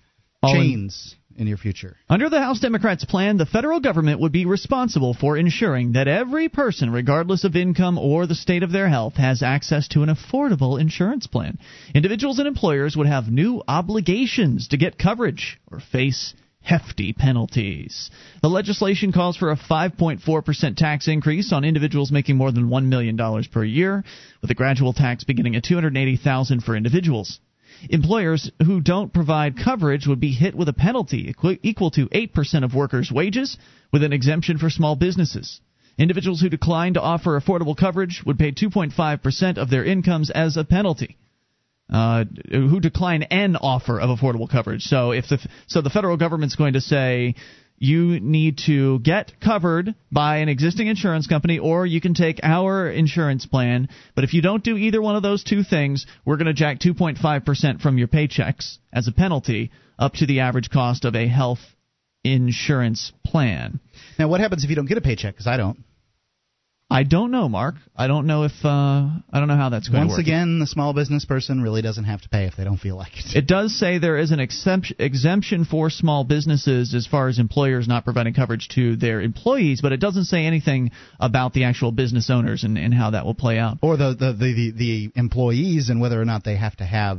All 0.42 0.54
Chains 0.54 1.16
in 1.27 1.27
your 1.46 1.56
future. 1.56 1.96
Under 2.08 2.28
the 2.28 2.40
House 2.40 2.60
Democrats' 2.60 3.04
plan, 3.04 3.36
the 3.36 3.46
federal 3.46 3.80
government 3.80 4.20
would 4.20 4.32
be 4.32 4.46
responsible 4.46 5.14
for 5.14 5.36
ensuring 5.36 5.92
that 5.92 6.08
every 6.08 6.48
person, 6.48 6.90
regardless 6.90 7.44
of 7.44 7.54
income 7.56 7.98
or 7.98 8.26
the 8.26 8.34
state 8.34 8.62
of 8.62 8.72
their 8.72 8.88
health, 8.88 9.14
has 9.14 9.42
access 9.42 9.88
to 9.88 10.02
an 10.02 10.08
affordable 10.08 10.80
insurance 10.80 11.26
plan. 11.26 11.58
Individuals 11.94 12.38
and 12.38 12.48
employers 12.48 12.96
would 12.96 13.06
have 13.06 13.30
new 13.30 13.62
obligations 13.68 14.68
to 14.68 14.76
get 14.76 14.98
coverage 14.98 15.60
or 15.70 15.80
face 15.80 16.34
hefty 16.60 17.12
penalties. 17.12 18.10
The 18.42 18.48
legislation 18.48 19.12
calls 19.12 19.36
for 19.36 19.50
a 19.50 19.56
5.4% 19.56 20.76
tax 20.76 21.08
increase 21.08 21.52
on 21.52 21.64
individuals 21.64 22.12
making 22.12 22.36
more 22.36 22.52
than 22.52 22.68
$1 22.68 22.86
million 22.86 23.16
per 23.50 23.64
year, 23.64 24.04
with 24.42 24.50
a 24.50 24.54
gradual 24.54 24.92
tax 24.92 25.24
beginning 25.24 25.56
at 25.56 25.64
$280,000 25.64 26.62
for 26.62 26.76
individuals. 26.76 27.40
Employers 27.90 28.50
who 28.64 28.80
don't 28.80 29.12
provide 29.12 29.56
coverage 29.56 30.06
would 30.06 30.20
be 30.20 30.32
hit 30.32 30.54
with 30.54 30.68
a 30.68 30.72
penalty 30.72 31.34
equal 31.62 31.90
to 31.92 32.06
8% 32.08 32.64
of 32.64 32.74
workers' 32.74 33.12
wages, 33.12 33.56
with 33.92 34.02
an 34.02 34.12
exemption 34.12 34.58
for 34.58 34.70
small 34.70 34.96
businesses. 34.96 35.60
Individuals 35.96 36.40
who 36.40 36.48
decline 36.48 36.94
to 36.94 37.00
offer 37.00 37.38
affordable 37.38 37.76
coverage 37.76 38.22
would 38.24 38.38
pay 38.38 38.52
2.5% 38.52 39.58
of 39.58 39.70
their 39.70 39.84
incomes 39.84 40.30
as 40.30 40.56
a 40.56 40.64
penalty. 40.64 41.16
Uh, 41.90 42.24
who 42.50 42.80
decline 42.80 43.22
an 43.22 43.56
offer 43.56 43.98
of 43.98 44.10
affordable 44.10 44.48
coverage. 44.48 44.82
So 44.82 45.12
if 45.12 45.26
the 45.28 45.38
so 45.68 45.80
the 45.80 45.88
federal 45.88 46.18
government's 46.18 46.54
going 46.54 46.74
to 46.74 46.82
say 46.82 47.34
you 47.78 48.20
need 48.20 48.58
to 48.66 48.98
get 49.00 49.40
covered 49.40 49.94
by 50.10 50.38
an 50.38 50.48
existing 50.48 50.88
insurance 50.88 51.26
company 51.26 51.58
or 51.58 51.86
you 51.86 52.00
can 52.00 52.14
take 52.14 52.40
our 52.42 52.88
insurance 52.88 53.46
plan. 53.46 53.88
But 54.14 54.24
if 54.24 54.34
you 54.34 54.42
don't 54.42 54.64
do 54.64 54.76
either 54.76 55.00
one 55.00 55.16
of 55.16 55.22
those 55.22 55.44
two 55.44 55.62
things, 55.62 56.06
we're 56.24 56.36
going 56.36 56.46
to 56.46 56.52
jack 56.52 56.80
2.5% 56.80 57.80
from 57.80 57.98
your 57.98 58.08
paychecks 58.08 58.78
as 58.92 59.08
a 59.08 59.12
penalty 59.12 59.70
up 59.98 60.14
to 60.14 60.26
the 60.26 60.40
average 60.40 60.70
cost 60.70 61.04
of 61.04 61.14
a 61.14 61.28
health 61.28 61.60
insurance 62.24 63.12
plan. 63.24 63.80
Now, 64.18 64.28
what 64.28 64.40
happens 64.40 64.64
if 64.64 64.70
you 64.70 64.76
don't 64.76 64.86
get 64.86 64.98
a 64.98 65.02
paycheck? 65.02 65.34
Because 65.34 65.46
I 65.46 65.56
don't. 65.56 65.78
I 66.90 67.02
don't 67.02 67.30
know, 67.30 67.50
Mark. 67.50 67.74
I 67.94 68.06
don't 68.06 68.26
know 68.26 68.44
if 68.44 68.52
uh, 68.64 68.68
I 68.68 69.20
don't 69.34 69.46
know 69.46 69.56
how 69.56 69.68
that's 69.68 69.90
going 69.90 70.04
Once 70.04 70.08
to 70.08 70.12
work. 70.12 70.18
Once 70.18 70.26
again, 70.26 70.58
the 70.58 70.66
small 70.66 70.94
business 70.94 71.26
person 71.26 71.60
really 71.60 71.82
doesn't 71.82 72.04
have 72.04 72.22
to 72.22 72.30
pay 72.30 72.46
if 72.46 72.56
they 72.56 72.64
don't 72.64 72.78
feel 72.78 72.96
like 72.96 73.12
it. 73.18 73.36
It 73.36 73.46
does 73.46 73.78
say 73.78 73.98
there 73.98 74.16
is 74.16 74.30
an 74.30 74.40
exemption, 74.40 74.96
exemption 74.98 75.66
for 75.66 75.90
small 75.90 76.24
businesses 76.24 76.94
as 76.94 77.06
far 77.06 77.28
as 77.28 77.38
employers 77.38 77.86
not 77.88 78.04
providing 78.04 78.32
coverage 78.32 78.68
to 78.68 78.96
their 78.96 79.20
employees, 79.20 79.82
but 79.82 79.92
it 79.92 80.00
doesn't 80.00 80.24
say 80.24 80.46
anything 80.46 80.90
about 81.20 81.52
the 81.52 81.64
actual 81.64 81.92
business 81.92 82.30
owners 82.30 82.64
and, 82.64 82.78
and 82.78 82.94
how 82.94 83.10
that 83.10 83.26
will 83.26 83.34
play 83.34 83.58
out. 83.58 83.76
Or 83.82 83.98
the 83.98 84.14
the, 84.18 84.32
the, 84.32 84.54
the, 84.54 84.70
the 84.70 85.12
employees 85.14 85.90
and 85.90 86.00
whether 86.00 86.18
or 86.18 86.24
not 86.24 86.44
they 86.44 86.56
have 86.56 86.76
to 86.76 86.84
have 86.84 87.18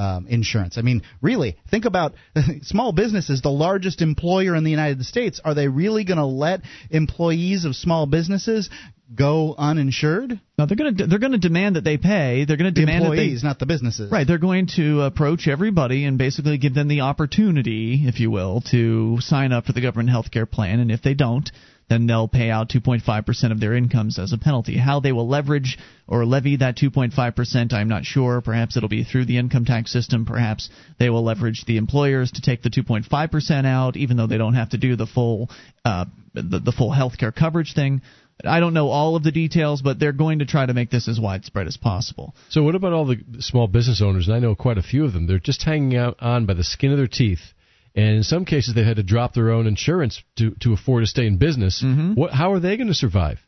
um, 0.00 0.26
insurance. 0.28 0.78
I 0.78 0.82
mean, 0.82 1.02
really, 1.20 1.58
think 1.70 1.84
about 1.84 2.14
small 2.62 2.92
businesses, 2.92 3.42
the 3.42 3.50
largest 3.50 4.00
employer 4.00 4.56
in 4.56 4.64
the 4.64 4.70
United 4.70 5.04
States. 5.04 5.40
Are 5.44 5.54
they 5.54 5.68
really 5.68 6.04
going 6.04 6.18
to 6.18 6.24
let 6.24 6.62
employees 6.90 7.66
of 7.66 7.76
small 7.76 8.06
businesses 8.06 8.70
go 9.14 9.54
uninsured? 9.58 10.40
No, 10.56 10.64
they're 10.64 10.76
going 10.76 10.96
to 10.96 11.06
they're 11.06 11.18
going 11.18 11.32
to 11.32 11.38
demand 11.38 11.76
that 11.76 11.84
they 11.84 11.98
pay. 11.98 12.46
They're 12.46 12.56
going 12.56 12.72
to 12.72 12.80
The 12.80 12.86
demand 12.86 13.04
employees, 13.04 13.42
that 13.42 13.46
they, 13.46 13.48
not 13.48 13.58
the 13.58 13.66
businesses. 13.66 14.10
Right, 14.10 14.26
they're 14.26 14.38
going 14.38 14.68
to 14.76 15.02
approach 15.02 15.46
everybody 15.46 16.06
and 16.06 16.16
basically 16.16 16.56
give 16.56 16.74
them 16.74 16.88
the 16.88 17.02
opportunity, 17.02 18.04
if 18.06 18.20
you 18.20 18.30
will, 18.30 18.62
to 18.70 19.18
sign 19.20 19.52
up 19.52 19.66
for 19.66 19.72
the 19.72 19.82
government 19.82 20.08
health 20.08 20.30
care 20.30 20.46
plan. 20.46 20.80
And 20.80 20.90
if 20.90 21.02
they 21.02 21.12
don't, 21.12 21.50
then 21.90 22.06
they'll 22.06 22.28
pay 22.28 22.50
out 22.50 22.68
2.5% 22.68 23.50
of 23.50 23.58
their 23.58 23.74
incomes 23.74 24.16
as 24.18 24.32
a 24.32 24.38
penalty. 24.38 24.78
How 24.78 25.00
they 25.00 25.10
will 25.10 25.28
leverage 25.28 25.76
or 26.06 26.24
levy 26.24 26.56
that 26.56 26.76
2.5%, 26.76 27.72
I'm 27.72 27.88
not 27.88 28.04
sure. 28.04 28.40
Perhaps 28.40 28.76
it'll 28.76 28.88
be 28.88 29.02
through 29.02 29.24
the 29.24 29.38
income 29.38 29.64
tax 29.64 29.92
system. 29.92 30.24
Perhaps 30.24 30.70
they 31.00 31.10
will 31.10 31.24
leverage 31.24 31.64
the 31.66 31.78
employers 31.78 32.30
to 32.32 32.42
take 32.42 32.62
the 32.62 32.70
2.5% 32.70 33.66
out, 33.66 33.96
even 33.96 34.16
though 34.16 34.28
they 34.28 34.38
don't 34.38 34.54
have 34.54 34.70
to 34.70 34.78
do 34.78 34.94
the 34.94 35.06
full 35.06 35.50
uh, 35.84 36.04
the, 36.32 36.60
the 36.60 36.72
full 36.72 36.92
health 36.92 37.18
care 37.18 37.32
coverage 37.32 37.74
thing. 37.74 38.02
I 38.44 38.60
don't 38.60 38.72
know 38.72 38.88
all 38.88 39.16
of 39.16 39.24
the 39.24 39.32
details, 39.32 39.82
but 39.82 39.98
they're 39.98 40.12
going 40.12 40.38
to 40.38 40.46
try 40.46 40.64
to 40.64 40.72
make 40.72 40.90
this 40.90 41.08
as 41.08 41.18
widespread 41.18 41.66
as 41.66 41.76
possible. 41.76 42.36
So 42.50 42.62
what 42.62 42.76
about 42.76 42.92
all 42.92 43.04
the 43.04 43.18
small 43.40 43.66
business 43.66 44.00
owners? 44.00 44.28
And 44.28 44.36
I 44.36 44.38
know 44.38 44.54
quite 44.54 44.78
a 44.78 44.82
few 44.82 45.04
of 45.04 45.12
them. 45.12 45.26
They're 45.26 45.40
just 45.40 45.64
hanging 45.64 45.96
out 45.96 46.16
on 46.20 46.46
by 46.46 46.54
the 46.54 46.64
skin 46.64 46.92
of 46.92 46.98
their 46.98 47.08
teeth. 47.08 47.52
And 47.94 48.16
in 48.16 48.22
some 48.22 48.44
cases, 48.44 48.74
they've 48.74 48.86
had 48.86 48.96
to 48.96 49.02
drop 49.02 49.34
their 49.34 49.50
own 49.50 49.66
insurance 49.66 50.22
to, 50.36 50.54
to 50.60 50.72
afford 50.72 51.02
to 51.02 51.06
stay 51.06 51.26
in 51.26 51.38
business. 51.38 51.82
Mm-hmm. 51.82 52.14
What, 52.14 52.32
how 52.32 52.52
are 52.52 52.60
they 52.60 52.76
going 52.76 52.88
to 52.88 52.94
survive? 52.94 53.40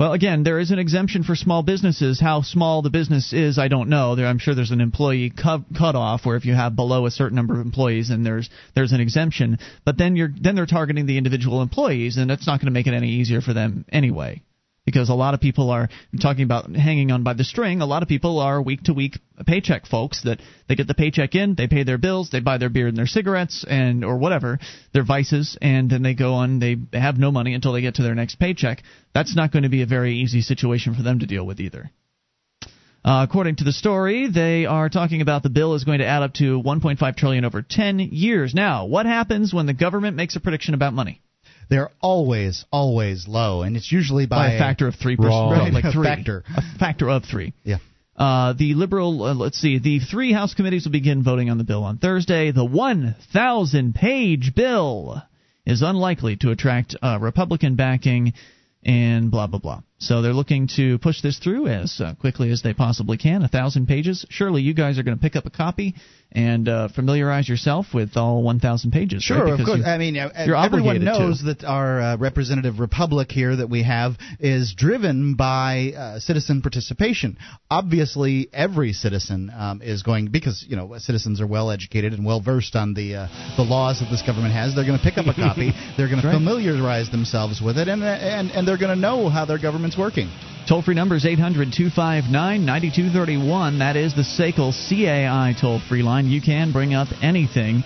Well, 0.00 0.14
again, 0.14 0.44
there 0.44 0.58
is 0.58 0.70
an 0.70 0.78
exemption 0.78 1.24
for 1.24 1.36
small 1.36 1.62
businesses. 1.62 2.18
How 2.18 2.40
small 2.40 2.80
the 2.80 2.88
business 2.88 3.34
is, 3.34 3.58
I 3.58 3.68
don't 3.68 3.90
know. 3.90 4.16
There, 4.16 4.26
I'm 4.26 4.38
sure 4.38 4.54
there's 4.54 4.70
an 4.70 4.80
employee 4.80 5.28
cut 5.28 5.60
cutoff 5.76 6.24
where 6.24 6.36
if 6.36 6.46
you 6.46 6.54
have 6.54 6.74
below 6.74 7.04
a 7.04 7.10
certain 7.10 7.36
number 7.36 7.52
of 7.52 7.60
employees, 7.60 8.08
then 8.08 8.22
there's 8.22 8.48
there's 8.74 8.92
an 8.92 9.00
exemption. 9.00 9.58
But 9.84 9.98
then 9.98 10.16
you're 10.16 10.32
then 10.40 10.54
they're 10.54 10.64
targeting 10.64 11.04
the 11.04 11.18
individual 11.18 11.60
employees, 11.60 12.16
and 12.16 12.30
that's 12.30 12.46
not 12.46 12.60
going 12.60 12.68
to 12.68 12.72
make 12.72 12.86
it 12.86 12.94
any 12.94 13.08
easier 13.08 13.42
for 13.42 13.52
them 13.52 13.84
anyway. 13.92 14.40
Because 14.90 15.08
a 15.08 15.14
lot 15.14 15.34
of 15.34 15.40
people 15.40 15.70
are 15.70 15.88
talking 16.20 16.42
about 16.42 16.74
hanging 16.74 17.12
on 17.12 17.22
by 17.22 17.34
the 17.34 17.44
string. 17.44 17.80
A 17.80 17.86
lot 17.86 18.02
of 18.02 18.08
people 18.08 18.40
are 18.40 18.60
week 18.60 18.82
to 18.84 18.92
week 18.92 19.18
paycheck 19.46 19.86
folks 19.86 20.22
that 20.24 20.40
they 20.68 20.74
get 20.74 20.86
the 20.88 20.94
paycheck 20.94 21.34
in, 21.34 21.54
they 21.54 21.68
pay 21.68 21.84
their 21.84 21.98
bills, 21.98 22.30
they 22.30 22.40
buy 22.40 22.58
their 22.58 22.68
beer 22.68 22.88
and 22.88 22.96
their 22.96 23.06
cigarettes 23.06 23.64
and 23.68 24.04
or 24.04 24.18
whatever 24.18 24.58
their 24.92 25.04
vices, 25.04 25.56
and 25.62 25.88
then 25.88 26.02
they 26.02 26.14
go 26.14 26.34
on. 26.34 26.58
They 26.58 26.76
have 26.92 27.18
no 27.18 27.30
money 27.30 27.54
until 27.54 27.72
they 27.72 27.82
get 27.82 27.94
to 27.96 28.02
their 28.02 28.14
next 28.14 28.40
paycheck. 28.40 28.82
That's 29.14 29.36
not 29.36 29.52
going 29.52 29.62
to 29.62 29.68
be 29.68 29.82
a 29.82 29.86
very 29.86 30.16
easy 30.16 30.42
situation 30.42 30.94
for 30.94 31.02
them 31.02 31.20
to 31.20 31.26
deal 31.26 31.46
with 31.46 31.60
either. 31.60 31.90
Uh, 33.02 33.24
according 33.26 33.56
to 33.56 33.64
the 33.64 33.72
story, 33.72 34.28
they 34.28 34.66
are 34.66 34.90
talking 34.90 35.22
about 35.22 35.42
the 35.42 35.48
bill 35.48 35.74
is 35.74 35.84
going 35.84 36.00
to 36.00 36.06
add 36.06 36.22
up 36.22 36.34
to 36.34 36.60
1.5 36.62 37.16
trillion 37.16 37.46
over 37.46 37.62
10 37.62 37.98
years. 37.98 38.54
Now, 38.54 38.84
what 38.84 39.06
happens 39.06 39.54
when 39.54 39.64
the 39.64 39.72
government 39.72 40.16
makes 40.16 40.36
a 40.36 40.40
prediction 40.40 40.74
about 40.74 40.92
money? 40.92 41.22
They're 41.70 41.90
always, 42.00 42.64
always 42.72 43.26
low, 43.28 43.62
and 43.62 43.76
it's 43.76 43.90
usually 43.90 44.26
by, 44.26 44.48
By 44.48 44.52
a 44.54 44.58
factor 44.58 44.86
of 44.88 44.96
three 44.96 45.16
percent, 45.16 45.32
Wrong. 45.32 45.72
like 45.72 45.84
A 45.84 45.92
three, 45.92 46.04
factor. 46.04 46.44
a 46.54 46.78
factor 46.78 47.08
of 47.08 47.24
three. 47.24 47.54
Yeah. 47.64 47.78
Uh, 48.16 48.52
the 48.52 48.74
liberal, 48.74 49.22
uh, 49.22 49.34
let's 49.34 49.56
see, 49.58 49.78
the 49.78 49.98
three 50.00 50.32
House 50.32 50.52
committees 50.52 50.84
will 50.84 50.92
begin 50.92 51.22
voting 51.22 51.48
on 51.48 51.56
the 51.56 51.64
bill 51.64 51.84
on 51.84 51.96
Thursday. 51.96 52.50
The 52.50 52.64
1,000 52.64 53.94
page 53.94 54.52
bill 54.54 55.22
is 55.64 55.80
unlikely 55.80 56.36
to 56.38 56.50
attract 56.50 56.96
uh, 57.00 57.18
Republican 57.20 57.76
backing 57.76 58.34
and 58.84 59.30
blah, 59.30 59.46
blah, 59.46 59.58
blah. 59.58 59.82
So 59.98 60.20
they're 60.22 60.32
looking 60.34 60.68
to 60.76 60.98
push 60.98 61.22
this 61.22 61.38
through 61.38 61.68
as 61.68 62.00
uh, 62.00 62.14
quickly 62.20 62.50
as 62.50 62.62
they 62.62 62.74
possibly 62.74 63.16
can. 63.16 63.42
A 63.42 63.48
thousand 63.48 63.86
pages. 63.86 64.26
Surely 64.28 64.62
you 64.62 64.74
guys 64.74 64.98
are 64.98 65.02
going 65.02 65.16
to 65.16 65.22
pick 65.22 65.36
up 65.36 65.46
a 65.46 65.50
copy 65.50 65.94
and 66.32 66.68
uh, 66.68 66.88
familiarize 66.94 67.48
yourself 67.48 67.86
with 67.92 68.16
all 68.16 68.42
1,000 68.42 68.90
pages. 68.92 69.22
Sure, 69.22 69.44
right? 69.44 69.58
of 69.58 69.66
course. 69.66 69.78
you- 69.78 69.84
I 69.84 69.98
mean, 69.98 70.16
uh, 70.16 70.30
everyone 70.34 70.64
obligated 70.64 71.00
to. 71.02 71.04
knows 71.06 71.42
that 71.44 71.64
our 71.64 72.00
uh, 72.00 72.16
representative 72.18 72.78
republic 72.78 73.32
here 73.32 73.56
that 73.56 73.68
we 73.68 73.82
have 73.82 74.14
is 74.38 74.74
driven 74.76 75.34
by 75.34 75.92
uh, 75.96 76.18
citizen 76.20 76.62
participation. 76.62 77.36
Obviously, 77.70 78.48
every 78.52 78.92
citizen 78.92 79.50
um, 79.56 79.80
is 79.82 80.02
going 80.02 80.28
because 80.28 80.64
you 80.68 80.76
know 80.76 80.94
citizens 80.98 81.40
are 81.40 81.46
well 81.46 81.70
educated 81.70 82.12
and 82.12 82.24
well 82.24 82.40
versed 82.40 82.76
on 82.76 82.94
the 82.94 83.14
uh, 83.14 83.54
the 83.56 83.62
laws 83.62 84.00
that 84.00 84.10
this 84.10 84.22
government 84.22 84.52
has. 84.54 84.74
They're 84.74 84.84
going 84.86 84.98
to 84.98 85.04
pick 85.04 85.18
up 85.18 85.26
a 85.26 85.34
copy. 85.34 85.72
They're 85.96 86.08
going 86.08 86.20
Right. 86.22 86.32
to 86.32 86.38
familiarize 86.38 87.10
themselves 87.10 87.60
with 87.64 87.78
it, 87.78 87.88
and 87.88 88.02
and 88.02 88.50
and 88.50 88.66
they're 88.68 88.78
going 88.78 88.94
to 88.94 89.00
know 89.00 89.28
how 89.28 89.44
their 89.46 89.58
government's 89.58 89.96
working. 89.96 90.28
Toll 90.70 90.82
free 90.82 90.94
number 90.94 91.16
is 91.16 91.26
800 91.26 91.72
259 91.72 92.30
9231. 92.30 93.80
That 93.80 93.96
is 93.96 94.14
the 94.14 94.22
SACL 94.22 94.70
CAI 94.70 95.52
toll 95.60 95.80
free 95.88 96.04
line. 96.04 96.26
You 96.26 96.40
can 96.40 96.70
bring 96.70 96.94
up 96.94 97.08
anything. 97.20 97.82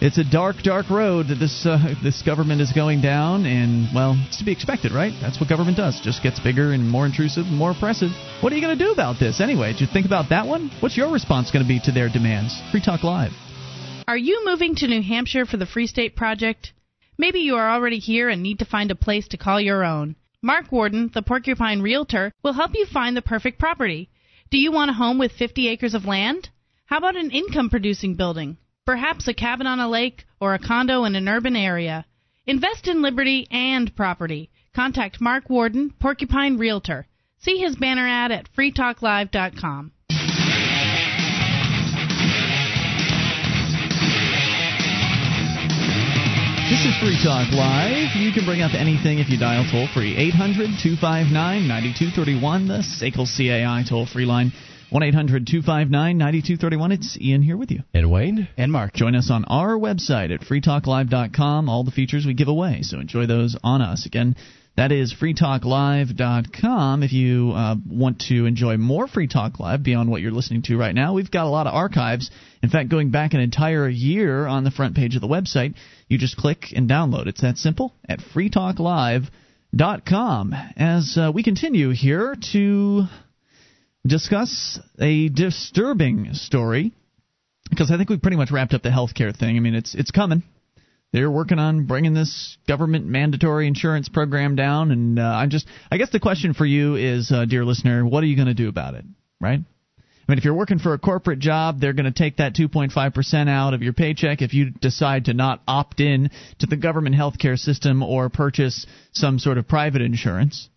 It's 0.00 0.18
a 0.18 0.22
dark, 0.22 0.58
dark 0.62 0.88
road 0.88 1.30
that 1.30 1.40
this 1.40 1.66
uh, 1.66 1.96
this 2.04 2.22
government 2.22 2.60
is 2.60 2.70
going 2.70 3.00
down, 3.00 3.44
and 3.44 3.92
well, 3.92 4.14
it's 4.28 4.38
to 4.38 4.44
be 4.44 4.52
expected, 4.52 4.92
right? 4.92 5.12
That's 5.20 5.40
what 5.40 5.48
government 5.48 5.76
does. 5.76 6.00
Just 6.00 6.22
gets 6.22 6.38
bigger 6.38 6.70
and 6.70 6.88
more 6.88 7.06
intrusive 7.06 7.44
and 7.44 7.58
more 7.58 7.72
oppressive. 7.72 8.12
What 8.40 8.52
are 8.52 8.54
you 8.54 8.62
going 8.62 8.78
to 8.78 8.84
do 8.84 8.92
about 8.92 9.18
this 9.18 9.40
anyway? 9.40 9.72
Did 9.72 9.80
you 9.80 9.88
think 9.92 10.06
about 10.06 10.28
that 10.28 10.46
one? 10.46 10.70
What's 10.78 10.96
your 10.96 11.10
response 11.10 11.50
going 11.50 11.64
to 11.64 11.68
be 11.68 11.80
to 11.86 11.90
their 11.90 12.08
demands? 12.08 12.54
Free 12.70 12.80
Talk 12.80 13.02
Live. 13.02 13.32
Are 14.06 14.16
you 14.16 14.44
moving 14.44 14.76
to 14.76 14.86
New 14.86 15.02
Hampshire 15.02 15.44
for 15.44 15.56
the 15.56 15.66
Free 15.66 15.88
State 15.88 16.14
Project? 16.14 16.70
Maybe 17.18 17.40
you 17.40 17.56
are 17.56 17.68
already 17.68 17.98
here 17.98 18.28
and 18.28 18.44
need 18.44 18.60
to 18.60 18.64
find 18.64 18.92
a 18.92 18.94
place 18.94 19.26
to 19.30 19.36
call 19.36 19.60
your 19.60 19.82
own. 19.82 20.14
Mark 20.44 20.72
Warden, 20.72 21.08
the 21.14 21.22
Porcupine 21.22 21.82
Realtor, 21.82 22.32
will 22.42 22.54
help 22.54 22.72
you 22.74 22.84
find 22.84 23.16
the 23.16 23.22
perfect 23.22 23.60
property. 23.60 24.10
Do 24.50 24.58
you 24.58 24.72
want 24.72 24.90
a 24.90 24.94
home 24.94 25.16
with 25.16 25.30
50 25.30 25.68
acres 25.68 25.94
of 25.94 26.04
land? 26.04 26.48
How 26.86 26.98
about 26.98 27.14
an 27.14 27.30
income 27.30 27.70
producing 27.70 28.16
building? 28.16 28.56
Perhaps 28.84 29.28
a 29.28 29.34
cabin 29.34 29.68
on 29.68 29.78
a 29.78 29.88
lake 29.88 30.24
or 30.40 30.52
a 30.52 30.58
condo 30.58 31.04
in 31.04 31.14
an 31.14 31.28
urban 31.28 31.54
area. 31.54 32.04
Invest 32.44 32.88
in 32.88 33.02
liberty 33.02 33.46
and 33.52 33.94
property. 33.94 34.50
Contact 34.74 35.20
Mark 35.20 35.48
Warden, 35.48 35.94
Porcupine 36.00 36.58
Realtor. 36.58 37.06
See 37.38 37.58
his 37.58 37.76
banner 37.76 38.08
ad 38.08 38.32
at 38.32 38.52
freetalklive.com. 38.52 39.92
This 46.72 46.86
is 46.86 46.96
Free 47.00 47.20
Talk 47.22 47.52
Live. 47.52 48.16
You 48.16 48.32
can 48.32 48.46
bring 48.46 48.62
up 48.62 48.72
anything 48.72 49.18
if 49.18 49.28
you 49.28 49.38
dial 49.38 49.62
toll 49.70 49.86
free. 49.92 50.16
800 50.16 50.80
259 50.82 51.68
9231, 51.68 52.66
the 52.66 52.80
SACL 52.80 53.28
CAI 53.28 53.84
toll 53.86 54.06
free 54.06 54.24
line. 54.24 54.52
1 54.88 55.02
800 55.02 55.46
259 55.46 56.16
9231. 56.16 56.92
It's 56.92 57.18
Ian 57.20 57.42
here 57.42 57.58
with 57.58 57.70
you. 57.70 57.80
And 57.92 58.10
Wayne? 58.10 58.48
And 58.56 58.72
Mark. 58.72 58.94
Join 58.94 59.14
us 59.14 59.30
on 59.30 59.44
our 59.44 59.76
website 59.76 60.32
at 60.32 60.40
freetalklive.com. 60.40 61.68
All 61.68 61.84
the 61.84 61.90
features 61.90 62.24
we 62.24 62.32
give 62.32 62.48
away, 62.48 62.80
so 62.80 63.00
enjoy 63.00 63.26
those 63.26 63.54
on 63.62 63.82
us. 63.82 64.06
Again, 64.06 64.34
that 64.74 64.92
is 64.92 65.12
freetalklive.com. 65.12 67.02
If 67.02 67.12
you 67.12 67.52
uh, 67.54 67.76
want 67.86 68.20
to 68.28 68.46
enjoy 68.46 68.78
more 68.78 69.06
Free 69.06 69.28
Talk 69.28 69.60
Live 69.60 69.82
beyond 69.82 70.10
what 70.10 70.22
you're 70.22 70.32
listening 70.32 70.62
to 70.62 70.78
right 70.78 70.94
now, 70.94 71.12
we've 71.12 71.30
got 71.30 71.44
a 71.44 71.50
lot 71.50 71.66
of 71.66 71.74
archives. 71.74 72.30
In 72.62 72.70
fact, 72.70 72.88
going 72.88 73.10
back 73.10 73.34
an 73.34 73.40
entire 73.40 73.88
year 73.88 74.46
on 74.46 74.62
the 74.62 74.70
front 74.70 74.94
page 74.94 75.16
of 75.16 75.20
the 75.20 75.28
website, 75.28 75.74
you 76.08 76.16
just 76.16 76.36
click 76.36 76.66
and 76.74 76.88
download. 76.88 77.26
It's 77.26 77.40
that 77.40 77.58
simple 77.58 77.92
at 78.08 78.20
freetalklive.com. 78.20 80.54
As 80.76 81.18
uh, 81.20 81.32
we 81.34 81.42
continue 81.42 81.90
here 81.90 82.36
to 82.52 83.06
discuss 84.06 84.78
a 85.00 85.28
disturbing 85.28 86.34
story 86.34 86.92
because 87.70 87.90
I 87.90 87.96
think 87.96 88.10
we 88.10 88.18
pretty 88.18 88.36
much 88.36 88.52
wrapped 88.52 88.74
up 88.74 88.82
the 88.82 88.90
healthcare 88.90 89.34
thing. 89.36 89.56
I 89.56 89.60
mean, 89.60 89.74
it's 89.74 89.94
it's 89.94 90.10
coming. 90.10 90.42
They're 91.12 91.30
working 91.30 91.58
on 91.58 91.86
bringing 91.86 92.14
this 92.14 92.56
government 92.66 93.06
mandatory 93.06 93.66
insurance 93.66 94.08
program 94.08 94.56
down, 94.56 94.90
and 94.92 95.18
uh, 95.18 95.22
I'm 95.22 95.50
just 95.50 95.66
I 95.90 95.96
guess 95.96 96.10
the 96.10 96.20
question 96.20 96.54
for 96.54 96.64
you 96.64 96.94
is, 96.96 97.32
uh, 97.32 97.44
dear 97.44 97.64
listener, 97.64 98.06
what 98.06 98.22
are 98.22 98.26
you 98.26 98.36
going 98.36 98.48
to 98.48 98.54
do 98.54 98.68
about 98.68 98.94
it? 98.94 99.04
Right? 99.40 99.60
I 100.22 100.32
mean, 100.32 100.38
if 100.38 100.44
you're 100.44 100.54
working 100.54 100.78
for 100.78 100.94
a 100.94 100.98
corporate 100.98 101.40
job, 101.40 101.80
they're 101.80 101.92
going 101.92 102.12
to 102.12 102.12
take 102.12 102.36
that 102.36 102.54
2.5% 102.54 103.48
out 103.48 103.74
of 103.74 103.82
your 103.82 103.92
paycheck 103.92 104.40
if 104.40 104.54
you 104.54 104.70
decide 104.70 105.24
to 105.24 105.34
not 105.34 105.60
opt 105.66 106.00
in 106.00 106.30
to 106.60 106.66
the 106.66 106.76
government 106.76 107.16
healthcare 107.16 107.58
system 107.58 108.02
or 108.02 108.28
purchase 108.28 108.86
some 109.12 109.40
sort 109.40 109.58
of 109.58 109.66
private 109.66 110.00
insurance. 110.00 110.68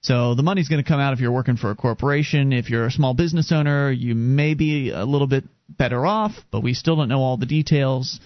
So 0.00 0.34
the 0.34 0.42
money's 0.42 0.68
going 0.68 0.82
to 0.82 0.88
come 0.88 1.00
out 1.00 1.12
if 1.12 1.20
you're 1.20 1.32
working 1.32 1.56
for 1.56 1.70
a 1.70 1.74
corporation. 1.74 2.52
If 2.52 2.70
you're 2.70 2.86
a 2.86 2.90
small 2.90 3.12
business 3.12 3.52
owner, 3.52 3.90
you 3.90 4.14
may 4.14 4.54
be 4.54 4.90
a 4.90 5.04
little 5.04 5.26
bit 5.26 5.44
better 5.68 6.06
off, 6.06 6.32
but 6.50 6.62
we 6.62 6.74
still 6.74 6.96
don't 6.96 7.08
know 7.08 7.20
all 7.20 7.36
the 7.36 7.46
details. 7.46 8.20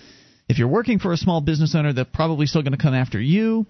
If 0.48 0.58
you're 0.58 0.68
working 0.68 0.98
for 0.98 1.12
a 1.12 1.16
small 1.16 1.40
business 1.40 1.74
owner, 1.74 1.92
they're 1.92 2.04
probably 2.04 2.46
still 2.46 2.62
going 2.62 2.76
to 2.76 2.82
come 2.82 2.94
after 2.94 3.20
you. 3.20 3.66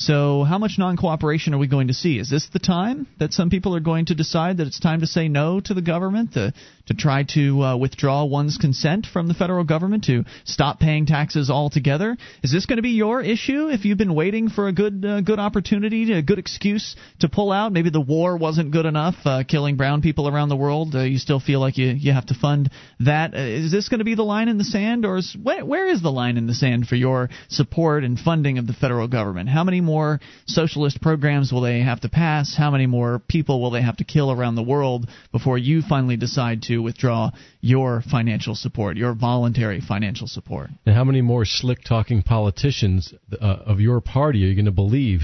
So, 0.00 0.44
how 0.44 0.58
much 0.58 0.78
non 0.78 0.96
cooperation 0.96 1.54
are 1.54 1.58
we 1.58 1.66
going 1.66 1.88
to 1.88 1.94
see? 1.94 2.20
Is 2.20 2.30
this 2.30 2.48
the 2.52 2.60
time 2.60 3.08
that 3.18 3.32
some 3.32 3.50
people 3.50 3.74
are 3.74 3.80
going 3.80 4.06
to 4.06 4.14
decide 4.14 4.58
that 4.58 4.68
it's 4.68 4.78
time 4.78 5.00
to 5.00 5.08
say 5.08 5.26
no 5.26 5.58
to 5.58 5.74
the 5.74 5.82
government, 5.82 6.34
to, 6.34 6.54
to 6.86 6.94
try 6.94 7.24
to 7.34 7.62
uh, 7.64 7.76
withdraw 7.76 8.24
one's 8.24 8.58
consent 8.58 9.08
from 9.12 9.26
the 9.26 9.34
federal 9.34 9.64
government, 9.64 10.04
to 10.04 10.24
stop 10.44 10.78
paying 10.78 11.06
taxes 11.06 11.50
altogether? 11.50 12.16
Is 12.44 12.52
this 12.52 12.64
going 12.64 12.76
to 12.76 12.82
be 12.82 12.90
your 12.90 13.20
issue 13.20 13.70
if 13.70 13.84
you've 13.84 13.98
been 13.98 14.14
waiting 14.14 14.50
for 14.50 14.68
a 14.68 14.72
good 14.72 15.04
uh, 15.04 15.20
good 15.20 15.40
opportunity, 15.40 16.12
a 16.12 16.22
good 16.22 16.38
excuse 16.38 16.94
to 17.18 17.28
pull 17.28 17.50
out? 17.50 17.72
Maybe 17.72 17.90
the 17.90 18.00
war 18.00 18.36
wasn't 18.36 18.70
good 18.70 18.86
enough, 18.86 19.16
uh, 19.24 19.42
killing 19.48 19.76
brown 19.76 20.00
people 20.00 20.28
around 20.28 20.48
the 20.48 20.56
world. 20.56 20.94
Uh, 20.94 21.00
you 21.00 21.18
still 21.18 21.40
feel 21.40 21.58
like 21.58 21.76
you, 21.76 21.88
you 21.88 22.12
have 22.12 22.26
to 22.26 22.34
fund 22.34 22.70
that. 23.00 23.34
Uh, 23.34 23.38
is 23.38 23.72
this 23.72 23.88
going 23.88 23.98
to 23.98 24.04
be 24.04 24.14
the 24.14 24.22
line 24.22 24.46
in 24.46 24.58
the 24.58 24.64
sand, 24.64 25.04
or 25.04 25.16
is, 25.16 25.36
where, 25.42 25.66
where 25.66 25.88
is 25.88 26.02
the 26.02 26.12
line 26.12 26.36
in 26.36 26.46
the 26.46 26.54
sand 26.54 26.86
for 26.86 26.94
your 26.94 27.30
support 27.48 28.04
and 28.04 28.16
funding 28.16 28.58
of 28.58 28.68
the 28.68 28.72
federal 28.72 29.08
government? 29.08 29.48
How 29.48 29.64
many 29.64 29.80
more 29.88 30.20
socialist 30.46 31.00
programs 31.00 31.50
will 31.52 31.62
they 31.62 31.80
have 31.80 32.00
to 32.02 32.08
pass? 32.08 32.54
How 32.56 32.70
many 32.70 32.86
more 32.86 33.18
people 33.18 33.60
will 33.60 33.70
they 33.70 33.82
have 33.82 33.96
to 33.96 34.04
kill 34.04 34.30
around 34.30 34.54
the 34.54 34.62
world 34.74 35.08
before 35.32 35.58
you 35.58 35.82
finally 35.82 36.16
decide 36.16 36.62
to 36.68 36.78
withdraw 36.78 37.30
your 37.60 38.02
financial 38.02 38.54
support, 38.54 38.96
your 38.96 39.14
voluntary 39.14 39.80
financial 39.80 40.26
support? 40.26 40.68
And 40.86 40.94
how 40.94 41.04
many 41.04 41.22
more 41.22 41.44
slick 41.44 41.80
talking 41.82 42.22
politicians 42.22 43.12
uh, 43.32 43.44
of 43.72 43.80
your 43.80 44.00
party 44.00 44.44
are 44.44 44.48
you 44.48 44.54
going 44.54 44.66
to 44.76 44.82
believe 44.86 45.22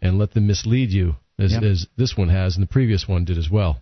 and 0.00 0.18
let 0.18 0.32
them 0.34 0.46
mislead 0.46 0.90
you, 0.90 1.16
as, 1.38 1.52
Yep. 1.52 1.62
as 1.62 1.86
this 1.96 2.16
one 2.16 2.28
has 2.28 2.56
and 2.56 2.62
the 2.62 2.72
previous 2.78 3.08
one 3.08 3.24
did 3.24 3.38
as 3.38 3.48
well? 3.50 3.80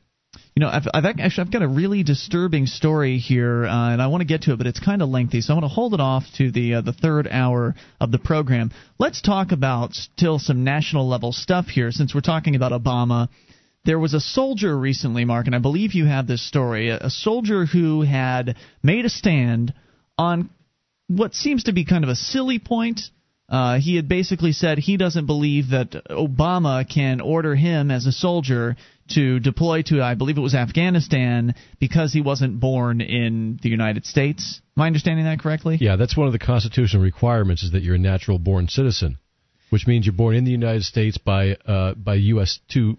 You 0.57 0.61
know, 0.61 0.69
I've, 0.69 0.83
I've 0.93 1.05
actually 1.05 1.47
I've 1.47 1.53
got 1.53 1.63
a 1.63 1.69
really 1.69 2.03
disturbing 2.03 2.67
story 2.67 3.19
here, 3.19 3.67
uh, 3.67 3.93
and 3.93 4.03
I 4.03 4.09
want 4.09 4.23
to 4.23 4.27
get 4.27 4.43
to 4.43 4.53
it, 4.53 4.57
but 4.57 4.67
it's 4.67 4.81
kind 4.81 5.01
of 5.01 5.09
lengthy, 5.09 5.41
so 5.41 5.53
I 5.53 5.57
want 5.57 5.65
to 5.65 5.69
hold 5.69 5.95
it 5.95 6.01
off 6.01 6.25
to 6.39 6.51
the 6.51 6.75
uh, 6.75 6.81
the 6.81 6.93
third 6.93 7.29
hour 7.29 7.77
of 8.01 8.11
the 8.11 8.19
program. 8.19 8.73
Let's 8.99 9.23
talk 9.23 9.53
about 9.53 9.95
still 9.95 10.39
some 10.41 10.65
national 10.65 11.09
level 11.09 11.33
stuff 11.33 11.67
here, 11.67 11.93
since 11.93 12.15
we're 12.15 12.21
talking 12.21 12.57
about 12.57 12.73
Obama. 12.73 13.29
There 13.85 13.99
was 13.99 14.13
a 14.13 14.21
soldier 14.21 14.77
recently, 14.77 15.25
Mark, 15.25 15.47
and 15.47 15.55
I 15.55 15.61
believe 15.61 15.95
you 15.95 16.07
have 16.07 16.27
this 16.27 16.47
story. 16.47 16.91
A, 16.91 16.99
a 16.99 17.11
soldier 17.11 17.65
who 17.65 18.03
had 18.03 18.57
made 18.83 19.05
a 19.05 19.09
stand 19.09 19.73
on 20.19 20.51
what 21.07 21.35
seems 21.35 21.65
to 21.65 21.73
be 21.73 21.85
kind 21.85 22.05
of 22.05 22.11
a 22.11 22.17
silly 22.17 22.59
point. 22.59 23.01
Uh, 23.51 23.79
he 23.81 23.97
had 23.97 24.09
basically 24.09 24.53
said 24.53 24.79
he 24.79 24.97
doesn't 24.97 25.27
believe 25.27 25.71
that 25.71 25.91
Obama 26.09 26.89
can 26.89 27.21
order 27.21 27.57
him 27.57 27.91
as 27.91 28.07
a 28.07 28.13
soldier 28.13 28.77
to 29.09 29.41
deploy 29.41 29.83
to, 29.83 30.01
I 30.01 30.15
believe 30.15 30.39
it 30.39 30.41
was 30.41 30.55
Afghanistan, 30.55 31.55
because 31.81 32.13
he 32.13 32.21
wasn't 32.21 32.61
born 32.61 33.01
in 33.01 33.59
the 33.61 33.69
United 33.69 34.07
States. 34.07 34.61
Am 34.77 34.85
I 34.85 34.87
understanding 34.87 35.25
that 35.25 35.41
correctly? 35.41 35.79
Yeah, 35.81 35.97
that's 35.97 36.17
one 36.17 36.29
of 36.29 36.33
the 36.33 36.39
constitutional 36.39 37.03
requirements 37.03 37.65
is 37.65 37.73
that 37.73 37.83
you're 37.83 37.97
a 37.97 37.99
natural 37.99 38.39
born 38.39 38.69
citizen, 38.69 39.19
which 39.71 39.87
means 39.87 40.07
you're 40.07 40.13
born 40.13 40.37
in 40.37 40.45
the 40.45 40.51
United 40.51 40.85
States 40.85 41.17
by 41.19 41.55
uh, 41.67 41.95
by 41.95 42.15
U.S. 42.15 42.61
two 42.69 42.97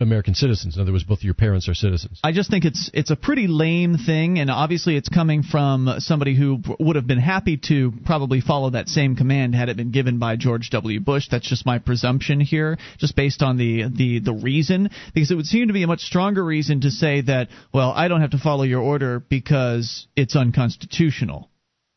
American 0.00 0.34
citizens. 0.34 0.76
In 0.76 0.82
other 0.82 0.92
words, 0.92 1.04
both 1.04 1.18
of 1.18 1.24
your 1.24 1.34
parents 1.34 1.68
are 1.68 1.74
citizens. 1.74 2.20
I 2.22 2.32
just 2.32 2.50
think 2.50 2.64
it's 2.64 2.90
it's 2.92 3.10
a 3.10 3.16
pretty 3.16 3.46
lame 3.46 3.96
thing, 3.96 4.38
and 4.38 4.50
obviously 4.50 4.96
it's 4.96 5.08
coming 5.08 5.42
from 5.42 5.94
somebody 5.98 6.34
who 6.34 6.60
would 6.78 6.96
have 6.96 7.06
been 7.06 7.20
happy 7.20 7.56
to 7.68 7.92
probably 8.04 8.40
follow 8.40 8.70
that 8.70 8.88
same 8.88 9.16
command 9.16 9.54
had 9.54 9.68
it 9.68 9.76
been 9.76 9.92
given 9.92 10.18
by 10.18 10.36
George 10.36 10.70
W. 10.70 11.00
Bush. 11.00 11.28
That's 11.30 11.48
just 11.48 11.64
my 11.64 11.78
presumption 11.78 12.40
here, 12.40 12.78
just 12.98 13.16
based 13.16 13.42
on 13.42 13.56
the 13.56 13.84
the 13.88 14.20
the 14.20 14.34
reason, 14.34 14.90
because 15.14 15.30
it 15.30 15.36
would 15.36 15.46
seem 15.46 15.68
to 15.68 15.72
be 15.74 15.84
a 15.84 15.86
much 15.86 16.00
stronger 16.00 16.44
reason 16.44 16.82
to 16.82 16.90
say 16.90 17.22
that, 17.22 17.48
well, 17.72 17.92
I 17.92 18.08
don't 18.08 18.20
have 18.20 18.30
to 18.30 18.38
follow 18.38 18.64
your 18.64 18.82
order 18.82 19.20
because 19.20 20.06
it's 20.16 20.36
unconstitutional. 20.36 21.48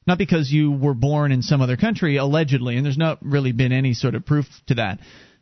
Not 0.07 0.17
because 0.17 0.51
you 0.51 0.71
were 0.71 0.95
born 0.95 1.31
in 1.31 1.41
some 1.41 1.61
other 1.61 1.77
country, 1.77 2.17
allegedly, 2.17 2.75
and 2.75 2.85
there's 2.85 2.97
not 2.97 3.19
really 3.21 3.51
been 3.51 3.71
any 3.71 3.93
sort 3.93 4.15
of 4.15 4.25
proof 4.25 4.45
to 4.67 4.75
that 4.75 4.99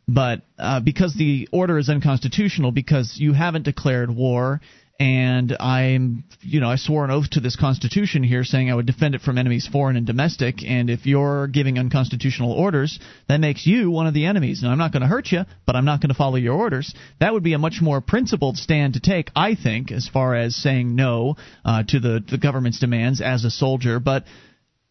but 0.08 0.42
uh, 0.58 0.80
because 0.80 1.14
the 1.14 1.48
order 1.52 1.78
is 1.78 1.88
unconstitutional, 1.88 2.72
because 2.72 3.16
you 3.16 3.32
haven't 3.32 3.62
declared 3.62 4.10
war 4.10 4.60
and 5.00 5.56
I'm, 5.58 6.24
you 6.42 6.60
know, 6.60 6.68
I 6.68 6.76
swore 6.76 7.06
an 7.06 7.10
oath 7.10 7.30
to 7.30 7.40
this 7.40 7.56
Constitution 7.56 8.22
here, 8.22 8.44
saying 8.44 8.70
I 8.70 8.74
would 8.74 8.84
defend 8.84 9.14
it 9.14 9.22
from 9.22 9.38
enemies, 9.38 9.66
foreign 9.66 9.96
and 9.96 10.06
domestic. 10.06 10.62
And 10.62 10.90
if 10.90 11.06
you're 11.06 11.46
giving 11.46 11.78
unconstitutional 11.78 12.52
orders, 12.52 13.00
that 13.26 13.40
makes 13.40 13.66
you 13.66 13.90
one 13.90 14.06
of 14.06 14.12
the 14.12 14.26
enemies. 14.26 14.62
Now, 14.62 14.72
I'm 14.72 14.78
not 14.78 14.92
going 14.92 15.00
to 15.00 15.08
hurt 15.08 15.32
you, 15.32 15.44
but 15.64 15.74
I'm 15.74 15.86
not 15.86 16.02
going 16.02 16.10
to 16.10 16.14
follow 16.14 16.36
your 16.36 16.54
orders. 16.54 16.94
That 17.18 17.32
would 17.32 17.42
be 17.42 17.54
a 17.54 17.58
much 17.58 17.78
more 17.80 18.02
principled 18.02 18.58
stand 18.58 18.92
to 18.92 19.00
take, 19.00 19.30
I 19.34 19.54
think, 19.54 19.90
as 19.90 20.06
far 20.06 20.34
as 20.34 20.54
saying 20.54 20.94
no 20.94 21.36
uh, 21.64 21.82
to 21.88 21.98
the 21.98 22.22
the 22.30 22.36
government's 22.36 22.78
demands 22.78 23.22
as 23.22 23.46
a 23.46 23.50
soldier. 23.50 24.00
But 24.00 24.24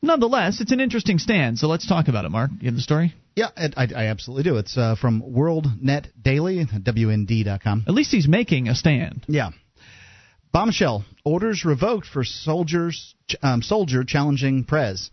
nonetheless, 0.01 0.61
it's 0.61 0.71
an 0.71 0.79
interesting 0.79 1.19
stand. 1.19 1.59
So 1.59 1.67
let's 1.67 1.87
talk 1.87 2.07
about 2.07 2.25
it. 2.25 2.29
Mark, 2.29 2.51
you 2.59 2.67
have 2.67 2.75
the 2.75 2.81
story. 2.81 3.13
Yeah, 3.35 3.49
I, 3.55 3.87
I 3.95 4.05
absolutely 4.07 4.43
do. 4.43 4.57
It's 4.57 4.77
uh, 4.77 4.95
from 4.95 5.21
WorldNet 5.21 6.07
Daily, 6.21 6.65
WND.com. 6.65 7.85
At 7.87 7.93
least 7.93 8.11
he's 8.11 8.27
making 8.27 8.67
a 8.67 8.75
stand. 8.75 9.25
Yeah. 9.27 9.51
Bombshell 10.51 11.05
orders 11.23 11.63
revoked 11.63 12.07
for 12.07 12.23
soldiers 12.23 13.13
um, 13.41 13.61
soldier 13.61 14.03
challenging 14.03 14.63
Prez. 14.63 15.11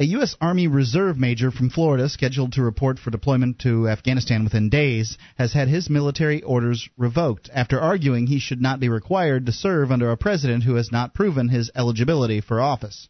A 0.00 0.04
U.S. 0.04 0.36
Army 0.40 0.68
Reserve 0.68 1.18
major 1.18 1.50
from 1.50 1.70
Florida, 1.70 2.08
scheduled 2.08 2.52
to 2.52 2.62
report 2.62 3.00
for 3.00 3.10
deployment 3.10 3.58
to 3.60 3.88
Afghanistan 3.88 4.44
within 4.44 4.68
days, 4.68 5.18
has 5.36 5.52
had 5.52 5.66
his 5.66 5.90
military 5.90 6.40
orders 6.42 6.88
revoked 6.96 7.50
after 7.52 7.80
arguing 7.80 8.28
he 8.28 8.38
should 8.38 8.62
not 8.62 8.78
be 8.78 8.88
required 8.88 9.46
to 9.46 9.52
serve 9.52 9.90
under 9.90 10.12
a 10.12 10.16
president 10.16 10.62
who 10.62 10.76
has 10.76 10.92
not 10.92 11.14
proven 11.14 11.48
his 11.48 11.72
eligibility 11.74 12.40
for 12.40 12.60
office. 12.60 13.08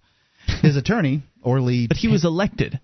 His 0.63 0.77
attorney, 0.77 1.23
Orly. 1.43 1.87
But 1.87 1.97
he 1.97 2.09
was 2.09 2.25
elected. 2.25 2.81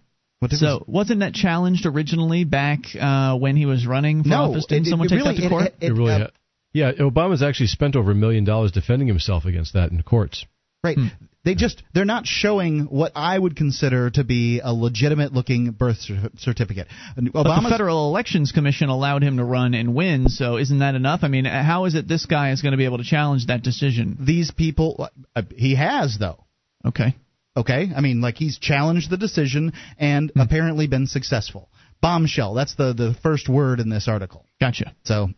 so 0.50 0.84
wasn't 0.86 1.20
that 1.20 1.32
challenged 1.34 1.86
originally 1.86 2.44
back 2.44 2.80
uh, 3.00 3.36
when 3.36 3.56
he 3.56 3.66
was 3.66 3.86
running 3.86 4.22
for 4.22 4.28
No, 4.28 4.42
office? 4.50 4.66
Didn't 4.66 4.86
it- 4.86 4.90
someone 4.90 5.06
it 5.06 5.10
take 5.10 5.18
really- 5.20 5.34
that 5.36 5.42
to 5.42 5.48
court? 5.48 5.64
it- 5.64 5.74
it- 5.80 5.92
really, 5.92 6.12
uh, 6.12 6.26
yeah, 6.72 6.92
Obama's 6.92 7.42
actually 7.42 7.68
spent 7.68 7.96
over 7.96 8.10
a 8.10 8.14
million 8.14 8.44
dollars 8.44 8.72
defending 8.72 9.08
himself 9.08 9.44
against 9.44 9.72
that 9.74 9.90
in 9.90 10.02
courts. 10.02 10.44
Right. 10.82 10.98
They 11.44 11.54
just 11.54 11.82
they're 11.94 12.04
not 12.04 12.26
showing 12.26 12.80
what 12.86 13.12
I 13.14 13.38
would 13.38 13.54
consider 13.56 14.10
to 14.10 14.24
be 14.24 14.60
a 14.62 14.72
legitimate 14.72 15.32
looking 15.32 15.70
birth 15.70 15.98
cer- 16.00 16.30
certificate. 16.38 16.88
But 17.16 17.44
the 17.44 17.66
Federal 17.70 18.08
Elections 18.08 18.50
Commission 18.52 18.88
allowed 18.90 19.22
him 19.22 19.36
to 19.38 19.44
run 19.44 19.72
and 19.74 19.94
win, 19.94 20.28
so 20.28 20.56
isn't 20.58 20.78
that 20.80 20.94
enough? 20.94 21.20
I 21.22 21.28
mean, 21.28 21.44
how 21.46 21.84
is 21.86 21.94
it 21.94 22.06
this 22.08 22.26
guy 22.26 22.50
is 22.52 22.60
going 22.62 22.72
to 22.72 22.78
be 22.78 22.84
able 22.86 22.98
to 22.98 23.04
challenge 23.04 23.46
that 23.46 23.62
decision? 23.62 24.16
these 24.20 24.50
people 24.50 25.08
uh, 25.36 25.42
he 25.56 25.74
has 25.74 26.18
though. 26.18 26.44
Okay. 26.84 27.14
Okay? 27.56 27.90
I 27.94 28.00
mean 28.00 28.20
like 28.20 28.36
he's 28.36 28.58
challenged 28.58 29.10
the 29.10 29.16
decision 29.16 29.72
and 29.98 30.30
Hmm. 30.34 30.40
apparently 30.40 30.86
been 30.86 31.06
successful. 31.06 31.70
Bombshell. 32.00 32.54
That's 32.54 32.74
the 32.74 32.92
the 32.92 33.14
first 33.22 33.48
word 33.48 33.80
in 33.80 33.88
this 33.88 34.08
article. 34.08 34.44
Gotcha. 34.60 34.92
So 35.04 35.30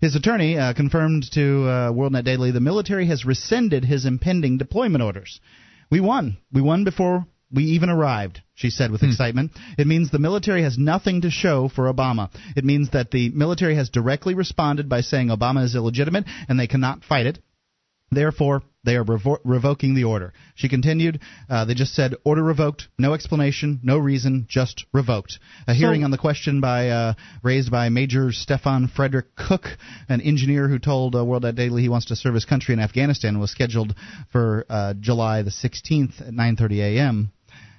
his 0.00 0.14
attorney 0.14 0.58
uh, 0.58 0.74
confirmed 0.74 1.24
to 1.32 1.66
uh, 1.66 1.92
WorldNet 1.92 2.24
Daily 2.24 2.50
the 2.50 2.60
military 2.60 3.06
has 3.06 3.24
rescinded 3.24 3.84
his 3.84 4.04
impending 4.04 4.58
deployment 4.58 5.02
orders. 5.02 5.40
We 5.90 6.00
won. 6.00 6.36
We 6.52 6.60
won 6.60 6.84
before 6.84 7.26
we 7.52 7.64
even 7.64 7.88
arrived, 7.90 8.42
she 8.54 8.70
said 8.70 8.90
with 8.90 9.02
excitement. 9.04 9.52
It 9.78 9.86
means 9.86 10.10
the 10.10 10.18
military 10.18 10.62
has 10.64 10.76
nothing 10.76 11.22
to 11.22 11.30
show 11.30 11.68
for 11.68 11.92
Obama. 11.92 12.30
It 12.56 12.64
means 12.64 12.90
that 12.90 13.10
the 13.10 13.30
military 13.30 13.76
has 13.76 13.88
directly 13.88 14.34
responded 14.34 14.88
by 14.88 15.00
saying 15.00 15.28
Obama 15.28 15.64
is 15.64 15.74
illegitimate 15.76 16.24
and 16.48 16.58
they 16.58 16.66
cannot 16.66 17.04
fight 17.04 17.26
it. 17.26 17.38
Therefore, 18.10 18.62
they 18.84 18.96
are 18.96 19.04
revo- 19.04 19.40
revoking 19.44 19.94
the 19.94 20.04
order. 20.04 20.32
She 20.54 20.68
continued, 20.68 21.20
uh, 21.50 21.64
they 21.64 21.74
just 21.74 21.92
said, 21.92 22.14
order 22.24 22.42
revoked, 22.42 22.86
no 22.98 23.14
explanation, 23.14 23.80
no 23.82 23.98
reason, 23.98 24.46
just 24.48 24.86
revoked. 24.92 25.40
A 25.66 25.74
hearing 25.74 26.04
on 26.04 26.12
the 26.12 26.18
question 26.18 26.60
by 26.60 26.88
uh, 26.90 27.14
raised 27.42 27.70
by 27.70 27.88
Major 27.88 28.30
Stefan 28.30 28.86
Frederick 28.86 29.34
Cook, 29.34 29.76
an 30.08 30.20
engineer 30.20 30.68
who 30.68 30.78
told 30.78 31.16
uh, 31.16 31.18
WorldNet 31.18 31.56
Daily 31.56 31.82
he 31.82 31.88
wants 31.88 32.06
to 32.06 32.16
serve 32.16 32.34
his 32.34 32.44
country 32.44 32.72
in 32.72 32.80
Afghanistan, 32.80 33.40
was 33.40 33.50
scheduled 33.50 33.94
for 34.30 34.64
uh, 34.68 34.94
July 34.94 35.42
the 35.42 35.50
16th 35.50 36.20
at 36.20 36.32
9.30 36.32 36.78
a.m. 36.78 37.32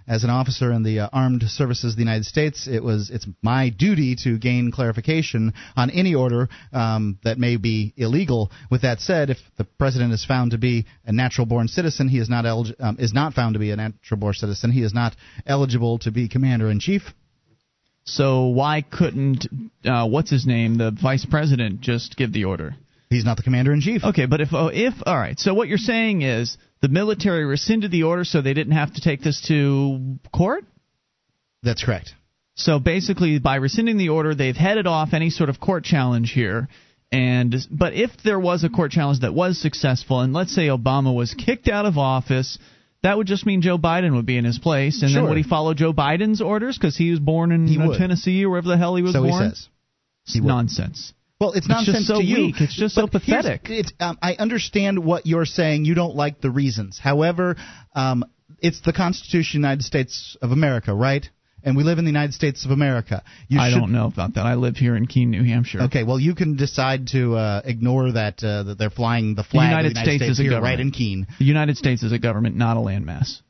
As 0.08 0.24
an 0.24 0.30
officer 0.30 0.72
in 0.72 0.84
the 0.84 1.02
uh, 1.02 1.10
Armed 1.12 1.44
Services 1.44 1.94
of 1.94 1.98
the 1.98 2.04
United 2.04 2.26
States, 2.26 2.66
it 2.66 2.82
was 2.82 3.10
it's 3.10 3.28
my 3.42 3.70
duty 3.70 4.16
to 4.24 4.38
gain 4.38 4.72
clarification 4.72 5.54
on 5.76 5.90
any 5.90 6.16
order 6.16 6.48
um, 6.72 7.20
that 7.26 7.38
may 7.38 7.58
be 7.58 7.94
illegal. 7.98 8.50
With 8.72 8.84
that 8.84 9.02
said, 9.02 9.30
if 9.30 9.38
the 9.58 9.66
president 9.66 10.14
is 10.14 10.24
found 10.24 10.52
to 10.52 10.58
be 10.58 10.86
a 11.06 11.12
natural-born 11.12 11.68
citizen, 11.68 12.08
he 12.08 12.20
is 12.20 12.30
not 12.30 12.46
elig- 12.46 12.76
um, 12.80 12.96
is 13.00 13.14
not 13.14 13.34
found 13.34 13.56
to 13.56 13.60
be 13.60 13.72
a 13.72 13.76
natural-born 13.76 14.34
citizen. 14.34 14.72
He 14.72 14.82
is 14.82 14.94
not 14.94 15.14
eligible 15.46 16.00
to 16.00 16.12
be 16.12 16.30
commander 16.30 16.72
in 16.72 16.80
chief. 16.80 17.02
So 18.06 18.48
why 18.48 18.84
couldn't 18.90 19.48
uh, 19.84 20.08
what's 20.08 20.30
his 20.30 20.46
name, 20.46 20.78
the 20.78 20.92
vice 20.92 21.26
president, 21.26 21.82
just 21.82 22.16
give 22.16 22.32
the 22.32 22.46
order? 22.46 22.78
He's 23.10 23.26
not 23.26 23.38
the 23.38 23.44
commander 23.44 23.74
in 23.74 23.82
chief. 23.82 24.04
Okay, 24.04 24.26
but 24.26 24.40
if 24.40 24.50
oh, 24.54 24.68
if 24.68 24.94
all 25.06 25.18
right, 25.18 25.38
so 25.38 25.54
what 25.54 25.68
you're 25.68 25.78
saying 25.78 26.22
is 26.22 26.58
the 26.82 26.90
military 26.90 27.46
rescinded 27.46 27.92
the 27.92 28.04
order 28.04 28.24
so 28.24 28.42
they 28.42 28.54
didn't 28.54 28.74
have 28.74 28.94
to 28.96 29.02
take 29.02 29.22
this 29.22 29.42
to 29.48 30.18
court. 30.34 30.64
That's 31.64 31.84
correct. 31.84 32.14
So 32.56 32.80
basically, 32.80 33.40
by 33.40 33.56
rescinding 33.56 33.98
the 33.98 34.10
order, 34.10 34.34
they've 34.34 34.56
headed 34.56 34.88
off 34.88 35.14
any 35.14 35.30
sort 35.30 35.50
of 35.50 35.60
court 35.60 35.84
challenge 35.84 36.32
here. 36.32 36.68
And 37.12 37.56
but 37.72 37.94
if 37.94 38.12
there 38.24 38.40
was 38.40 38.64
a 38.64 38.70
court 38.70 38.92
challenge 38.92 39.22
that 39.22 39.34
was 39.34 39.62
successful, 39.62 40.22
and 40.22 40.34
let's 40.34 40.54
say 40.54 40.68
Obama 40.68 41.16
was 41.16 41.34
kicked 41.34 41.70
out 41.70 41.86
of 41.86 41.98
office, 41.98 42.58
that 43.04 43.16
would 43.18 43.28
just 43.28 43.46
mean 43.46 43.62
Joe 43.62 43.78
Biden 43.78 44.16
would 44.16 44.26
be 44.26 44.38
in 44.38 44.44
his 44.44 44.60
place, 44.60 45.02
and 45.02 45.12
Sure. 45.12 45.22
then 45.22 45.30
would 45.30 45.38
he 45.38 45.44
follow 45.44 45.74
Joe 45.74 45.94
Biden's 45.94 46.42
orders 46.42 46.78
because 46.78 46.98
he 46.98 47.12
was 47.12 47.20
born 47.20 47.52
in 47.52 47.68
He 47.68 47.78
uh, 47.78 47.88
would. 47.88 47.98
Tennessee 47.98 48.44
or 48.44 48.50
wherever 48.50 48.68
the 48.68 48.78
hell 48.78 48.96
he 48.96 49.04
was 49.04 49.14
so 49.14 49.22
born? 49.24 49.44
he 49.44 49.50
says. 49.50 49.70
It's 50.26 50.36
nonsense. 50.38 51.14
Well, 51.40 51.52
it's 51.52 51.60
It's 51.60 51.68
nonsense 51.68 51.98
just 51.98 52.08
so 52.08 52.20
to 52.20 52.24
you. 52.26 52.38
weak. 52.48 52.56
It's 52.62 52.76
just 52.76 52.96
so 52.96 53.08
pathetic. 53.08 53.62
It's, 53.70 53.92
um, 54.00 54.18
I 54.22 54.34
understand 54.36 55.04
what 55.06 55.26
you're 55.28 55.46
saying. 55.46 55.86
You 55.86 55.94
don't 55.94 56.16
like 56.16 56.42
the 56.42 56.50
reasons. 56.50 57.00
However, 57.02 57.56
um, 57.94 58.24
it's 58.60 58.82
the 58.82 58.94
Constitution 58.94 59.60
of 59.60 59.62
the 59.62 59.68
United 59.68 59.84
States 59.84 60.36
of 60.42 60.52
America, 60.52 60.96
right? 60.96 61.30
And 61.64 61.76
we 61.78 61.84
live 61.84 62.00
in 62.00 62.06
the 62.06 62.12
United 62.12 62.34
States 62.34 62.66
of 62.66 62.72
America. 62.72 63.24
You 63.50 63.60
I 63.60 63.70
should, 63.72 63.80
don't 63.80 63.92
know 63.92 64.08
about 64.08 64.36
that. 64.36 64.46
I 64.46 64.56
live 64.56 64.78
here 64.78 64.96
in 64.96 65.06
Keene, 65.06 65.30
New 65.32 65.44
Hampshire. 65.44 65.82
Okay, 65.84 66.04
well, 66.04 66.20
you 66.20 66.34
can 66.34 66.56
decide 66.56 67.08
to 67.08 67.36
uh, 67.36 67.62
ignore 67.66 68.12
that 68.14 68.42
uh, 68.44 68.64
that 68.64 68.78
they're 68.80 68.90
flying 68.90 69.36
the 69.36 69.42
The 69.44 69.48
flag 69.50 69.70
United, 69.70 69.88
of 69.90 69.94
the 69.94 70.00
United 70.00 70.18
States, 70.20 70.24
States, 70.24 70.32
is 70.32 70.40
a 70.40 70.44
here, 70.44 70.52
government. 70.52 70.72
right 70.72 70.80
in 70.80 70.92
Keene. 70.92 71.28
The 71.40 71.46
United 71.46 71.78
States 71.78 72.04
is 72.04 72.12
a 72.14 72.20
government, 72.20 72.56
not 72.56 72.78
a 72.78 72.80
landmass. 72.80 73.42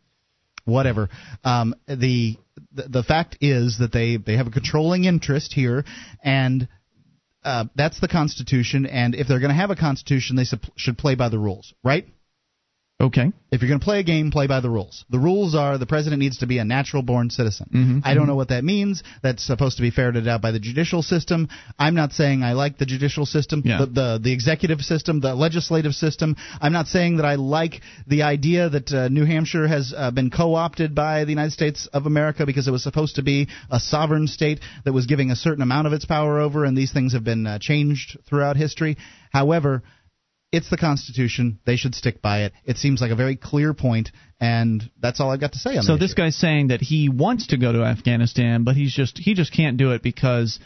whatever. 0.66 1.10
Um, 1.44 1.76
the, 1.88 2.38
the 2.74 2.84
the 2.90 3.04
fact 3.04 3.38
is 3.42 3.78
that 3.80 3.92
they 3.94 4.18
they 4.18 4.36
have 4.38 4.48
a 4.48 4.52
controlling 4.52 5.04
interest 5.06 5.54
here, 5.54 5.86
and 6.24 6.68
uh, 7.48 7.66
that's 7.76 8.00
the 8.00 8.10
Constitution. 8.10 8.86
And 8.86 9.16
if 9.16 9.28
they're 9.28 9.40
going 9.40 9.50
to 9.50 9.56
have 9.56 9.72
a 9.72 9.76
Constitution, 9.76 10.36
they 10.36 10.44
sup- 10.44 10.66
should 10.76 10.98
play 10.98 11.16
by 11.16 11.30
the 11.30 11.40
rules, 11.40 11.74
right? 11.84 12.06
Okay. 13.00 13.32
If 13.52 13.62
you're 13.62 13.70
going 13.70 13.80
to 13.80 13.84
play 13.84 14.00
a 14.00 14.04
game, 14.04 14.32
play 14.32 14.48
by 14.48 14.60
the 14.60 14.72
rules. 14.72 15.06
The 15.12 15.20
rules 15.20 15.54
are 15.54 15.78
the 15.78 15.86
president 15.86 16.20
needs 16.20 16.40
to 16.40 16.48
be 16.48 16.58
a 16.58 16.66
natural 16.66 17.04
born 17.04 17.30
citizen. 17.30 17.70
Mhm. 17.72 18.02
I 18.04 18.16
don't 18.16 18.26
know 18.26 18.36
what 18.36 18.48
that 18.50 18.64
means. 18.64 19.04
That's 19.22 19.44
supposed 19.44 19.78
to 19.78 19.84
be 19.84 19.92
ferreted 19.92 20.28
out 20.28 20.42
by 20.42 20.50
the 20.50 20.60
judicial 20.60 21.04
system. 21.04 21.48
I'm 21.78 21.94
not 21.94 22.12
saying 22.12 22.42
I 22.42 22.54
like 22.54 22.80
the 22.80 22.88
judicial 22.88 23.28
system, 23.28 23.62
Yeah. 23.64 23.78
the, 23.82 23.86
the 23.86 24.20
the 24.24 24.32
executive 24.32 24.82
system, 24.82 25.20
the 25.20 25.36
legislative 25.36 25.94
system. 25.94 26.36
I'm 26.60 26.74
not 26.74 26.88
saying 26.88 27.18
that 27.18 27.26
I 27.26 27.36
like 27.36 27.82
the 28.08 28.24
idea 28.24 28.68
that 28.68 28.92
uh, 28.92 29.10
New 29.10 29.26
Hampshire 29.26 29.68
has 29.68 29.94
uh, 29.96 30.10
been 30.10 30.32
co-opted 30.32 30.96
by 30.96 31.24
the 31.24 31.30
United 31.32 31.52
States 31.54 31.86
of 31.94 32.08
America 32.08 32.48
because 32.48 32.68
it 32.68 32.72
was 32.72 32.82
supposed 32.82 33.18
to 33.18 33.22
be 33.22 33.48
a 33.70 33.80
sovereign 33.80 34.26
state 34.28 34.60
that 34.86 34.94
was 34.94 35.06
giving 35.06 35.30
a 35.30 35.36
certain 35.36 35.62
amount 35.62 35.86
of 35.86 35.94
its 35.94 36.06
power 36.06 36.40
over, 36.40 36.66
and 36.66 36.76
these 36.76 36.92
things 36.92 37.14
have 37.14 37.24
been 37.24 37.46
uh, 37.46 37.60
changed 37.60 38.18
throughout 38.28 38.58
history. 38.58 38.98
However, 39.32 39.84
it's 40.52 40.70
the 40.70 40.78
Constitution. 40.78 41.60
They 41.66 41.76
should 41.76 41.94
stick 41.96 42.22
by 42.22 42.44
it. 42.44 42.54
It 42.66 42.78
seems 42.78 43.02
like 43.02 43.12
a 43.12 43.16
very 43.16 43.36
clear 43.36 43.74
point, 43.74 44.12
and 44.40 44.90
that's 45.00 45.20
all 45.20 45.32
I've 45.32 45.42
got 45.42 45.54
to 45.54 45.60
say 45.60 45.72
on 45.72 45.78
that. 45.78 45.84
So 45.84 45.98
this 45.98 46.12
issue. 46.12 46.16
guy's 46.16 46.36
saying 46.36 46.70
that 46.70 46.82
he 46.82 47.10
wants 47.10 47.48
to 47.48 47.58
go 47.58 47.72
to 47.72 47.84
Afghanistan, 47.84 48.64
but 48.64 48.76
he's 48.76 48.94
just 48.94 49.18
he 49.18 49.34
just 49.34 49.54
can't 49.54 49.78
do 49.78 49.92
it 49.92 50.02
because 50.02 50.60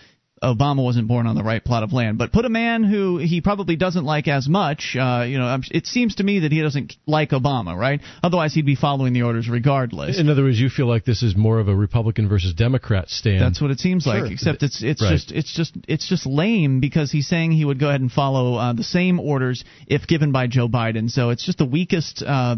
Obama 0.44 0.84
wasn't 0.84 1.08
born 1.08 1.28
on 1.28 1.36
the 1.36 1.44
right 1.44 1.64
plot 1.64 1.84
of 1.84 1.94
land. 1.94 2.18
But 2.18 2.32
put 2.32 2.46
a 2.46 2.50
man 2.50 2.84
who 2.84 3.18
he 3.18 3.42
probably 3.42 3.76
doesn't 3.76 4.06
like 4.06 4.28
as 4.28 4.50
much. 4.50 4.96
Uh, 5.00 5.24
you 5.28 5.38
know, 5.38 5.60
it 5.72 5.86
seems 5.86 6.16
to 6.16 6.24
me 6.24 6.40
that 6.40 6.52
he 6.52 6.62
doesn't 6.62 6.96
like 7.06 7.30
Obama, 7.30 7.78
right? 7.78 8.02
Otherwise, 8.24 8.54
he'd 8.54 8.66
be 8.66 8.76
following 8.76 9.14
the 9.14 9.22
orders 9.22 9.48
regardless. 9.48 10.20
In 10.20 10.30
other 10.30 10.44
words, 10.44 10.60
you 10.60 10.70
feel 10.70 10.88
like 10.88 11.06
this 11.06 11.22
is 11.22 11.36
more 11.36 11.60
of 11.60 11.68
a 11.68 11.76
Republican 11.76 12.28
versus 12.28 12.54
Democrat 12.54 13.10
stand. 13.10 13.42
That's 13.42 13.62
what 13.62 13.72
it 13.72 13.80
seems 13.80 14.08
like. 14.08 14.32
Except 14.32 14.64
it's 14.64 14.82
it's 14.82 15.02
Right. 15.02 15.12
just 15.12 15.32
it's 15.32 15.54
just 15.56 15.78
it's 15.88 16.08
just 16.08 16.26
lame 16.26 16.80
because 16.80 17.12
he's 17.12 17.28
saying 17.28 17.52
he 17.52 17.64
would 17.66 17.80
go 17.80 17.90
ahead 17.90 18.02
and 18.02 18.12
follow 18.12 18.56
uh, 18.56 18.74
the 18.74 18.84
same 18.84 19.20
orders 19.20 19.64
if 19.88 20.08
given 20.08 20.32
by 20.32 20.48
Joe 20.48 20.68
Biden. 20.68 21.10
So 21.10 21.30
it's 21.30 21.46
just 21.46 21.58
the 21.60 21.66
weakest. 21.66 22.24
Uh, 22.26 22.58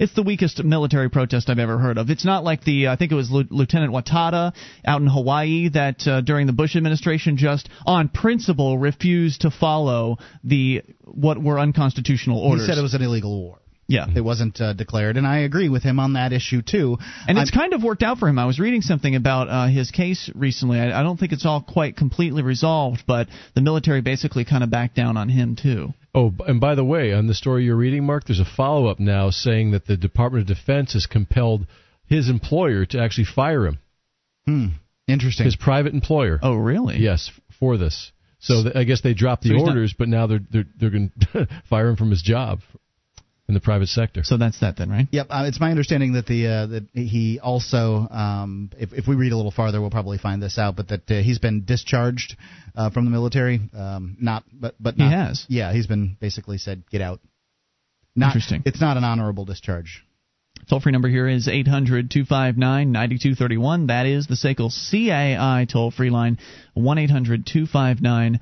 it's 0.00 0.14
the 0.14 0.22
weakest 0.22 0.62
military 0.64 1.08
protest 1.10 1.48
I've 1.50 1.58
ever 1.58 1.78
heard 1.78 1.98
of. 1.98 2.10
It's 2.10 2.24
not 2.24 2.44
like 2.44 2.64
the 2.64 2.88
I 2.88 2.96
think 2.96 3.12
it 3.12 3.16
was 3.16 3.30
Lieu- 3.30 3.46
Lieutenant 3.50 3.92
Watada 3.92 4.52
out 4.84 5.00
in 5.00 5.06
Hawaii 5.06 5.68
that 5.70 6.06
uh, 6.06 6.20
during 6.20 6.46
the 6.46 6.52
Bush 6.52 6.76
administration 6.76 7.36
just 7.36 7.68
on 7.86 8.08
principle 8.08 8.78
refused 8.78 9.42
to 9.42 9.50
follow 9.50 10.18
the 10.44 10.82
what 11.04 11.42
were 11.42 11.58
unconstitutional 11.58 12.38
orders. 12.38 12.66
he 12.66 12.72
said 12.72 12.78
it 12.78 12.82
was 12.82 12.94
an 12.94 13.02
illegal 13.02 13.40
war. 13.40 13.58
Yeah. 13.88 14.06
It 14.12 14.20
wasn't 14.20 14.60
uh, 14.60 14.72
declared, 14.72 15.16
and 15.16 15.24
I 15.24 15.38
agree 15.40 15.68
with 15.68 15.84
him 15.84 16.00
on 16.00 16.14
that 16.14 16.32
issue 16.32 16.60
too. 16.60 16.98
And 17.28 17.38
it's 17.38 17.52
I'm- 17.52 17.60
kind 17.60 17.72
of 17.72 17.84
worked 17.84 18.02
out 18.02 18.18
for 18.18 18.28
him. 18.28 18.36
I 18.36 18.44
was 18.46 18.58
reading 18.58 18.82
something 18.82 19.14
about 19.14 19.48
uh, 19.48 19.68
his 19.68 19.92
case 19.92 20.28
recently. 20.34 20.80
I, 20.80 20.98
I 21.00 21.02
don't 21.04 21.16
think 21.20 21.30
it's 21.32 21.46
all 21.46 21.62
quite 21.62 21.96
completely 21.96 22.42
resolved, 22.42 23.04
but 23.06 23.28
the 23.54 23.60
military 23.60 24.00
basically 24.00 24.44
kind 24.44 24.64
of 24.64 24.70
backed 24.70 24.96
down 24.96 25.16
on 25.16 25.28
him 25.28 25.54
too. 25.54 25.94
Oh, 26.16 26.32
and 26.46 26.60
by 26.60 26.74
the 26.74 26.84
way, 26.84 27.12
on 27.12 27.26
the 27.26 27.34
story 27.34 27.64
you're 27.64 27.76
reading, 27.76 28.04
Mark, 28.04 28.24
there's 28.24 28.40
a 28.40 28.44
follow 28.44 28.86
up 28.86 28.98
now 28.98 29.30
saying 29.30 29.72
that 29.72 29.86
the 29.86 29.96
Department 29.98 30.48
of 30.50 30.56
Defense 30.56 30.94
has 30.94 31.04
compelled 31.06 31.66
his 32.06 32.28
employer 32.30 32.86
to 32.86 32.98
actually 33.00 33.26
fire 33.26 33.66
him. 33.66 33.78
Hmm. 34.46 34.66
Interesting. 35.06 35.44
His 35.44 35.56
private 35.56 35.92
employer. 35.92 36.38
Oh, 36.42 36.54
really? 36.56 36.96
Yes, 36.98 37.30
for 37.60 37.76
this. 37.76 38.12
So 38.38 38.62
th- 38.64 38.76
I 38.76 38.84
guess 38.84 39.02
they 39.02 39.14
dropped 39.14 39.42
the 39.42 39.50
So 39.50 39.54
he's 39.54 39.62
not- 39.64 39.70
orders, 39.72 39.94
but 39.98 40.08
now 40.08 40.26
they're 40.26 40.40
they're 40.50 40.64
they're 40.78 40.90
going 40.90 41.12
to 41.32 41.46
fire 41.68 41.88
him 41.88 41.96
from 41.96 42.10
his 42.10 42.22
job 42.22 42.60
in 43.48 43.54
the 43.54 43.60
private 43.60 43.88
sector. 43.88 44.22
So 44.24 44.36
that's 44.36 44.60
that 44.60 44.76
then, 44.76 44.90
right? 44.90 45.06
Yep, 45.10 45.26
uh, 45.30 45.44
it's 45.46 45.60
my 45.60 45.70
understanding 45.70 46.14
that 46.14 46.26
the 46.26 46.46
uh, 46.46 46.66
that 46.66 46.88
he 46.92 47.38
also, 47.40 48.08
um, 48.10 48.70
if 48.78 48.92
if 48.92 49.06
we 49.06 49.14
read 49.14 49.32
a 49.32 49.36
little 49.36 49.52
farther, 49.52 49.80
we'll 49.80 49.90
probably 49.90 50.18
find 50.18 50.42
this 50.42 50.58
out. 50.58 50.76
But 50.76 50.88
that 50.88 51.10
uh, 51.10 51.22
he's 51.22 51.38
been 51.38 51.64
discharged 51.64 52.36
uh, 52.74 52.90
from 52.90 53.04
the 53.04 53.10
military. 53.10 53.60
Um, 53.74 54.16
not, 54.20 54.44
but 54.52 54.74
but 54.80 54.98
not, 54.98 55.08
He 55.08 55.14
has. 55.14 55.46
Yeah, 55.48 55.72
he's 55.72 55.86
been 55.86 56.16
basically 56.20 56.58
said 56.58 56.82
get 56.90 57.00
out. 57.00 57.20
Not, 58.16 58.28
Interesting. 58.28 58.62
It's 58.64 58.80
not 58.80 58.96
an 58.96 59.04
honorable 59.04 59.44
discharge. 59.44 60.02
Toll 60.68 60.80
free 60.80 60.90
number 60.90 61.08
here 61.08 61.28
is 61.28 61.48
800 61.48 62.10
259 62.10 62.90
9231. 62.90 63.86
That 63.86 64.06
is 64.06 64.26
the 64.26 64.34
SACL 64.34 64.72
CAI 64.90 65.66
toll 65.70 65.90
free 65.92 66.10
line, 66.10 66.38
1 66.74 66.98
800 66.98 67.46
259 67.46 68.40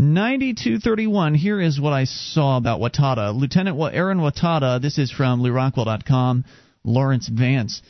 9231. 0.00 1.34
Here 1.34 1.60
is 1.60 1.78
what 1.78 1.92
I 1.92 2.04
saw 2.04 2.56
about 2.56 2.80
Watada. 2.80 3.38
Lieutenant 3.38 3.76
Ehren 3.76 4.18
Watada, 4.18 4.80
this 4.80 4.96
is 4.96 5.10
from 5.10 5.42
LewRockwell.com, 5.42 6.46
Laurence 6.84 7.28
Vance. 7.28 7.82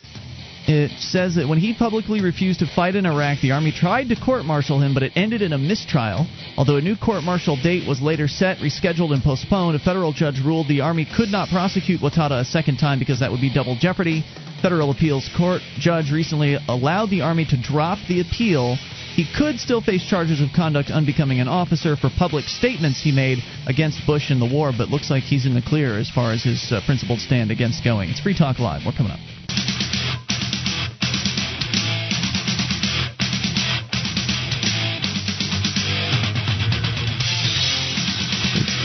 It 0.66 0.90
says 0.98 1.36
that 1.36 1.46
when 1.46 1.58
he 1.58 1.72
publicly 1.72 2.20
refused 2.20 2.58
to 2.60 2.66
fight 2.66 2.96
in 2.96 3.06
Iraq, 3.06 3.40
the 3.40 3.52
Army 3.52 3.70
tried 3.70 4.08
to 4.08 4.16
court 4.16 4.44
martial 4.44 4.80
him, 4.80 4.92
but 4.92 5.04
it 5.04 5.12
ended 5.14 5.40
in 5.40 5.52
a 5.52 5.58
mistrial. 5.58 6.26
Although 6.56 6.78
a 6.78 6.82
new 6.82 6.96
court 6.96 7.22
martial 7.22 7.56
date 7.62 7.86
was 7.86 8.02
later 8.02 8.26
set, 8.26 8.58
rescheduled, 8.58 9.14
and 9.14 9.22
postponed, 9.22 9.76
a 9.76 9.78
federal 9.78 10.12
judge 10.12 10.40
ruled 10.44 10.66
the 10.66 10.80
Army 10.80 11.06
could 11.16 11.28
not 11.28 11.48
prosecute 11.48 12.00
Watada 12.00 12.40
a 12.40 12.44
second 12.44 12.78
time 12.78 12.98
because 12.98 13.20
that 13.20 13.30
would 13.30 13.40
be 13.40 13.54
double 13.54 13.76
jeopardy. 13.76 14.24
Federal 14.60 14.90
appeals 14.90 15.30
court 15.36 15.62
judge 15.78 16.10
recently 16.10 16.58
allowed 16.68 17.10
the 17.10 17.20
Army 17.20 17.44
to 17.46 17.62
drop 17.62 17.98
the 18.08 18.20
appeal. 18.20 18.76
He 19.14 19.26
could 19.36 19.58
still 19.58 19.80
face 19.80 20.04
charges 20.04 20.40
of 20.40 20.48
conduct 20.54 20.90
unbecoming 20.90 21.40
an 21.40 21.48
officer 21.48 21.96
for 21.96 22.10
public 22.16 22.44
statements 22.46 23.02
he 23.02 23.12
made 23.12 23.38
against 23.66 24.06
Bush 24.06 24.30
in 24.30 24.38
the 24.38 24.46
war, 24.46 24.72
but 24.76 24.88
looks 24.88 25.10
like 25.10 25.24
he's 25.24 25.46
in 25.46 25.54
the 25.54 25.62
clear 25.62 25.98
as 25.98 26.10
far 26.10 26.32
as 26.32 26.42
his 26.42 26.72
uh, 26.72 26.80
principled 26.86 27.20
stand 27.20 27.50
against 27.50 27.84
going. 27.84 28.10
It's 28.10 28.20
Free 28.20 28.36
Talk 28.36 28.58
Live. 28.58 28.82
We're 28.86 28.92
coming 28.92 29.12
up. 29.12 29.39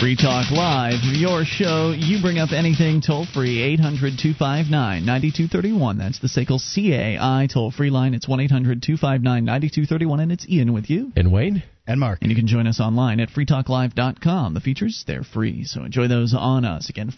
Free 0.05 0.15
Talk 0.15 0.51
Live, 0.51 0.99
your 1.01 1.43
show. 1.45 1.91
You 1.97 2.21
bring 2.21 2.37
up 2.37 2.51
anything 2.51 3.01
toll 3.01 3.25
free, 3.25 3.59
800 3.59 4.19
259 4.21 5.03
9231. 5.03 5.97
That's 5.97 6.19
the 6.19 6.27
SACL 6.27 6.61
CAI 6.61 7.47
toll 7.51 7.71
free 7.71 7.89
line. 7.89 8.13
It's 8.13 8.27
1 8.27 8.39
800 8.39 8.83
259 8.83 9.43
9231, 9.43 10.19
and 10.19 10.31
it's 10.31 10.47
Ian 10.47 10.73
with 10.73 10.91
you. 10.91 11.11
And 11.15 11.31
Wayne? 11.31 11.63
And 11.87 11.99
Mark. 11.99 12.19
And 12.21 12.29
you 12.29 12.37
can 12.37 12.45
join 12.45 12.67
us 12.67 12.79
online 12.79 13.19
at 13.19 13.29
freetalklive.com. 13.29 14.53
The 14.53 14.59
features, 14.59 15.03
they're 15.07 15.23
free, 15.23 15.63
so 15.63 15.83
enjoy 15.83 16.07
those 16.07 16.35
on 16.37 16.65
us. 16.65 16.87
Again, 16.87 17.09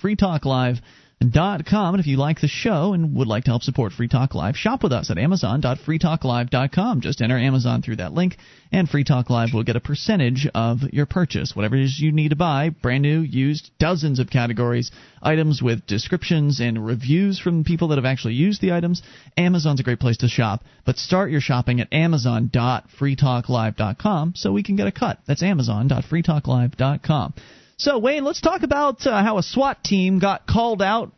freetalklive.com. 1.23 1.95
And 1.95 1.99
if 1.99 2.07
you 2.07 2.18
like 2.18 2.41
the 2.41 2.48
show 2.48 2.94
and 2.94 3.15
would 3.15 3.27
like 3.27 3.44
to 3.45 3.52
help 3.52 3.64
support 3.64 3.94
Free 3.94 4.07
Talk 4.07 4.35
Live, 4.35 4.56
shop 4.56 4.84
with 4.84 4.91
us 4.91 5.10
at 5.11 5.18
amazon.freetalklive.com. 5.18 7.02
Just 7.02 7.22
enter 7.22 7.38
Amazon 7.38 7.81
through 7.81 7.98
that 7.98 8.14
link, 8.14 8.38
and 8.72 8.89
Free 8.89 9.03
Talk 9.03 9.30
Live 9.30 9.49
will 9.53 9.64
get 9.64 9.76
a 9.76 9.81
percentage 9.81 10.48
of 10.53 10.80
your 10.91 11.06
purchase. 11.06 11.56
Whatever 11.56 11.76
it 11.76 11.84
is 11.84 11.99
you 11.99 12.11
need 12.11 12.30
to 12.30 12.35
buy, 12.35 12.69
brand 12.69 13.03
new, 13.03 13.19
used, 13.22 13.69
dozens 13.80 14.19
of 14.19 14.30
categories, 14.30 14.91
items 15.22 15.61
with 15.61 15.85
descriptions 15.88 16.60
and 16.60 16.85
reviews 16.85 17.39
from 17.39 17.64
people 17.64 17.88
that 17.89 17.98
have 17.98 18.06
actually 18.06 18.35
used 18.35 18.61
the 18.61 18.73
items. 18.73 19.02
Amazon's 19.38 19.80
a 19.80 19.84
great 19.84 19.99
place 19.99 20.18
to 20.18 20.27
shop, 20.27 20.64
but 20.85 20.98
start 20.98 21.31
your 21.31 21.41
shopping 21.41 21.81
at 21.81 21.91
amazon.freetalklive.com 21.94 24.34
so 24.35 24.52
we 24.52 24.64
can 24.64 24.76
get 24.76 24.88
a 24.88 24.91
cut. 24.91 25.19
That's 25.26 25.44
amazon.freetalklive.com. 25.44 27.34
So, 27.80 27.99
Wayne, 27.99 28.24
let's 28.24 28.41
talk 28.41 28.64
about 28.64 29.06
uh, 29.06 29.22
how 29.22 29.38
a 29.38 29.44
SWAT 29.44 29.84
team 29.84 30.18
got 30.18 30.48
called 30.48 30.82
out 30.82 31.12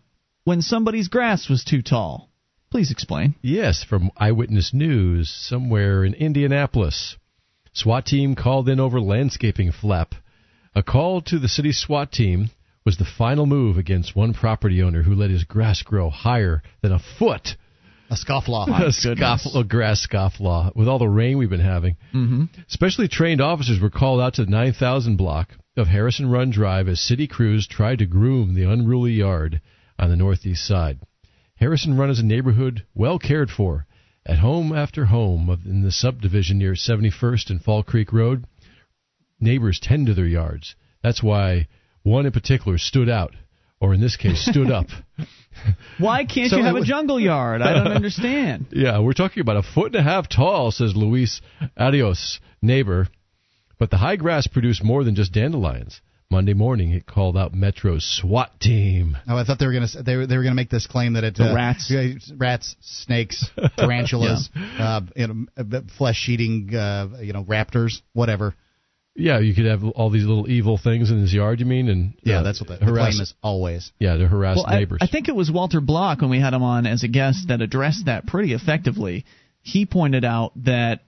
when 0.44 0.62
somebody's 0.62 1.08
grass 1.08 1.48
was 1.48 1.64
too 1.64 1.82
tall. 1.82 2.30
Please 2.70 2.92
explain. 2.92 3.36
Yes, 3.42 3.86
from 3.86 4.12
Eyewitness 4.18 4.74
News, 4.74 5.30
somewhere 5.30 6.04
in 6.04 6.14
Indianapolis. 6.14 7.16
SWAT 7.72 8.06
team 8.06 8.36
called 8.36 8.68
in 8.68 8.82
over 8.82 9.00
landscaping 9.00 9.72
flap. 9.72 10.16
A 10.76 10.84
call 10.84 11.22
to 11.22 11.40
the 11.40 11.48
city 11.48 11.72
SWAT 11.72 12.12
team 12.12 12.50
was 12.84 12.98
the 12.98 13.06
final 13.06 13.46
move 13.46 13.78
against 13.78 14.14
one 14.14 14.34
property 14.34 14.84
owner 14.84 15.04
who 15.04 15.16
let 15.16 15.30
his 15.30 15.46
grass 15.46 15.82
grow 15.82 16.10
higher 16.10 16.62
than 16.82 16.92
a 16.92 17.00
foot. 17.00 17.56
A 18.10 18.16
scofflaw. 18.16 18.68
a, 18.88 18.92
scoff, 18.92 19.42
a 19.56 19.64
grass 19.64 20.06
scofflaw. 20.06 20.76
With 20.76 20.90
all 20.90 21.00
the 21.00 21.08
rain 21.08 21.38
we've 21.38 21.50
been 21.50 21.62
having. 21.62 21.96
Mm-hmm. 22.14 22.46
Specially 22.68 23.08
trained 23.08 23.40
officers 23.40 23.80
were 23.80 23.90
called 23.90 24.20
out 24.20 24.34
to 24.34 24.44
the 24.44 24.52
9000 24.52 25.16
block 25.16 25.52
of 25.80 25.88
Harrison 25.88 26.30
Run 26.30 26.52
Drive 26.52 26.88
as 26.88 27.00
city 27.00 27.28
crews 27.28 27.68
tried 27.68 28.00
to 28.00 28.06
groom 28.06 28.54
the 28.54 28.64
unruly 28.64 29.14
yard 29.14 29.62
on 29.98 30.10
the 30.10 30.16
northeast 30.16 30.66
side. 30.66 31.00
Harrison 31.56 31.98
Run 31.98 32.10
is 32.10 32.20
a 32.20 32.26
neighborhood 32.26 32.86
well 32.94 33.18
cared 33.20 33.50
for. 33.50 33.86
At 34.26 34.40
home 34.40 34.74
after 34.74 35.06
home 35.06 35.50
in 35.66 35.82
the 35.82 35.92
subdivision 35.92 36.58
near 36.58 36.74
71st 36.74 37.50
and 37.50 37.64
Fall 37.64 37.84
Creek 37.84 38.14
Road, 38.14 38.46
neighbors 39.40 39.80
tend 39.80 40.08
to 40.08 40.14
their 40.14 40.28
yards. 40.28 40.76
That's 41.02 41.24
why 41.24 41.68
one 42.04 42.26
in 42.26 42.32
particular 42.32 42.78
stood 42.78 43.10
out, 43.10 43.36
or 43.80 43.94
in 43.94 44.02
this 44.02 44.18
case, 44.18 44.46
stood 44.46 44.70
up. 44.70 44.88
Why 45.98 46.26
can't 46.26 46.50
So 46.50 46.58
you 46.58 46.64
have 46.64 46.76
it 46.76 46.84
a 46.84 46.86
jungle 46.86 47.20
yard? 47.20 47.62
I 47.62 47.74
don't 47.74 47.92
understand. 47.92 48.68
Yeah, 48.72 49.00
we're 49.00 49.14
talking 49.14 49.42
about 49.42 49.58
a 49.58 49.64
foot 49.64 49.88
and 49.88 49.96
a 49.96 50.04
half 50.04 50.30
tall, 50.30 50.72
says 50.72 50.96
Luis 50.96 51.42
Adios, 51.78 52.40
neighbor. 52.62 53.08
But 53.80 53.90
the 53.90 53.98
high 53.98 54.18
grass 54.18 54.46
produced 54.46 54.84
more 54.84 55.04
than 55.04 55.16
just 55.16 55.32
dandelions. 55.32 56.02
Monday 56.32 56.54
morning, 56.54 56.92
it 56.92 57.08
called 57.08 57.36
out 57.36 57.56
Metro's 57.56 58.06
SWAT 58.06 58.60
team. 58.60 59.18
Oh, 59.28 59.36
I 59.36 59.44
thought 59.46 59.58
they 59.58 59.66
were 59.66 59.74
going 59.74 59.88
to 59.88 60.04
they 60.04 60.16
were, 60.16 60.28
they 60.28 60.38
were 60.38 60.44
going 60.44 60.52
to 60.52 60.56
make 60.56 60.70
this 60.70 60.86
claim 60.86 61.14
that 61.14 61.24
it 61.24 61.36
The 61.36 61.50
uh, 61.50 61.56
rats. 61.56 61.90
yeah, 61.90 62.14
rats, 62.38 62.76
snakes, 62.82 63.50
tarantulas, 63.78 64.48
uh, 64.56 65.02
you 65.16 65.28
know, 65.58 65.82
flesh-eating, 65.98 66.76
uh, 66.76 67.08
you 67.22 67.34
know, 67.34 67.44
raptors, 67.44 68.02
whatever. 68.14 68.54
Yeah, 69.16 69.40
you 69.40 69.56
could 69.56 69.66
have 69.66 69.84
all 69.84 70.12
these 70.12 70.24
little 70.24 70.48
evil 70.50 70.78
things 70.78 71.10
in 71.10 71.20
his 71.20 71.34
yard. 71.34 71.60
You 71.60 71.66
mean? 71.66 71.90
And 71.90 72.14
Yeah, 72.22 72.40
uh, 72.40 72.44
that's 72.44 72.62
what 72.62 72.70
the, 72.70 72.86
the 72.86 72.92
claim 72.92 73.20
is 73.20 73.34
always. 73.42 73.92
Yeah, 73.98 74.16
to 74.16 74.28
harass 74.28 74.58
Well, 74.58 74.68
I, 74.68 74.80
neighbors. 74.80 75.00
I 75.02 75.08
think 75.08 75.30
it 75.30 75.36
was 75.36 75.50
Walter 75.50 75.82
Block 75.82 76.22
when 76.22 76.30
we 76.30 76.40
had 76.40 76.54
him 76.54 76.62
on 76.62 76.86
as 76.86 77.04
a 77.04 77.08
guest 77.08 77.48
that 77.48 77.62
addressed 77.62 78.06
that 78.06 78.28
pretty 78.28 78.54
effectively. 78.54 79.26
He 79.62 79.88
pointed 79.88 80.24
out 80.24 80.52
that 80.64 81.02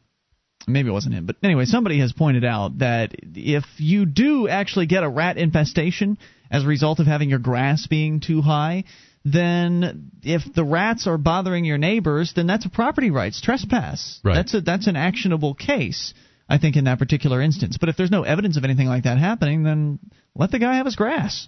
maybe 0.67 0.89
it 0.89 0.93
wasn't 0.93 1.15
him, 1.15 1.25
but 1.25 1.35
anyway, 1.43 1.65
somebody 1.65 1.99
has 1.99 2.11
pointed 2.13 2.45
out 2.45 2.79
that 2.79 3.15
if 3.35 3.65
you 3.77 4.05
do 4.05 4.47
actually 4.47 4.85
get 4.85 5.03
a 5.03 5.09
rat 5.09 5.38
infestation 5.38 6.17
as 6.49 6.63
a 6.63 6.67
result 6.67 6.99
of 6.99 7.07
having 7.07 7.29
your 7.29 7.39
grass 7.39 7.88
being 7.88 8.19
too 8.19 8.41
high, 8.41 8.83
then 9.23 10.11
if 10.23 10.41
the 10.53 10.63
rats 10.63 11.07
are 11.07 11.17
bothering 11.17 11.65
your 11.65 11.77
neighbors, 11.77 12.33
then 12.35 12.47
that's 12.47 12.65
a 12.65 12.69
property 12.69 13.11
rights 13.11 13.41
trespass. 13.41 14.19
Right. 14.23 14.35
That's 14.35 14.53
a 14.53 14.61
that's 14.61 14.88
an 14.88 14.95
actionable 14.95 15.53
case. 15.53 16.13
I 16.49 16.57
think 16.57 16.75
in 16.75 16.83
that 16.83 16.99
particular 16.99 17.41
instance. 17.41 17.77
But 17.79 17.88
if 17.89 17.95
there's 17.95 18.11
no 18.11 18.23
evidence 18.23 18.57
of 18.57 18.65
anything 18.65 18.88
like 18.88 19.03
that 19.03 19.17
happening, 19.17 19.63
then 19.63 19.99
let 20.35 20.51
the 20.51 20.59
guy 20.59 20.75
have 20.75 20.85
his 20.85 20.97
grass. 20.97 21.47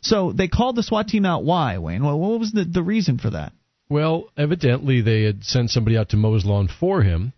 So 0.00 0.32
they 0.32 0.48
called 0.48 0.76
the 0.76 0.82
SWAT 0.82 1.08
team 1.08 1.26
out. 1.26 1.44
Why, 1.44 1.76
Wayne? 1.76 2.02
Well, 2.02 2.18
what 2.18 2.40
was 2.40 2.52
the 2.52 2.64
the 2.64 2.82
reason 2.82 3.18
for 3.18 3.30
that? 3.30 3.52
well, 3.90 4.30
evidently 4.38 5.02
they 5.02 5.24
had 5.24 5.44
sent 5.44 5.68
somebody 5.70 5.98
out 5.98 6.10
to 6.10 6.16
mow 6.16 6.34
his 6.34 6.46
lawn 6.46 6.68
for 6.68 7.02
him, 7.02 7.32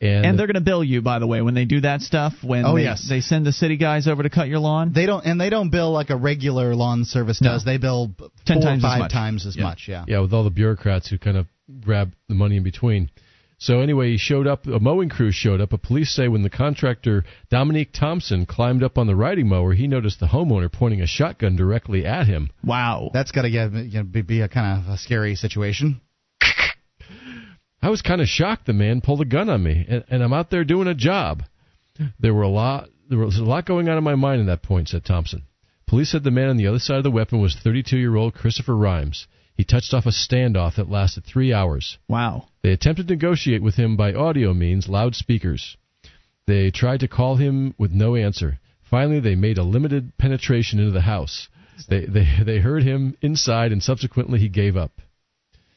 and, 0.00 0.26
And 0.26 0.38
they're 0.38 0.46
going 0.46 0.54
to 0.54 0.60
bill 0.60 0.82
you, 0.84 1.00
by 1.02 1.18
the 1.18 1.26
way, 1.26 1.40
when 1.40 1.54
they 1.54 1.64
do 1.64 1.80
that 1.82 2.00
stuff. 2.02 2.32
When 2.42 2.64
Oh, 2.64 2.74
they, 2.76 2.82
yes. 2.82 3.06
they 3.08 3.20
send 3.20 3.46
the 3.46 3.52
city 3.52 3.76
guys 3.76 4.06
over 4.08 4.22
to 4.22 4.30
cut 4.30 4.48
your 4.48 4.58
lawn. 4.58 4.92
They 4.94 5.06
don't, 5.06 5.24
and 5.24 5.40
they 5.40 5.50
don't 5.50 5.70
bill 5.70 5.92
like 5.92 6.10
a 6.10 6.16
regular 6.16 6.74
lawn 6.74 7.04
service 7.04 7.40
No. 7.40 7.50
does. 7.52 7.64
They 7.64 7.78
bill 7.78 8.08
b- 8.08 8.26
Ten 8.44 8.60
four 8.60 8.62
or 8.62 8.70
times 8.72 8.84
as 8.84 8.90
five 8.90 8.98
much. 8.98 9.12
times 9.12 9.46
as 9.46 9.56
Yeah. 9.56 9.62
much. 9.62 9.86
Yeah. 9.88 10.04
yeah, 10.08 10.18
with 10.20 10.32
all 10.34 10.44
the 10.44 10.50
bureaucrats 10.50 11.08
who 11.08 11.18
kind 11.18 11.36
of 11.36 11.46
grab 11.80 12.12
the 12.28 12.34
money 12.34 12.56
in 12.56 12.62
between. 12.62 13.10
So 13.56 13.80
anyway, 13.80 14.10
he 14.10 14.18
showed 14.18 14.46
up. 14.46 14.66
A 14.66 14.80
mowing 14.80 15.08
crew 15.08 15.30
showed 15.30 15.60
up. 15.60 15.72
A 15.72 15.78
police 15.78 16.10
say 16.10 16.28
when 16.28 16.42
the 16.42 16.50
contractor 16.50 17.24
Dominique 17.50 17.92
Thompson 17.92 18.44
climbed 18.46 18.82
up 18.82 18.98
on 18.98 19.06
the 19.06 19.14
riding 19.16 19.48
mower, 19.48 19.72
he 19.72 19.86
noticed 19.86 20.20
the 20.20 20.26
homeowner 20.26 20.70
pointing 20.70 21.00
a 21.00 21.06
shotgun 21.06 21.56
directly 21.56 22.04
at 22.04 22.26
him. 22.26 22.50
Wow. 22.62 23.10
That's 23.14 23.30
got 23.30 23.42
to 23.42 23.50
get 23.50 23.72
you 23.72 23.98
know, 24.00 24.02
be, 24.02 24.20
be 24.22 24.40
a 24.42 24.48
kind 24.48 24.82
of 24.82 24.88
a 24.92 24.98
scary 24.98 25.34
situation. 25.36 26.00
I 27.84 27.90
was 27.90 28.00
kind 28.00 28.22
of 28.22 28.28
shocked. 28.28 28.64
The 28.64 28.72
man 28.72 29.02
pulled 29.02 29.20
a 29.20 29.26
gun 29.26 29.50
on 29.50 29.62
me, 29.62 29.84
and, 29.86 30.04
and 30.08 30.22
I'm 30.22 30.32
out 30.32 30.48
there 30.48 30.64
doing 30.64 30.88
a 30.88 30.94
job. 30.94 31.42
There 32.18 32.32
were 32.32 32.42
a 32.42 32.48
lot. 32.48 32.88
There 33.10 33.18
was 33.18 33.36
a 33.36 33.44
lot 33.44 33.66
going 33.66 33.90
on 33.90 33.98
in 33.98 34.04
my 34.04 34.14
mind 34.14 34.40
at 34.40 34.46
that 34.46 34.62
point," 34.62 34.88
said 34.88 35.04
Thompson. 35.04 35.42
Police 35.86 36.10
said 36.10 36.24
the 36.24 36.30
man 36.30 36.48
on 36.48 36.56
the 36.56 36.66
other 36.66 36.78
side 36.78 36.96
of 36.96 37.04
the 37.04 37.10
weapon 37.10 37.42
was 37.42 37.54
32-year-old 37.54 38.32
Christopher 38.32 38.74
Rhymes. 38.74 39.26
He 39.54 39.64
touched 39.64 39.92
off 39.92 40.06
a 40.06 40.12
standoff 40.12 40.76
that 40.76 40.88
lasted 40.88 41.24
three 41.24 41.52
hours. 41.52 41.98
Wow. 42.08 42.48
They 42.62 42.72
attempted 42.72 43.06
to 43.08 43.14
negotiate 43.14 43.62
with 43.62 43.74
him 43.74 43.96
by 43.96 44.14
audio 44.14 44.54
means, 44.54 44.88
loudspeakers. 44.88 45.76
They 46.46 46.70
tried 46.70 47.00
to 47.00 47.08
call 47.08 47.36
him 47.36 47.74
with 47.76 47.92
no 47.92 48.16
answer. 48.16 48.60
finally 48.82 49.20
they 49.20 49.34
made 49.34 49.58
a 49.58 49.62
limited 49.62 50.16
penetration 50.16 50.78
into 50.78 50.90
the 50.90 51.02
house. 51.02 51.48
They 51.88 52.06
they 52.06 52.26
they 52.42 52.58
heard 52.60 52.82
him 52.82 53.14
inside, 53.20 53.72
and 53.72 53.82
subsequently 53.82 54.40
he 54.40 54.48
gave 54.48 54.74
up. 54.74 55.02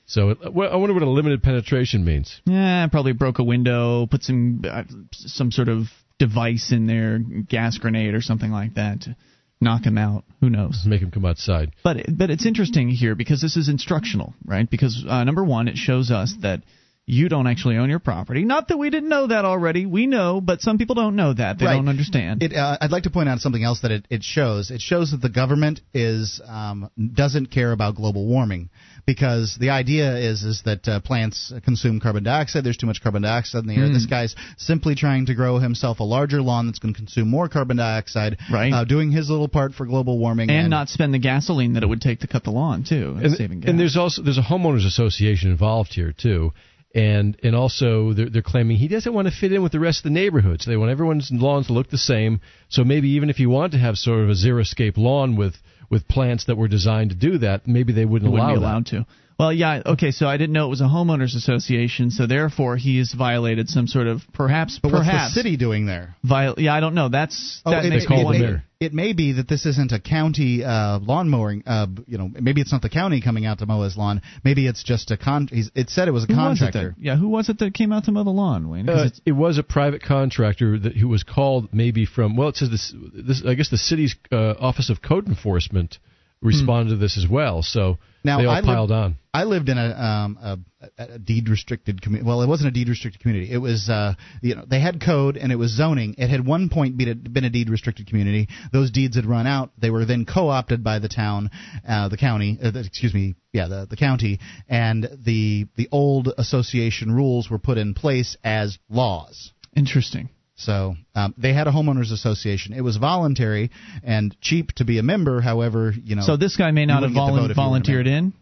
So 0.08 0.30
it, 0.30 0.54
well, 0.54 0.72
I 0.72 0.78
wonder 0.78 0.94
what 0.94 1.04
a 1.04 1.10
limited 1.10 1.44
penetration 1.44 2.04
means. 2.06 2.42
Yeah, 2.46 2.88
probably 2.88 3.12
broke 3.14 3.40
a 3.40 3.44
window, 3.44 4.08
put 4.08 4.24
some 4.24 4.62
uh, 4.70 4.84
some 5.12 5.52
sort 5.52 5.68
of 5.68 5.84
device 6.18 6.72
in 6.72 6.88
there, 6.88 7.20
gas 7.20 7.78
grenade 7.78 8.14
or 8.14 8.22
something 8.22 8.50
like 8.52 8.76
that 8.76 9.02
to 9.02 9.16
knock 9.60 9.84
him 9.86 9.98
out. 9.98 10.24
Who 10.40 10.50
knows? 10.50 10.84
Make 10.86 11.02
him 11.02 11.12
come 11.12 11.26
outside. 11.26 11.72
But 11.84 12.06
but 12.18 12.30
it's 12.30 12.46
interesting 12.46 12.88
here 12.90 13.16
because 13.16 13.42
this 13.42 13.58
is 13.58 13.68
instructional, 13.68 14.34
right? 14.46 14.70
Because 14.70 15.04
uh, 15.08 15.26
number 15.26 15.44
one, 15.44 15.68
it 15.68 15.76
shows 15.78 16.10
us 16.10 16.34
that 16.42 16.64
you 17.06 17.28
don't 17.30 17.48
actually 17.48 17.78
own 17.78 17.90
your 17.90 18.00
property. 18.00 18.44
Not 18.46 18.70
that 18.70 18.78
we 18.78 18.90
didn't 18.90 19.10
know 19.10 19.28
that 19.28 19.44
already. 19.46 19.86
We 19.86 20.08
know, 20.08 20.42
but 20.42 20.62
some 20.62 20.78
people 20.78 20.96
don't 20.96 21.16
know 21.16 21.34
that. 21.34 21.58
They 21.58 21.66
Right. 21.66 21.76
don't 21.76 21.88
understand. 21.88 22.44
It, 22.44 22.54
uh, 22.54 22.78
I'd 22.82 22.92
like 22.92 23.04
to 23.04 23.10
point 23.10 23.30
out 23.30 23.40
something 23.40 23.64
else 23.64 23.80
that 23.82 23.92
it, 23.92 24.06
it 24.10 24.24
shows. 24.24 24.72
It 24.72 24.82
shows 24.82 25.12
that 25.12 25.22
the 25.22 25.30
government 25.30 25.80
is 25.94 26.42
um, 26.46 26.90
doesn't 27.14 27.46
care 27.48 27.72
about 27.72 27.96
global 27.96 28.26
warming 28.26 28.70
because 29.08 29.58
the 29.58 29.70
idea 29.70 30.18
is 30.18 30.44
is 30.44 30.62
that 30.66 30.88
uh, 30.88 31.00
plants 31.00 31.52
consume 31.64 32.00
carbon 32.00 32.24
dioxide. 32.24 32.64
There's 32.64 32.78
too 32.78 32.86
much 32.86 33.02
carbon 33.02 33.24
dioxide 33.24 33.62
in 33.62 33.68
the 33.68 33.76
air. 33.76 33.88
Hmm. 33.88 33.94
This 33.94 34.06
guy's 34.06 34.36
simply 34.58 34.94
trying 34.94 35.26
to 35.28 35.34
grow 35.34 35.58
himself 35.58 36.02
a 36.02 36.04
larger 36.04 36.42
lawn 36.42 36.68
that's 36.68 36.80
going 36.80 36.94
to 36.94 37.00
consume 37.00 37.30
more 37.30 37.48
carbon 37.48 37.78
dioxide. 37.78 38.38
Right. 38.52 38.72
Uh, 38.72 38.84
doing 38.84 39.12
his 39.12 39.30
little 39.30 39.48
part 39.48 39.74
for 39.74 39.86
global 39.86 40.20
warming 40.20 40.52
and, 40.52 40.70
not 40.70 40.90
spend 40.90 41.14
the 41.14 41.20
gasoline 41.20 41.74
that 41.74 41.84
it 41.84 41.88
would 41.88 42.02
take 42.02 42.20
to 42.20 42.28
cut 42.28 42.44
the 42.44 42.52
lawn 42.52 42.84
too. 42.84 43.14
and 43.16 43.26
and, 43.26 43.36
saving 43.36 43.62
gas. 43.62 43.70
and 43.70 43.80
there's 43.80 43.96
also 43.96 44.22
there's 44.22 44.38
a 44.38 44.42
homeowners 44.42 44.86
association 44.86 45.50
involved 45.50 45.94
here 45.94 46.12
too 46.12 46.52
and 46.94 47.38
and 47.44 47.56
also 47.56 48.12
they're, 48.14 48.30
they're 48.30 48.42
claiming 48.42 48.76
he 48.76 48.90
doesn't 48.90 49.14
want 49.14 49.28
to 49.28 49.34
fit 49.34 49.54
in 49.54 49.64
with 49.64 49.72
the 49.72 49.80
rest 49.80 50.00
of 50.00 50.04
the 50.04 50.10
neighborhood 50.10 50.62
so 50.62 50.70
they 50.70 50.76
want 50.76 50.92
everyone's 50.92 51.30
lawns 51.32 51.68
to 51.68 51.74
look 51.74 51.90
the 51.90 51.98
same 51.98 52.42
so 52.68 52.84
maybe 52.84 53.10
even 53.12 53.30
if 53.30 53.40
you 53.40 53.50
want 53.50 53.72
to 53.72 53.78
have 53.78 53.98
sort 53.98 54.20
of 54.20 54.30
a 54.30 54.34
xeriscape 54.34 54.98
lawn 54.98 55.38
with 55.38 55.56
with 55.90 56.08
plants 56.08 56.46
that 56.46 56.58
were 56.58 56.68
designed 56.68 57.10
to 57.12 57.16
do 57.16 57.38
that 57.38 57.68
maybe 57.68 57.94
they 57.94 58.06
wouldn't, 58.06 58.32
wouldn't 58.32 58.50
allow 58.50 58.56
be 58.56 58.60
that. 58.60 58.66
allowed 58.66 58.86
to. 58.88 59.06
Well, 59.40 59.54
yeah, 59.54 59.84
okay. 59.86 60.10
So 60.10 60.26
I 60.28 60.38
didn't 60.38 60.54
know 60.54 60.66
it 60.66 60.70
was 60.70 60.82
a 60.82 60.86
homeowners 60.86 61.36
association, 61.36 62.10
so 62.10 62.26
therefore 62.26 62.76
he 62.76 62.98
has 62.98 63.14
violated 63.14 63.70
some 63.70 63.86
sort 63.86 64.08
of 64.08 64.22
perhaps 64.34 64.80
But 64.82 64.92
what's 64.92 65.06
perhaps 65.06 65.34
the 65.36 65.42
city 65.42 65.58
doing 65.58 65.86
there? 65.86 66.16
viol- 66.24 66.56
Yeah, 66.58 66.74
I 66.74 66.80
don't 66.80 66.96
know. 66.96 67.10
That's 67.10 67.62
Oh, 67.64 67.70
that 67.70 67.86
it, 67.86 67.90
makes 67.90 68.06
it, 68.06 68.10
me 68.10 68.22
it 68.22 68.26
wonder. 68.26 68.64
may, 68.80 68.86
it 68.88 68.94
may 68.96 69.14
be 69.14 69.34
that 69.34 69.48
this 69.48 69.68
isn't 69.68 69.92
a 69.92 70.00
county 70.00 70.64
uh, 70.64 70.98
lawn 70.98 71.30
mowing. 71.30 71.62
Uh, 71.68 71.86
you 72.08 72.18
know, 72.18 72.32
maybe 72.34 72.62
it's 72.62 72.72
not 72.72 72.82
the 72.82 72.90
county 72.90 73.22
coming 73.22 73.46
out 73.46 73.60
to 73.60 73.68
mow 73.68 73.84
his 73.84 73.96
lawn. 73.96 74.24
Maybe 74.44 74.66
it's 74.66 74.84
just 74.84 75.12
a 75.12 75.18
con. 75.18 75.48
He's, 75.52 75.70
it 75.76 75.92
said 75.92 76.08
it 76.08 76.12
was 76.12 76.24
a 76.24 76.28
Who 76.28 76.34
was 76.34 76.58
contractor. 76.60 76.96
that, 76.98 77.04
yeah, 77.04 77.16
who 77.16 77.28
was 77.30 77.48
it 77.50 77.60
that 77.60 77.76
came 77.76 77.94
out 77.94 78.06
to 78.06 78.12
mow 78.12 78.24
the 78.24 78.32
lawn, 78.32 78.70
Wayne? 78.70 78.88
'Cause 78.88 79.12
Uh, 79.12 79.22
it 79.28 79.34
was 79.34 79.60
a 79.60 79.64
private 79.64 80.02
contractor 80.02 80.80
that 80.80 80.98
who 80.98 81.08
was 81.08 81.22
called 81.22 81.70
maybe 81.72 82.06
from 82.06 82.36
well 82.36 82.50
it 82.50 82.58
says 82.58 82.72
this, 82.72 82.92
this 83.14 83.44
I 83.46 83.54
guess 83.54 83.70
the 83.70 83.78
city's 83.78 84.16
uh, 84.32 84.56
office 84.60 84.90
of 84.90 85.02
code 85.04 85.28
enforcement 85.28 86.00
responded 86.42 86.92
to 86.92 86.98
this 86.98 87.18
as 87.18 87.28
well 87.28 87.62
so 87.64 87.98
Now, 88.24 88.38
they 88.40 88.46
all 88.46 88.52
I 88.52 88.56
lived- 88.58 88.66
piled 88.68 88.92
on 88.92 89.18
I 89.34 89.44
lived 89.44 89.70
in 89.70 89.78
a 89.78 89.86
um 89.94 90.38
a, 90.42 90.58
a 90.98 91.04
a 91.14 91.20
deed 91.20 91.48
restricted 91.48 92.02
community. 92.02 92.28
Well, 92.28 92.42
it 92.42 92.48
wasn't 92.48 92.70
a 92.70 92.72
deed 92.72 92.90
restricted 92.90 93.22
community. 93.22 93.52
It 93.52 93.60
was 93.60 93.88
uh 93.88 94.16
you 94.42 94.56
know 94.56 94.66
they 94.68 94.80
had 94.80 95.00
code 95.00 95.38
and 95.38 95.52
it 95.52 95.58
was 95.58 95.72
zoning. 95.72 96.16
It 96.18 96.30
had 96.32 96.44
one 96.44 96.70
point 96.70 96.98
been 96.98 97.10
a, 97.10 97.16
been 97.16 97.44
a 97.44 97.50
deed 97.52 97.70
restricted 97.70 98.08
community. 98.08 98.48
Those 98.74 98.90
deeds 98.90 99.16
had 99.16 99.28
run 99.28 99.46
out. 99.46 99.72
They 99.78 99.92
were 99.92 100.06
then 100.06 100.26
co-opted 100.26 100.84
by 100.84 100.98
the 100.98 101.08
town, 101.08 101.52
uh, 101.88 102.08
the 102.10 102.18
county. 102.18 102.58
Uh, 102.62 102.72
the, 102.72 102.80
excuse 102.80 103.14
me, 103.14 103.36
yeah, 103.54 103.68
the 103.68 103.86
the 103.88 103.96
county, 103.98 104.40
and 104.68 105.08
the 105.24 105.68
the 105.76 105.88
old 105.92 106.34
association 106.36 107.12
rules 107.14 107.48
were 107.48 107.60
put 107.60 107.78
in 107.78 107.94
place 107.94 108.38
as 108.44 108.80
laws. 108.90 109.54
Interesting. 109.76 110.30
So 110.60 110.96
um, 111.16 111.34
they 111.38 111.54
had 111.54 111.68
a 111.68 111.72
homeowners 111.72 112.12
association. 112.12 112.74
It 112.74 112.82
was 112.82 112.98
voluntary 112.98 113.70
and 114.04 114.36
cheap 114.42 114.72
to 114.74 114.86
be 114.86 114.98
a 114.98 115.04
member. 115.04 115.40
However, 115.40 115.94
you 116.04 116.16
know. 116.16 116.24
so 116.24 116.36
this 116.36 116.56
guy 116.58 116.72
may 116.72 116.86
not 116.86 117.04
have 117.04 117.12
wouldn't 117.12 117.16
get 117.16 117.26
the 117.26 117.32
vote 117.32 117.32
volun- 117.32 117.36
if 117.36 117.36
you 117.36 117.42
weren't 117.42 117.52
a 117.52 117.54
volunteered 117.54 118.08
in. 118.08 118.34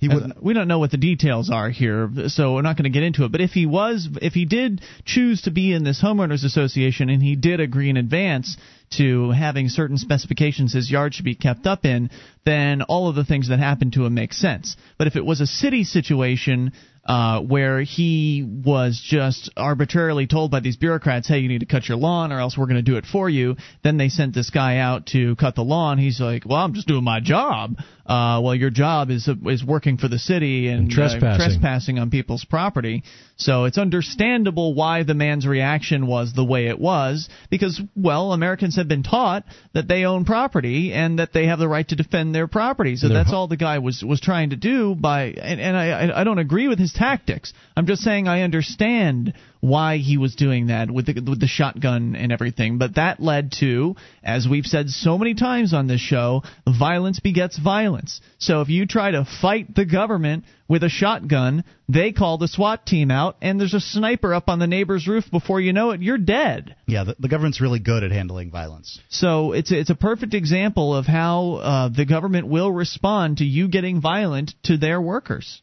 He 0.00 0.08
Uh, 0.08 0.14
wouldn't. 0.14 0.42
we 0.44 0.52
don't 0.54 0.68
know 0.68 0.78
what 0.78 0.92
the 0.92 0.96
details 0.96 1.50
are 1.50 1.70
here, 1.70 2.08
so 2.28 2.54
we're 2.54 2.62
not 2.62 2.76
going 2.76 2.84
to 2.84 2.90
get 2.90 3.02
into 3.02 3.24
it. 3.24 3.32
But 3.32 3.40
if 3.40 3.50
he 3.52 3.66
was, 3.66 4.08
if 4.22 4.32
he 4.34 4.44
did 4.44 4.80
choose 5.04 5.42
to 5.42 5.50
be 5.50 5.72
in 5.72 5.82
this 5.82 6.00
homeowners 6.00 6.44
association 6.44 7.08
and 7.08 7.20
he 7.20 7.34
did 7.34 7.58
agree 7.60 7.88
in 7.90 7.96
advance 7.96 8.56
to 8.90 9.30
having 9.32 9.68
certain 9.68 9.98
specifications 9.98 10.72
his 10.72 10.88
yard 10.90 11.14
should 11.14 11.24
be 11.24 11.34
kept 11.34 11.66
up 11.66 11.84
in, 11.84 12.10
then 12.44 12.82
all 12.82 13.08
of 13.08 13.16
the 13.16 13.24
things 13.24 13.48
that 13.48 13.58
happened 13.58 13.94
to 13.94 14.06
him 14.06 14.14
make 14.14 14.32
sense. 14.34 14.76
But 14.98 15.08
if 15.08 15.16
it 15.16 15.24
was 15.26 15.40
a 15.40 15.46
city 15.48 15.82
situation 15.82 16.72
uh, 17.08 17.40
where 17.40 17.80
he 17.80 18.46
was 18.46 19.00
just 19.02 19.50
arbitrarily 19.56 20.26
told 20.26 20.50
by 20.50 20.60
these 20.60 20.76
bureaucrats, 20.76 21.26
"Hey, 21.26 21.38
you 21.38 21.48
need 21.48 21.60
to 21.60 21.66
cut 21.66 21.88
your 21.88 21.96
lawn, 21.96 22.32
or 22.32 22.38
else 22.38 22.56
we're 22.56 22.66
going 22.66 22.76
to 22.76 22.82
do 22.82 22.98
it 22.98 23.06
for 23.06 23.30
you," 23.30 23.56
then 23.82 23.96
they 23.96 24.10
sent 24.10 24.34
this 24.34 24.50
guy 24.50 24.76
out 24.76 25.06
to 25.06 25.34
cut 25.36 25.54
the 25.54 25.64
lawn. 25.64 25.96
He's 25.96 26.20
like, 26.20 26.44
"Well, 26.44 26.58
I'm 26.58 26.74
just 26.74 26.86
doing 26.86 27.04
my 27.04 27.20
job." 27.20 27.78
Uh, 28.08 28.40
well, 28.42 28.54
your 28.54 28.70
job 28.70 29.10
is 29.10 29.28
is 29.46 29.62
working 29.62 29.98
for 29.98 30.08
the 30.08 30.18
city 30.18 30.68
and, 30.68 30.84
And 30.84 30.90
trespassing. 30.90 31.26
uh, 31.28 31.36
trespassing 31.36 31.98
on 31.98 32.10
people's 32.10 32.44
property. 32.44 33.02
So 33.36 33.64
it's 33.66 33.76
understandable 33.78 34.74
why 34.74 35.02
the 35.02 35.14
man's 35.14 35.46
reaction 35.46 36.06
was 36.06 36.32
the 36.32 36.44
way 36.44 36.68
it 36.68 36.78
was, 36.80 37.28
because 37.50 37.80
well, 37.94 38.32
Americans 38.32 38.76
have 38.76 38.88
been 38.88 39.02
taught 39.02 39.44
that 39.74 39.88
they 39.88 40.04
own 40.06 40.24
property 40.24 40.92
and 40.92 41.18
that 41.18 41.32
they 41.34 41.46
have 41.46 41.58
the 41.58 41.68
right 41.68 41.86
to 41.88 41.96
defend 41.96 42.34
their 42.34 42.48
property. 42.48 42.96
So 42.96 43.08
that's 43.08 43.32
all 43.32 43.46
the 43.46 43.58
guy 43.58 43.78
was 43.78 44.02
was 44.02 44.20
trying 44.20 44.50
to 44.50 44.56
do 44.56 44.94
by, 44.94 45.24
and, 45.26 45.60
and 45.60 45.76
I 45.76 45.86
I- 46.06 46.20
I 46.20 46.24
don't 46.24 46.38
agree 46.38 46.66
with 46.68 46.78
his 46.78 46.92
tactics. 46.94 47.52
I'm 47.76 47.86
just 47.86 48.02
saying 48.02 48.26
I 48.26 48.40
understand 48.42 49.34
why 49.60 49.98
he 49.98 50.16
was 50.16 50.34
doing 50.34 50.68
that 50.68 50.90
with 50.90 51.06
the 51.06 51.14
with 51.14 51.40
the 51.40 51.46
shotgun 51.46 52.14
and 52.16 52.32
everything. 52.32 52.78
But 52.78 52.94
that 52.94 53.20
led 53.20 53.52
to, 53.60 53.96
as 54.22 54.46
we've 54.48 54.66
said 54.66 54.88
so 54.90 55.18
many 55.18 55.34
times 55.34 55.74
on 55.74 55.86
this 55.86 56.00
show, 56.00 56.42
violence 56.66 57.20
begets 57.20 57.58
violence. 57.58 58.20
So 58.38 58.60
if 58.60 58.68
you 58.68 58.86
try 58.86 59.10
to 59.10 59.24
fight 59.40 59.74
the 59.74 59.84
government 59.84 60.44
with 60.68 60.84
a 60.84 60.88
shotgun, 60.88 61.64
they 61.88 62.12
call 62.12 62.38
the 62.38 62.48
SWAT 62.48 62.84
team 62.84 63.10
out, 63.10 63.36
and 63.40 63.58
there's 63.58 63.74
a 63.74 63.80
sniper 63.80 64.34
up 64.34 64.48
on 64.48 64.58
the 64.58 64.66
neighbor's 64.66 65.08
roof. 65.08 65.24
Before 65.30 65.60
you 65.60 65.72
know 65.72 65.90
it, 65.90 66.02
you're 66.02 66.18
dead. 66.18 66.76
Yeah, 66.86 67.04
the, 67.04 67.16
the 67.18 67.28
government's 67.28 67.60
really 67.60 67.78
good 67.78 68.04
at 68.04 68.10
handling 68.10 68.50
violence. 68.50 69.00
So 69.08 69.52
it's 69.52 69.72
a, 69.72 69.78
it's 69.80 69.90
a 69.90 69.94
perfect 69.94 70.34
example 70.34 70.94
of 70.94 71.06
how 71.06 71.54
uh, 71.54 71.88
the 71.88 72.04
government 72.04 72.48
will 72.48 72.70
respond 72.70 73.38
to 73.38 73.44
you 73.44 73.68
getting 73.68 74.00
violent 74.00 74.54
to 74.64 74.76
their 74.76 75.00
workers. 75.00 75.62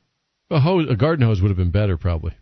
a, 0.49 0.59
hose, 0.59 0.87
a 0.89 0.95
garden 0.95 1.25
hose 1.25 1.41
would 1.41 1.49
have 1.49 1.57
been 1.57 1.71
better 1.71 1.97
probably 1.97 2.33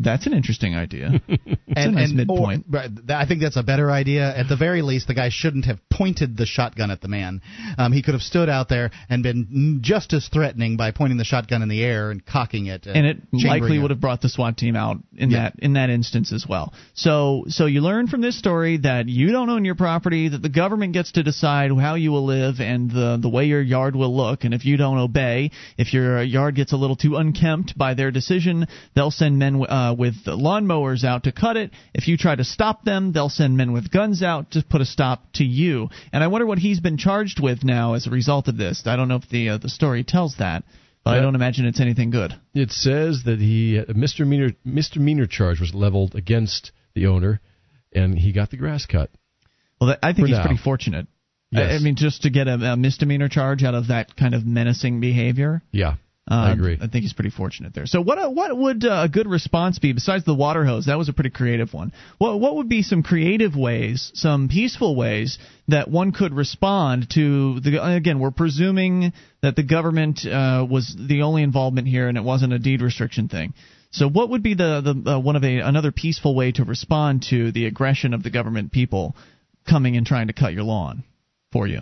That's 0.00 0.26
an 0.26 0.32
interesting 0.32 0.74
idea. 0.76 1.20
It's 1.70 1.84
and, 1.84 1.92
a 1.96 2.00
nice 2.00 2.08
and- 2.08 2.16
midpoint. 2.16 2.64
or- 2.72 2.78
right, 2.78 2.90
I 3.10 3.26
think 3.26 3.42
that's 3.42 3.58
a 3.58 3.62
better 3.62 3.90
idea. 3.90 4.34
At 4.34 4.48
the 4.48 4.56
very 4.56 4.80
least, 4.80 5.06
the 5.06 5.12
guy 5.14 5.28
shouldn't 5.30 5.66
have 5.66 5.78
pointed 5.90 6.34
the 6.34 6.46
shotgun 6.46 6.90
at 6.90 7.02
the 7.02 7.08
man. 7.08 7.42
Um, 7.76 7.92
he 7.92 8.02
could 8.02 8.14
have 8.14 8.22
stood 8.22 8.48
out 8.48 8.70
there 8.70 8.90
and 9.10 9.22
been 9.22 9.80
just 9.82 10.14
as 10.14 10.26
threatening 10.28 10.78
by 10.78 10.92
pointing 10.92 11.18
the 11.18 11.24
shotgun 11.26 11.60
in 11.60 11.68
the 11.68 11.84
air 11.84 12.10
and 12.10 12.24
cocking 12.24 12.66
it. 12.66 12.86
and 12.86 13.06
it 13.06 13.18
likely 13.32 13.76
it. 13.76 13.80
would 13.82 13.90
have 13.90 14.00
brought 14.00 14.22
the 14.22 14.30
SWAT 14.30 14.56
team 14.56 14.76
out 14.76 14.96
in 15.14 15.30
Yeah. 15.30 15.50
that 15.50 15.56
in 15.58 15.74
that 15.74 15.90
instance 15.90 16.32
as 16.32 16.46
well. 16.48 16.72
So 16.94 17.44
so 17.48 17.66
you 17.66 17.82
learn 17.82 18.06
from 18.06 18.22
this 18.22 18.38
story 18.38 18.78
that 18.78 19.06
you 19.06 19.30
don't 19.30 19.50
own 19.50 19.66
your 19.66 19.74
property, 19.74 20.30
that 20.30 20.40
the 20.40 20.48
government 20.48 20.94
gets 20.94 21.12
to 21.12 21.22
decide 21.22 21.70
how 21.78 21.96
you 21.96 22.12
will 22.12 22.24
live 22.24 22.60
and 22.60 22.90
the 22.90 23.18
the 23.20 23.28
way 23.28 23.44
your 23.44 23.60
yard 23.60 23.94
will 23.94 24.16
look, 24.16 24.44
and 24.44 24.54
if 24.54 24.64
you 24.64 24.78
don't 24.78 24.98
obey, 24.98 25.50
if 25.76 25.92
your 25.92 26.22
yard 26.22 26.54
gets 26.54 26.72
a 26.72 26.76
little 26.78 26.96
too 26.96 27.16
unkempt 27.16 27.76
by 27.76 27.92
their 27.92 28.10
decision, 28.10 28.66
they'll 28.94 29.10
send 29.10 29.38
men 29.38 29.62
uh, 29.68 29.87
with 29.94 30.24
lawnmowers 30.26 31.04
out 31.04 31.24
to 31.24 31.32
cut 31.32 31.56
it. 31.56 31.70
If 31.94 32.08
you 32.08 32.16
try 32.16 32.34
to 32.34 32.44
stop 32.44 32.84
them, 32.84 33.12
they'll 33.12 33.28
send 33.28 33.56
men 33.56 33.72
with 33.72 33.90
guns 33.90 34.22
out 34.22 34.52
to 34.52 34.64
put 34.68 34.80
a 34.80 34.84
stop 34.84 35.32
to 35.34 35.44
you. 35.44 35.88
And 36.12 36.22
I 36.24 36.26
wonder 36.26 36.46
what 36.46 36.58
he's 36.58 36.80
been 36.80 36.96
charged 36.96 37.40
with 37.40 37.64
now 37.64 37.94
as 37.94 38.06
a 38.06 38.10
result 38.10 38.48
of 38.48 38.56
this. 38.56 38.82
I 38.86 38.96
don't 38.96 39.08
know 39.08 39.16
if 39.16 39.28
the 39.28 39.50
uh, 39.50 39.58
the 39.58 39.68
story 39.68 40.04
tells 40.04 40.36
that. 40.38 40.64
But 41.04 41.18
I 41.18 41.20
don't 41.22 41.34
imagine 41.36 41.64
it's 41.64 41.80
anything 41.80 42.10
good. 42.10 42.34
It 42.52 42.70
says 42.70 43.22
that 43.24 43.38
he 43.38 43.78
a 43.78 43.94
misdemeanor 43.94 44.50
misdemeanor 44.64 45.26
charge 45.26 45.58
was 45.58 45.72
leveled 45.72 46.14
against 46.14 46.72
the 46.94 47.06
owner, 47.06 47.40
and 47.94 48.18
he 48.18 48.32
got 48.32 48.50
the 48.50 48.58
grass 48.58 48.84
cut. 48.84 49.10
Well, 49.80 49.88
that, 49.88 50.00
I 50.02 50.12
think 50.12 50.28
he's 50.28 50.36
now. 50.36 50.44
pretty 50.44 50.60
fortunate. 50.60 51.06
Yes. 51.50 51.70
I, 51.70 51.76
I 51.76 51.78
mean, 51.78 51.96
just 51.96 52.22
to 52.22 52.30
get 52.30 52.46
a, 52.46 52.72
a 52.72 52.76
misdemeanor 52.76 53.28
charge 53.28 53.62
out 53.62 53.74
of 53.74 53.88
that 53.88 54.16
kind 54.16 54.34
of 54.34 54.44
menacing 54.44 55.00
behavior. 55.00 55.62
Yeah, 55.72 55.92
Uh, 55.92 55.96
I 56.30 56.52
agree. 56.52 56.74
I 56.80 56.88
think 56.88 57.02
he's 57.02 57.12
pretty 57.12 57.30
fortunate 57.30 57.74
there. 57.74 57.86
So, 57.86 58.00
what 58.00 58.18
uh, 58.18 58.28
what 58.28 58.56
would 58.56 58.84
uh, 58.84 59.02
a 59.04 59.08
good 59.08 59.26
response 59.26 59.78
be 59.78 59.92
besides 59.92 60.24
the 60.24 60.34
water 60.34 60.64
hose? 60.64 60.86
That 60.86 60.98
was 60.98 61.08
a 61.08 61.12
pretty 61.12 61.30
creative 61.30 61.72
one. 61.72 61.92
What 62.18 62.38
what 62.38 62.56
would 62.56 62.68
be 62.68 62.82
some 62.82 63.02
creative 63.02 63.56
ways, 63.56 64.10
some 64.14 64.48
peaceful 64.48 64.94
ways 64.94 65.38
that 65.68 65.90
one 65.90 66.12
could 66.12 66.34
respond 66.34 67.08
to 67.14 67.60
the? 67.60 67.82
Again, 67.82 68.18
we're 68.18 68.30
presuming 68.30 69.12
that 69.42 69.56
the 69.56 69.62
government 69.62 70.26
uh, 70.26 70.66
was 70.68 70.94
the 70.98 71.22
only 71.22 71.42
involvement 71.42 71.88
here, 71.88 72.08
and 72.08 72.18
it 72.18 72.24
wasn't 72.24 72.52
a 72.52 72.58
deed 72.58 72.82
restriction 72.82 73.28
thing. 73.28 73.54
So, 73.90 74.08
what 74.08 74.30
would 74.30 74.42
be 74.42 74.54
the 74.54 74.82
the 75.04 75.12
uh, 75.12 75.18
one 75.18 75.36
of 75.36 75.44
a 75.44 75.60
another 75.60 75.92
peaceful 75.92 76.34
way 76.34 76.52
to 76.52 76.64
respond 76.64 77.26
to 77.30 77.52
the 77.52 77.66
aggression 77.66 78.12
of 78.12 78.22
the 78.22 78.30
government 78.30 78.70
people 78.70 79.16
coming 79.66 79.96
and 79.96 80.06
trying 80.06 80.26
to 80.26 80.34
cut 80.34 80.52
your 80.52 80.64
lawn 80.64 81.04
for 81.52 81.66
you? 81.66 81.80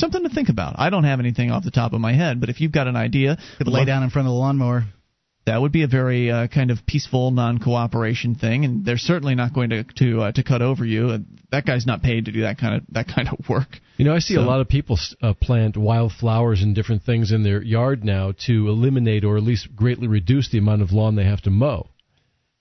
Something 0.00 0.22
to 0.22 0.30
think 0.30 0.48
about. 0.48 0.76
I 0.78 0.88
don't 0.90 1.04
have 1.04 1.20
anything 1.20 1.50
off 1.50 1.62
the 1.62 1.70
top 1.70 1.92
of 1.92 2.00
my 2.00 2.14
head, 2.14 2.40
but 2.40 2.48
if 2.48 2.60
you've 2.60 2.72
got 2.72 2.88
an 2.88 2.96
idea, 2.96 3.36
Could 3.58 3.68
lay 3.68 3.84
down 3.84 4.02
in 4.02 4.08
front 4.10 4.26
of 4.26 4.30
the 4.32 4.38
lawnmower. 4.38 4.84
That 5.46 5.60
would 5.60 5.72
be 5.72 5.82
a 5.82 5.86
very 5.88 6.30
uh, 6.30 6.46
kind 6.48 6.70
of 6.70 6.78
peaceful 6.86 7.30
non-cooperation 7.30 8.34
thing, 8.36 8.64
and 8.64 8.84
they're 8.84 8.98
certainly 8.98 9.34
not 9.34 9.52
going 9.54 9.70
to 9.70 9.84
to 9.84 10.20
uh, 10.22 10.32
to 10.32 10.42
cut 10.42 10.62
over 10.62 10.84
you. 10.84 11.08
Uh, 11.10 11.18
that 11.50 11.66
guy's 11.66 11.86
not 11.86 12.02
paid 12.02 12.26
to 12.26 12.32
do 12.32 12.42
that 12.42 12.58
kind 12.58 12.74
of 12.76 12.82
that 12.92 13.08
kind 13.14 13.28
of 13.28 13.48
work. 13.48 13.68
You 13.96 14.04
know, 14.04 14.14
I 14.14 14.20
see 14.20 14.34
So- 14.34 14.42
a 14.42 14.48
lot 14.52 14.60
of 14.60 14.68
people 14.68 14.98
uh, 15.22 15.34
plant 15.34 15.76
wildflowers 15.76 16.62
and 16.62 16.74
different 16.74 17.02
things 17.04 17.32
in 17.32 17.42
their 17.42 17.62
yard 17.62 18.04
now 18.04 18.32
to 18.46 18.68
eliminate 18.68 19.24
or 19.24 19.36
at 19.36 19.42
least 19.42 19.74
greatly 19.74 20.08
reduce 20.08 20.50
the 20.50 20.58
amount 20.58 20.82
of 20.82 20.92
lawn 20.92 21.16
they 21.16 21.24
have 21.24 21.42
to 21.42 21.50
mow. 21.50 21.88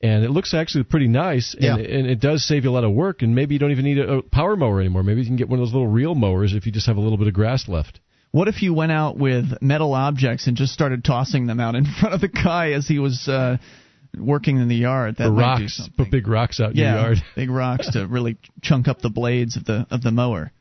And 0.01 0.23
it 0.23 0.31
looks 0.31 0.53
actually 0.53 0.85
pretty 0.85 1.09
nice, 1.09 1.53
and, 1.53 1.63
Yeah. 1.63 1.76
and 1.76 2.07
it 2.07 2.21
does 2.21 2.45
save 2.45 2.63
you 2.63 2.69
a 2.69 2.71
lot 2.71 2.85
of 2.85 2.93
work. 2.93 3.21
And 3.21 3.35
maybe 3.35 3.55
you 3.55 3.59
don't 3.59 3.71
even 3.71 3.84
need 3.84 3.99
a, 3.99 4.13
a 4.17 4.21
power 4.21 4.55
mower 4.55 4.80
anymore. 4.80 5.03
Maybe 5.03 5.19
you 5.21 5.27
can 5.27 5.35
get 5.35 5.49
one 5.49 5.59
of 5.59 5.65
those 5.65 5.73
little 5.73 5.88
reel 5.89 6.15
mowers 6.15 6.53
if 6.53 6.65
you 6.65 6.71
just 6.71 6.88
have 6.88 6.95
a 6.97 7.01
little 7.01 7.17
bit 7.17 7.27
of 7.27 7.34
grass 7.34 7.67
left. 7.67 7.99
What 8.31 8.47
if 8.47 8.61
you 8.61 8.73
went 8.73 8.91
out 8.91 9.17
with 9.17 9.59
metal 9.61 9.93
objects 9.93 10.47
and 10.47 10.55
just 10.55 10.71
started 10.71 11.03
tossing 11.03 11.47
them 11.47 11.59
out 11.59 11.76
in 11.76 11.85
front 11.99 12.13
of 12.15 12.21
the 12.21 12.27
guy 12.30 12.71
as 12.71 12.88
he 12.88 12.99
was 12.99 13.27
uh, 13.27 13.57
working 14.17 14.57
in 14.57 14.67
the 14.69 14.76
yard? 14.76 15.17
That 15.17 15.27
or 15.27 15.31
might 15.31 15.57
do 15.57 15.63
rocks, 15.63 15.89
put 15.97 16.11
big 16.11 16.27
rocks 16.27 16.59
out 16.61 16.71
in 16.71 16.77
yeah, 16.77 16.93
your 16.93 17.01
yard. 17.01 17.17
big 17.35 17.49
rocks 17.49 17.91
to 17.91 18.07
really 18.07 18.38
chunk 18.61 18.88
up 18.88 19.01
the 19.01 19.09
blades 19.09 19.57
of 19.57 19.65
the 19.65 19.85
of 19.89 20.01
the 20.01 20.11
mower. 20.11 20.51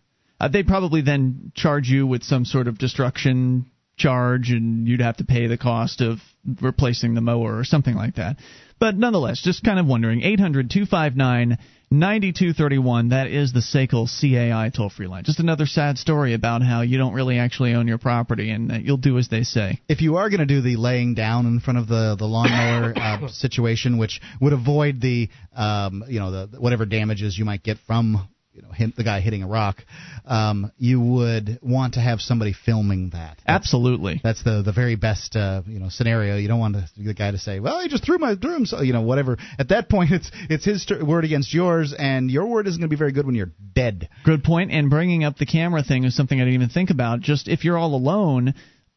Uh, 0.40 0.48
they'd 0.48 0.66
probably 0.66 1.02
then 1.02 1.52
charge 1.54 1.88
you 1.88 2.06
with 2.06 2.22
some 2.22 2.44
sort 2.44 2.68
of 2.68 2.78
destruction 2.78 3.70
charge, 3.96 4.50
and 4.50 4.86
you'd 4.88 5.00
have 5.00 5.16
to 5.18 5.24
pay 5.24 5.46
the 5.48 5.58
cost 5.58 6.00
of 6.00 6.18
replacing 6.62 7.14
the 7.14 7.20
mower 7.20 7.58
or 7.58 7.64
something 7.64 7.94
like 7.94 8.14
that. 8.14 8.36
But 8.78 8.96
nonetheless, 8.96 9.40
just 9.42 9.64
kind 9.64 9.78
of 9.78 9.86
wondering. 9.86 10.22
800 10.22 10.70
259 10.70 11.58
9231. 11.90 13.08
That 13.08 13.28
is 13.28 13.52
the 13.52 13.60
SACL 13.60 14.06
CAI 14.06 14.70
toll 14.74 14.90
free 14.90 15.06
line. 15.06 15.24
Just 15.24 15.40
another 15.40 15.66
sad 15.66 15.96
story 15.96 16.34
about 16.34 16.62
how 16.62 16.82
you 16.82 16.98
don't 16.98 17.14
really 17.14 17.38
actually 17.38 17.74
own 17.74 17.88
your 17.88 17.98
property 17.98 18.50
and 18.50 18.70
that 18.70 18.82
you'll 18.82 18.98
do 18.98 19.18
as 19.18 19.28
they 19.28 19.42
say. 19.42 19.80
If 19.88 20.02
you 20.02 20.16
are 20.16 20.28
going 20.28 20.40
to 20.40 20.46
do 20.46 20.60
the 20.60 20.76
laying 20.76 21.14
down 21.14 21.46
in 21.46 21.60
front 21.60 21.78
of 21.78 21.88
the 21.88 22.16
the 22.18 22.26
lawnmower 22.26 22.92
uh, 22.96 23.28
situation, 23.28 23.98
which 23.98 24.20
would 24.40 24.52
avoid 24.52 25.00
the 25.00 25.30
um, 25.56 26.04
you 26.08 26.20
know 26.20 26.30
the 26.30 26.60
whatever 26.60 26.84
damages 26.84 27.38
you 27.38 27.44
might 27.44 27.62
get 27.62 27.78
from 27.86 28.28
you 28.58 28.66
know 28.66 28.72
him, 28.72 28.92
the 28.96 29.04
guy 29.04 29.20
hitting 29.20 29.44
a 29.44 29.46
rock, 29.46 29.84
um, 30.26 30.72
you 30.78 31.00
would 31.00 31.60
want 31.62 31.94
to 31.94 32.00
have 32.00 32.20
somebody 32.20 32.52
filming 32.52 33.10
that. 33.10 33.38
Absolutely. 33.46 34.20
That's 34.22 34.42
the 34.42 34.62
the 34.62 34.72
very 34.72 34.96
best 34.96 35.36
uh, 35.36 35.62
you 35.66 35.78
know 35.78 35.88
scenario. 35.90 36.36
You 36.36 36.48
don't 36.48 36.58
want 36.58 36.74
to, 36.74 36.88
the 36.96 37.14
guy 37.14 37.30
to 37.30 37.38
say, 37.38 37.60
"Well, 37.60 37.80
he 37.80 37.88
just 37.88 38.04
threw 38.04 38.18
my 38.18 38.34
threw 38.34 38.56
him," 38.56 38.66
so 38.66 38.80
you 38.82 38.92
know 38.92 39.02
whatever. 39.02 39.38
At 39.58 39.68
that 39.68 39.88
point, 39.88 40.10
it's 40.10 40.30
it's 40.50 40.64
his 40.64 40.84
word 41.00 41.24
against 41.24 41.54
yours, 41.54 41.94
and 41.96 42.30
your 42.30 42.46
word 42.46 42.66
isn't 42.66 42.80
going 42.80 42.90
to 42.90 42.94
be 42.94 42.98
very 42.98 43.12
good 43.12 43.26
when 43.26 43.36
you're 43.36 43.52
dead. 43.74 44.08
Good 44.24 44.42
point. 44.42 44.72
And 44.72 44.90
bringing 44.90 45.22
up 45.22 45.36
the 45.36 45.46
camera 45.46 45.84
thing 45.84 46.04
is 46.04 46.16
something 46.16 46.40
I 46.40 46.44
didn't 46.44 46.54
even 46.54 46.68
think 46.68 46.90
about. 46.90 47.20
Just 47.20 47.46
if 47.46 47.64
you're 47.64 47.78
all 47.78 47.94
alone, 47.94 48.54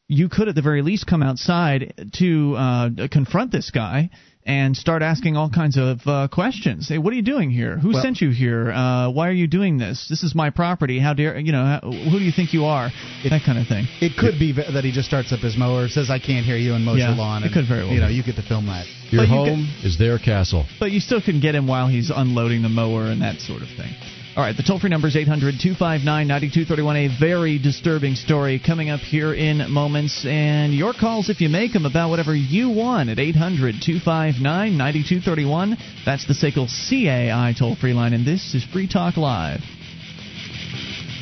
you 0.07 0.27
could 0.27 0.47
at 0.47 0.55
the 0.55 0.61
very 0.61 0.81
least 0.81 1.05
come 1.05 1.21
outside 1.21 2.11
to 2.15 2.55
uh, 2.57 2.89
confront 3.11 3.51
this 3.51 3.69
guy 3.69 4.09
and 4.45 4.76
start 4.76 5.01
asking 5.01 5.38
all 5.38 5.49
kinds 5.49 5.77
of 5.77 5.99
uh, 6.05 6.27
questions. 6.31 6.89
Hey, 6.89 6.97
what 6.97 7.13
are 7.13 7.15
you 7.15 7.22
doing 7.22 7.49
here? 7.51 7.77
Who 7.77 7.91
Well- 7.93 8.01
sent 8.01 8.22
you 8.22 8.30
here? 8.31 8.72
Uh, 8.72 9.09
why 9.09 9.27
are 9.30 9.34
you 9.34 9.47
doing 9.47 9.77
this? 9.77 10.07
This 10.09 10.23
is 10.23 10.34
my 10.35 10.49
property. 10.49 10.99
How 10.99 11.13
dare 11.13 11.38
you 11.38 11.51
know? 11.51 11.63
How, 11.65 11.80
who 11.81 12.18
do 12.19 12.26
you 12.26 12.31
think 12.31 12.53
you 12.53 12.65
are? 12.65 12.89
that 13.30 13.43
kind 13.45 13.57
of 13.59 13.68
thing. 13.68 13.85
It 14.01 14.18
could 14.18 14.39
be 14.39 14.51
that 14.53 14.84
he 14.84 14.91
just 14.91 15.07
starts 15.07 15.31
up 15.31 15.39
his 15.39 15.57
mower, 15.57 15.88
says, 15.88 16.09
"I 16.09 16.19
can't 16.19 16.45
hear 16.45 16.57
you," 16.57 16.73
and 16.73 16.84
mows 16.84 16.97
Yeah, 16.99 17.09
your 17.09 17.18
lawn. 17.18 17.43
it 17.43 17.47
and, 17.47 17.53
could 17.53 17.68
very 17.68 17.84
well 17.84 17.93
You 17.93 18.01
know, 18.01 18.07
be. 18.07 18.15
you 18.15 18.23
get 18.23 18.35
to 18.38 18.41
film 18.41 18.65
that. 18.68 18.85
Your 19.09 19.22
But 19.23 19.30
you 19.30 19.35
home 19.35 19.69
is 19.84 19.97
their 19.97 20.18
castle. 20.18 20.65
But 20.80 20.91
you 20.91 20.99
still 20.99 21.22
can 21.22 21.39
get 21.39 21.53
him 21.53 21.68
while 21.68 21.88
he's 21.88 22.09
unloading 22.09 22.61
the 22.61 22.69
mower 22.69 23.05
and 23.05 23.22
that 23.22 23.39
sort 23.41 23.61
of 23.61 23.68
thing. 23.69 23.93
All 24.33 24.41
right, 24.41 24.55
the 24.55 24.63
toll 24.63 24.79
free 24.79 24.89
number 24.89 25.09
is 25.09 25.17
800 25.17 25.59
259 25.59 26.05
9231. 26.05 26.95
A 26.95 27.19
very 27.19 27.59
disturbing 27.59 28.15
story 28.15 28.61
coming 28.65 28.89
up 28.89 29.01
here 29.01 29.33
in 29.33 29.69
moments. 29.69 30.25
And 30.25 30.73
your 30.73 30.93
calls, 30.93 31.29
if 31.29 31.41
you 31.41 31.49
make 31.49 31.73
them, 31.73 31.85
about 31.85 32.09
whatever 32.09 32.33
you 32.33 32.69
want 32.69 33.09
at 33.09 33.19
800 33.19 33.75
259 33.83 34.77
9231. 34.77 35.77
That's 36.05 36.25
the 36.27 36.33
SACL 36.33 36.71
CAI 36.71 37.53
toll 37.59 37.75
free 37.75 37.91
line. 37.91 38.13
And 38.13 38.25
this 38.25 38.55
is 38.55 38.63
Free 38.63 38.87
Talk 38.87 39.17
Live. 39.17 39.59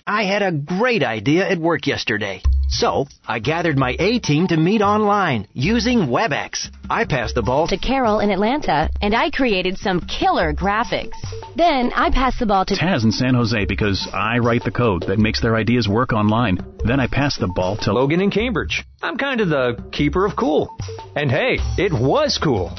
I 0.06 0.24
had 0.24 0.44
a 0.44 0.52
great 0.52 1.02
idea 1.02 1.50
at 1.50 1.58
work 1.58 1.88
yesterday. 1.88 2.44
So, 2.70 3.08
I 3.28 3.40
gathered 3.40 3.80
my 3.80 3.96
A 3.98 4.20
team 4.20 4.48
to 4.48 4.58
meet 4.58 4.82
online 4.82 5.48
using 5.54 6.02
WebEx. 6.02 6.70
I 6.88 7.04
passed 7.04 7.34
the 7.34 7.42
ball 7.42 7.68
to 7.68 7.78
Carol 7.78 8.20
in 8.20 8.30
Atlanta, 8.30 8.90
and 9.02 9.16
I 9.16 9.32
created 9.32 9.80
some 9.80 10.02
killer 10.02 10.54
graphics. 10.54 11.18
Then 11.56 11.92
I 11.96 12.12
passed 12.12 12.40
the 12.40 12.46
ball 12.46 12.66
to 12.66 12.76
Taz 12.76 13.04
in 13.04 13.12
San 13.12 13.34
Jose 13.34 13.66
because 13.66 14.08
I 14.14 14.38
write 14.38 14.64
the 14.64 14.72
code 14.72 15.08
that 15.08 15.18
makes 15.18 15.42
their 15.42 15.56
ideas 15.56 15.90
work 15.90 16.14
online. 16.14 16.60
Then 16.86 17.00
I 17.00 17.08
passed 17.08 17.40
the 17.40 17.48
ball 17.48 17.76
to 17.78 17.92
Logan 17.92 18.22
in 18.22 18.30
Cambridge. 18.30 18.86
I'm 19.02 19.18
kind 19.18 19.42
of 19.42 19.50
the 19.50 19.84
keeper 19.92 20.26
of 20.26 20.36
cool. 20.36 20.70
And 21.16 21.32
hey, 21.32 21.58
it 21.78 21.92
was 21.92 22.40
cool. 22.42 22.72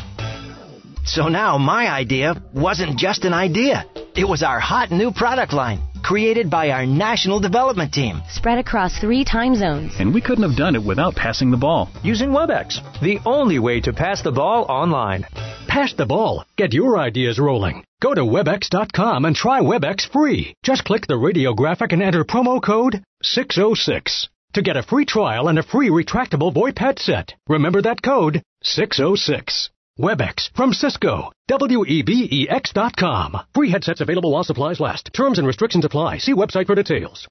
So 1.05 1.29
now 1.29 1.59
my 1.59 1.89
idea 1.91 2.41
wasn't 2.55 2.97
just 2.97 3.25
an 3.25 3.35
idea. 3.35 3.87
It 4.15 4.29
was 4.29 4.45
our 4.45 4.61
hot 4.61 4.93
new 4.93 5.11
product 5.11 5.53
line, 5.53 5.81
created 6.03 6.51
by 6.51 6.71
our 6.71 6.87
national 6.87 7.41
development 7.41 7.93
team. 7.93 8.23
spread 8.29 8.59
across 8.59 8.99
three 8.99 9.25
time 9.25 9.55
zones. 9.55 9.93
And 9.99 10.13
we 10.13 10.21
couldn't 10.21 10.49
have 10.49 10.57
done 10.57 10.75
it 10.75 10.85
without 10.85 11.15
passing 11.15 11.51
the 11.51 11.57
ball. 11.57 11.89
Using 12.03 12.31
WebEx, 12.31 12.81
the 13.01 13.19
only 13.25 13.59
way 13.59 13.81
to 13.81 13.93
pass 13.93 14.23
the 14.23 14.33
ball 14.33 14.65
online. 14.69 15.25
Pass 15.69 15.93
the 15.95 16.07
ball. 16.07 16.45
Get 16.57 16.73
your 16.73 16.99
ideas 16.99 17.39
rolling. 17.39 17.85
Go 18.01 18.15
to 18.15 18.23
WebEx.com 18.23 19.25
and 19.25 19.37
try 19.37 19.61
WebEx 19.61 20.11
free. 20.11 20.55
Just 20.63 20.85
click 20.85 21.07
the 21.07 21.17
radio 21.17 21.55
graphic 21.55 21.93
and 21.93 22.03
enter 22.03 22.25
promo 22.25 22.63
code 22.63 23.03
606 23.23 24.29
to 24.55 24.63
get 24.63 24.77
a 24.77 24.83
free 24.83 25.05
trial 25.05 25.49
and 25.49 25.59
a 25.59 25.63
free 25.63 25.91
retractable 25.91 26.53
VoIP 26.53 26.79
headset. 26.79 27.35
Remember 27.49 27.83
that 27.83 28.03
code 28.03 28.43
606. 28.63 29.71
WebEx 30.01 30.49
from 30.57 30.73
Cisco. 30.73 31.31
W-E-B-E-X.com. 31.49 33.37
Free 33.55 33.71
headsets 33.71 34.01
available 34.01 34.33
while 34.33 34.45
supplies 34.45 34.81
last. 34.81 35.11
Terms 35.13 35.37
and 35.39 35.47
restrictions 35.47 35.85
apply. 35.85 36.19
See 36.19 36.33
website 36.33 36.67
for 36.67 36.75
details. 36.75 37.29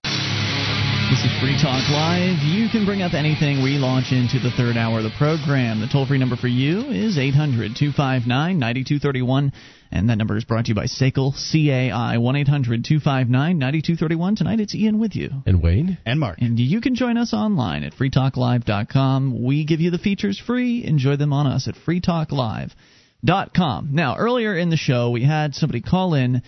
This 1.10 1.26
is 1.26 1.40
Free 1.42 1.58
Talk 1.60 1.82
Live. 1.90 2.38
You 2.44 2.70
can 2.70 2.86
bring 2.86 3.02
up 3.02 3.16
anything 3.16 3.64
we 3.64 3.80
launch 3.80 4.12
into 4.12 4.38
the 4.38 4.52
third 4.52 4.78
hour 4.78 5.00
of 5.00 5.04
the 5.04 5.10
program. 5.18 5.80
The 5.80 5.88
toll 5.88 6.06
free 6.06 6.20
number 6.20 6.36
for 6.36 6.48
you 6.48 6.82
is 6.92 7.18
800 7.18 7.76
259 7.76 8.30
9231. 8.60 9.52
And 9.92 10.10
that 10.10 10.18
number 10.18 10.36
is 10.38 10.46
brought 10.46 10.66
to 10.66 10.70
you 10.70 10.76
by 10.76 10.86
SACL 10.86 11.34
CAI 11.34 12.18
1 12.18 12.36
800 12.36 12.86
259 12.86 13.58
9231. 13.58 14.36
Tonight 14.36 14.60
it's 14.60 14.76
Ian 14.76 15.00
with 15.00 15.16
you. 15.16 15.32
And 15.46 15.64
Wayne? 15.64 15.98
And 16.06 16.20
Mark. 16.20 16.38
And 16.40 16.60
you 16.60 16.82
can 16.82 16.96
join 16.96 17.18
us 17.18 17.34
online 17.34 17.84
at 17.84 17.94
freetalklive.com. 17.94 19.44
We 19.44 19.66
give 19.66 19.82
you 19.82 19.90
the 19.90 19.98
features 19.98 20.40
free. 20.40 20.86
Enjoy 20.86 21.16
them 21.16 21.34
on 21.34 21.48
us 21.48 21.68
at 21.68 21.74
freetalklive.com. 21.76 23.90
Now, 23.92 24.18
earlier 24.18 24.56
in 24.56 24.70
the 24.70 24.78
show, 24.78 25.10
we 25.10 25.24
had 25.24 25.56
somebody 25.56 25.82
call 25.82 26.14
in 26.14 26.44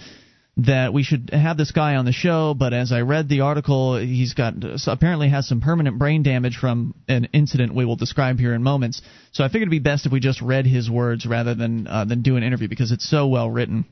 that 0.57 0.93
we 0.93 1.03
should 1.03 1.31
have 1.33 1.57
this 1.57 1.71
guy 1.71 1.95
on 1.95 2.05
the 2.05 2.13
show, 2.13 2.53
but 2.53 2.73
as 2.73 2.93
I 2.93 3.01
read 3.01 3.27
the 3.27 3.41
article, 3.41 3.97
he's 3.97 4.33
got 4.33 4.53
apparently 4.87 5.27
has 5.29 5.47
some 5.47 5.59
permanent 5.59 5.99
brain 5.99 6.23
damage 6.23 6.55
from 6.55 6.95
an 7.09 7.27
incident 7.33 7.75
we 7.75 7.83
will 7.83 7.97
describe 7.97 8.39
here 8.39 8.53
in 8.53 8.63
moments. 8.63 9.01
So 9.33 9.43
I 9.43 9.47
figured 9.47 9.63
it'd 9.63 9.71
be 9.71 9.79
best 9.79 10.05
if 10.05 10.13
we 10.13 10.21
just 10.21 10.41
read 10.41 10.65
his 10.65 10.89
words 10.89 11.25
rather 11.25 11.55
than 11.55 11.87
uh, 11.87 12.05
than 12.05 12.21
do 12.21 12.37
an 12.37 12.43
interview 12.43 12.69
because 12.69 12.93
it's 12.93 13.09
so 13.09 13.27
well 13.27 13.49
written. 13.49 13.85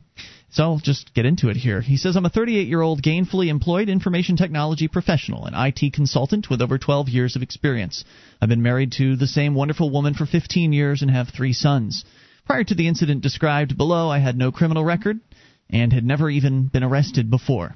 So 0.52 0.64
I'll 0.64 0.80
just 0.80 1.14
get 1.14 1.26
into 1.26 1.49
it 1.49 1.57
here. 1.57 1.81
He 1.81 1.98
says, 1.98 2.15
I'm 2.15 2.26
a 2.26 2.30
38 2.30 2.68
year 2.68 2.81
old 2.81 3.02
gainfully 3.02 3.48
employed 3.48 3.90
information 3.90 4.38
technology 4.38 4.88
professional, 4.88 5.45
an 5.45 5.53
IT 5.56 5.94
consultant 5.94 6.49
with 6.49 6.61
over 6.61 6.77
12 6.77 7.10
years 7.10 7.35
of 7.35 7.41
experience. 7.41 8.06
I've 8.40 8.49
been 8.49 8.61
married 8.61 8.94
to 8.94 9.18
the 9.18 9.27
same 9.27 9.56
wonderful 9.56 9.90
woman 9.90 10.14
for 10.14 10.26
15 10.26 10.72
years 10.72 11.02
and 11.02 11.11
have 11.11 11.30
three 11.30 11.53
sons. 11.53 12.06
Prior 12.45 12.64
to 12.64 12.76
the 12.76 12.88
incident 12.88 13.22
described 13.22 13.77
below, 13.77 14.10
I 14.10 14.19
had 14.19 14.38
no 14.38 14.52
criminal 14.52 14.85
record 14.85 15.19
and 15.73 15.91
had 15.91 16.05
never 16.05 16.29
even 16.29 16.67
been 16.67 16.83
arrested 16.83 17.29
before. 17.29 17.75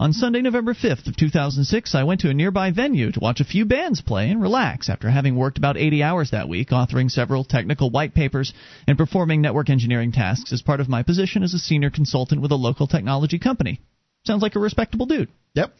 On 0.00 0.12
Sunday, 0.12 0.42
November 0.42 0.74
5th 0.74 1.08
of 1.08 1.16
2006, 1.16 1.92
I 1.92 2.04
went 2.04 2.20
to 2.20 2.30
a 2.30 2.34
nearby 2.34 2.70
venue 2.70 3.10
to 3.10 3.18
watch 3.18 3.40
a 3.40 3.44
few 3.44 3.64
bands 3.64 4.00
play 4.00 4.30
and 4.30 4.40
relax 4.40 4.88
after 4.88 5.10
having 5.10 5.34
worked 5.34 5.58
about 5.58 5.76
80 5.76 6.04
hours 6.04 6.30
that 6.30 6.48
week 6.48 6.68
authoring 6.68 7.10
several 7.10 7.42
technical 7.42 7.90
white 7.90 8.14
papers 8.14 8.52
and 8.86 8.96
performing 8.96 9.40
network 9.40 9.70
engineering 9.70 10.12
tasks 10.12 10.52
as 10.52 10.62
part 10.62 10.78
of 10.78 10.88
my 10.88 11.02
position 11.02 11.42
as 11.42 11.52
a 11.52 11.58
senior 11.58 11.90
consultant 11.90 12.40
with 12.40 12.52
a 12.52 12.56
local 12.56 12.86
technology 12.86 13.40
company. 13.40 13.80
Sounds 14.24 14.40
like 14.40 14.54
a 14.54 14.60
respectable 14.60 15.06
dude. 15.06 15.30
Yep. 15.54 15.72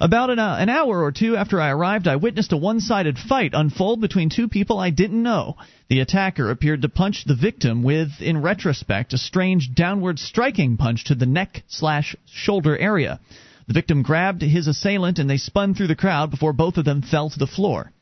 About 0.00 0.28
an, 0.28 0.38
uh, 0.38 0.56
an 0.58 0.68
hour 0.68 1.02
or 1.02 1.12
two 1.12 1.36
after 1.36 1.60
I 1.60 1.70
arrived, 1.70 2.06
I 2.06 2.16
witnessed 2.16 2.52
a 2.52 2.58
one 2.58 2.80
sided 2.80 3.18
fight 3.18 3.52
unfold 3.54 4.00
between 4.00 4.28
two 4.28 4.46
people 4.46 4.78
I 4.78 4.90
didn't 4.90 5.22
know. 5.22 5.56
The 5.88 6.00
attacker 6.00 6.50
appeared 6.50 6.82
to 6.82 6.90
punch 6.90 7.24
the 7.24 7.34
victim 7.34 7.82
with, 7.82 8.20
in 8.20 8.42
retrospect, 8.42 9.14
a 9.14 9.18
strange 9.18 9.74
downward 9.74 10.18
striking 10.18 10.76
punch 10.76 11.04
to 11.04 11.14
the 11.14 11.26
neck 11.26 11.62
slash 11.68 12.14
shoulder 12.26 12.76
area. 12.76 13.18
The 13.66 13.74
victim 13.74 14.02
grabbed 14.02 14.42
his 14.42 14.66
assailant 14.66 15.18
and 15.18 15.28
they 15.28 15.38
spun 15.38 15.74
through 15.74 15.88
the 15.88 15.96
crowd 15.96 16.30
before 16.30 16.52
both 16.52 16.76
of 16.76 16.84
them 16.84 17.00
fell 17.00 17.30
to 17.30 17.38
the 17.38 17.46
floor. 17.46 17.92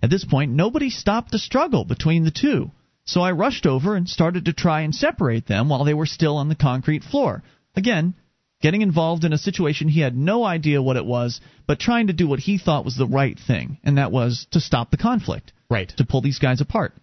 At 0.00 0.10
this 0.10 0.24
point, 0.24 0.52
nobody 0.52 0.90
stopped 0.90 1.32
the 1.32 1.38
struggle 1.38 1.84
between 1.84 2.24
the 2.24 2.30
two, 2.30 2.70
so 3.04 3.20
I 3.20 3.32
rushed 3.32 3.66
over 3.66 3.96
and 3.96 4.08
started 4.08 4.44
to 4.44 4.52
try 4.52 4.82
and 4.82 4.94
separate 4.94 5.46
them 5.46 5.68
while 5.68 5.84
they 5.84 5.94
were 5.94 6.06
still 6.06 6.36
on 6.36 6.48
the 6.48 6.54
concrete 6.54 7.02
floor. 7.02 7.42
Again, 7.74 8.14
getting 8.62 8.80
involved 8.80 9.24
in 9.24 9.32
a 9.32 9.38
situation 9.38 9.88
he 9.88 10.00
had 10.00 10.16
no 10.16 10.44
idea 10.44 10.82
what 10.82 10.96
it 10.96 11.04
was, 11.04 11.40
but 11.66 11.78
trying 11.78 12.06
to 12.06 12.12
do 12.12 12.26
what 12.26 12.38
he 12.38 12.56
thought 12.56 12.84
was 12.84 12.96
the 12.96 13.06
right 13.06 13.38
thing, 13.38 13.78
and 13.84 13.98
that 13.98 14.12
was 14.12 14.46
to 14.52 14.60
stop 14.60 14.90
the 14.90 14.96
conflict. 14.96 15.52
Right. 15.68 15.92
To 15.96 16.06
pull 16.06 16.22
these 16.22 16.38
guys 16.38 16.60
apart. 16.60 16.94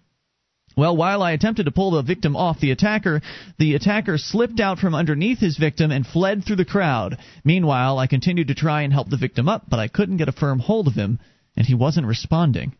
Well, 0.77 0.95
while 0.95 1.21
I 1.21 1.31
attempted 1.31 1.65
to 1.65 1.71
pull 1.71 1.91
the 1.91 2.01
victim 2.01 2.35
off 2.35 2.61
the 2.61 2.71
attacker, 2.71 3.21
the 3.57 3.75
attacker 3.75 4.17
slipped 4.17 4.59
out 4.59 4.79
from 4.79 4.95
underneath 4.95 5.39
his 5.39 5.57
victim 5.57 5.91
and 5.91 6.05
fled 6.07 6.45
through 6.45 6.55
the 6.55 6.65
crowd. 6.65 7.17
Meanwhile, 7.43 7.99
I 7.99 8.07
continued 8.07 8.47
to 8.47 8.55
try 8.55 8.83
and 8.83 8.93
help 8.93 9.09
the 9.09 9.17
victim 9.17 9.49
up, 9.49 9.65
but 9.69 9.79
I 9.79 9.89
couldn't 9.89 10.17
get 10.17 10.29
a 10.29 10.31
firm 10.31 10.59
hold 10.59 10.87
of 10.87 10.93
him, 10.93 11.19
and 11.57 11.67
he 11.67 11.73
wasn't 11.73 12.07
responding. 12.07 12.75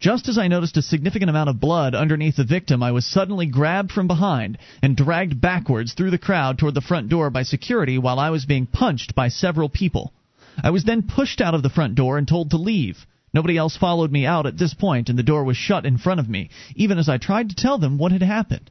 Just 0.00 0.28
as 0.28 0.38
I 0.38 0.46
noticed 0.46 0.76
a 0.76 0.82
significant 0.82 1.28
amount 1.28 1.50
of 1.50 1.58
blood 1.58 1.92
underneath 1.92 2.36
the 2.36 2.44
victim, 2.44 2.84
I 2.84 2.92
was 2.92 3.04
suddenly 3.04 3.46
grabbed 3.46 3.90
from 3.90 4.06
behind 4.06 4.56
and 4.80 4.96
dragged 4.96 5.40
backwards 5.40 5.92
through 5.92 6.12
the 6.12 6.18
crowd 6.18 6.56
toward 6.56 6.74
the 6.74 6.80
front 6.80 7.08
door 7.08 7.30
by 7.30 7.42
security 7.42 7.98
while 7.98 8.20
I 8.20 8.30
was 8.30 8.46
being 8.46 8.66
punched 8.66 9.16
by 9.16 9.26
several 9.26 9.68
people. 9.68 10.12
I 10.62 10.70
was 10.70 10.84
then 10.84 11.02
pushed 11.02 11.40
out 11.40 11.54
of 11.54 11.64
the 11.64 11.68
front 11.68 11.96
door 11.96 12.16
and 12.16 12.28
told 12.28 12.50
to 12.50 12.58
leave. 12.58 13.06
Nobody 13.34 13.56
else 13.56 13.76
followed 13.76 14.12
me 14.12 14.24
out 14.24 14.46
at 14.46 14.56
this 14.56 14.72
point, 14.72 15.08
and 15.08 15.18
the 15.18 15.24
door 15.24 15.42
was 15.42 15.56
shut 15.56 15.84
in 15.84 15.98
front 15.98 16.20
of 16.20 16.28
me, 16.28 16.48
even 16.76 16.96
as 16.96 17.08
I 17.08 17.18
tried 17.18 17.48
to 17.48 17.56
tell 17.56 17.78
them 17.78 17.98
what 17.98 18.12
had 18.12 18.22
happened. 18.22 18.70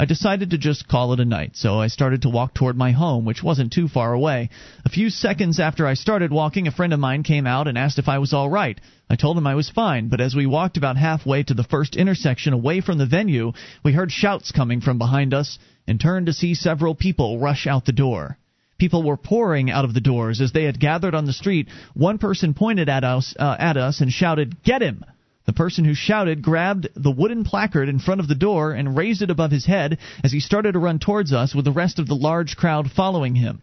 I 0.00 0.04
decided 0.04 0.50
to 0.50 0.58
just 0.58 0.86
call 0.86 1.12
it 1.12 1.18
a 1.18 1.24
night, 1.24 1.56
so 1.56 1.80
I 1.80 1.88
started 1.88 2.22
to 2.22 2.28
walk 2.28 2.54
toward 2.54 2.76
my 2.76 2.92
home, 2.92 3.24
which 3.24 3.42
wasn't 3.42 3.72
too 3.72 3.88
far 3.88 4.12
away. 4.12 4.48
A 4.84 4.88
few 4.88 5.10
seconds 5.10 5.58
after 5.58 5.88
I 5.88 5.94
started 5.94 6.30
walking, 6.30 6.68
a 6.68 6.70
friend 6.70 6.92
of 6.92 7.00
mine 7.00 7.24
came 7.24 7.48
out 7.48 7.66
and 7.66 7.76
asked 7.76 7.98
if 7.98 8.08
I 8.08 8.18
was 8.18 8.32
all 8.32 8.48
right. 8.48 8.80
I 9.10 9.16
told 9.16 9.36
him 9.36 9.48
I 9.48 9.56
was 9.56 9.70
fine, 9.70 10.06
but 10.06 10.20
as 10.20 10.36
we 10.36 10.46
walked 10.46 10.76
about 10.76 10.96
halfway 10.96 11.42
to 11.42 11.54
the 11.54 11.64
first 11.64 11.96
intersection 11.96 12.52
away 12.52 12.80
from 12.80 12.98
the 12.98 13.06
venue, 13.06 13.52
we 13.82 13.92
heard 13.92 14.12
shouts 14.12 14.52
coming 14.52 14.80
from 14.80 14.98
behind 14.98 15.34
us 15.34 15.58
and 15.88 15.98
turned 15.98 16.26
to 16.26 16.32
see 16.32 16.54
several 16.54 16.94
people 16.94 17.40
rush 17.40 17.66
out 17.66 17.84
the 17.84 17.90
door. 17.90 18.38
People 18.78 19.02
were 19.02 19.16
pouring 19.16 19.68
out 19.68 19.84
of 19.84 19.94
the 19.94 20.00
doors 20.00 20.40
as 20.40 20.52
they 20.52 20.62
had 20.62 20.78
gathered 20.78 21.16
on 21.16 21.24
the 21.24 21.32
street. 21.32 21.66
One 21.94 22.18
person 22.18 22.54
pointed 22.54 22.88
at 22.88 23.02
us, 23.02 23.34
uh, 23.36 23.56
at 23.58 23.76
us 23.76 24.00
and 24.00 24.12
shouted, 24.12 24.62
"Get 24.62 24.80
him!" 24.80 25.04
The 25.48 25.54
person 25.54 25.86
who 25.86 25.94
shouted 25.94 26.42
grabbed 26.42 26.88
the 26.94 27.10
wooden 27.10 27.42
placard 27.42 27.88
in 27.88 28.00
front 28.00 28.20
of 28.20 28.28
the 28.28 28.34
door 28.34 28.72
and 28.72 28.94
raised 28.94 29.22
it 29.22 29.30
above 29.30 29.50
his 29.50 29.64
head 29.64 29.96
as 30.22 30.30
he 30.30 30.40
started 30.40 30.72
to 30.72 30.78
run 30.78 30.98
towards 30.98 31.32
us 31.32 31.54
with 31.54 31.64
the 31.64 31.72
rest 31.72 31.98
of 31.98 32.06
the 32.06 32.14
large 32.14 32.54
crowd 32.54 32.90
following 32.90 33.34
him. 33.34 33.62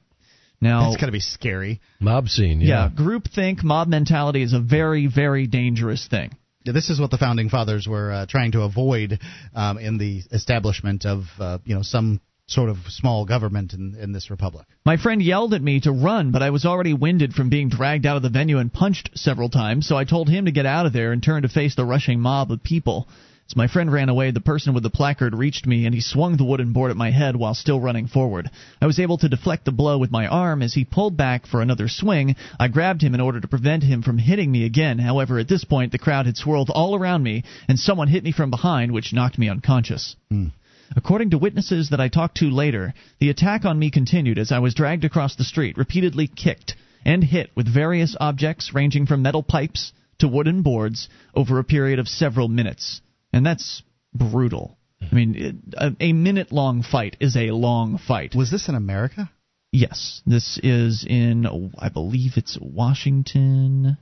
Now, 0.60 0.90
That's 0.90 1.00
got 1.00 1.06
to 1.06 1.12
be 1.12 1.20
scary. 1.20 1.82
Mob 2.00 2.28
scene, 2.28 2.60
yeah. 2.60 2.86
yeah, 2.86 2.90
groupthink, 2.90 3.64
mob 3.64 3.88
mentality 3.88 4.42
is 4.42 4.54
a 4.54 4.60
very, 4.60 5.06
very 5.06 5.46
dangerous 5.46 6.08
thing. 6.08 6.36
Yeah, 6.64 6.74
this 6.74 6.90
is 6.90 7.00
what 7.00 7.12
the 7.12 7.20
founding 7.20 7.50
fathers 7.50 7.88
were 7.88 8.12
uh, 8.12 8.26
trying 8.28 8.54
to 8.54 8.64
avoid 8.64 9.20
um, 9.54 9.78
in 9.78 10.00
the 10.00 10.24
establishment 10.32 11.06
of 11.06 11.26
uh, 11.40 11.60
you 11.66 11.76
know 11.76 11.84
some 11.84 12.20
sort 12.48 12.70
of 12.70 12.78
small 12.88 13.26
government 13.26 13.74
in, 13.74 13.96
in 14.00 14.12
this 14.12 14.30
republic. 14.30 14.68
My 14.86 14.98
friend 14.98 15.22
yelled 15.22 15.54
at 15.54 15.64
me 15.64 15.80
to 15.82 15.92
run, 15.92 16.32
but 16.32 16.44
I 16.44 16.52
was 16.52 16.66
already 16.66 16.94
winded 16.94 17.34
from 17.34 17.50
being 17.50 17.70
dragged 17.70 18.06
out 18.06 18.18
of 18.18 18.24
the 18.24 18.30
venue 18.30 18.60
and 18.60 18.72
punched 18.72 19.18
several 19.18 19.50
times, 19.50 19.88
so 19.88 19.98
I 19.98 20.04
told 20.04 20.30
him 20.30 20.46
to 20.46 20.52
get 20.52 20.66
out 20.66 20.86
of 20.86 20.94
there 20.94 21.12
and 21.12 21.24
turn 21.24 21.42
to 21.42 21.50
face 21.50 21.76
the 21.76 21.86
rushing 21.86 22.20
mob 22.20 22.52
of 22.52 22.64
people. 22.64 23.08
As 23.48 23.56
my 23.56 23.68
friend 23.68 23.92
ran 23.92 24.10
away, 24.10 24.32
the 24.32 24.42
person 24.42 24.74
with 24.74 24.82
the 24.82 24.90
placard 24.90 25.36
reached 25.36 25.68
me 25.68 25.86
and 25.86 25.94
he 25.94 26.02
swung 26.02 26.36
the 26.36 26.44
wooden 26.44 26.74
board 26.74 26.90
at 26.90 26.98
my 26.98 27.12
head 27.12 27.36
while 27.36 27.54
still 27.54 27.80
running 27.80 28.08
forward. 28.08 28.50
I 28.82 28.88
was 28.88 29.00
able 29.00 29.20
to 29.20 29.30
deflect 29.30 29.66
the 29.66 29.72
blow 29.72 30.00
with 30.00 30.10
my 30.10 30.26
arm 30.26 30.64
as 30.64 30.74
he 30.74 30.84
pulled 30.84 31.16
back 31.16 31.46
for 31.46 31.62
another 31.62 31.88
swing. 31.88 32.36
I 32.60 32.70
grabbed 32.70 33.04
him 33.04 33.14
in 33.14 33.22
order 33.22 33.40
to 33.40 33.48
prevent 33.48 33.84
him 33.84 34.02
from 34.02 34.18
hitting 34.18 34.52
me 34.52 34.66
again. 34.66 34.98
However, 34.98 35.38
at 35.38 35.48
this 35.48 35.64
point, 35.64 35.92
the 35.92 36.00
crowd 36.00 36.26
had 36.26 36.38
swirled 36.38 36.72
all 36.72 36.96
around 36.96 37.22
me 37.22 37.44
and 37.68 37.78
someone 37.78 38.08
hit 38.08 38.24
me 38.24 38.32
from 38.32 38.50
behind, 38.50 38.92
which 38.92 39.14
knocked 39.14 39.38
me 39.38 39.48
unconscious. 39.48 40.16
Hmm. 40.30 40.48
According 40.96 41.32
to 41.32 41.38
witnesses 41.38 41.90
that 41.90 42.00
I 42.00 42.08
talked 42.08 42.38
to 42.38 42.50
later, 42.50 42.94
the 43.20 43.30
attack 43.30 43.66
on 43.66 43.78
me 43.78 43.92
continued 43.92 44.40
as 44.40 44.52
I 44.52 44.60
was 44.60 44.74
dragged 44.74 45.04
across 45.04 45.36
the 45.36 45.44
street, 45.44 45.78
repeatedly 45.78 46.28
kicked 46.28 46.76
and 47.04 47.24
hit 47.24 47.52
with 47.56 47.72
various 47.72 48.16
objects 48.20 48.74
ranging 48.74 49.06
from 49.06 49.22
metal 49.22 49.44
pipes 49.44 49.92
to 50.20 50.28
wooden 50.28 50.62
boards 50.62 51.10
over 51.34 51.60
a 51.60 51.64
period 51.64 52.00
of 52.00 52.08
several 52.08 52.48
minutes. 52.48 53.02
And 53.34 53.46
that's 53.46 53.84
brutal. 54.14 54.78
I 55.02 55.14
mean, 55.14 55.36
it, 55.36 55.56
a, 55.78 55.92
a 56.00 56.14
minute 56.14 56.52
long 56.52 56.82
fight 56.82 57.18
is 57.20 57.36
a 57.36 57.52
long 57.52 57.98
fight. 57.98 58.34
Was 58.34 58.50
this 58.50 58.70
in 58.70 58.76
America? 58.76 59.30
Yes, 59.72 60.22
this 60.26 60.58
is 60.64 61.06
in, 61.08 61.46
I 61.78 61.90
believe 61.90 62.38
it's 62.38 62.58
Washington. 62.62 63.98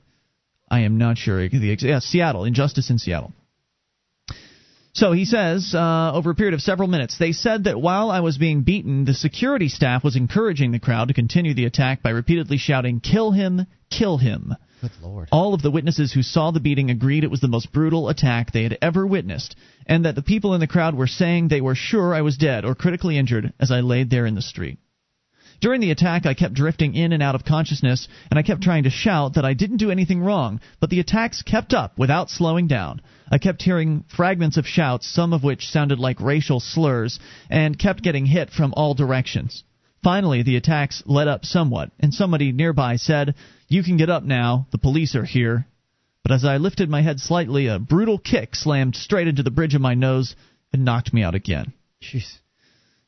I 0.70 0.80
am 0.80 0.98
not 0.98 1.18
sure. 1.18 1.48
The 1.48 1.76
yeah, 1.80 1.98
Seattle, 1.98 2.44
Injustice 2.44 2.90
in 2.90 2.98
Seattle. 2.98 3.32
So 4.94 5.10
he 5.10 5.24
says, 5.24 5.74
uh, 5.74 6.12
over 6.14 6.30
a 6.30 6.34
period 6.36 6.54
of 6.54 6.60
several 6.60 6.88
minutes, 6.88 7.18
they 7.18 7.32
said 7.32 7.64
that 7.64 7.80
while 7.80 8.12
I 8.12 8.20
was 8.20 8.38
being 8.38 8.62
beaten, 8.62 9.04
the 9.04 9.12
security 9.12 9.68
staff 9.68 10.04
was 10.04 10.14
encouraging 10.14 10.70
the 10.70 10.78
crowd 10.78 11.08
to 11.08 11.14
continue 11.14 11.52
the 11.52 11.64
attack 11.64 12.00
by 12.00 12.10
repeatedly 12.10 12.58
shouting, 12.58 13.00
Kill 13.00 13.32
him, 13.32 13.66
kill 13.90 14.18
him. 14.18 14.54
Good 14.80 14.92
lord. 15.02 15.28
All 15.32 15.52
of 15.52 15.62
the 15.62 15.70
witnesses 15.72 16.12
who 16.12 16.22
saw 16.22 16.52
the 16.52 16.60
beating 16.60 16.90
agreed 16.90 17.24
it 17.24 17.30
was 17.30 17.40
the 17.40 17.48
most 17.48 17.72
brutal 17.72 18.08
attack 18.08 18.52
they 18.52 18.62
had 18.62 18.78
ever 18.80 19.04
witnessed, 19.04 19.56
and 19.84 20.04
that 20.04 20.14
the 20.14 20.22
people 20.22 20.54
in 20.54 20.60
the 20.60 20.68
crowd 20.68 20.94
were 20.94 21.08
saying 21.08 21.48
they 21.48 21.60
were 21.60 21.74
sure 21.74 22.14
I 22.14 22.20
was 22.20 22.36
dead 22.36 22.64
or 22.64 22.76
critically 22.76 23.18
injured 23.18 23.52
as 23.58 23.72
I 23.72 23.80
laid 23.80 24.10
there 24.10 24.26
in 24.26 24.36
the 24.36 24.42
street. 24.42 24.78
During 25.64 25.80
the 25.80 25.92
attack, 25.92 26.26
I 26.26 26.34
kept 26.34 26.52
drifting 26.52 26.94
in 26.94 27.14
and 27.14 27.22
out 27.22 27.34
of 27.34 27.46
consciousness, 27.46 28.06
and 28.28 28.38
I 28.38 28.42
kept 28.42 28.60
trying 28.60 28.82
to 28.82 28.90
shout 28.90 29.32
that 29.32 29.46
I 29.46 29.54
didn't 29.54 29.78
do 29.78 29.90
anything 29.90 30.20
wrong, 30.20 30.60
but 30.78 30.90
the 30.90 31.00
attacks 31.00 31.40
kept 31.40 31.72
up 31.72 31.96
without 31.96 32.28
slowing 32.28 32.66
down. 32.66 33.00
I 33.30 33.38
kept 33.38 33.62
hearing 33.62 34.04
fragments 34.06 34.58
of 34.58 34.66
shouts, 34.66 35.08
some 35.08 35.32
of 35.32 35.42
which 35.42 35.70
sounded 35.70 35.98
like 35.98 36.20
racial 36.20 36.60
slurs, 36.60 37.18
and 37.48 37.78
kept 37.78 38.02
getting 38.02 38.26
hit 38.26 38.50
from 38.50 38.74
all 38.76 38.92
directions. 38.92 39.64
Finally, 40.02 40.42
the 40.42 40.56
attacks 40.56 41.02
let 41.06 41.28
up 41.28 41.46
somewhat, 41.46 41.92
and 41.98 42.12
somebody 42.12 42.52
nearby 42.52 42.96
said, 42.96 43.34
You 43.66 43.82
can 43.82 43.96
get 43.96 44.10
up 44.10 44.22
now, 44.22 44.66
the 44.70 44.76
police 44.76 45.14
are 45.14 45.24
here. 45.24 45.66
But 46.22 46.32
as 46.32 46.44
I 46.44 46.58
lifted 46.58 46.90
my 46.90 47.00
head 47.00 47.20
slightly, 47.20 47.68
a 47.68 47.78
brutal 47.78 48.18
kick 48.18 48.54
slammed 48.54 48.96
straight 48.96 49.28
into 49.28 49.42
the 49.42 49.50
bridge 49.50 49.74
of 49.74 49.80
my 49.80 49.94
nose 49.94 50.36
and 50.74 50.84
knocked 50.84 51.14
me 51.14 51.22
out 51.22 51.34
again. 51.34 51.72
Jeez. 52.02 52.40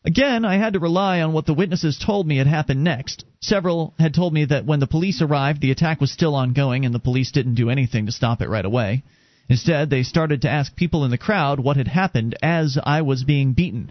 Again, 0.07 0.45
I 0.45 0.57
had 0.57 0.74
to 0.74 0.78
rely 0.78 1.20
on 1.20 1.33
what 1.33 1.47
the 1.47 1.55
witnesses 1.55 1.99
told 1.99 2.28
me 2.28 2.37
had 2.37 2.47
happened 2.47 2.85
next. 2.85 3.24
Several 3.41 3.93
had 3.99 4.15
told 4.15 4.33
me 4.33 4.45
that 4.45 4.65
when 4.65 4.78
the 4.78 4.87
police 4.87 5.20
arrived, 5.20 5.61
the 5.61 5.73
attack 5.73 6.01
was 6.01 6.12
still 6.12 6.37
ongoing 6.37 6.87
and 6.87 6.95
the 6.95 7.01
police 7.01 7.33
didn't 7.33 7.57
do 7.57 7.70
anything 7.70 8.07
to 8.07 8.12
stop 8.12 8.41
it 8.41 8.49
right 8.49 8.65
away. 8.65 9.03
Instead, 9.49 9.91
they 9.91 10.05
started 10.05 10.43
to 10.43 10.49
ask 10.49 10.77
people 10.77 11.05
in 11.05 11.11
the 11.11 11.19
crowd 11.19 11.59
what 11.59 11.77
had 11.77 11.89
happened 11.89 12.37
as 12.41 12.78
I 12.85 13.03
was 13.03 13.24
being 13.24 13.53
beaten. 13.53 13.91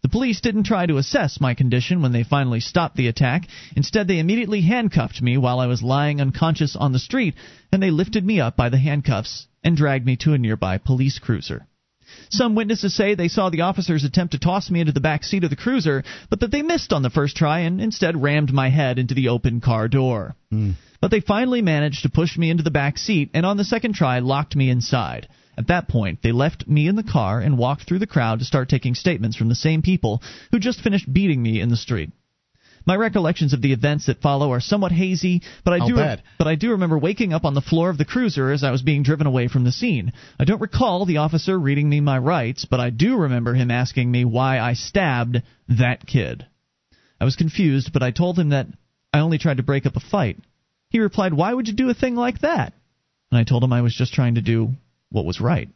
The 0.00 0.08
police 0.08 0.40
didn't 0.40 0.64
try 0.64 0.86
to 0.86 0.96
assess 0.96 1.38
my 1.38 1.52
condition 1.52 2.00
when 2.00 2.12
they 2.12 2.22
finally 2.22 2.60
stopped 2.60 2.96
the 2.96 3.08
attack. 3.08 3.46
Instead, 3.76 4.08
they 4.08 4.20
immediately 4.20 4.62
handcuffed 4.62 5.20
me 5.20 5.36
while 5.36 5.60
I 5.60 5.66
was 5.66 5.82
lying 5.82 6.22
unconscious 6.22 6.74
on 6.74 6.92
the 6.92 6.98
street, 6.98 7.34
and 7.70 7.82
they 7.82 7.90
lifted 7.90 8.24
me 8.24 8.40
up 8.40 8.56
by 8.56 8.70
the 8.70 8.78
handcuffs 8.78 9.46
and 9.62 9.76
dragged 9.76 10.06
me 10.06 10.16
to 10.16 10.32
a 10.32 10.38
nearby 10.38 10.78
police 10.78 11.18
cruiser. 11.18 11.66
Some 12.30 12.54
witnesses 12.54 12.94
say 12.94 13.14
they 13.14 13.28
saw 13.28 13.50
the 13.50 13.62
officers 13.62 14.04
attempt 14.04 14.32
to 14.32 14.38
toss 14.38 14.70
me 14.70 14.80
into 14.80 14.92
the 14.92 15.00
back 15.00 15.24
seat 15.24 15.44
of 15.44 15.50
the 15.50 15.56
cruiser, 15.56 16.04
but 16.30 16.40
that 16.40 16.50
they 16.50 16.62
missed 16.62 16.92
on 16.92 17.02
the 17.02 17.10
first 17.10 17.36
try 17.36 17.60
and 17.60 17.80
instead 17.80 18.22
rammed 18.22 18.52
my 18.52 18.70
head 18.70 18.98
into 18.98 19.14
the 19.14 19.28
open 19.28 19.60
car 19.60 19.88
door. 19.88 20.36
Hmm. 20.50 20.72
But 21.00 21.10
they 21.10 21.20
finally 21.20 21.62
managed 21.62 22.02
to 22.02 22.08
push 22.08 22.38
me 22.38 22.50
into 22.50 22.62
the 22.62 22.70
back 22.70 22.98
seat 22.98 23.30
and 23.34 23.44
on 23.44 23.56
the 23.56 23.64
second 23.64 23.94
try 23.94 24.18
locked 24.20 24.56
me 24.56 24.70
inside. 24.70 25.28
At 25.56 25.68
that 25.68 25.88
point, 25.88 26.22
they 26.22 26.32
left 26.32 26.66
me 26.66 26.88
in 26.88 26.96
the 26.96 27.02
car 27.02 27.40
and 27.40 27.58
walked 27.58 27.84
through 27.84 28.00
the 28.00 28.06
crowd 28.06 28.40
to 28.40 28.44
start 28.44 28.68
taking 28.68 28.94
statements 28.94 29.36
from 29.36 29.48
the 29.48 29.54
same 29.54 29.82
people 29.82 30.22
who 30.50 30.58
just 30.58 30.80
finished 30.80 31.12
beating 31.12 31.42
me 31.42 31.60
in 31.60 31.68
the 31.68 31.76
street. 31.76 32.10
My 32.86 32.96
recollections 32.96 33.52
of 33.54 33.62
the 33.62 33.72
events 33.72 34.06
that 34.06 34.20
follow 34.20 34.52
are 34.52 34.60
somewhat 34.60 34.92
hazy, 34.92 35.42
but 35.64 35.72
I 35.72 35.78
I'll 35.78 35.88
do 35.88 35.96
bet. 35.96 36.22
but 36.38 36.46
I 36.46 36.54
do 36.54 36.72
remember 36.72 36.98
waking 36.98 37.32
up 37.32 37.44
on 37.44 37.54
the 37.54 37.62
floor 37.62 37.88
of 37.88 37.96
the 37.96 38.04
cruiser 38.04 38.50
as 38.50 38.62
I 38.62 38.70
was 38.70 38.82
being 38.82 39.02
driven 39.02 39.26
away 39.26 39.48
from 39.48 39.64
the 39.64 39.72
scene. 39.72 40.12
I 40.38 40.44
don't 40.44 40.60
recall 40.60 41.06
the 41.06 41.16
officer 41.18 41.58
reading 41.58 41.88
me 41.88 42.00
my 42.00 42.18
rights, 42.18 42.66
but 42.66 42.80
I 42.80 42.90
do 42.90 43.16
remember 43.16 43.54
him 43.54 43.70
asking 43.70 44.10
me 44.10 44.24
why 44.24 44.58
I 44.60 44.74
stabbed 44.74 45.42
that 45.68 46.06
kid. 46.06 46.46
I 47.20 47.24
was 47.24 47.36
confused, 47.36 47.92
but 47.92 48.02
I 48.02 48.10
told 48.10 48.38
him 48.38 48.50
that 48.50 48.66
I 49.12 49.20
only 49.20 49.38
tried 49.38 49.56
to 49.58 49.62
break 49.62 49.86
up 49.86 49.96
a 49.96 50.00
fight. 50.00 50.38
He 50.90 51.00
replied, 51.00 51.32
"Why 51.32 51.54
would 51.54 51.68
you 51.68 51.74
do 51.74 51.88
a 51.88 51.94
thing 51.94 52.16
like 52.16 52.40
that?" 52.40 52.74
And 53.30 53.38
I 53.38 53.44
told 53.44 53.64
him 53.64 53.72
I 53.72 53.80
was 53.82 53.94
just 53.94 54.12
trying 54.12 54.34
to 54.34 54.42
do 54.42 54.74
what 55.10 55.24
was 55.24 55.40
right. 55.40 55.70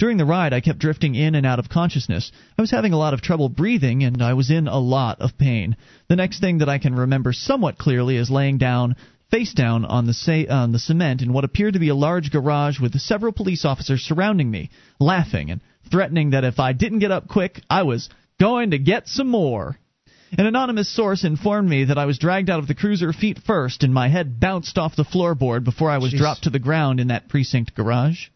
During 0.00 0.16
the 0.16 0.24
ride, 0.24 0.54
I 0.54 0.60
kept 0.60 0.78
drifting 0.78 1.14
in 1.14 1.34
and 1.34 1.44
out 1.44 1.58
of 1.58 1.68
consciousness. 1.68 2.32
I 2.56 2.62
was 2.62 2.70
having 2.70 2.94
a 2.94 2.96
lot 2.96 3.12
of 3.12 3.20
trouble 3.20 3.50
breathing, 3.50 4.02
and 4.02 4.22
I 4.22 4.32
was 4.32 4.50
in 4.50 4.66
a 4.66 4.78
lot 4.78 5.20
of 5.20 5.36
pain. 5.36 5.76
The 6.08 6.16
next 6.16 6.40
thing 6.40 6.56
that 6.58 6.70
I 6.70 6.78
can 6.78 6.94
remember 6.94 7.34
somewhat 7.34 7.76
clearly 7.76 8.16
is 8.16 8.30
laying 8.30 8.56
down, 8.56 8.96
face 9.30 9.52
down, 9.52 9.84
on 9.84 10.06
the, 10.06 10.14
sa- 10.14 10.48
on 10.48 10.72
the 10.72 10.78
cement 10.78 11.20
in 11.20 11.34
what 11.34 11.44
appeared 11.44 11.74
to 11.74 11.78
be 11.78 11.90
a 11.90 11.94
large 11.94 12.30
garage 12.30 12.80
with 12.80 12.98
several 12.98 13.30
police 13.30 13.66
officers 13.66 14.00
surrounding 14.00 14.50
me, 14.50 14.70
laughing 14.98 15.50
and 15.50 15.60
threatening 15.90 16.30
that 16.30 16.44
if 16.44 16.58
I 16.58 16.72
didn't 16.72 17.00
get 17.00 17.10
up 17.10 17.28
quick, 17.28 17.60
I 17.68 17.82
was 17.82 18.08
going 18.40 18.70
to 18.70 18.78
get 18.78 19.06
some 19.06 19.28
more. 19.28 19.78
An 20.32 20.46
anonymous 20.46 20.88
source 20.88 21.24
informed 21.24 21.68
me 21.68 21.84
that 21.84 21.98
I 21.98 22.06
was 22.06 22.16
dragged 22.16 22.48
out 22.48 22.60
of 22.60 22.68
the 22.68 22.74
cruiser 22.74 23.12
feet 23.12 23.38
first 23.38 23.82
and 23.82 23.92
my 23.92 24.08
head 24.08 24.40
bounced 24.40 24.78
off 24.78 24.96
the 24.96 25.04
floorboard 25.04 25.62
before 25.62 25.90
I 25.90 25.98
was 25.98 26.14
dropped 26.14 26.44
to 26.44 26.50
the 26.50 26.58
ground 26.58 27.00
in 27.00 27.08
that 27.08 27.28
precinct 27.28 27.74
garage. 27.74 28.28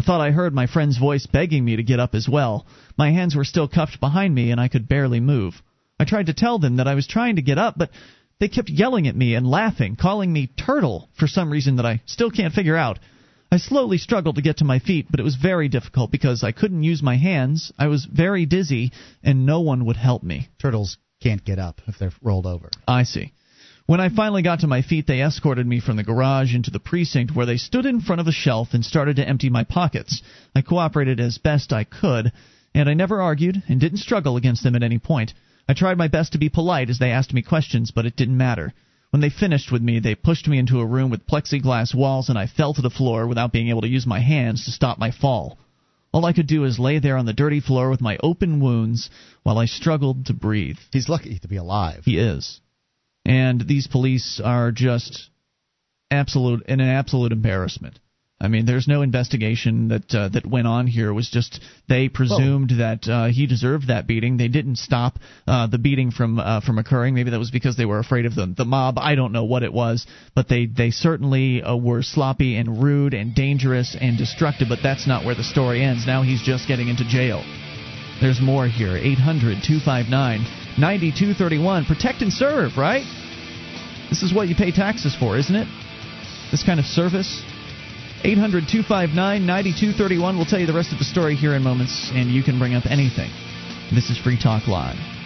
I 0.00 0.02
thought 0.02 0.22
I 0.22 0.30
heard 0.30 0.54
my 0.54 0.66
friend's 0.66 0.96
voice 0.96 1.26
begging 1.26 1.62
me 1.62 1.76
to 1.76 1.82
get 1.82 2.00
up 2.00 2.14
as 2.14 2.26
well. 2.26 2.66
My 2.96 3.10
hands 3.10 3.36
were 3.36 3.44
still 3.44 3.68
cuffed 3.68 4.00
behind 4.00 4.34
me 4.34 4.50
and 4.50 4.58
I 4.58 4.68
could 4.68 4.88
barely 4.88 5.20
move. 5.20 5.60
I 5.98 6.06
tried 6.06 6.26
to 6.26 6.32
tell 6.32 6.58
them 6.58 6.76
that 6.76 6.88
I 6.88 6.94
was 6.94 7.06
trying 7.06 7.36
to 7.36 7.42
get 7.42 7.58
up, 7.58 7.74
but 7.76 7.90
they 8.38 8.48
kept 8.48 8.70
yelling 8.70 9.08
at 9.08 9.14
me 9.14 9.34
and 9.34 9.46
laughing, 9.46 9.96
calling 9.96 10.32
me 10.32 10.46
turtle 10.56 11.10
for 11.18 11.26
some 11.26 11.50
reason 11.50 11.76
that 11.76 11.84
I 11.84 12.00
still 12.06 12.30
can't 12.30 12.54
figure 12.54 12.78
out. 12.78 12.98
I 13.52 13.58
slowly 13.58 13.98
struggled 13.98 14.36
to 14.36 14.42
get 14.42 14.56
to 14.58 14.64
my 14.64 14.78
feet, 14.78 15.08
but 15.10 15.20
it 15.20 15.24
was 15.24 15.36
very 15.36 15.68
difficult 15.68 16.10
because 16.10 16.42
I 16.42 16.52
couldn't 16.52 16.82
use 16.82 17.02
my 17.02 17.18
hands. 17.18 17.70
I 17.78 17.88
was 17.88 18.06
very 18.06 18.46
dizzy, 18.46 18.92
and 19.22 19.44
no 19.44 19.60
one 19.60 19.84
would 19.84 19.98
help 19.98 20.22
me. 20.22 20.48
Turtles 20.58 20.96
can't 21.22 21.44
get 21.44 21.58
up 21.58 21.82
if 21.86 21.98
they're 21.98 22.12
rolled 22.22 22.46
over. 22.46 22.70
I 22.88 23.02
see. 23.02 23.34
When 23.90 23.98
I 24.00 24.08
finally 24.08 24.42
got 24.42 24.60
to 24.60 24.68
my 24.68 24.82
feet, 24.82 25.08
they 25.08 25.20
escorted 25.20 25.66
me 25.66 25.80
from 25.80 25.96
the 25.96 26.04
garage 26.04 26.54
into 26.54 26.70
the 26.70 26.78
precinct 26.78 27.34
where 27.34 27.44
they 27.44 27.56
stood 27.56 27.86
in 27.86 28.00
front 28.00 28.20
of 28.20 28.28
a 28.28 28.30
shelf 28.30 28.68
and 28.72 28.84
started 28.84 29.16
to 29.16 29.28
empty 29.28 29.50
my 29.50 29.64
pockets. 29.64 30.22
I 30.54 30.62
cooperated 30.62 31.18
as 31.18 31.38
best 31.38 31.72
I 31.72 31.82
could, 31.82 32.30
and 32.72 32.88
I 32.88 32.94
never 32.94 33.20
argued 33.20 33.64
and 33.68 33.80
didn't 33.80 33.98
struggle 33.98 34.36
against 34.36 34.62
them 34.62 34.76
at 34.76 34.84
any 34.84 35.00
point. 35.00 35.34
I 35.68 35.74
tried 35.74 35.98
my 35.98 36.06
best 36.06 36.30
to 36.34 36.38
be 36.38 36.48
polite 36.48 36.88
as 36.88 37.00
they 37.00 37.10
asked 37.10 37.34
me 37.34 37.42
questions, 37.42 37.90
but 37.90 38.06
it 38.06 38.14
didn't 38.14 38.36
matter. 38.36 38.72
When 39.10 39.22
they 39.22 39.28
finished 39.28 39.72
with 39.72 39.82
me, 39.82 39.98
they 39.98 40.14
pushed 40.14 40.46
me 40.46 40.60
into 40.60 40.78
a 40.78 40.86
room 40.86 41.10
with 41.10 41.26
plexiglass 41.26 41.92
walls, 41.92 42.28
and 42.28 42.38
I 42.38 42.46
fell 42.46 42.72
to 42.74 42.82
the 42.82 42.90
floor 42.90 43.26
without 43.26 43.50
being 43.50 43.70
able 43.70 43.82
to 43.82 43.88
use 43.88 44.06
my 44.06 44.20
hands 44.20 44.66
to 44.66 44.70
stop 44.70 44.98
my 44.98 45.10
fall. 45.10 45.58
All 46.12 46.26
I 46.26 46.32
could 46.32 46.46
do 46.46 46.62
is 46.62 46.78
lay 46.78 47.00
there 47.00 47.16
on 47.16 47.26
the 47.26 47.32
dirty 47.32 47.58
floor 47.58 47.90
with 47.90 48.00
my 48.00 48.18
open 48.22 48.60
wounds 48.60 49.10
while 49.42 49.58
I 49.58 49.64
struggled 49.64 50.26
to 50.26 50.32
breathe. 50.32 50.78
He's 50.92 51.08
lucky 51.08 51.40
to 51.40 51.48
be 51.48 51.56
alive. 51.56 52.04
He 52.04 52.18
is. 52.18 52.60
And 53.24 53.66
these 53.66 53.86
police 53.86 54.40
are 54.42 54.72
just 54.72 55.30
absolute 56.10 56.64
in 56.66 56.80
an 56.80 56.88
absolute 56.88 57.32
embarrassment. 57.32 57.98
I 58.42 58.48
mean, 58.48 58.64
there's 58.64 58.88
no 58.88 59.02
investigation 59.02 59.88
that 59.88 60.14
uh, 60.14 60.30
that 60.30 60.46
went 60.46 60.66
on 60.66 60.86
here. 60.86 61.10
It 61.10 61.12
was 61.12 61.28
just 61.28 61.60
they 61.90 62.08
presumed 62.08 62.70
that 62.78 63.06
uh, 63.06 63.26
he 63.26 63.46
deserved 63.46 63.88
that 63.88 64.06
beating. 64.06 64.38
They 64.38 64.48
didn't 64.48 64.76
stop 64.76 65.18
uh, 65.46 65.66
the 65.66 65.76
beating 65.76 66.10
from 66.10 66.38
uh, 66.38 66.62
from 66.62 66.78
occurring. 66.78 67.14
Maybe 67.14 67.30
that 67.30 67.38
was 67.38 67.50
because 67.50 67.76
they 67.76 67.84
were 67.84 67.98
afraid 67.98 68.24
of 68.24 68.34
the 68.34 68.46
the 68.56 68.64
mob. 68.64 68.98
I 68.98 69.14
don't 69.14 69.32
know 69.32 69.44
what 69.44 69.62
it 69.62 69.74
was, 69.74 70.06
but 70.34 70.48
they 70.48 70.64
they 70.64 70.90
certainly 70.90 71.62
uh, 71.62 71.76
were 71.76 72.02
sloppy 72.02 72.56
and 72.56 72.82
rude 72.82 73.12
and 73.12 73.34
dangerous 73.34 73.94
and 74.00 74.16
destructive. 74.16 74.68
But 74.70 74.78
that's 74.82 75.06
not 75.06 75.26
where 75.26 75.34
the 75.34 75.44
story 75.44 75.82
ends. 75.82 76.06
Now 76.06 76.22
he's 76.22 76.40
just 76.40 76.66
getting 76.66 76.88
into 76.88 77.04
jail. 77.06 77.44
There's 78.20 78.40
more 78.40 78.66
here. 78.66 78.96
800 78.96 79.62
259 79.64 80.44
9231. 80.78 81.84
Protect 81.86 82.22
and 82.22 82.32
serve, 82.32 82.76
right? 82.76 83.04
This 84.10 84.22
is 84.22 84.34
what 84.34 84.48
you 84.48 84.54
pay 84.54 84.72
taxes 84.72 85.16
for, 85.16 85.36
isn't 85.38 85.54
it? 85.54 85.68
This 86.50 86.62
kind 86.62 86.78
of 86.78 86.86
service. 86.86 87.42
800 88.22 88.68
259 88.68 89.14
9231. 89.46 90.36
We'll 90.36 90.44
tell 90.44 90.60
you 90.60 90.66
the 90.66 90.74
rest 90.74 90.92
of 90.92 90.98
the 90.98 91.04
story 91.04 91.34
here 91.34 91.54
in 91.54 91.62
moments, 91.62 92.10
and 92.12 92.30
you 92.30 92.42
can 92.42 92.58
bring 92.58 92.74
up 92.74 92.84
anything. 92.86 93.30
This 93.94 94.10
is 94.10 94.18
Free 94.18 94.38
Talk 94.38 94.68
Live. 94.68 95.19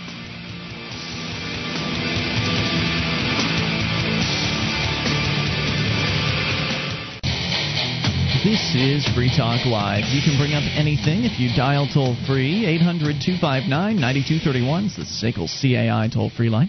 This 8.44 8.74
is 8.74 9.08
Free 9.14 9.32
Talk 9.34 9.64
Live. 9.64 10.04
You 10.12 10.20
can 10.20 10.36
bring 10.36 10.52
up 10.52 10.64
anything 10.76 11.24
if 11.24 11.40
you 11.40 11.48
dial 11.56 11.88
toll 11.88 12.14
free 12.26 12.66
800 12.66 13.16
259 13.24 13.70
9231. 13.98 14.84
It's 14.84 14.96
the 14.96 15.04
SACL 15.08 15.48
CAI 15.48 16.10
toll 16.12 16.28
free 16.28 16.50
line. 16.50 16.68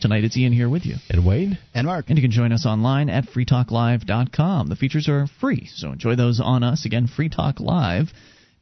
Tonight 0.00 0.22
it's 0.22 0.36
Ian 0.36 0.52
here 0.52 0.68
with 0.68 0.86
you. 0.86 0.94
And 1.10 1.26
Wade. 1.26 1.58
And 1.74 1.88
Mark. 1.88 2.10
And 2.10 2.16
you 2.16 2.22
can 2.22 2.30
join 2.30 2.52
us 2.52 2.64
online 2.64 3.10
at 3.10 3.24
freetalklive.com. 3.26 4.68
The 4.68 4.76
features 4.76 5.08
are 5.08 5.26
free, 5.40 5.66
so 5.74 5.90
enjoy 5.90 6.14
those 6.14 6.38
on 6.38 6.62
us. 6.62 6.84
Again, 6.84 7.08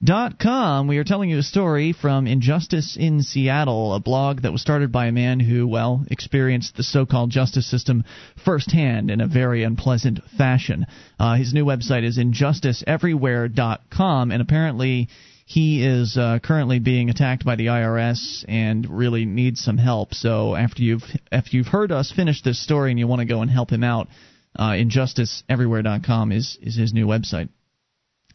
freetalklive.com. 0.04 0.88
We 0.88 0.98
are 0.98 1.04
telling 1.04 1.30
you 1.30 1.38
a 1.38 1.42
story 1.42 1.92
from 1.92 2.26
Injustice 2.26 2.98
in 2.98 3.22
Seattle, 3.22 3.94
a 3.94 4.00
blog 4.00 4.42
that 4.42 4.50
was 4.52 4.60
started 4.60 4.92
by 4.92 5.06
a 5.06 5.12
man 5.12 5.40
who, 5.40 5.66
well, 5.66 6.04
experienced 6.10 6.76
the 6.76 6.82
so 6.82 7.06
called 7.06 7.30
justice 7.30 7.70
system 7.70 8.04
firsthand 8.44 9.10
in 9.10 9.22
a 9.22 9.26
very 9.26 9.64
unpleasant 9.64 10.20
fashion. 10.36 10.84
Uh, 11.18 11.36
his 11.36 11.54
new 11.54 11.64
website 11.64 12.04
is 12.04 12.18
injusticeeverywhere.com, 12.18 14.30
and 14.30 14.42
apparently 14.42 15.08
he 15.46 15.84
is 15.84 16.16
uh, 16.16 16.38
currently 16.42 16.78
being 16.78 17.10
attacked 17.10 17.44
by 17.44 17.56
the 17.56 17.66
IRS 17.66 18.46
and 18.48 18.88
really 18.88 19.26
needs 19.26 19.60
some 19.60 19.78
help. 19.78 20.14
So 20.14 20.54
after 20.54 20.82
you've 20.82 21.04
after 21.30 21.54
you've 21.56 21.66
heard 21.66 21.92
us 21.92 22.10
finish 22.10 22.40
this 22.42 22.62
story 22.62 22.90
and 22.90 22.98
you 22.98 23.06
want 23.06 23.20
to 23.20 23.26
go 23.26 23.42
and 23.42 23.50
help 23.50 23.70
him 23.70 23.84
out, 23.84 24.08
uh, 24.56 24.70
injusticeeverywhere.com 24.70 26.32
is 26.32 26.56
is 26.62 26.76
his 26.76 26.94
new 26.94 27.06
website. 27.06 27.50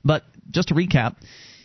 But 0.03 0.21
just 0.51 0.67
to 0.69 0.75
recap, 0.75 1.15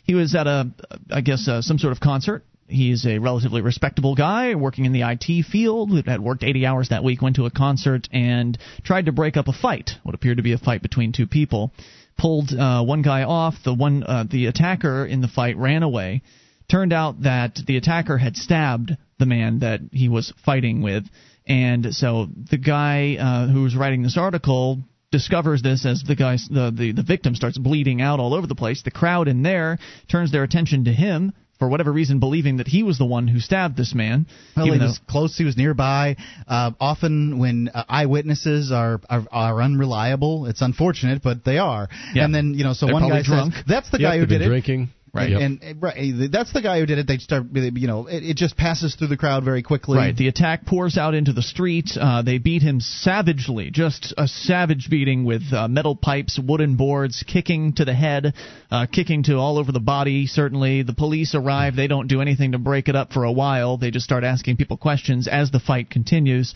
he 0.05 0.15
was 0.15 0.35
at 0.35 0.47
a 0.47 0.71
I 1.11 1.21
guess 1.21 1.49
uh, 1.49 1.61
some 1.63 1.79
sort 1.79 1.93
of 1.93 2.01
concert. 2.01 2.45
He's 2.67 3.05
a 3.05 3.19
relatively 3.19 3.61
respectable 3.61 4.15
guy 4.15 4.55
working 4.55 4.87
in 4.87 4.93
the 4.93 5.03
IT 5.03 5.45
field 5.45 5.91
had 6.07 6.21
worked 6.21 6.43
80 6.43 6.65
hours 6.65 6.89
that 6.89 7.05
week, 7.05 7.21
went 7.21 7.37
to 7.37 7.45
a 7.45 7.51
concert 7.51 8.09
and 8.11 8.57
tried 8.83 9.05
to 9.07 9.13
break 9.13 9.37
up 9.37 9.49
a 9.49 9.53
fight, 9.53 9.91
what 10.03 10.15
appeared 10.15 10.39
to 10.39 10.43
be 10.43 10.53
a 10.53 10.59
fight 10.59 10.81
between 10.81 11.13
two 11.13 11.27
people 11.27 11.73
pulled 12.17 12.53
uh, 12.53 12.83
one 12.83 13.03
guy 13.03 13.23
off. 13.23 13.55
The 13.65 13.75
one 13.75 14.03
uh, 14.03 14.25
the 14.31 14.47
attacker 14.47 15.05
in 15.05 15.21
the 15.21 15.29
fight 15.29 15.57
ran 15.57 15.83
away. 15.83 16.23
Turned 16.71 16.93
out 16.93 17.23
that 17.23 17.59
the 17.67 17.77
attacker 17.77 18.17
had 18.17 18.37
stabbed 18.37 18.97
the 19.19 19.27
man 19.27 19.61
that 19.61 19.81
he 19.93 20.09
was 20.09 20.33
fighting 20.45 20.83
with, 20.83 21.05
and 21.47 21.95
so 21.95 22.29
the 22.51 22.57
guy 22.57 23.17
uh, 23.17 23.53
who 23.53 23.63
was 23.63 23.77
writing 23.77 24.03
this 24.03 24.17
article 24.17 24.83
discovers 25.19 25.63
this 25.63 25.87
as 25.87 26.03
the 26.03 26.17
guy 26.17 26.37
the, 26.51 26.73
the 26.81 26.93
the 26.93 27.03
victim 27.15 27.35
starts 27.35 27.57
bleeding 27.59 28.03
out 28.03 28.19
all 28.21 28.35
over 28.35 28.47
the 28.49 28.55
place. 28.57 28.83
The 28.83 28.91
crowd 28.91 29.29
in 29.29 29.43
there 29.43 29.79
turns 30.11 30.33
their 30.33 30.43
attention 30.43 30.85
to 30.87 30.93
him 30.93 31.33
for 31.61 31.69
whatever 31.69 31.93
reason, 31.93 32.19
believing 32.19 32.57
that 32.57 32.67
he 32.67 32.83
was 32.83 32.99
the 32.99 33.05
one 33.05 33.29
who 33.29 33.39
stabbed 33.39 33.77
this 33.77 33.95
man. 33.95 34.27
Well, 34.57 34.67
he 34.67 34.73
was 34.73 34.99
close. 35.09 35.39
He 35.39 35.45
was 35.45 35.57
nearby. 35.57 36.17
Uh, 36.49 36.73
often, 36.81 37.39
when 37.39 37.69
uh, 37.73 37.85
eyewitnesses 37.89 38.73
are, 38.73 39.01
are 39.09 39.25
are 39.31 39.63
unreliable, 39.63 40.47
it's 40.47 40.63
unfortunate, 40.63 41.23
but 41.23 41.45
they 41.45 41.59
are. 41.59 41.89
Yeah. 42.13 42.25
And 42.25 42.35
then 42.35 42.55
you 42.55 42.65
know, 42.65 42.73
so 42.73 42.87
They're 42.87 42.95
one 42.95 43.09
guy 43.09 43.23
drunk. 43.23 43.55
says, 43.55 43.65
"That's 43.69 43.91
the 43.91 44.01
Yep, 44.01 44.09
guy 44.11 44.15
who 44.19 44.21
they've 44.23 44.29
been 44.31 44.39
did 44.41 44.47
it." 44.47 44.49
drinking. 44.49 44.89
Right. 45.15 45.33
And, 45.33 45.63
and 45.63 45.81
right, 45.81 46.13
that's 46.31 46.53
the 46.53 46.61
guy 46.61 46.81
who 46.81 46.87
did 46.87 46.99
it. 46.99 47.07
They 47.07 47.19
start, 47.19 47.45
you 47.55 47.87
know, 47.87 48.09
it, 48.09 48.25
it 48.25 48.37
just 48.37 48.57
passes 48.57 48.97
through 48.97 49.07
the 49.07 49.17
crowd 49.17 49.45
very 49.45 49.63
quickly. 49.63 49.97
Right. 49.97 50.17
The 50.17 50.27
attack 50.27 50.67
pours 50.67 50.99
out 50.99 51.15
into 51.15 51.33
the 51.33 51.43
street. 51.43 51.91
Uh, 51.99 52.23
they 52.23 52.39
beat 52.39 52.63
him 52.63 52.81
savagely, 52.81 53.71
just 53.71 54.13
a 54.19 54.27
savage 54.27 54.89
beating 54.91 55.25
with 55.25 55.43
uh, 55.53 55.69
metal 55.69 55.95
pipes, 55.95 56.39
wooden 56.43 56.77
boards, 56.77 57.25
kicking 57.27 57.75
to 57.75 57.85
the 57.85 57.95
head, 57.95 58.35
uh, 58.73 58.87
kicking 58.91 59.23
to 59.25 59.37
all 59.37 59.57
over 59.57 59.71
the 59.71 59.79
body. 59.79 60.27
Certainly, 60.27 60.83
the 60.83 60.95
police 60.95 61.37
arrive. 61.37 61.77
They 61.77 61.87
don't 61.87 62.09
do 62.09 62.21
anything 62.21 62.53
to 62.53 62.59
break 62.59 62.89
it 62.89 62.97
up 62.97 63.13
for 63.13 63.23
a 63.23 63.33
while. 63.33 63.77
They 63.77 63.93
just 63.93 64.05
start 64.05 64.25
asking 64.25 64.57
people 64.57 64.77
questions 64.77 65.29
as 65.29 65.53
the 65.53 65.61
fight 65.61 65.91
continues 65.91 66.55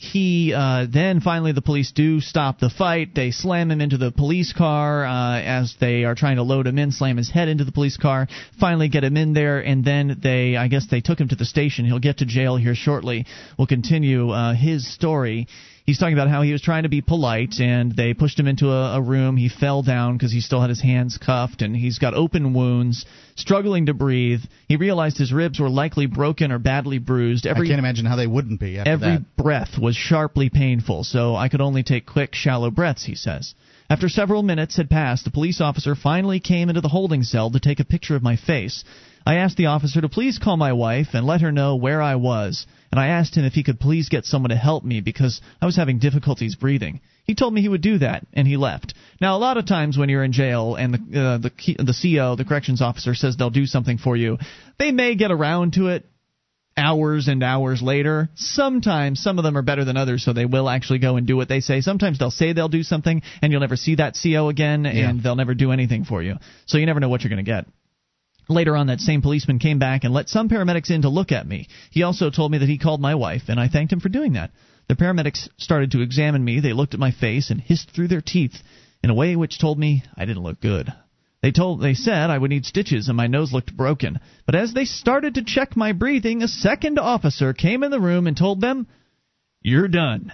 he 0.00 0.54
uh, 0.54 0.86
then 0.88 1.20
finally 1.20 1.50
the 1.50 1.60
police 1.60 1.90
do 1.90 2.20
stop 2.20 2.60
the 2.60 2.70
fight. 2.70 3.16
They 3.16 3.32
slam 3.32 3.72
him 3.72 3.80
into 3.80 3.98
the 3.98 4.12
police 4.12 4.52
car 4.52 5.04
uh, 5.04 5.40
as 5.40 5.74
they 5.80 6.04
are 6.04 6.14
trying 6.14 6.36
to 6.36 6.44
load 6.44 6.68
him 6.68 6.78
in. 6.78 6.92
Slam 6.92 7.16
his 7.16 7.28
head 7.28 7.48
into 7.48 7.64
the 7.64 7.72
police 7.72 7.96
car. 7.96 8.28
Finally 8.60 8.90
get 8.90 9.02
him 9.02 9.16
in 9.16 9.32
there, 9.32 9.58
and 9.58 9.84
then 9.84 10.20
they 10.22 10.56
I 10.56 10.68
guess 10.68 10.86
they 10.88 11.00
took 11.00 11.18
him 11.20 11.26
to 11.30 11.34
the 11.34 11.44
station. 11.44 11.84
He'll 11.84 11.98
get 11.98 12.18
to 12.18 12.26
jail 12.26 12.56
here 12.56 12.76
shortly. 12.76 13.26
We'll 13.58 13.66
continue 13.66 14.30
uh, 14.30 14.54
his 14.54 14.86
story 14.86 15.48
he's 15.88 15.96
talking 15.96 16.12
about 16.12 16.28
how 16.28 16.42
he 16.42 16.52
was 16.52 16.60
trying 16.60 16.82
to 16.82 16.90
be 16.90 17.00
polite 17.00 17.60
and 17.60 17.96
they 17.96 18.12
pushed 18.12 18.38
him 18.38 18.46
into 18.46 18.68
a, 18.68 18.98
a 18.98 19.00
room. 19.00 19.38
He 19.38 19.48
fell 19.48 19.82
down 19.82 20.18
because 20.18 20.30
he 20.30 20.42
still 20.42 20.60
had 20.60 20.68
his 20.68 20.82
hands 20.82 21.16
cuffed 21.16 21.62
and 21.62 21.74
he's 21.74 21.98
got 21.98 22.12
open 22.12 22.52
wounds, 22.52 23.06
struggling 23.36 23.86
to 23.86 23.94
breathe. 23.94 24.42
He 24.68 24.76
realized 24.76 25.16
his 25.16 25.32
ribs 25.32 25.58
were 25.58 25.70
likely 25.70 26.04
broken 26.04 26.52
or 26.52 26.58
badly 26.58 26.98
bruised. 26.98 27.46
Every, 27.46 27.68
I 27.68 27.70
can't 27.70 27.78
imagine 27.78 28.04
how 28.04 28.16
they 28.16 28.26
wouldn't 28.26 28.60
be. 28.60 28.78
every 28.78 29.12
that. 29.12 29.36
breath 29.38 29.78
was 29.78 29.96
sharply 29.96 30.50
painful, 30.50 31.04
so 31.04 31.34
I 31.34 31.48
could 31.48 31.62
only 31.62 31.82
take 31.82 32.04
quick, 32.04 32.34
shallow 32.34 32.70
breaths, 32.70 33.06
he 33.06 33.14
says. 33.14 33.54
After 33.88 34.10
several 34.10 34.42
minutes 34.42 34.76
had 34.76 34.90
passed, 34.90 35.24
the 35.24 35.30
police 35.30 35.62
officer 35.62 35.94
finally 35.94 36.38
came 36.38 36.68
into 36.68 36.82
the 36.82 36.88
holding 36.88 37.22
cell 37.22 37.50
to 37.50 37.60
take 37.60 37.80
a 37.80 37.84
picture 37.84 38.14
of 38.14 38.22
my 38.22 38.36
face. 38.36 38.84
I 39.24 39.36
asked 39.36 39.56
the 39.56 39.66
officer 39.66 40.02
to 40.02 40.08
please 40.10 40.38
call 40.38 40.58
my 40.58 40.74
wife 40.74 41.08
and 41.14 41.26
let 41.26 41.40
her 41.40 41.50
know 41.50 41.76
where 41.76 42.02
I 42.02 42.16
was, 42.16 42.66
and 42.90 42.98
I 43.00 43.08
asked 43.08 43.36
him 43.36 43.44
if 43.44 43.52
he 43.52 43.62
could 43.64 43.80
please 43.80 44.08
get 44.08 44.24
someone 44.24 44.50
to 44.50 44.56
help 44.56 44.84
me 44.84 45.00
because 45.00 45.40
I 45.60 45.66
was 45.66 45.76
having 45.76 45.98
difficulties 45.98 46.54
breathing. 46.56 47.00
He 47.24 47.34
told 47.34 47.52
me 47.52 47.60
he 47.60 47.68
would 47.68 47.82
do 47.82 47.98
that, 47.98 48.26
and 48.32 48.48
he 48.48 48.56
left. 48.56 48.94
Now, 49.20 49.36
a 49.36 49.38
lot 49.38 49.58
of 49.58 49.66
times 49.66 49.98
when 49.98 50.08
you're 50.08 50.24
in 50.24 50.32
jail 50.32 50.74
and 50.76 50.94
the 50.94 51.20
uh, 51.20 51.38
the 51.38 51.50
the 51.84 51.94
CO, 52.16 52.36
the 52.36 52.44
corrections 52.44 52.80
officer, 52.80 53.14
says 53.14 53.36
they'll 53.36 53.50
do 53.50 53.66
something 53.66 53.98
for 53.98 54.16
you, 54.16 54.38
they 54.78 54.92
may 54.92 55.14
get 55.14 55.30
around 55.30 55.74
to 55.74 55.88
it 55.88 56.06
hours 56.76 57.26
and 57.28 57.42
hours 57.42 57.82
later. 57.82 58.28
Sometimes 58.36 59.20
some 59.20 59.36
of 59.38 59.44
them 59.44 59.56
are 59.58 59.62
better 59.62 59.84
than 59.84 59.96
others, 59.96 60.24
so 60.24 60.32
they 60.32 60.46
will 60.46 60.68
actually 60.68 61.00
go 61.00 61.16
and 61.16 61.26
do 61.26 61.36
what 61.36 61.48
they 61.48 61.60
say. 61.60 61.80
Sometimes 61.80 62.18
they'll 62.18 62.30
say 62.30 62.52
they'll 62.52 62.68
do 62.68 62.82
something, 62.84 63.20
and 63.42 63.52
you'll 63.52 63.60
never 63.60 63.76
see 63.76 63.96
that 63.96 64.16
CO 64.22 64.48
again, 64.48 64.84
Yeah. 64.84 65.10
and 65.10 65.22
they'll 65.22 65.36
never 65.36 65.54
do 65.54 65.72
anything 65.72 66.04
for 66.04 66.22
you. 66.22 66.36
So 66.66 66.78
you 66.78 66.86
never 66.86 67.00
know 67.00 67.08
what 67.08 67.22
you're 67.22 67.30
going 67.30 67.44
to 67.44 67.50
get. 67.50 67.66
Later 68.48 68.76
on, 68.76 68.86
that 68.86 69.00
same 69.00 69.20
policeman 69.20 69.58
came 69.58 69.78
back 69.78 70.04
and 70.04 70.14
let 70.14 70.28
some 70.28 70.48
paramedics 70.48 70.90
in 70.90 71.02
to 71.02 71.10
look 71.10 71.32
at 71.32 71.46
me. 71.46 71.68
He 71.90 72.02
also 72.02 72.30
told 72.30 72.50
me 72.50 72.58
that 72.58 72.68
he 72.68 72.78
called 72.78 73.00
my 73.00 73.14
wife, 73.14 73.42
and 73.48 73.60
I 73.60 73.68
thanked 73.68 73.92
him 73.92 74.00
for 74.00 74.08
doing 74.08 74.32
that. 74.32 74.52
The 74.88 74.96
paramedics 74.96 75.48
started 75.58 75.90
to 75.92 76.00
examine 76.00 76.42
me. 76.42 76.60
They 76.60 76.72
looked 76.72 76.94
at 76.94 77.00
my 77.00 77.10
face 77.10 77.50
and 77.50 77.60
hissed 77.60 77.90
through 77.90 78.08
their 78.08 78.22
teeth 78.22 78.62
in 79.02 79.10
a 79.10 79.14
way 79.14 79.36
which 79.36 79.58
told 79.58 79.78
me 79.78 80.02
I 80.16 80.24
didn't 80.24 80.42
look 80.42 80.60
good. 80.60 80.90
They 81.42 81.52
told 81.52 81.80
they 81.80 81.94
said 81.94 82.30
I 82.30 82.38
would 82.38 82.50
need 82.50 82.64
stitches 82.64 83.08
and 83.08 83.16
my 83.16 83.26
nose 83.26 83.52
looked 83.52 83.76
broken. 83.76 84.18
But 84.46 84.54
as 84.54 84.72
they 84.72 84.86
started 84.86 85.34
to 85.34 85.44
check 85.44 85.76
my 85.76 85.92
breathing, 85.92 86.42
a 86.42 86.48
second 86.48 86.98
officer 86.98 87.52
came 87.52 87.82
in 87.82 87.90
the 87.90 88.00
room 88.00 88.26
and 88.26 88.36
told 88.36 88.60
them, 88.60 88.86
"You're 89.62 89.88
done." 89.88 90.32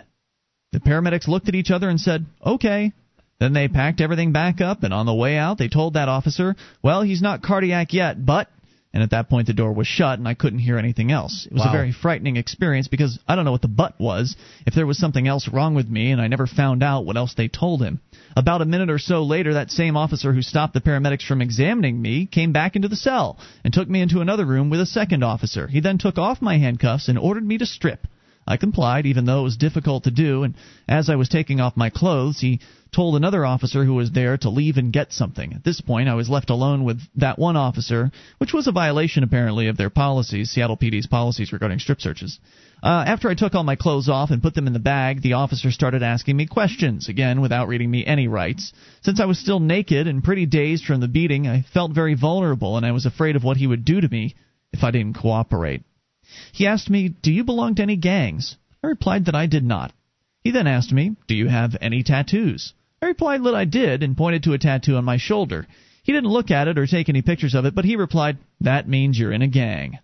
The 0.73 0.81
paramedics 0.81 1.28
looked 1.28 1.49
at 1.49 1.55
each 1.55 1.70
other 1.70 1.89
and 1.89 2.01
said, 2.01 2.27
"Okay." 2.45 2.93
Then 3.40 3.52
they 3.52 3.69
packed 3.69 4.01
everything 4.01 4.32
back 4.32 4.61
up, 4.61 4.82
and 4.85 4.94
on 4.94 5.06
the 5.06 5.15
way 5.15 5.36
out, 5.36 5.59
they 5.59 5.69
told 5.69 5.94
that 5.94 6.09
officer, 6.09 6.55
Well, 6.82 7.02
he's 7.02 7.23
not 7.23 7.43
cardiac 7.43 7.93
yet, 7.93 8.24
but. 8.24 8.48
And 8.93 9.02
at 9.02 9.11
that 9.11 9.28
point, 9.28 9.48
the 9.48 9.52
door 9.52 9.73
was 9.73 9.89
shut, 9.89 10.20
and 10.20 10.28
I 10.28 10.35
couldn't 10.35 10.61
hear 10.61 10.78
anything 10.78 11.11
else. 11.11 11.47
It 11.47 11.52
was 11.52 11.62
Wow. 11.65 11.70
a 11.70 11.73
very 11.73 11.90
frightening 11.90 12.36
experience 12.36 12.86
because 12.86 13.19
I 13.27 13.35
don't 13.35 13.44
know 13.44 13.51
what 13.51 13.62
the 13.62 13.66
but 13.66 13.98
was, 13.98 14.36
if 14.66 14.74
there 14.74 14.86
was 14.86 14.98
something 14.98 15.27
else 15.27 15.48
wrong 15.48 15.74
with 15.74 15.89
me, 15.90 16.12
and 16.12 16.20
I 16.20 16.28
never 16.28 16.47
found 16.47 16.81
out 16.85 17.05
what 17.05 17.16
else 17.16 17.35
they 17.35 17.48
told 17.48 17.82
him. 17.82 17.98
About 18.36 18.62
a 18.62 18.66
minute 18.66 18.90
or 18.90 19.01
so 19.01 19.24
later, 19.24 19.55
that 19.55 19.73
same 19.73 19.97
officer 19.97 20.32
who 20.32 20.43
stopped 20.43 20.74
the 20.74 20.81
paramedics 20.81 21.27
from 21.27 21.43
examining 21.43 22.01
me 22.01 22.27
came 22.27 22.52
back 22.52 22.77
into 22.77 22.86
the 22.86 22.94
cell 22.94 23.36
and 23.65 23.74
took 23.74 23.89
me 23.89 24.01
into 24.01 24.20
another 24.20 24.44
room 24.44 24.70
with 24.70 24.81
a 24.81 24.86
second 24.86 25.24
officer. 25.24 25.66
He 25.66 25.81
then 25.81 25.98
took 25.98 26.16
off 26.16 26.40
my 26.40 26.59
handcuffs 26.59 27.09
and 27.09 27.19
ordered 27.19 27.44
me 27.44 27.59
to 27.59 27.66
strip. 27.66 28.06
I 28.47 28.59
complied, 28.59 29.06
even 29.06 29.24
though 29.24 29.40
it 29.40 29.44
was 29.44 29.56
difficult 29.56 30.05
to 30.05 30.11
do, 30.11 30.44
and 30.44 30.55
as 30.86 31.09
I 31.11 31.16
was 31.16 31.28
taking 31.28 31.61
off 31.61 31.77
my 31.77 31.90
clothes, 31.90 32.40
he 32.40 32.61
told 32.95 33.16
another 33.16 33.45
officer 33.45 33.85
who 33.85 33.95
was 33.95 34.12
there 34.12 34.37
to 34.39 34.51
leave 34.51 34.77
and 34.77 34.93
get 34.93 35.12
something. 35.12 35.53
At 35.53 35.65
this 35.65 35.81
point, 35.81 36.09
I 36.09 36.15
was 36.15 36.31
left 36.31 36.51
alone 36.51 36.85
with 36.85 37.01
that 37.16 37.39
one 37.39 37.57
officer, 37.57 38.12
which 38.39 38.53
was 38.53 38.66
a 38.66 38.73
violation, 38.73 39.25
apparently, 39.25 39.66
of 39.69 39.77
their 39.77 39.91
policies, 39.91 40.51
Seattle 40.51 40.77
PD's 40.77 41.07
policies 41.07 41.53
regarding 41.53 41.79
strip 41.81 42.01
searches. 42.01 42.39
Uh, 42.83 43.05
after 43.07 43.29
I 43.29 43.35
took 43.35 43.55
all 43.55 43.65
my 43.65 43.77
clothes 43.77 44.09
off 44.09 44.31
and 44.31 44.43
put 44.43 44.55
them 44.55 44.66
in 44.66 44.73
the 44.73 44.79
bag, 44.79 45.23
the 45.23 45.33
officer 45.33 45.71
started 45.71 46.03
asking 46.03 46.37
me 46.37 46.47
questions, 46.47 47.09
again 47.09 47.41
without 47.41 47.69
reading 47.69 47.91
me 47.91 48.05
any 48.07 48.29
rights. 48.29 48.73
Since 49.03 49.21
I 49.21 49.25
was 49.25 49.39
still 49.39 49.59
naked 49.59 50.07
and 50.07 50.23
pretty 50.23 50.47
dazed 50.47 50.85
from 50.85 51.01
the 51.01 51.09
beating, 51.09 51.49
I 51.49 51.62
felt 51.73 51.93
very 51.93 52.15
vulnerable, 52.15 52.77
and 52.77 52.85
I 52.85 52.93
was 52.93 53.07
afraid 53.07 53.37
of 53.37 53.45
what 53.45 53.57
he 53.57 53.66
would 53.66 53.85
do 53.85 54.01
to 54.01 54.09
me 54.09 54.35
if 54.73 54.85
I 54.85 54.91
didn't 54.91 55.16
cooperate. 55.16 55.83
He 56.53 56.66
asked 56.66 56.91
me, 56.91 57.09
Do 57.09 57.33
you 57.33 57.45
belong 57.45 57.75
to 57.77 57.83
any 57.83 57.97
gangs? 57.97 58.57
I 58.83 58.89
replied 58.89 59.25
that 59.27 59.35
I 59.35 59.47
did 59.47 59.65
not. 59.65 59.93
He 60.43 60.51
then 60.51 60.66
asked 60.66 60.93
me, 60.93 61.16
Do 61.27 61.35
you 61.35 61.49
have 61.49 61.77
any 61.81 62.03
tattoos? 62.03 62.75
I 63.05 63.09
replied 63.09 63.44
that 63.44 63.55
I 63.55 63.66
did 63.66 64.02
and 64.02 64.16
pointed 64.16 64.44
to 64.44 64.55
a 64.55 64.59
tattoo 64.59 64.97
on 64.97 65.05
my 65.05 65.18
shoulder. 65.18 65.66
He 66.05 66.12
didn't 66.12 66.31
look 66.31 66.51
at 66.51 66.68
it 66.68 66.78
or 66.78 66.86
take 66.86 67.10
any 67.10 67.20
pictures 67.20 67.55
of 67.55 67.66
it, 67.66 67.74
but 67.74 67.85
he 67.85 67.97
replied, 67.97 68.39
That 68.62 68.89
means 68.89 69.18
you're 69.18 69.31
in 69.31 69.43
a 69.43 69.47
gang. 69.47 69.98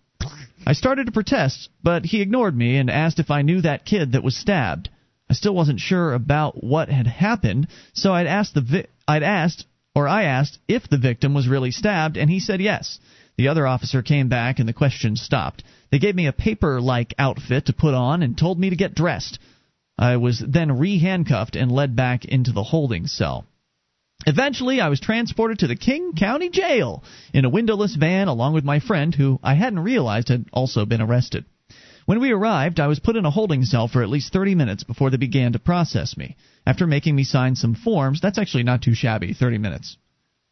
I 0.67 0.73
started 0.73 1.07
to 1.07 1.11
protest, 1.11 1.69
but 1.81 2.05
he 2.05 2.21
ignored 2.21 2.55
me 2.55 2.77
and 2.77 2.91
asked 2.91 3.17
if 3.17 3.31
I 3.31 3.41
knew 3.41 3.59
that 3.61 3.85
kid 3.85 4.11
that 4.11 4.23
was 4.23 4.35
stabbed. 4.35 4.89
I 5.27 5.33
still 5.33 5.55
wasn't 5.55 5.79
sure 5.79 6.13
about 6.13 6.63
what 6.63 6.89
had 6.89 7.07
happened, 7.07 7.69
so 7.91 8.13
I'd 8.13 8.27
asked 8.27 8.53
the 8.53 8.61
vi- 8.61 8.87
I'd 9.07 9.23
asked 9.23 9.65
or 9.95 10.07
I 10.07 10.25
asked 10.25 10.59
if 10.67 10.87
the 10.87 10.99
victim 10.99 11.33
was 11.33 11.47
really 11.47 11.71
stabbed, 11.71 12.17
and 12.17 12.29
he 12.29 12.39
said 12.39 12.61
yes. 12.61 12.99
The 13.35 13.47
other 13.47 13.65
officer 13.65 14.03
came 14.03 14.29
back 14.29 14.59
and 14.59 14.69
the 14.69 14.73
question 14.73 15.15
stopped. 15.15 15.63
They 15.89 15.97
gave 15.97 16.13
me 16.13 16.27
a 16.27 16.33
paper 16.33 16.79
like 16.79 17.15
outfit 17.17 17.65
to 17.65 17.73
put 17.73 17.95
on 17.95 18.21
and 18.21 18.37
told 18.37 18.59
me 18.59 18.69
to 18.69 18.75
get 18.75 18.93
dressed. 18.93 19.39
I 20.01 20.17
was 20.17 20.39
then 20.39 20.79
re 20.79 20.97
handcuffed 20.97 21.55
and 21.55 21.71
led 21.71 21.95
back 21.95 22.25
into 22.25 22.51
the 22.51 22.63
holding 22.63 23.05
cell. 23.05 23.45
Eventually, 24.25 24.81
I 24.81 24.89
was 24.89 24.99
transported 24.99 25.59
to 25.59 25.67
the 25.67 25.75
King 25.75 26.13
County 26.13 26.49
Jail 26.49 27.03
in 27.33 27.45
a 27.45 27.49
windowless 27.49 27.95
van 27.95 28.27
along 28.27 28.53
with 28.53 28.63
my 28.63 28.79
friend, 28.79 29.13
who 29.13 29.39
I 29.43 29.53
hadn't 29.53 29.79
realized 29.79 30.29
had 30.29 30.45
also 30.51 30.85
been 30.87 31.01
arrested. 31.01 31.45
When 32.07 32.19
we 32.19 32.31
arrived, 32.31 32.79
I 32.79 32.87
was 32.87 32.99
put 32.99 33.15
in 33.15 33.25
a 33.25 33.31
holding 33.31 33.63
cell 33.63 33.87
for 33.87 34.01
at 34.01 34.09
least 34.09 34.33
30 34.33 34.55
minutes 34.55 34.83
before 34.83 35.11
they 35.11 35.17
began 35.17 35.53
to 35.53 35.59
process 35.59 36.17
me. 36.17 36.35
After 36.65 36.87
making 36.87 37.15
me 37.15 37.23
sign 37.23 37.55
some 37.55 37.75
forms, 37.75 38.21
that's 38.21 38.39
actually 38.39 38.63
not 38.63 38.81
too 38.81 38.95
shabby, 38.95 39.33
30 39.33 39.59
minutes. 39.59 39.97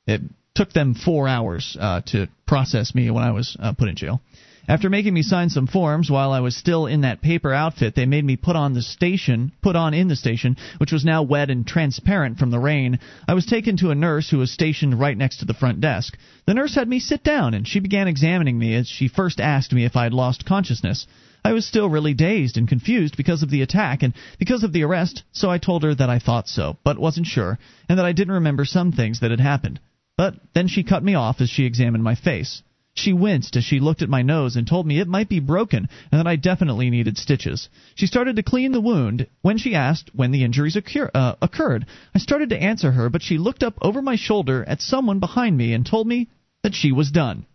It 0.06 0.22
took 0.54 0.74
them 0.74 0.94
four 0.94 1.28
hours 1.28 1.76
uh, 1.80 2.02
to 2.08 2.28
process 2.46 2.94
me 2.94 3.10
when 3.10 3.24
I 3.24 3.32
was 3.32 3.58
uh, 3.60 3.74
put 3.74 3.90
in 3.90 3.96
jail. 3.96 4.22
After 4.70 4.88
making 4.88 5.16
me 5.16 5.24
sign 5.24 5.50
some 5.50 5.66
forms 5.66 6.12
while 6.12 6.32
I 6.32 6.42
was 6.42 6.56
still 6.56 6.86
in 6.86 7.02
that 7.02 7.24
paper 7.24 7.52
outfit, 7.52 7.96
they 7.96 8.06
made 8.06 8.24
me 8.24 8.36
put 8.36 8.56
on 8.56 8.76
the 8.76 8.84
station, 8.84 9.52
put 9.64 9.76
on 9.76 9.96
in 9.96 10.10
the 10.10 10.16
station, 10.16 10.58
which 10.78 10.92
was 10.92 11.04
now 11.04 11.24
wet 11.24 11.50
and 11.50 11.66
transparent 11.66 12.38
from 12.38 12.52
the 12.52 12.60
rain. 12.60 13.00
I 13.28 13.34
was 13.34 13.48
taken 13.48 13.78
to 13.78 13.90
a 13.90 13.96
nurse 13.96 14.30
who 14.30 14.38
was 14.38 14.52
stationed 14.52 15.00
right 15.00 15.18
next 15.18 15.38
to 15.38 15.46
the 15.46 15.56
front 15.56 15.82
desk. 15.82 16.16
The 16.46 16.54
nurse 16.54 16.76
had 16.76 16.88
me 16.88 17.00
sit 17.00 17.24
down 17.24 17.56
and 17.56 17.68
she 17.68 17.80
began 17.80 18.08
examining 18.08 18.60
me 18.60 18.76
as 18.76 18.88
she 18.88 19.08
first 19.08 19.42
asked 19.42 19.74
me 19.74 19.86
if 19.86 19.96
I 19.96 20.04
had 20.04 20.14
lost 20.14 20.46
consciousness. 20.46 21.08
I 21.44 21.54
was 21.54 21.66
still 21.66 21.90
really 21.90 22.14
dazed 22.14 22.56
and 22.56 22.68
confused 22.68 23.18
because 23.18 23.42
of 23.42 23.50
the 23.50 23.64
attack 23.64 24.04
and 24.04 24.14
because 24.38 24.62
of 24.62 24.72
the 24.72 24.84
arrest, 24.84 25.24
so 25.32 25.50
I 25.50 25.58
told 25.58 25.82
her 25.82 25.96
that 25.96 26.12
I 26.12 26.20
thought 26.20 26.48
so, 26.48 26.78
but 26.84 27.00
wasn't 27.00 27.26
sure, 27.26 27.58
and 27.90 27.98
that 27.98 28.06
I 28.06 28.12
didn't 28.12 28.36
remember 28.36 28.66
some 28.66 28.92
things 28.92 29.22
that 29.22 29.32
had 29.32 29.40
happened. 29.40 29.80
But 30.16 30.36
then 30.54 30.68
she 30.68 30.84
cut 30.84 31.04
me 31.04 31.16
off 31.16 31.42
as 31.42 31.50
she 31.50 31.66
examined 31.66 32.04
my 32.04 32.14
face. 32.14 32.62
She 33.00 33.14
winced 33.14 33.56
as 33.56 33.64
she 33.64 33.80
looked 33.80 34.02
at 34.02 34.10
my 34.10 34.22
nose 34.24 34.58
and 34.58 34.68
told 34.68 34.86
me 34.86 35.00
it 35.00 35.08
might 35.08 35.30
be 35.30 35.40
broken 35.40 35.88
and 36.12 36.20
that 36.20 36.28
I 36.28 36.36
definitely 36.36 36.90
needed 36.90 37.18
stitches. 37.18 37.70
She 37.96 38.08
started 38.08 38.36
to 38.36 38.44
clean 38.44 38.74
the 38.74 38.82
wound 38.82 39.28
when 39.42 39.58
she 39.58 39.74
asked 39.74 40.14
when 40.14 40.32
the 40.32 40.44
injuries 40.44 40.76
occur, 40.76 41.10
uh, 41.14 41.36
occurred. 41.42 41.86
I 42.14 42.20
started 42.20 42.50
to 42.50 42.62
answer 42.62 42.92
her, 42.92 43.10
but 43.10 43.22
she 43.22 43.38
looked 43.38 43.64
up 43.64 43.78
over 43.82 44.02
my 44.02 44.18
shoulder 44.18 44.66
at 44.68 44.82
someone 44.82 45.20
behind 45.20 45.56
me 45.56 45.72
and 45.74 45.86
told 45.86 46.08
me 46.08 46.28
that 46.62 46.76
she 46.76 46.92
was 46.92 47.10
done. 47.10 47.46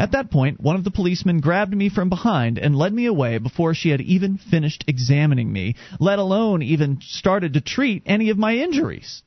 At 0.00 0.10
that 0.10 0.32
point, 0.32 0.60
one 0.60 0.74
of 0.74 0.82
the 0.82 0.90
policemen 0.90 1.38
grabbed 1.38 1.76
me 1.76 1.88
from 1.88 2.08
behind 2.08 2.58
and 2.58 2.74
led 2.74 2.92
me 2.92 3.06
away 3.06 3.38
before 3.38 3.74
she 3.74 3.90
had 3.90 4.00
even 4.00 4.36
finished 4.36 4.82
examining 4.88 5.52
me, 5.52 5.76
let 6.00 6.18
alone 6.18 6.60
even 6.60 7.00
started 7.00 7.52
to 7.52 7.60
treat 7.60 8.02
any 8.04 8.30
of 8.30 8.36
my 8.36 8.56
injuries. 8.56 9.22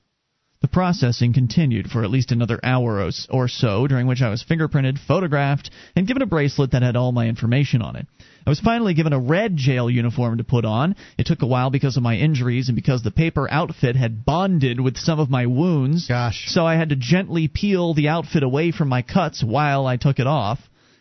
The 0.62 0.68
processing 0.68 1.34
continued 1.34 1.90
for 1.90 2.04
at 2.04 2.12
least 2.12 2.32
another 2.32 2.60
hour 2.64 3.10
or 3.30 3.48
so, 3.48 3.88
during 3.88 4.06
which 4.06 4.22
I 4.22 4.30
was 4.30 4.44
fingerprinted, 4.44 5.00
photographed, 5.00 5.72
and 5.96 6.06
given 6.06 6.22
a 6.22 6.28
bracelet 6.28 6.72
that 6.72 6.84
had 6.84 6.96
all 6.96 7.12
my 7.12 7.28
information 7.28 7.82
on 7.82 7.96
it. 7.96 8.06
I 8.46 8.50
was 8.50 8.60
finally 8.60 8.94
given 8.94 9.12
a 9.12 9.20
red 9.20 9.58
jail 9.58 9.90
uniform 9.90 10.38
to 10.38 10.44
put 10.44 10.64
on. 10.64 10.96
It 11.18 11.26
took 11.26 11.42
a 11.42 11.48
while 11.48 11.72
because 11.72 11.98
of 11.98 12.04
my 12.04 12.16
injuries 12.16 12.70
and 12.70 12.76
because 12.76 13.02
the 13.02 13.10
paper 13.10 13.50
outfit 13.50 13.96
had 13.96 14.24
bonded 14.24 14.80
with 14.80 14.98
some 14.98 15.20
of 15.20 15.32
my 15.32 15.48
wounds. 15.48 16.08
Gosh. 16.08 16.46
So 16.50 16.64
I 16.64 16.76
had 16.76 16.90
to 16.90 16.96
gently 16.96 17.48
peel 17.48 17.96
the 17.96 18.10
outfit 18.10 18.44
away 18.44 18.72
from 18.72 18.88
my 18.88 19.02
cuts 19.02 19.44
while 19.44 19.88
I 19.88 19.98
took 19.98 20.20
it 20.20 20.28
off. 20.28 20.60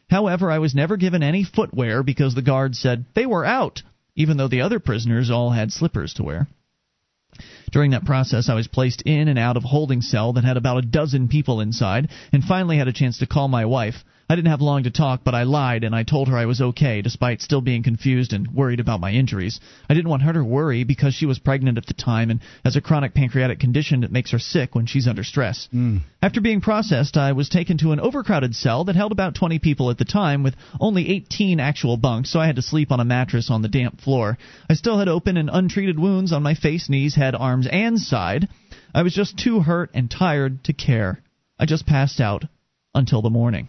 However, 0.09 0.51
I 0.51 0.59
was 0.59 0.75
never 0.75 0.97
given 0.97 1.23
any 1.23 1.45
footwear 1.45 2.03
because 2.03 2.35
the 2.35 2.43
guards 2.43 2.79
said 2.79 3.05
they 3.15 3.27
were 3.27 3.45
out, 3.45 3.83
even 4.17 4.39
though 4.39 4.49
the 4.49 4.63
other 4.63 4.81
prisoners 4.81 5.31
all 5.31 5.51
had 5.51 5.71
slippers 5.71 6.15
to 6.15 6.23
wear. 6.23 6.49
During 7.71 7.93
that 7.93 8.05
process, 8.05 8.49
I 8.49 8.55
was 8.55 8.67
placed 8.67 9.03
in 9.03 9.29
and 9.29 9.39
out 9.39 9.57
of 9.57 9.65
a 9.65 9.69
holding 9.69 10.03
cell 10.03 10.33
that 10.33 10.45
had 10.45 10.57
about 10.57 10.79
a 10.79 10.87
dozen 10.87 11.29
people 11.29 11.61
inside, 11.61 12.11
and 12.33 12.43
finally 12.43 12.79
had 12.79 12.89
a 12.89 12.93
chance 12.93 13.19
to 13.19 13.27
call 13.27 13.49
my 13.49 13.65
wife. 13.65 14.05
I 14.31 14.37
didn't 14.37 14.53
have 14.53 14.61
long 14.61 14.85
to 14.85 14.93
talk, 14.93 15.23
but 15.25 15.35
I 15.35 15.43
lied 15.43 15.83
and 15.83 15.93
I 15.93 16.05
told 16.05 16.29
her 16.29 16.39
I 16.39 16.47
was 16.47 16.61
okay, 16.61 17.03
despite 17.03 17.43
still 17.43 17.61
being 17.61 17.83
confused 17.83 18.33
and 18.33 18.55
worried 18.55 18.79
about 18.79 19.01
my 19.01 19.11
injuries. 19.11 19.59
I 19.89 19.95
didn't 19.95 20.09
want 20.09 20.23
her 20.23 20.33
to 20.35 20.45
worry 20.45 20.85
because 20.85 21.15
she 21.15 21.27
was 21.27 21.41
pregnant 21.41 21.79
at 21.79 21.87
the 21.87 21.95
time 21.95 22.31
and 22.31 22.39
has 22.65 22.77
a 22.77 22.81
chronic 22.81 23.13
pancreatic 23.13 23.59
condition 23.59 24.03
that 24.03 24.13
makes 24.13 24.31
her 24.31 24.39
sick 24.39 24.77
when 24.77 24.87
she's 24.87 25.09
under 25.09 25.25
stress. 25.25 25.67
Hmm. 25.73 25.97
After 26.23 26.41
being 26.41 26.61
processed, 26.61 27.17
I 27.17 27.33
was 27.33 27.49
taken 27.49 27.79
to 27.79 27.91
an 27.91 27.99
overcrowded 27.99 28.55
cell 28.55 28.85
that 28.85 28.95
held 28.95 29.11
about 29.11 29.35
20 29.35 29.59
people 29.59 29.91
at 29.91 29.99
the 29.99 30.05
time, 30.05 30.45
with 30.45 30.55
only 30.79 31.09
18 31.09 31.59
actual 31.59 31.97
bunks, 31.97 32.31
so 32.31 32.39
I 32.39 32.47
had 32.47 32.55
to 32.55 32.63
sleep 32.63 32.93
on 32.93 33.01
a 33.01 33.05
mattress 33.05 33.51
on 33.51 33.63
the 33.63 33.69
damp 33.69 34.01
floor. 34.01 34.39
I 34.69 34.75
still 34.75 35.01
had 35.01 35.09
open 35.09 35.39
and 35.39 35.51
untreated 35.53 35.99
wounds 35.99 36.33
on 36.33 36.45
my 36.45 36.55
face, 36.55 36.89
knees, 36.89 37.17
head, 37.17 37.35
arms, 37.35 37.67
and 37.67 37.99
side. 37.99 38.49
I 38.95 39.03
was 39.03 39.13
just 39.13 39.37
too 39.37 39.59
hurt 39.59 39.91
and 39.93 40.09
tired 40.09 40.63
to 40.65 40.73
care. 40.73 41.21
I 41.59 41.67
just 41.67 41.85
passed 41.85 42.21
out 42.21 42.45
until 42.95 43.23
the 43.23 43.31
morning. 43.31 43.67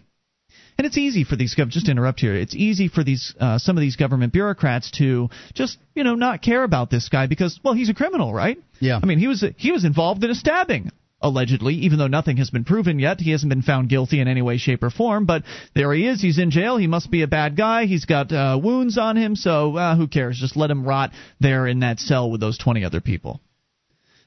And 0.82 0.88
it's 0.88 0.98
easy 0.98 1.24
for 1.24 1.36
these 1.36 1.54
gov- 1.54 1.70
just 1.70 1.86
to 1.86 1.92
interrupt 1.92 2.22
here. 2.22 2.34
It's 2.34 2.56
easy 2.56 2.88
for 2.88 3.04
these 3.04 3.36
uh, 3.40 3.60
some 3.60 3.78
of 3.78 3.82
these 3.82 3.98
government 3.98 4.34
bureaucrats 4.34 4.90
to 4.98 5.30
just 5.54 5.78
you 5.94 6.04
know 6.04 6.16
not 6.16 6.42
care 6.42 6.64
about 6.64 6.90
this 6.90 7.08
guy 7.08 7.28
because 7.28 7.60
well 7.64 7.76
he's 7.76 7.90
a 7.90 7.94
criminal, 7.94 8.34
right? 8.34 8.58
Yeah. 8.80 9.00
I 9.00 9.06
mean 9.06 9.20
he 9.20 9.28
was 9.28 9.46
he 9.58 9.72
was 9.72 9.86
involved 9.86 10.24
in 10.24 10.32
a 10.32 10.34
stabbing 10.34 10.90
allegedly, 11.22 11.76
even 11.76 12.00
though 12.00 12.08
nothing 12.08 12.38
has 12.38 12.50
been 12.50 12.64
proven 12.64 12.98
yet. 12.98 13.22
He 13.22 13.30
hasn't 13.30 13.52
been 13.52 13.62
found 13.62 13.90
guilty 13.90 14.22
in 14.22 14.28
any 14.28 14.42
way, 14.42 14.58
shape, 14.58 14.82
or 14.82 14.90
form. 14.90 15.28
But 15.28 15.44
there 15.76 15.94
he 15.94 16.08
is. 16.08 16.20
He's 16.20 16.40
in 16.40 16.50
jail. 16.50 16.78
He 16.78 16.88
must 16.88 17.12
be 17.12 17.22
a 17.22 17.28
bad 17.28 17.56
guy. 17.56 17.86
He's 17.86 18.06
got 18.06 18.32
uh, 18.32 18.60
wounds 18.60 18.98
on 18.98 19.18
him. 19.18 19.36
So 19.36 19.78
uh, 19.78 19.96
who 19.96 20.08
cares? 20.08 20.40
Just 20.40 20.58
let 20.58 20.72
him 20.72 20.84
rot 20.84 21.12
there 21.40 21.68
in 21.68 21.82
that 21.82 22.00
cell 22.00 22.32
with 22.32 22.42
those 22.42 22.58
20 22.58 22.84
other 22.84 23.02
people. 23.02 23.40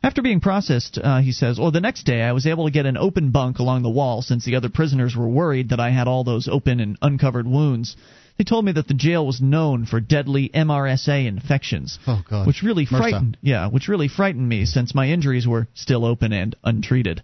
After 0.05 0.21
being 0.21 0.41
processed, 0.41 0.99
uh, 1.03 1.21
he 1.23 1.33
says, 1.33 1.59
or 1.59 1.73
the 1.73 1.81
next 1.81 2.03
day, 2.05 2.21
I 2.21 2.33
was 2.33 2.47
able 2.47 2.67
to 2.67 2.71
get 2.71 2.85
an 2.85 2.99
open 2.99 3.31
bunk 3.31 3.59
along 3.59 3.83
the 3.83 3.89
wall 3.89 4.21
since 4.21 4.45
the 4.45 4.57
other 4.57 4.69
prisoners 4.69 5.17
were 5.17 5.27
worried 5.27 5.71
that 5.71 5.81
I 5.81 5.93
had 5.93 6.07
all 6.07 6.25
those 6.25 6.47
open 6.47 6.79
and 6.79 6.99
uncovered 7.01 7.47
wounds. 7.47 7.97
They 8.37 8.45
told 8.45 8.67
me 8.67 8.73
that 8.73 8.87
the 8.87 8.93
jail 8.93 9.27
was 9.27 9.41
known 9.41 9.87
for 9.87 10.01
deadly 10.01 10.51
MRSA 10.53 11.27
infections, 11.27 11.99
Oh 12.07 12.23
God. 12.29 12.47
which 12.47 12.63
really 12.63 12.85
MRSA. 12.85 12.99
frightened, 12.99 13.39
yeah, 13.41 13.69
which 13.69 13.89
really 13.89 14.09
frightened 14.09 14.47
me 14.47 14.67
since 14.67 14.95
my 14.95 15.09
injuries 15.09 15.49
were 15.49 15.69
still 15.73 16.05
open 16.05 16.35
and 16.35 16.55
untreated. 16.63 17.23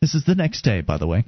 This 0.00 0.14
is 0.14 0.22
the 0.24 0.36
next 0.36 0.62
day, 0.62 0.80
by 0.80 0.98
the 0.98 1.08
way. 1.08 1.24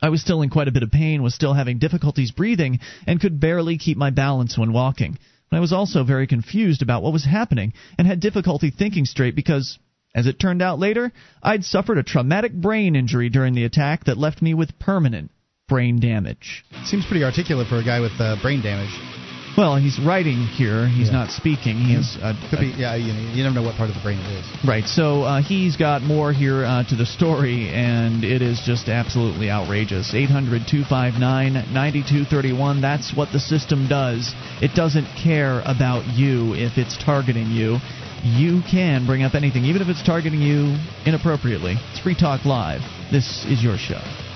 I 0.00 0.08
was 0.08 0.22
still 0.22 0.40
in 0.40 0.48
quite 0.48 0.68
a 0.68 0.72
bit 0.72 0.82
of 0.82 0.90
pain, 0.90 1.22
was 1.22 1.34
still 1.34 1.52
having 1.52 1.78
difficulties 1.78 2.30
breathing, 2.30 2.80
and 3.06 3.20
could 3.20 3.38
barely 3.38 3.76
keep 3.76 3.98
my 3.98 4.08
balance 4.08 4.56
when 4.56 4.72
walking. 4.72 5.18
I 5.52 5.60
was 5.60 5.74
also 5.74 6.04
very 6.04 6.26
confused 6.26 6.80
about 6.80 7.02
what 7.02 7.12
was 7.12 7.24
happening 7.26 7.74
and 7.98 8.06
had 8.06 8.20
difficulty 8.20 8.70
thinking 8.70 9.04
straight 9.04 9.34
because, 9.34 9.78
as 10.14 10.26
it 10.26 10.38
turned 10.40 10.62
out 10.62 10.78
later, 10.78 11.12
I'd 11.42 11.64
suffered 11.64 11.98
a 11.98 12.02
traumatic 12.02 12.52
brain 12.52 12.96
injury 12.96 13.28
during 13.28 13.54
the 13.54 13.64
attack 13.64 14.04
that 14.04 14.18
left 14.18 14.42
me 14.42 14.54
with 14.54 14.78
permanent 14.78 15.30
brain 15.68 16.00
damage. 16.00 16.64
Seems 16.84 17.06
pretty 17.06 17.24
articulate 17.24 17.68
for 17.68 17.76
a 17.76 17.84
guy 17.84 18.00
with 18.00 18.12
uh, 18.18 18.36
brain 18.42 18.60
damage. 18.62 18.90
Well, 19.56 19.76
he's 19.76 19.98
writing 19.98 20.38
here. 20.46 20.86
He's 20.86 21.08
Yeah. 21.08 21.12
not 21.12 21.30
speaking. 21.30 21.76
He 21.76 21.94
has 21.94 22.16
Could 22.50 22.60
be, 22.60 22.68
yeah. 22.78 22.94
You, 22.94 23.12
you 23.12 23.42
never 23.42 23.54
know 23.56 23.62
what 23.62 23.74
part 23.74 23.88
of 23.90 23.96
the 23.96 24.02
brain 24.02 24.18
it 24.18 24.38
is. 24.38 24.46
Right. 24.66 24.84
So 24.84 25.22
uh, 25.22 25.42
he's 25.42 25.76
got 25.76 26.02
more 26.02 26.32
here 26.32 26.64
uh, 26.64 26.84
to 26.84 26.94
the 26.96 27.04
story, 27.06 27.68
and 27.68 28.22
it 28.24 28.42
is 28.42 28.60
just 28.64 28.88
absolutely 28.88 29.50
outrageous. 29.50 30.14
800 30.14 30.66
259 30.68 31.52
9231. 31.74 32.80
That's 32.80 33.14
what 33.14 33.32
the 33.32 33.40
system 33.40 33.88
does. 33.88 34.32
It 34.62 34.74
doesn't 34.74 35.06
care 35.20 35.60
about 35.64 36.06
you 36.06 36.54
if 36.54 36.78
it's 36.78 36.96
targeting 36.96 37.50
you. 37.50 37.78
You 38.22 38.60
can 38.70 39.06
bring 39.06 39.22
up 39.22 39.34
anything, 39.34 39.64
even 39.64 39.80
if 39.80 39.88
it's 39.88 40.02
targeting 40.02 40.42
you 40.42 40.76
inappropriately. 41.06 41.76
It's 41.90 42.00
Free 42.00 42.14
Talk 42.14 42.44
Live. 42.44 42.82
This 43.10 43.46
is 43.46 43.62
your 43.62 43.78
show. 43.78 44.29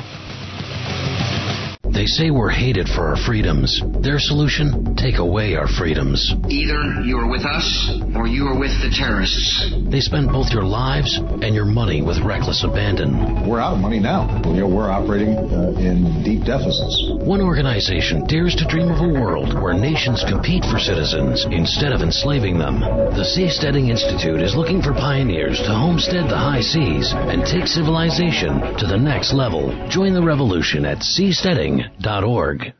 They 1.95 2.07
say 2.07 2.31
we're 2.31 2.51
hated 2.51 2.89
for 2.89 3.07
our 3.07 3.17
freedoms. 3.17 3.81
Their 4.03 4.19
solution? 4.19 4.97
Take 4.97 5.19
away 5.19 5.55
our 5.55 5.69
freedoms. 5.69 6.35
Either 6.49 7.07
you're 7.07 7.31
with 7.31 7.47
us 7.47 7.69
or 8.17 8.27
you 8.27 8.49
are 8.49 8.59
with 8.59 8.75
the 8.83 8.91
terrorists. 8.91 9.71
They 9.91 10.01
spend 10.01 10.27
both 10.27 10.51
your 10.51 10.65
lives 10.65 11.17
and 11.17 11.55
your 11.55 11.65
money 11.65 12.03
with 12.03 12.19
reckless 12.19 12.65
abandon. 12.65 13.47
We're 13.49 13.61
out 13.61 13.75
of 13.75 13.79
money 13.79 14.01
now. 14.01 14.43
You 14.45 14.67
know, 14.67 14.69
we're 14.69 14.91
operating 14.91 15.39
uh, 15.39 15.79
in 15.79 16.25
deep 16.25 16.43
deficits. 16.43 16.99
One 17.23 17.41
organization 17.41 18.27
dares 18.27 18.57
to 18.57 18.67
dream 18.67 18.91
of 18.91 18.99
a 18.99 19.15
world 19.15 19.55
where 19.55 19.73
nations 19.73 20.25
compete 20.27 20.65
for 20.65 20.81
citizens 20.81 21.47
instead 21.47 21.93
of 21.93 22.03
enslaving 22.03 22.59
them. 22.59 22.81
The 22.81 23.23
Seasteading 23.23 23.91
Institute 23.91 24.43
is 24.43 24.57
looking 24.57 24.83
for 24.83 24.95
pioneers 24.95 25.59
to 25.63 25.71
homestead 25.71 26.27
the 26.27 26.37
high 26.37 26.61
seas 26.61 27.15
and 27.15 27.47
take 27.47 27.69
civilization 27.69 28.59
to 28.83 28.87
the 28.87 28.99
next 28.99 29.33
level. 29.33 29.71
Join 29.89 30.13
the 30.13 30.23
revolution 30.23 30.85
at 30.85 30.99
seasteading.org. 31.85 32.73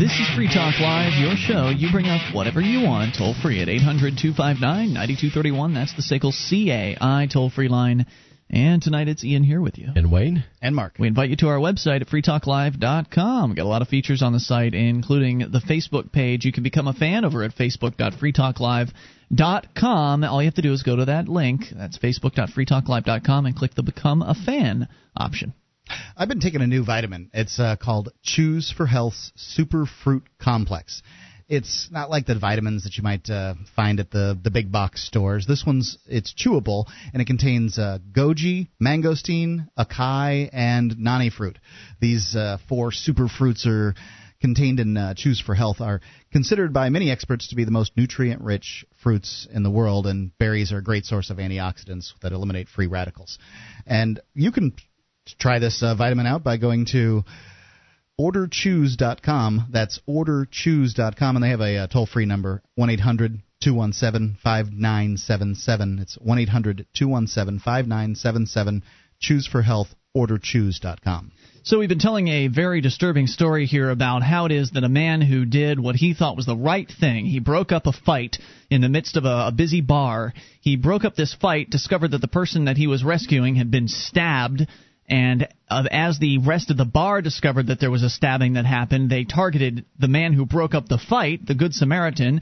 This 0.00 0.18
is 0.18 0.26
Free 0.34 0.48
Talk 0.48 0.80
Live, 0.80 1.12
your 1.20 1.36
show. 1.36 1.68
You 1.68 1.92
bring 1.92 2.06
up 2.06 2.34
whatever 2.34 2.60
you 2.60 2.84
want, 2.84 3.14
toll 3.16 3.36
free 3.40 3.62
at 3.62 3.68
800 3.68 4.18
259 4.20 4.92
9231. 4.92 5.74
That's 5.74 5.94
the 5.94 6.02
SACL 6.02 6.32
CAI 6.32 7.28
toll 7.32 7.50
free 7.50 7.68
line. 7.68 8.06
And 8.50 8.82
tonight 8.82 9.08
it's 9.08 9.24
Ian 9.24 9.42
here 9.42 9.60
with 9.60 9.78
you. 9.78 9.88
And 9.94 10.12
Wayne? 10.12 10.44
And 10.60 10.76
Mark. 10.76 10.96
We 10.98 11.08
invite 11.08 11.30
you 11.30 11.36
to 11.36 11.48
our 11.48 11.56
website 11.58 12.02
at 12.02 12.08
freetalklive.com. 12.08 13.50
We've 13.50 13.56
got 13.56 13.62
a 13.62 13.68
lot 13.68 13.80
of 13.82 13.88
features 13.88 14.22
on 14.22 14.32
the 14.32 14.40
site, 14.40 14.74
including 14.74 15.38
the 15.38 15.62
Facebook 15.66 16.12
page. 16.12 16.44
You 16.44 16.52
can 16.52 16.62
become 16.62 16.86
a 16.86 16.92
fan 16.92 17.24
over 17.24 17.42
at 17.42 17.56
facebook.freetalklive.com. 17.56 20.24
All 20.24 20.42
you 20.42 20.46
have 20.46 20.54
to 20.54 20.62
do 20.62 20.72
is 20.72 20.82
go 20.82 20.96
to 20.96 21.06
that 21.06 21.28
link. 21.28 21.62
That's 21.74 21.98
facebook.freetalklive.com 21.98 23.46
and 23.46 23.56
click 23.56 23.74
the 23.74 23.82
Become 23.82 24.22
a 24.22 24.34
Fan 24.34 24.88
option. 25.16 25.54
I've 26.16 26.28
been 26.28 26.40
taking 26.40 26.62
a 26.62 26.66
new 26.66 26.84
vitamin. 26.84 27.30
It's 27.34 27.58
uh, 27.58 27.76
called 27.76 28.10
Chews 28.22 28.72
4 28.76 28.86
Health's 28.86 29.32
Super 29.36 29.84
Fruit 30.04 30.22
Complex. 30.38 31.02
It's 31.48 31.88
not 31.90 32.08
like 32.08 32.24
the 32.24 32.38
vitamins 32.38 32.84
that 32.84 32.96
you 32.96 33.02
might 33.02 33.28
uh, 33.28 33.54
find 33.76 34.00
at 34.00 34.10
the 34.10 34.38
the 34.42 34.50
big 34.50 34.72
box 34.72 35.06
stores. 35.06 35.46
This 35.46 35.64
one's 35.66 35.98
it's 36.06 36.32
chewable 36.32 36.86
and 37.12 37.20
it 37.20 37.26
contains 37.26 37.78
uh, 37.78 37.98
goji, 38.12 38.68
mangosteen, 38.82 39.68
acai, 39.78 40.48
and 40.52 40.98
noni 40.98 41.30
fruit. 41.30 41.58
These 42.00 42.34
uh, 42.34 42.58
four 42.68 42.92
super 42.92 43.28
fruits 43.28 43.66
are 43.66 43.94
contained 44.40 44.78
in 44.78 44.96
uh, 44.96 45.14
Chews 45.14 45.40
4 45.40 45.54
Health 45.54 45.80
are 45.80 46.00
considered 46.30 46.72
by 46.72 46.90
many 46.90 47.10
experts 47.10 47.48
to 47.48 47.56
be 47.56 47.64
the 47.64 47.70
most 47.70 47.96
nutrient 47.96 48.42
rich 48.42 48.84
fruits 49.02 49.46
in 49.50 49.62
the 49.62 49.70
world, 49.70 50.06
and 50.06 50.36
berries 50.38 50.70
are 50.70 50.78
a 50.78 50.82
great 50.82 51.06
source 51.06 51.30
of 51.30 51.38
antioxidants 51.38 52.12
that 52.20 52.32
eliminate 52.32 52.68
free 52.68 52.86
radicals. 52.86 53.38
And 53.86 54.20
you 54.34 54.52
can 54.52 54.74
try 55.38 55.58
this 55.58 55.82
uh, 55.82 55.94
vitamin 55.94 56.26
out 56.26 56.44
by 56.44 56.56
going 56.56 56.86
to 56.92 57.24
orderchews.com. 58.20 59.68
That's 59.70 60.00
orderchews.com, 60.08 61.36
and 61.36 61.42
they 61.42 61.50
have 61.50 61.60
a, 61.60 61.78
uh 61.78 61.86
toll 61.86 62.06
free 62.06 62.26
number 62.26 62.62
1 62.76 62.90
800 62.90 63.40
217 63.62 64.36
5977. 64.42 65.98
It's 66.00 66.14
1 66.16 66.38
800 66.38 66.86
217 66.94 67.58
5977. 67.58 68.82
Chews 69.20 69.46
4 69.46 69.62
Health, 69.62 69.94
orderchews.com. 70.16 71.32
So 71.62 71.78
we've 71.78 71.88
been 71.88 71.98
telling 71.98 72.28
a 72.28 72.48
very 72.48 72.82
disturbing 72.82 73.26
story 73.26 73.64
here 73.64 73.88
about 73.88 74.22
how 74.22 74.44
it 74.44 74.52
is 74.52 74.72
that 74.72 74.84
a 74.84 74.88
man 74.88 75.22
who 75.22 75.46
did 75.46 75.80
what 75.80 75.96
he 75.96 76.12
thought 76.12 76.36
was 76.36 76.44
the 76.44 76.54
right 76.54 76.90
thing, 77.00 77.24
he 77.24 77.38
broke 77.38 77.72
up 77.72 77.86
a 77.86 77.92
fight 77.92 78.36
in 78.70 78.82
the 78.82 78.90
midst 78.90 79.16
of 79.16 79.24
a, 79.24 79.46
a 79.46 79.52
busy 79.52 79.80
bar. 79.80 80.34
He 80.60 80.76
broke 80.76 81.06
up 81.06 81.14
this 81.16 81.32
fight, 81.32 81.70
discovered 81.70 82.10
that 82.10 82.20
the 82.20 82.28
person 82.28 82.66
that 82.66 82.76
he 82.76 82.86
was 82.86 83.02
rescuing 83.02 83.54
had 83.54 83.70
been 83.70 83.88
stabbed, 83.88 84.66
and 85.08 85.48
uh, 85.68 85.84
as 85.90 86.18
the 86.18 86.38
rest 86.38 86.70
of 86.70 86.78
the 86.78 86.84
bar 86.84 87.20
discovered 87.20 87.66
that 87.66 87.78
there 87.78 87.90
was 87.90 88.02
a 88.02 88.08
stabbing 88.08 88.54
that 88.54 88.64
happened, 88.64 89.10
they 89.10 89.24
targeted 89.24 89.84
the 89.98 90.08
man 90.08 90.32
who 90.32 90.46
broke 90.46 90.74
up 90.74 90.88
the 90.88 90.98
fight, 90.98 91.46
the 91.46 91.54
Good 91.54 91.74
Samaritan. 91.74 92.40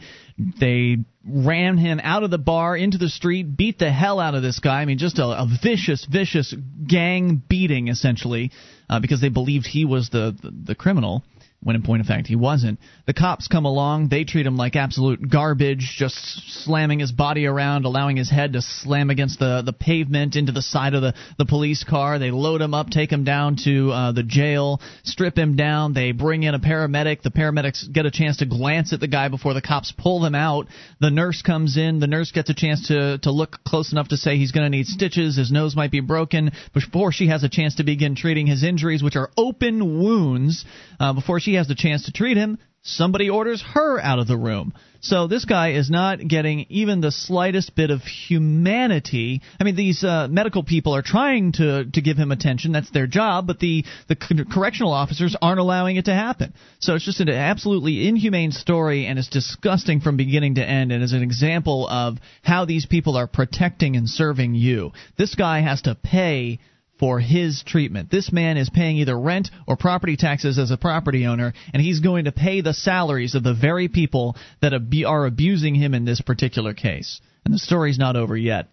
They 0.60 0.98
ran 1.26 1.76
him 1.76 2.00
out 2.02 2.22
of 2.22 2.30
the 2.30 2.38
bar 2.38 2.76
into 2.76 2.98
the 2.98 3.08
street, 3.08 3.56
beat 3.56 3.78
the 3.78 3.90
hell 3.90 4.20
out 4.20 4.34
of 4.34 4.42
this 4.42 4.60
guy. 4.60 4.80
I 4.80 4.84
mean, 4.84 4.98
just 4.98 5.18
a, 5.18 5.24
a 5.24 5.48
vicious, 5.62 6.04
vicious 6.04 6.54
gang 6.86 7.42
beating, 7.48 7.88
essentially, 7.88 8.52
uh, 8.88 9.00
because 9.00 9.20
they 9.20 9.28
believed 9.28 9.66
he 9.66 9.84
was 9.84 10.10
the, 10.10 10.36
the, 10.40 10.50
the 10.66 10.74
criminal. 10.76 11.24
When 11.62 11.76
in 11.76 11.82
point 11.82 12.00
of 12.00 12.06
fact 12.06 12.26
he 12.26 12.36
wasn't. 12.36 12.78
The 13.06 13.14
cops 13.14 13.46
come 13.46 13.64
along, 13.64 14.08
they 14.08 14.24
treat 14.24 14.46
him 14.46 14.56
like 14.56 14.74
absolute 14.74 15.28
garbage, 15.28 15.94
just 15.96 16.16
slamming 16.64 16.98
his 16.98 17.12
body 17.12 17.46
around, 17.46 17.84
allowing 17.84 18.16
his 18.16 18.30
head 18.30 18.54
to 18.54 18.62
slam 18.62 19.10
against 19.10 19.38
the 19.38 19.62
the 19.64 19.72
pavement 19.72 20.34
into 20.34 20.52
the 20.52 20.62
side 20.62 20.94
of 20.94 21.02
the 21.02 21.14
the 21.38 21.46
police 21.46 21.84
car. 21.84 22.18
They 22.18 22.30
load 22.30 22.60
him 22.60 22.74
up, 22.74 22.90
take 22.90 23.10
him 23.10 23.24
down 23.24 23.56
to 23.64 23.90
uh, 23.90 24.12
the 24.12 24.24
jail, 24.24 24.80
strip 25.04 25.38
him 25.38 25.56
down. 25.56 25.94
They 25.94 26.12
bring 26.12 26.42
in 26.42 26.54
a 26.54 26.58
paramedic. 26.58 27.22
The 27.22 27.30
paramedics 27.30 27.92
get 27.92 28.06
a 28.06 28.10
chance 28.10 28.38
to 28.38 28.46
glance 28.46 28.92
at 28.92 29.00
the 29.00 29.08
guy 29.08 29.28
before 29.28 29.54
the 29.54 29.62
cops 29.62 29.92
pull 29.96 30.20
them 30.20 30.34
out. 30.34 30.66
The 31.00 31.10
nurse 31.10 31.42
comes 31.42 31.76
in. 31.76 32.00
The 32.00 32.06
nurse 32.08 32.32
gets 32.32 32.50
a 32.50 32.54
chance 32.54 32.88
to 32.88 33.18
to 33.18 33.30
look 33.30 33.58
close 33.64 33.92
enough 33.92 34.08
to 34.08 34.16
say 34.16 34.36
he's 34.36 34.52
going 34.52 34.64
to 34.64 34.76
need 34.76 34.86
stitches. 34.86 35.36
His 35.36 35.52
nose 35.52 35.76
might 35.76 35.92
be 35.92 36.00
broken 36.00 36.50
before 36.74 37.12
she 37.12 37.28
has 37.28 37.44
a 37.44 37.48
chance 37.48 37.76
to 37.76 37.84
begin 37.84 38.16
treating 38.16 38.46
his 38.48 38.64
injuries, 38.64 39.02
which 39.02 39.16
are 39.16 39.30
open 39.36 40.00
wounds. 40.02 40.64
Uh, 40.98 41.12
before 41.12 41.40
she 41.40 41.51
has 41.54 41.68
the 41.68 41.74
chance 41.74 42.06
to 42.06 42.12
treat 42.12 42.36
him, 42.36 42.58
somebody 42.82 43.30
orders 43.30 43.62
her 43.74 44.00
out 44.00 44.18
of 44.18 44.26
the 44.26 44.36
room. 44.36 44.74
So 45.00 45.26
this 45.26 45.44
guy 45.44 45.72
is 45.72 45.90
not 45.90 46.26
getting 46.28 46.66
even 46.68 47.00
the 47.00 47.10
slightest 47.10 47.74
bit 47.74 47.90
of 47.90 48.02
humanity. 48.02 49.42
I 49.58 49.64
mean, 49.64 49.74
these 49.74 50.04
uh, 50.04 50.28
medical 50.30 50.62
people 50.62 50.94
are 50.94 51.02
trying 51.02 51.52
to 51.52 51.86
to 51.86 52.00
give 52.00 52.16
him 52.16 52.30
attention. 52.30 52.70
That's 52.70 52.90
their 52.90 53.08
job, 53.08 53.48
but 53.48 53.58
the 53.58 53.84
the 54.06 54.14
correctional 54.14 54.92
officers 54.92 55.34
aren't 55.42 55.58
allowing 55.58 55.96
it 55.96 56.04
to 56.04 56.14
happen. 56.14 56.54
So 56.78 56.94
it's 56.94 57.04
just 57.04 57.18
an 57.20 57.28
absolutely 57.28 58.06
inhumane 58.06 58.52
story, 58.52 59.06
and 59.06 59.18
it's 59.18 59.28
disgusting 59.28 60.00
from 60.00 60.16
beginning 60.16 60.54
to 60.56 60.64
end, 60.64 60.92
and 60.92 61.02
is 61.02 61.12
an 61.12 61.22
example 61.22 61.88
of 61.88 62.18
how 62.42 62.64
these 62.64 62.86
people 62.86 63.16
are 63.16 63.26
protecting 63.26 63.96
and 63.96 64.08
serving 64.08 64.54
you. 64.54 64.92
This 65.18 65.34
guy 65.34 65.62
has 65.62 65.82
to 65.82 65.96
pay 65.96 66.60
for 67.02 67.18
his 67.18 67.64
treatment. 67.66 68.12
This 68.12 68.30
man 68.30 68.56
is 68.56 68.70
paying 68.70 68.98
either 68.98 69.18
rent 69.18 69.50
or 69.66 69.76
property 69.76 70.16
taxes 70.16 70.56
as 70.56 70.70
a 70.70 70.76
property 70.76 71.26
owner, 71.26 71.52
and 71.74 71.82
he's 71.82 71.98
going 71.98 72.26
to 72.26 72.30
pay 72.32 72.60
the 72.60 72.72
salaries 72.72 73.34
of 73.34 73.42
the 73.42 73.54
very 73.54 73.88
people 73.88 74.36
that 74.60 74.72
are 74.72 75.26
abusing 75.26 75.74
him 75.74 75.94
in 75.94 76.04
this 76.04 76.20
particular 76.20 76.74
case. 76.74 77.20
And 77.44 77.52
the 77.52 77.58
story's 77.58 77.98
not 77.98 78.14
over 78.14 78.36
yet. 78.36 78.68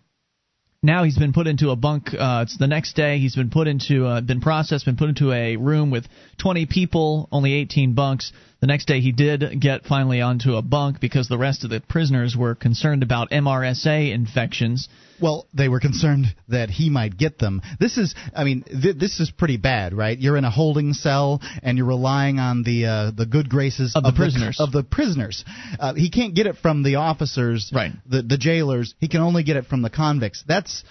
Now 0.84 1.06
he's 1.06 1.18
been 1.18 1.34
put 1.34 1.48
into 1.48 1.72
a 1.72 1.76
bunk. 1.76 2.14
Uh, 2.14 2.42
it's 2.44 2.56
the 2.56 2.68
next 2.68 2.96
day. 2.96 3.18
He's 3.18 3.36
been 3.36 3.50
put 3.50 3.68
into, 3.68 4.06
uh, 4.06 4.22
been 4.22 4.42
processed, 4.42 4.86
been 4.86 4.96
put 4.96 5.10
into 5.10 5.32
a 5.32 5.56
room 5.56 5.90
with 5.90 6.06
20 6.38 6.68
people, 6.68 7.30
only 7.32 7.54
18 7.54 7.96
bunks. 7.96 8.32
The 8.62 8.68
next 8.68 8.86
day, 8.86 9.00
he 9.00 9.14
did 9.14 9.62
get 9.62 9.86
finally 9.86 10.20
onto 10.20 10.56
a 10.56 10.62
bunk 10.62 11.00
because 11.00 11.30
the 11.30 11.38
rest 11.38 11.64
of 11.64 11.70
the 11.70 11.80
prisoners 11.80 12.36
were 12.36 12.56
concerned 12.56 13.04
about 13.04 13.30
MRSA 13.32 14.14
infections. 14.14 14.90
Well, 15.22 15.48
they 15.54 15.70
were 15.70 15.80
concerned 15.80 16.28
that 16.50 16.70
he 16.70 16.90
might 16.90 17.18
get 17.18 17.40
them. 17.40 17.62
This 17.80 17.98
is, 17.98 18.16
I 18.36 18.44
mean, 18.44 18.64
th- 18.64 18.98
this 18.98 19.20
is 19.22 19.32
pretty 19.32 19.58
bad, 19.58 19.94
right? 19.94 20.18
You're 20.18 20.38
in 20.38 20.46
a 20.46 20.52
holding 20.52 20.94
cell 20.94 21.42
and 21.64 21.78
you're 21.78 21.88
relying 21.88 22.40
on 22.40 22.64
the 22.64 22.86
uh, 22.86 23.12
the 23.12 23.26
good 23.26 23.50
graces 23.50 23.96
of, 23.96 24.04
of 24.04 24.14
the 24.14 24.18
prisoners. 24.18 24.58
The, 24.58 24.64
of 24.64 24.72
the 24.72 24.84
prisoners, 24.84 25.46
uh, 25.80 25.94
he 25.94 26.10
can't 26.10 26.36
get 26.36 26.48
it 26.48 26.58
from 26.58 26.84
the 26.84 26.96
officers, 26.96 27.72
right? 27.74 27.92
The 28.08 28.22
the 28.22 28.38
jailers. 28.38 28.94
He 29.00 29.08
can 29.08 29.22
only 29.22 29.44
get 29.44 29.58
it 29.58 29.68
from 29.68 29.82
the 29.82 29.90
convicts. 29.90 30.44
That's 30.48 30.84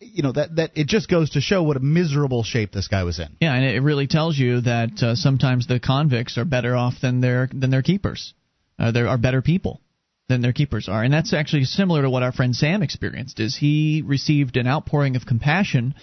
you 0.00 0.22
know 0.22 0.32
that 0.32 0.56
that 0.56 0.70
it 0.74 0.86
just 0.86 1.08
goes 1.08 1.30
to 1.30 1.40
show 1.40 1.62
what 1.62 1.76
a 1.76 1.80
miserable 1.80 2.42
shape 2.42 2.72
this 2.72 2.88
guy 2.88 3.04
was 3.04 3.18
in. 3.18 3.28
Yeah, 3.40 3.54
and 3.54 3.64
it 3.64 3.80
really 3.80 4.06
tells 4.06 4.38
you 4.38 4.60
that 4.62 5.02
uh, 5.02 5.14
sometimes 5.14 5.66
the 5.66 5.80
convicts 5.80 6.38
are 6.38 6.44
better 6.44 6.76
off 6.76 6.94
than 7.00 7.20
their 7.20 7.48
than 7.52 7.70
their 7.70 7.82
keepers. 7.82 8.34
Uh, 8.78 8.92
there 8.92 9.08
are 9.08 9.18
better 9.18 9.42
people 9.42 9.80
than 10.28 10.40
their 10.40 10.52
keepers 10.52 10.88
are, 10.88 11.02
and 11.02 11.12
that's 11.12 11.32
actually 11.32 11.64
similar 11.64 12.02
to 12.02 12.10
what 12.10 12.22
our 12.22 12.32
friend 12.32 12.54
Sam 12.54 12.82
experienced. 12.82 13.40
Is 13.40 13.56
he 13.56 14.02
received 14.04 14.56
an 14.56 14.66
outpouring 14.66 15.16
of 15.16 15.26
compassion 15.26 15.94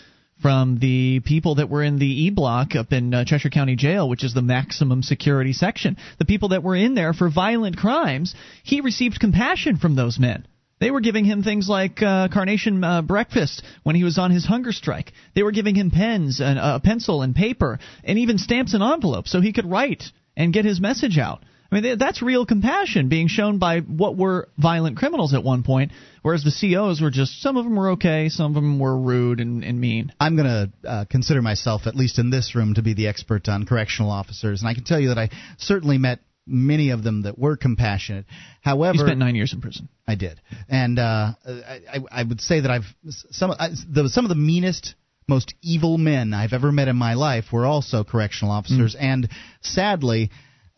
from 0.41 0.79
the 0.79 1.19
people 1.21 1.55
that 1.55 1.69
were 1.69 1.83
in 1.83 1.99
the 1.99 2.05
E 2.05 2.29
block 2.29 2.75
up 2.75 2.93
in 2.93 3.13
uh, 3.13 3.25
Cheshire 3.25 3.49
County 3.49 3.75
Jail, 3.75 4.07
which 4.07 4.23
is 4.23 4.33
the 4.33 4.41
maximum 4.41 5.03
security 5.03 5.53
section. 5.53 5.97
The 6.17 6.25
people 6.25 6.49
that 6.49 6.63
were 6.63 6.75
in 6.75 6.95
there 6.95 7.13
for 7.13 7.29
violent 7.29 7.77
crimes, 7.77 8.35
he 8.63 8.81
received 8.81 9.19
compassion 9.19 9.77
from 9.77 9.95
those 9.95 10.17
men. 10.17 10.47
They 10.79 10.91
were 10.91 11.01
giving 11.01 11.25
him 11.25 11.43
things 11.43 11.67
like 11.67 12.01
uh, 12.01 12.29
carnation 12.29 12.83
uh, 12.83 13.01
breakfast 13.01 13.63
when 13.83 13.95
he 13.95 14.03
was 14.03 14.17
on 14.17 14.31
his 14.31 14.45
hunger 14.45 14.71
strike. 14.71 15.11
They 15.35 15.43
were 15.43 15.51
giving 15.51 15.75
him 15.75 15.91
pens 15.91 16.39
and 16.39 16.57
uh, 16.57 16.79
a 16.81 16.85
pencil 16.85 17.21
and 17.21 17.35
paper 17.35 17.79
and 18.03 18.17
even 18.17 18.37
stamps 18.37 18.73
and 18.73 18.83
envelopes 18.83 19.31
so 19.31 19.41
he 19.41 19.53
could 19.53 19.69
write 19.69 20.03
and 20.37 20.53
get 20.53 20.65
his 20.65 20.79
message 20.79 21.17
out. 21.17 21.43
I 21.71 21.79
mean, 21.79 21.97
that's 21.99 22.23
real 22.23 22.47
compassion 22.47 23.09
being 23.09 23.27
shown 23.27 23.59
by 23.59 23.81
what 23.81 24.17
were 24.17 24.49
violent 24.57 24.97
criminals 24.97 25.35
at 25.35 25.43
one 25.43 25.61
point, 25.61 25.91
whereas 26.23 26.43
the 26.43 26.51
COs 26.51 26.99
were 26.99 27.11
just 27.11 27.41
some 27.43 27.57
of 27.57 27.63
them 27.63 27.75
were 27.75 27.91
okay, 27.91 28.29
some 28.29 28.47
of 28.47 28.55
them 28.55 28.79
were 28.79 28.97
rude 28.97 29.39
and, 29.39 29.63
and 29.63 29.79
mean. 29.79 30.11
I'm 30.19 30.35
going 30.35 30.47
to 30.47 30.89
uh, 30.89 31.05
consider 31.05 31.43
myself, 31.43 31.85
at 31.85 31.95
least 31.95 32.17
in 32.17 32.31
this 32.31 32.55
room, 32.55 32.73
to 32.73 32.81
be 32.81 32.95
the 32.95 33.07
expert 33.07 33.47
on 33.49 33.67
correctional 33.67 34.09
officers, 34.09 34.61
and 34.61 34.69
I 34.69 34.73
can 34.73 34.83
tell 34.83 34.99
you 34.99 35.09
that 35.09 35.19
I 35.19 35.29
certainly 35.59 35.99
met 35.99 36.21
many 36.49 36.89
of 36.89 37.03
them 37.03 37.23
that 37.23 37.37
were 37.37 37.55
compassionate. 37.55 38.25
However, 38.61 38.97
you 38.97 39.05
spent 39.05 39.19
nine 39.19 39.35
years 39.35 39.53
in 39.53 39.61
prison. 39.61 39.89
I 40.07 40.15
did, 40.15 40.41
and 40.67 40.99
uh, 40.99 41.33
I, 41.45 41.99
I 42.11 42.23
would 42.23 42.41
say 42.41 42.61
that 42.61 42.71
I've 42.71 42.85
some 43.07 43.51
I, 43.51 43.69
the, 43.87 44.09
some 44.09 44.25
of 44.25 44.29
the 44.29 44.35
meanest, 44.35 44.95
most 45.27 45.53
evil 45.61 45.97
men 45.97 46.33
I've 46.33 46.53
ever 46.53 46.71
met 46.71 46.87
in 46.87 46.95
my 46.95 47.13
life 47.13 47.45
were 47.51 47.65
also 47.65 48.03
correctional 48.03 48.51
officers, 48.53 48.95
mm. 48.95 49.03
and 49.03 49.29
sadly. 49.61 50.31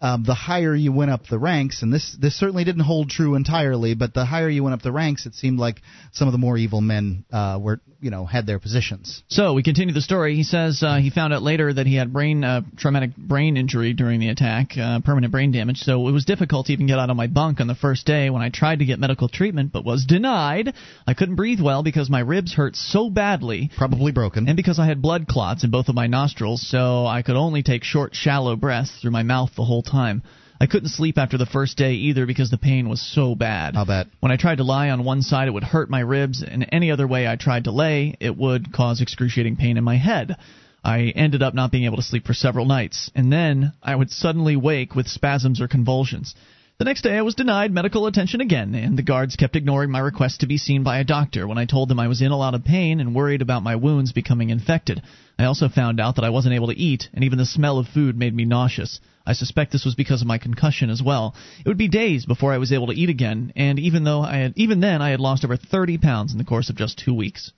Um, 0.03 0.23
the 0.23 0.33
higher 0.33 0.73
you 0.73 0.91
went 0.91 1.11
up 1.11 1.27
the 1.27 1.37
ranks, 1.37 1.83
and 1.83 1.93
this 1.93 2.17
this 2.19 2.35
certainly 2.35 2.63
didn't 2.63 2.81
hold 2.81 3.11
true 3.11 3.35
entirely, 3.35 3.93
but 3.93 4.15
the 4.15 4.25
higher 4.25 4.49
you 4.49 4.63
went 4.63 4.73
up 4.73 4.81
the 4.81 4.91
ranks, 4.91 5.27
it 5.27 5.35
seemed 5.35 5.59
like 5.59 5.79
some 6.11 6.27
of 6.27 6.31
the 6.31 6.39
more 6.39 6.57
evil 6.57 6.81
men 6.81 7.23
uh, 7.31 7.59
were 7.61 7.81
you 8.01 8.09
know 8.09 8.25
had 8.25 8.45
their 8.45 8.59
positions. 8.59 9.23
So 9.29 9.53
we 9.53 9.63
continue 9.63 9.93
the 9.93 10.01
story. 10.01 10.35
He 10.35 10.43
says 10.43 10.83
uh, 10.83 10.97
he 10.97 11.09
found 11.09 11.33
out 11.33 11.43
later 11.43 11.71
that 11.71 11.85
he 11.85 11.95
had 11.95 12.11
brain 12.11 12.43
uh, 12.43 12.61
traumatic 12.77 13.15
brain 13.15 13.55
injury 13.55 13.93
during 13.93 14.19
the 14.19 14.29
attack, 14.29 14.71
uh, 14.77 14.99
permanent 14.99 15.31
brain 15.31 15.51
damage. 15.51 15.77
So 15.77 16.07
it 16.07 16.11
was 16.11 16.25
difficult 16.25 16.65
to 16.65 16.73
even 16.73 16.87
get 16.87 16.99
out 16.99 17.09
of 17.09 17.15
my 17.15 17.27
bunk 17.27 17.61
on 17.61 17.67
the 17.67 17.75
first 17.75 18.05
day 18.05 18.29
when 18.29 18.41
I 18.41 18.49
tried 18.49 18.79
to 18.79 18.85
get 18.85 18.99
medical 18.99 19.29
treatment, 19.29 19.71
but 19.71 19.85
was 19.85 20.05
denied. 20.05 20.73
I 21.07 21.13
couldn't 21.13 21.35
breathe 21.35 21.61
well 21.61 21.83
because 21.83 22.09
my 22.09 22.19
ribs 22.19 22.53
hurt 22.53 22.75
so 22.75 23.09
badly, 23.09 23.69
probably 23.77 24.11
broken, 24.11 24.47
and 24.47 24.57
because 24.57 24.79
I 24.79 24.87
had 24.87 25.01
blood 25.01 25.27
clots 25.27 25.63
in 25.63 25.69
both 25.69 25.87
of 25.87 25.95
my 25.95 26.07
nostrils, 26.07 26.67
so 26.67 27.05
I 27.05 27.21
could 27.21 27.35
only 27.35 27.63
take 27.63 27.83
short, 27.83 28.15
shallow 28.15 28.55
breaths 28.55 28.91
through 29.01 29.11
my 29.11 29.23
mouth 29.23 29.51
the 29.55 29.65
whole 29.65 29.83
time. 29.83 30.23
I 30.61 30.67
couldn't 30.67 30.89
sleep 30.89 31.17
after 31.17 31.39
the 31.39 31.47
first 31.47 31.75
day 31.75 31.93
either 31.93 32.27
because 32.27 32.51
the 32.51 32.57
pain 32.59 32.87
was 32.87 33.01
so 33.01 33.33
bad. 33.33 33.75
I'll 33.75 33.83
bet. 33.83 34.05
When 34.19 34.31
I 34.31 34.37
tried 34.37 34.59
to 34.59 34.63
lie 34.63 34.91
on 34.91 35.03
one 35.03 35.23
side, 35.23 35.47
it 35.47 35.55
would 35.55 35.63
hurt 35.63 35.89
my 35.89 36.01
ribs, 36.01 36.43
and 36.43 36.67
any 36.71 36.91
other 36.91 37.07
way 37.07 37.27
I 37.27 37.35
tried 37.35 37.63
to 37.63 37.71
lay, 37.71 38.15
it 38.19 38.37
would 38.37 38.71
cause 38.71 39.01
excruciating 39.01 39.55
pain 39.55 39.77
in 39.77 39.83
my 39.83 39.97
head. 39.97 40.37
I 40.83 41.13
ended 41.15 41.41
up 41.41 41.55
not 41.55 41.71
being 41.71 41.85
able 41.85 41.95
to 41.95 42.03
sleep 42.03 42.27
for 42.27 42.35
several 42.35 42.67
nights, 42.67 43.09
and 43.15 43.33
then 43.33 43.73
I 43.81 43.95
would 43.95 44.11
suddenly 44.11 44.55
wake 44.55 44.93
with 44.93 45.07
spasms 45.07 45.59
or 45.59 45.67
convulsions. 45.67 46.35
The 46.77 46.85
next 46.85 47.01
day, 47.01 47.17
I 47.17 47.23
was 47.23 47.33
denied 47.33 47.71
medical 47.71 48.05
attention 48.05 48.39
again, 48.39 48.75
and 48.75 48.95
the 48.95 49.01
guards 49.01 49.35
kept 49.35 49.55
ignoring 49.55 49.89
my 49.89 49.97
request 49.97 50.41
to 50.41 50.47
be 50.47 50.59
seen 50.59 50.83
by 50.83 50.99
a 50.99 51.03
doctor 51.03 51.47
when 51.47 51.57
I 51.57 51.65
told 51.65 51.89
them 51.89 51.99
I 51.99 52.07
was 52.07 52.21
in 52.21 52.31
a 52.31 52.37
lot 52.37 52.53
of 52.53 52.63
pain 52.63 52.99
and 52.99 53.15
worried 53.15 53.41
about 53.41 53.63
my 53.63 53.77
wounds 53.77 54.11
becoming 54.11 54.51
infected. 54.51 55.01
I 55.39 55.45
also 55.45 55.69
found 55.69 55.99
out 55.99 56.17
that 56.17 56.25
I 56.25 56.29
wasn't 56.29 56.53
able 56.53 56.67
to 56.67 56.77
eat, 56.77 57.09
and 57.15 57.23
even 57.23 57.39
the 57.39 57.47
smell 57.47 57.79
of 57.79 57.87
food 57.87 58.15
made 58.15 58.35
me 58.35 58.45
nauseous. 58.45 58.99
I 59.25 59.33
suspect 59.33 59.71
this 59.71 59.85
was 59.85 59.95
because 59.95 60.21
of 60.21 60.27
my 60.27 60.37
concussion 60.37 60.89
as 60.89 61.01
well. 61.01 61.35
It 61.59 61.67
would 61.67 61.77
be 61.77 61.87
days 61.87 62.25
before 62.25 62.53
I 62.53 62.57
was 62.57 62.71
able 62.71 62.87
to 62.87 62.93
eat 62.93 63.09
again, 63.09 63.53
and 63.55 63.79
even 63.79 64.03
though 64.03 64.21
I 64.21 64.37
had, 64.37 64.53
even 64.55 64.79
then 64.79 65.01
I 65.01 65.09
had 65.09 65.19
lost 65.19 65.45
over 65.45 65.57
30 65.57 65.97
pounds 65.99 66.31
in 66.31 66.37
the 66.37 66.43
course 66.43 66.69
of 66.69 66.75
just 66.75 66.97
two 66.97 67.13
weeks. 67.13 67.51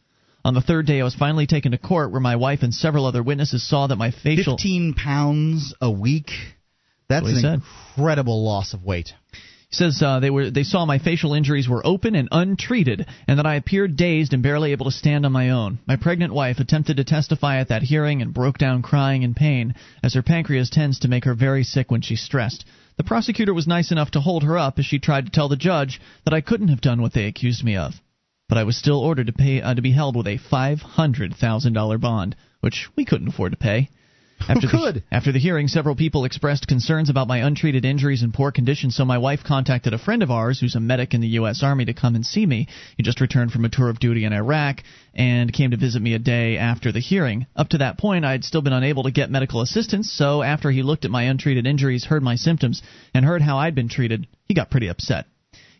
On 0.45 0.53
the 0.53 0.61
third 0.61 0.85
day, 0.85 0.99
I 0.99 1.05
was 1.05 1.15
finally 1.15 1.47
taken 1.47 1.71
to 1.71 1.77
court, 1.77 2.11
where 2.11 2.19
my 2.19 2.35
wife 2.35 2.63
and 2.63 2.73
several 2.73 3.05
other 3.05 3.23
witnesses 3.23 3.67
saw 3.67 3.87
that 3.87 3.95
my 3.95 4.11
facial 4.11 4.57
15 4.57 4.93
pounds 4.93 5.73
a 5.79 5.89
week. 5.89 6.31
That's 7.07 7.27
an 7.27 7.61
incredible 7.95 8.43
loss 8.43 8.73
of 8.73 8.83
weight. 8.83 9.13
Says 9.73 10.03
uh, 10.03 10.19
they 10.19 10.29
were 10.29 10.51
they 10.51 10.61
saw 10.61 10.85
my 10.85 10.99
facial 10.99 11.33
injuries 11.33 11.67
were 11.67 11.83
open 11.83 12.13
and 12.13 12.27
untreated, 12.31 13.07
and 13.27 13.39
that 13.39 13.47
I 13.47 13.55
appeared 13.55 13.95
dazed 13.95 14.31
and 14.31 14.43
barely 14.43 14.71
able 14.71 14.85
to 14.85 14.91
stand 14.91 15.25
on 15.25 15.31
my 15.31 15.49
own. 15.49 15.79
My 15.87 15.95
pregnant 15.95 16.31
wife 16.31 16.59
attempted 16.59 16.97
to 16.97 17.03
testify 17.03 17.57
at 17.57 17.69
that 17.69 17.81
hearing 17.81 18.21
and 18.21 18.35
broke 18.35 18.59
down 18.59 18.83
crying 18.83 19.23
in 19.23 19.33
pain, 19.33 19.73
as 20.03 20.13
her 20.13 20.21
pancreas 20.21 20.69
tends 20.69 20.99
to 20.99 21.07
make 21.07 21.25
her 21.25 21.33
very 21.33 21.63
sick 21.63 21.89
when 21.89 22.01
she's 22.01 22.21
stressed. 22.21 22.65
The 22.97 23.03
prosecutor 23.03 23.51
was 23.51 23.65
nice 23.65 23.91
enough 23.91 24.11
to 24.11 24.21
hold 24.21 24.43
her 24.43 24.59
up 24.59 24.77
as 24.77 24.85
she 24.85 24.99
tried 24.99 25.25
to 25.25 25.31
tell 25.31 25.49
the 25.49 25.55
judge 25.55 25.99
that 26.23 26.35
I 26.35 26.41
couldn't 26.41 26.67
have 26.67 26.81
done 26.81 27.01
what 27.01 27.13
they 27.13 27.25
accused 27.25 27.63
me 27.63 27.75
of. 27.75 27.99
But 28.47 28.59
I 28.59 28.65
was 28.65 28.77
still 28.77 28.99
ordered 28.99 29.25
to 29.25 29.33
pay 29.33 29.59
uh, 29.59 29.73
to 29.73 29.81
be 29.81 29.93
held 29.93 30.15
with 30.15 30.27
a 30.27 30.37
five 30.37 30.81
hundred 30.81 31.33
thousand 31.33 31.73
dollar 31.73 31.97
bond, 31.97 32.35
which 32.61 32.89
we 32.95 33.05
couldn't 33.05 33.29
afford 33.29 33.53
to 33.53 33.57
pay. 33.57 33.89
After 34.49 34.67
Who 34.67 34.77
could? 34.77 34.95
The, 34.95 35.03
after 35.11 35.31
the 35.31 35.39
hearing, 35.39 35.67
several 35.67 35.95
people 35.95 36.25
expressed 36.25 36.67
concerns 36.67 37.09
about 37.09 37.27
my 37.27 37.37
untreated 37.37 37.85
injuries 37.85 38.23
and 38.23 38.33
poor 38.33 38.51
condition, 38.51 38.91
so 38.91 39.05
my 39.05 39.17
wife 39.17 39.43
contacted 39.43 39.93
a 39.93 39.97
friend 39.97 40.21
of 40.21 40.31
ours 40.31 40.59
who's 40.59 40.75
a 40.75 40.79
medic 40.79 41.13
in 41.13 41.21
the 41.21 41.29
U.S. 41.29 41.63
Army 41.63 41.85
to 41.85 41.93
come 41.93 42.15
and 42.15 42.25
see 42.25 42.45
me. 42.45 42.67
He 42.97 43.03
just 43.03 43.21
returned 43.21 43.51
from 43.51 43.63
a 43.63 43.69
tour 43.69 43.89
of 43.89 43.99
duty 43.99 44.25
in 44.25 44.33
Iraq 44.33 44.83
and 45.13 45.53
came 45.53 45.71
to 45.71 45.77
visit 45.77 46.01
me 46.01 46.13
a 46.13 46.19
day 46.19 46.57
after 46.57 46.91
the 46.91 46.99
hearing. 46.99 47.45
Up 47.55 47.69
to 47.69 47.77
that 47.77 47.97
point, 47.97 48.25
I 48.25 48.31
had 48.31 48.43
still 48.43 48.61
been 48.61 48.73
unable 48.73 49.03
to 49.03 49.11
get 49.11 49.31
medical 49.31 49.61
assistance, 49.61 50.11
so 50.11 50.43
after 50.43 50.71
he 50.71 50.83
looked 50.83 51.05
at 51.05 51.11
my 51.11 51.23
untreated 51.23 51.65
injuries, 51.65 52.05
heard 52.05 52.23
my 52.23 52.35
symptoms, 52.35 52.81
and 53.13 53.23
heard 53.23 53.41
how 53.41 53.57
I'd 53.59 53.75
been 53.75 53.89
treated, 53.89 54.27
he 54.47 54.53
got 54.53 54.69
pretty 54.69 54.87
upset. 54.87 55.25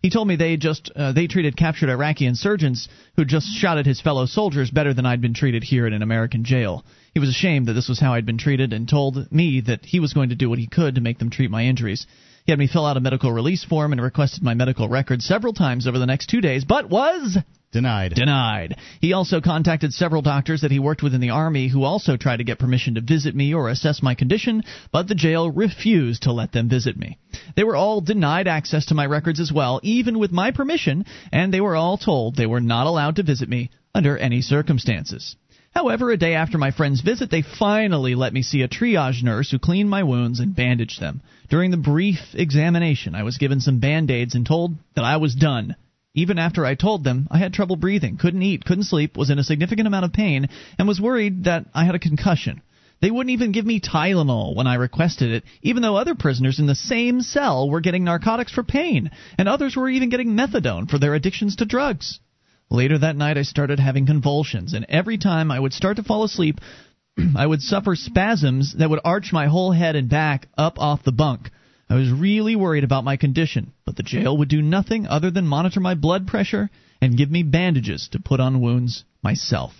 He 0.03 0.09
told 0.09 0.27
me 0.27 0.35
they 0.35 0.57
just 0.57 0.91
uh, 0.97 1.13
they 1.13 1.27
treated 1.27 1.55
captured 1.55 1.89
Iraqi 1.89 2.25
insurgents 2.25 2.89
who 3.15 3.23
just 3.23 3.47
shot 3.47 3.77
at 3.77 3.85
his 3.85 4.01
fellow 4.01 4.25
soldiers 4.25 4.69
better 4.69 4.93
than 4.93 5.05
I'd 5.05 5.21
been 5.21 5.33
treated 5.33 5.63
here 5.63 5.87
in 5.87 5.93
an 5.93 6.01
American 6.01 6.43
jail. 6.43 6.83
He 7.13 7.21
was 7.21 7.29
ashamed 7.29 7.67
that 7.67 7.73
this 7.73 7.87
was 7.87 8.01
how 8.01 8.13
I'd 8.13 8.25
been 8.25 8.37
treated 8.37 8.73
and 8.73 8.85
told 8.85 9.31
me 9.31 9.61
that 9.61 9.85
he 9.85 10.01
was 10.01 10.11
going 10.11 10.27
to 10.27 10.35
do 10.35 10.49
what 10.49 10.59
he 10.59 10.67
could 10.67 10.95
to 10.95 11.01
make 11.01 11.19
them 11.19 11.29
treat 11.29 11.49
my 11.49 11.63
injuries. 11.63 12.05
He 12.45 12.51
had 12.51 12.59
me 12.59 12.67
fill 12.67 12.85
out 12.85 12.97
a 12.97 12.99
medical 12.99 13.31
release 13.31 13.63
form 13.63 13.93
and 13.93 14.01
requested 14.01 14.43
my 14.43 14.55
medical 14.55 14.89
records 14.89 15.23
several 15.23 15.53
times 15.53 15.87
over 15.87 15.97
the 15.97 16.05
next 16.05 16.27
two 16.27 16.41
days, 16.41 16.65
but 16.65 16.89
was 16.89 17.37
Denied. 17.73 18.13
Denied. 18.13 18.77
He 19.01 19.13
also 19.13 19.41
contacted 19.41 19.93
several 19.93 20.21
doctors 20.21 20.61
that 20.61 20.69
he 20.69 20.77
worked 20.77 21.01
with 21.01 21.15
in 21.15 21.21
the 21.21 21.31
Army 21.31 21.69
who 21.69 21.83
also 21.83 22.17
tried 22.17 22.37
to 22.37 22.43
get 22.43 22.59
permission 22.59 22.93
to 22.93 23.01
visit 23.01 23.35
me 23.35 23.55
or 23.55 23.67
assess 23.67 24.03
my 24.03 24.13
condition, 24.13 24.63
but 24.91 25.07
the 25.07 25.15
jail 25.15 25.49
refused 25.49 26.21
to 26.23 26.31
let 26.31 26.51
them 26.51 26.69
visit 26.69 26.95
me. 26.95 27.17
They 27.55 27.63
were 27.63 27.75
all 27.75 27.99
denied 27.99 28.47
access 28.47 28.85
to 28.85 28.93
my 28.93 29.07
records 29.07 29.39
as 29.39 29.51
well, 29.51 29.79
even 29.81 30.19
with 30.19 30.31
my 30.31 30.51
permission, 30.51 31.05
and 31.31 31.51
they 31.51 31.61
were 31.61 31.75
all 31.75 31.97
told 31.97 32.35
they 32.35 32.45
were 32.45 32.61
not 32.61 32.85
allowed 32.85 33.15
to 33.15 33.23
visit 33.23 33.49
me 33.49 33.71
under 33.95 34.19
any 34.19 34.41
circumstances. 34.41 35.35
However, 35.73 36.11
a 36.11 36.17
day 36.17 36.35
after 36.35 36.59
my 36.59 36.69
friend's 36.69 37.01
visit, 37.01 37.31
they 37.31 37.41
finally 37.41 38.13
let 38.13 38.33
me 38.33 38.43
see 38.43 38.61
a 38.61 38.67
triage 38.67 39.23
nurse 39.23 39.49
who 39.49 39.57
cleaned 39.57 39.89
my 39.89 40.03
wounds 40.03 40.39
and 40.39 40.55
bandaged 40.55 41.01
them. 41.01 41.21
During 41.49 41.71
the 41.71 41.77
brief 41.77 42.19
examination, 42.35 43.15
I 43.15 43.23
was 43.23 43.39
given 43.39 43.59
some 43.59 43.79
band 43.79 44.11
aids 44.11 44.35
and 44.35 44.45
told 44.45 44.75
that 44.95 45.03
I 45.03 45.17
was 45.17 45.33
done. 45.33 45.75
Even 46.15 46.37
after 46.37 46.63
I 46.63 46.75
told 46.75 47.03
them 47.03 47.27
I 47.31 47.39
had 47.39 47.53
trouble 47.53 47.75
breathing, 47.75 48.17
couldn't 48.17 48.43
eat, 48.43 48.65
couldn't 48.65 48.83
sleep, 48.83 49.17
was 49.17 49.31
in 49.31 49.39
a 49.39 49.43
significant 49.43 49.87
amount 49.87 50.05
of 50.05 50.13
pain, 50.13 50.47
and 50.77 50.87
was 50.87 51.01
worried 51.01 51.45
that 51.45 51.65
I 51.73 51.85
had 51.85 51.95
a 51.95 51.99
concussion. 51.99 52.61
They 53.01 53.09
wouldn't 53.09 53.33
even 53.33 53.51
give 53.51 53.65
me 53.65 53.79
Tylenol 53.79 54.55
when 54.55 54.67
I 54.67 54.75
requested 54.75 55.31
it, 55.31 55.43
even 55.63 55.81
though 55.81 55.95
other 55.95 56.13
prisoners 56.13 56.59
in 56.59 56.67
the 56.67 56.75
same 56.75 57.21
cell 57.21 57.67
were 57.67 57.81
getting 57.81 58.03
narcotics 58.03 58.51
for 58.51 58.61
pain, 58.61 59.09
and 59.39 59.49
others 59.49 59.75
were 59.75 59.89
even 59.89 60.09
getting 60.09 60.35
methadone 60.35 60.87
for 60.87 60.99
their 60.99 61.15
addictions 61.15 61.55
to 61.57 61.65
drugs. 61.65 62.19
Later 62.69 62.99
that 62.99 63.17
night, 63.17 63.39
I 63.39 63.41
started 63.41 63.79
having 63.79 64.05
convulsions, 64.05 64.73
and 64.73 64.85
every 64.87 65.17
time 65.17 65.49
I 65.49 65.59
would 65.59 65.73
start 65.73 65.97
to 65.97 66.03
fall 66.03 66.23
asleep, 66.23 66.61
I 67.35 67.47
would 67.47 67.63
suffer 67.63 67.95
spasms 67.95 68.75
that 68.77 68.89
would 68.89 69.01
arch 69.03 69.33
my 69.33 69.47
whole 69.47 69.71
head 69.71 69.95
and 69.95 70.09
back 70.09 70.47
up 70.59 70.77
off 70.77 71.03
the 71.03 71.11
bunk. 71.11 71.49
I 71.93 71.97
was 71.97 72.11
really 72.11 72.55
worried 72.55 72.83
about 72.83 73.03
my 73.03 73.17
condition, 73.17 73.71
but 73.85 73.95
the 73.95 74.01
jail 74.01 74.35
would 74.35 74.49
do 74.49 74.63
nothing 74.63 75.05
other 75.05 75.29
than 75.29 75.45
monitor 75.45 75.79
my 75.79 75.93
blood 75.93 76.25
pressure 76.25 76.71
and 76.99 77.15
give 77.15 77.29
me 77.29 77.43
bandages 77.43 78.09
to 78.13 78.19
put 78.19 78.39
on 78.39 78.61
wounds 78.61 79.03
myself. 79.21 79.73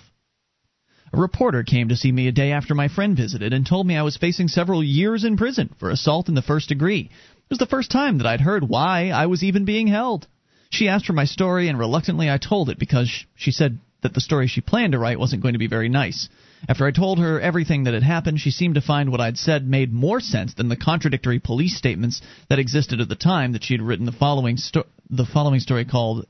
A 1.11 1.19
reporter 1.19 1.63
came 1.63 1.89
to 1.89 1.95
see 1.95 2.11
me 2.11 2.27
a 2.27 2.31
day 2.31 2.51
after 2.51 2.75
my 2.75 2.87
friend 2.87 3.17
visited 3.17 3.51
and 3.51 3.65
told 3.65 3.87
me 3.87 3.97
I 3.97 4.03
was 4.03 4.15
facing 4.15 4.47
several 4.47 4.83
years 4.83 5.23
in 5.23 5.37
prison 5.37 5.73
for 5.79 5.89
assault 5.89 6.29
in 6.29 6.35
the 6.35 6.43
first 6.43 6.69
degree. 6.69 7.09
It 7.09 7.49
was 7.49 7.57
the 7.57 7.65
first 7.65 7.89
time 7.89 8.19
that 8.19 8.27
I'd 8.27 8.41
heard 8.41 8.69
why 8.69 9.09
I 9.09 9.25
was 9.25 9.43
even 9.43 9.65
being 9.65 9.87
held. 9.87 10.27
She 10.69 10.89
asked 10.89 11.07
for 11.07 11.13
my 11.13 11.25
story, 11.25 11.67
and 11.67 11.79
reluctantly 11.79 12.29
I 12.29 12.37
told 12.37 12.69
it 12.69 12.77
because 12.77 13.11
she 13.33 13.49
said 13.49 13.79
that 14.03 14.13
the 14.13 14.21
story 14.21 14.45
she 14.45 14.61
planned 14.61 14.91
to 14.91 14.99
write 14.99 15.17
wasn't 15.17 15.41
going 15.41 15.53
to 15.53 15.59
be 15.59 15.65
very 15.65 15.89
nice. 15.89 16.29
After 16.67 16.85
I 16.87 16.91
told 16.91 17.19
her 17.19 17.41
everything 17.41 17.83
that 17.83 17.93
had 17.93 18.03
happened, 18.03 18.39
she 18.39 18.51
seemed 18.51 18.75
to 18.75 18.81
find 18.81 19.11
what 19.11 19.19
I'd 19.21 19.37
said 19.37 19.67
made 19.67 19.91
more 19.91 20.19
sense 20.21 20.53
than 20.53 20.69
the 20.69 20.77
contradictory 20.77 21.39
police 21.39 21.75
statements 21.77 22.21
that 22.49 22.59
existed 22.59 23.01
at 23.01 23.09
the 23.09 23.15
time 23.15 23.51
that 23.51 23.63
she 23.63 23.73
had 23.73 23.81
written 23.81 24.05
the 24.05 24.11
following 24.11 24.57
sto- 24.57 24.85
the 25.09 25.25
following 25.25 25.59
story 25.59 25.85
called 25.85 26.25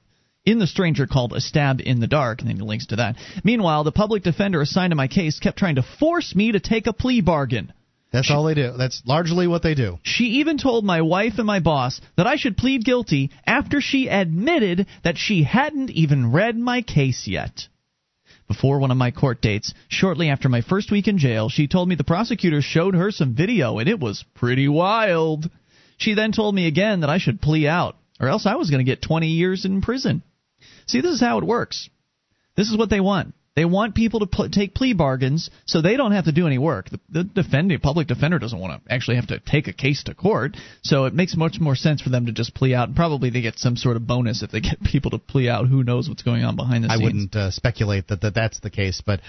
in 0.45 0.59
the 0.59 0.67
stranger 0.67 1.07
called 1.07 1.33
a 1.33 1.39
stab 1.39 1.79
in 1.79 1.99
the 1.99 2.07
dark 2.07 2.41
and 2.41 2.49
then 2.49 2.57
he 2.57 2.61
links 2.63 2.87
to 2.87 2.97
that 2.97 3.15
meanwhile 3.45 3.85
the 3.85 3.93
public 3.93 4.23
defender 4.23 4.59
assigned 4.61 4.91
to 4.91 4.95
my 4.95 5.07
case 5.07 5.39
kept 5.39 5.57
trying 5.57 5.75
to 5.75 5.83
force 5.99 6.35
me 6.35 6.51
to 6.51 6.59
take 6.59 6.85
a 6.85 6.91
plea 6.91 7.21
bargain 7.21 7.71
That's 8.11 8.29
all 8.29 8.43
they 8.43 8.53
do. 8.53 8.73
That's 8.77 9.01
largely 9.05 9.47
what 9.47 9.63
they 9.63 9.73
do. 9.73 9.99
she 10.03 10.25
even 10.41 10.57
told 10.57 10.83
my 10.83 11.01
wife 11.01 11.33
and 11.37 11.47
my 11.47 11.59
boss 11.59 12.01
that 12.17 12.27
I 12.27 12.35
should 12.35 12.57
plead 12.57 12.83
guilty 12.83 13.31
after 13.45 13.79
she 13.79 14.09
admitted 14.09 14.87
that 15.03 15.17
she 15.17 15.43
hadn't 15.43 15.91
even 15.91 16.31
read 16.31 16.57
my 16.57 16.81
case 16.81 17.25
yet. 17.25 17.67
Before 18.47 18.79
one 18.79 18.91
of 18.91 18.97
my 18.97 19.11
court 19.11 19.41
dates, 19.41 19.73
shortly 19.87 20.29
after 20.29 20.49
my 20.49 20.61
first 20.61 20.91
week 20.91 21.07
in 21.07 21.17
jail, 21.17 21.49
she 21.49 21.67
told 21.67 21.87
me 21.87 21.95
the 21.95 22.03
prosecutor 22.03 22.61
showed 22.61 22.95
her 22.95 23.11
some 23.11 23.35
video 23.35 23.79
and 23.79 23.89
it 23.89 23.99
was 23.99 24.25
pretty 24.35 24.67
wild. 24.67 25.49
She 25.97 26.13
then 26.13 26.31
told 26.31 26.53
me 26.53 26.67
again 26.67 27.01
that 27.01 27.09
I 27.09 27.17
should 27.17 27.41
plea 27.41 27.67
out, 27.67 27.95
or 28.19 28.27
else 28.27 28.45
I 28.45 28.55
was 28.55 28.69
going 28.69 28.85
to 28.85 28.91
get 28.91 29.01
20 29.01 29.27
years 29.27 29.65
in 29.65 29.81
prison. 29.81 30.23
See, 30.87 31.01
this 31.01 31.13
is 31.13 31.21
how 31.21 31.37
it 31.37 31.45
works. 31.45 31.89
This 32.55 32.69
is 32.69 32.77
what 32.77 32.89
they 32.89 32.99
want. 32.99 33.33
They 33.55 33.65
want 33.65 33.93
people 33.93 34.21
to 34.21 34.25
pl- 34.25 34.49
take 34.49 34.73
plea 34.73 34.93
bargains 34.93 35.51
so 35.65 35.81
they 35.81 35.95
don't 35.95 36.11
have 36.11 36.25
to 36.25 36.31
do 36.31 36.47
any 36.47 36.57
work. 36.57 36.89
The, 36.89 36.99
the 37.09 37.23
defending 37.23 37.79
public 37.79 38.07
defender 38.07 38.39
doesn't 38.39 38.57
want 38.57 38.83
to 38.83 38.93
actually 38.93 39.17
have 39.17 39.27
to 39.27 39.39
take 39.39 39.67
a 39.67 39.73
case 39.73 40.03
to 40.05 40.15
court, 40.15 40.57
so 40.81 41.05
it 41.05 41.13
makes 41.13 41.37
much 41.37 41.59
more 41.59 41.75
sense 41.75 42.01
for 42.01 42.09
them 42.09 42.25
to 42.25 42.31
just 42.31 42.55
plea 42.55 42.73
out. 42.73 42.87
And 42.87 42.95
probably 42.95 43.29
they 43.29 43.41
get 43.41 43.59
some 43.59 43.75
sort 43.75 43.95
of 43.95 44.07
bonus 44.07 44.41
if 44.41 44.49
they 44.49 44.61
get 44.61 44.81
people 44.83 45.11
to 45.11 45.19
plea 45.19 45.49
out. 45.49 45.67
Who 45.67 45.83
knows 45.83 46.09
what's 46.09 46.23
going 46.23 46.43
on 46.43 46.55
behind 46.55 46.83
the 46.83 46.89
scenes? 46.89 47.01
I 47.01 47.03
wouldn't 47.03 47.35
uh, 47.35 47.51
speculate 47.51 48.07
that, 48.07 48.21
that 48.21 48.33
that's 48.33 48.59
the 48.59 48.71
case, 48.71 49.01
but 49.05 49.19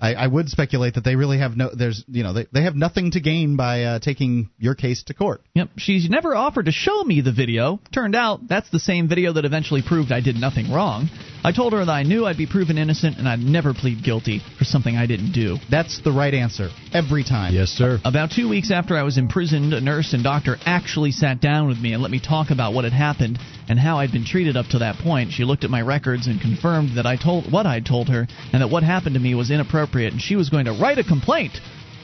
I, 0.00 0.14
I 0.14 0.26
would 0.26 0.48
speculate 0.48 0.94
that 0.94 1.04
they 1.04 1.16
really 1.16 1.38
have 1.38 1.56
no. 1.56 1.70
There's 1.72 2.04
you 2.08 2.22
know 2.22 2.32
they 2.32 2.46
they 2.52 2.62
have 2.62 2.74
nothing 2.74 3.12
to 3.12 3.20
gain 3.20 3.56
by 3.56 3.84
uh, 3.84 3.98
taking 3.98 4.50
your 4.58 4.74
case 4.74 5.02
to 5.04 5.14
court. 5.14 5.42
Yep, 5.54 5.70
she's 5.76 6.08
never 6.08 6.34
offered 6.34 6.66
to 6.66 6.72
show 6.72 7.04
me 7.04 7.20
the 7.20 7.32
video. 7.32 7.80
Turned 7.92 8.16
out 8.16 8.48
that's 8.48 8.70
the 8.70 8.80
same 8.80 9.08
video 9.08 9.34
that 9.34 9.44
eventually 9.44 9.82
proved 9.86 10.10
I 10.10 10.20
did 10.20 10.36
nothing 10.36 10.72
wrong. 10.72 11.08
I 11.46 11.52
told 11.52 11.74
her 11.74 11.84
that 11.84 11.92
I 11.92 12.04
knew 12.04 12.24
I'd 12.24 12.38
be 12.38 12.46
proven 12.46 12.78
innocent 12.78 13.18
and 13.18 13.28
I'd 13.28 13.38
never 13.38 13.74
plead 13.74 14.02
guilty 14.02 14.40
for 14.56 14.64
something 14.64 14.96
I 14.96 15.04
didn't 15.04 15.32
do. 15.32 15.58
That's 15.70 16.00
the 16.00 16.10
right 16.10 16.32
answer 16.32 16.70
every 16.94 17.22
time. 17.22 17.52
Yes, 17.52 17.68
sir. 17.68 18.00
About 18.02 18.30
two 18.30 18.48
weeks 18.48 18.70
after 18.70 18.96
I 18.96 19.02
was 19.02 19.18
imprisoned, 19.18 19.74
a 19.74 19.80
nurse 19.82 20.14
and 20.14 20.24
doctor 20.24 20.56
actually 20.64 21.10
sat 21.10 21.42
down 21.42 21.68
with 21.68 21.78
me 21.78 21.92
and 21.92 22.00
let 22.00 22.10
me 22.10 22.18
talk 22.18 22.50
about 22.50 22.72
what 22.72 22.84
had 22.84 22.94
happened 22.94 23.38
and 23.68 23.78
how 23.78 23.98
I'd 23.98 24.10
been 24.10 24.24
treated 24.24 24.56
up 24.56 24.68
to 24.70 24.78
that 24.78 24.96
point. 24.96 25.32
She 25.32 25.44
looked 25.44 25.64
at 25.64 25.70
my 25.70 25.82
records 25.82 26.28
and 26.28 26.40
confirmed 26.40 26.96
that 26.96 27.04
I 27.04 27.16
told 27.16 27.52
what 27.52 27.66
I'd 27.66 27.84
told 27.84 28.08
her 28.08 28.26
and 28.54 28.62
that 28.62 28.70
what 28.70 28.82
happened 28.82 29.12
to 29.14 29.20
me 29.20 29.34
was 29.34 29.50
inappropriate 29.50 30.14
and 30.14 30.22
she 30.22 30.36
was 30.36 30.48
going 30.48 30.64
to 30.64 30.72
write 30.72 30.96
a 30.96 31.04
complaint. 31.04 31.58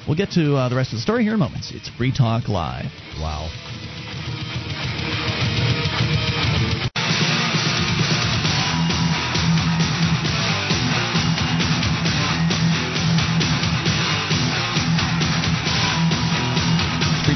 We'll 0.06 0.18
get 0.18 0.32
to 0.32 0.54
uh, 0.54 0.68
the 0.68 0.76
rest 0.76 0.92
of 0.92 0.98
the 0.98 1.02
story 1.02 1.24
here 1.24 1.32
in 1.32 1.38
moments. 1.38 1.72
It's 1.74 1.88
Free 1.88 2.12
Talk 2.12 2.48
Live. 2.48 2.92
Wow. 3.18 3.48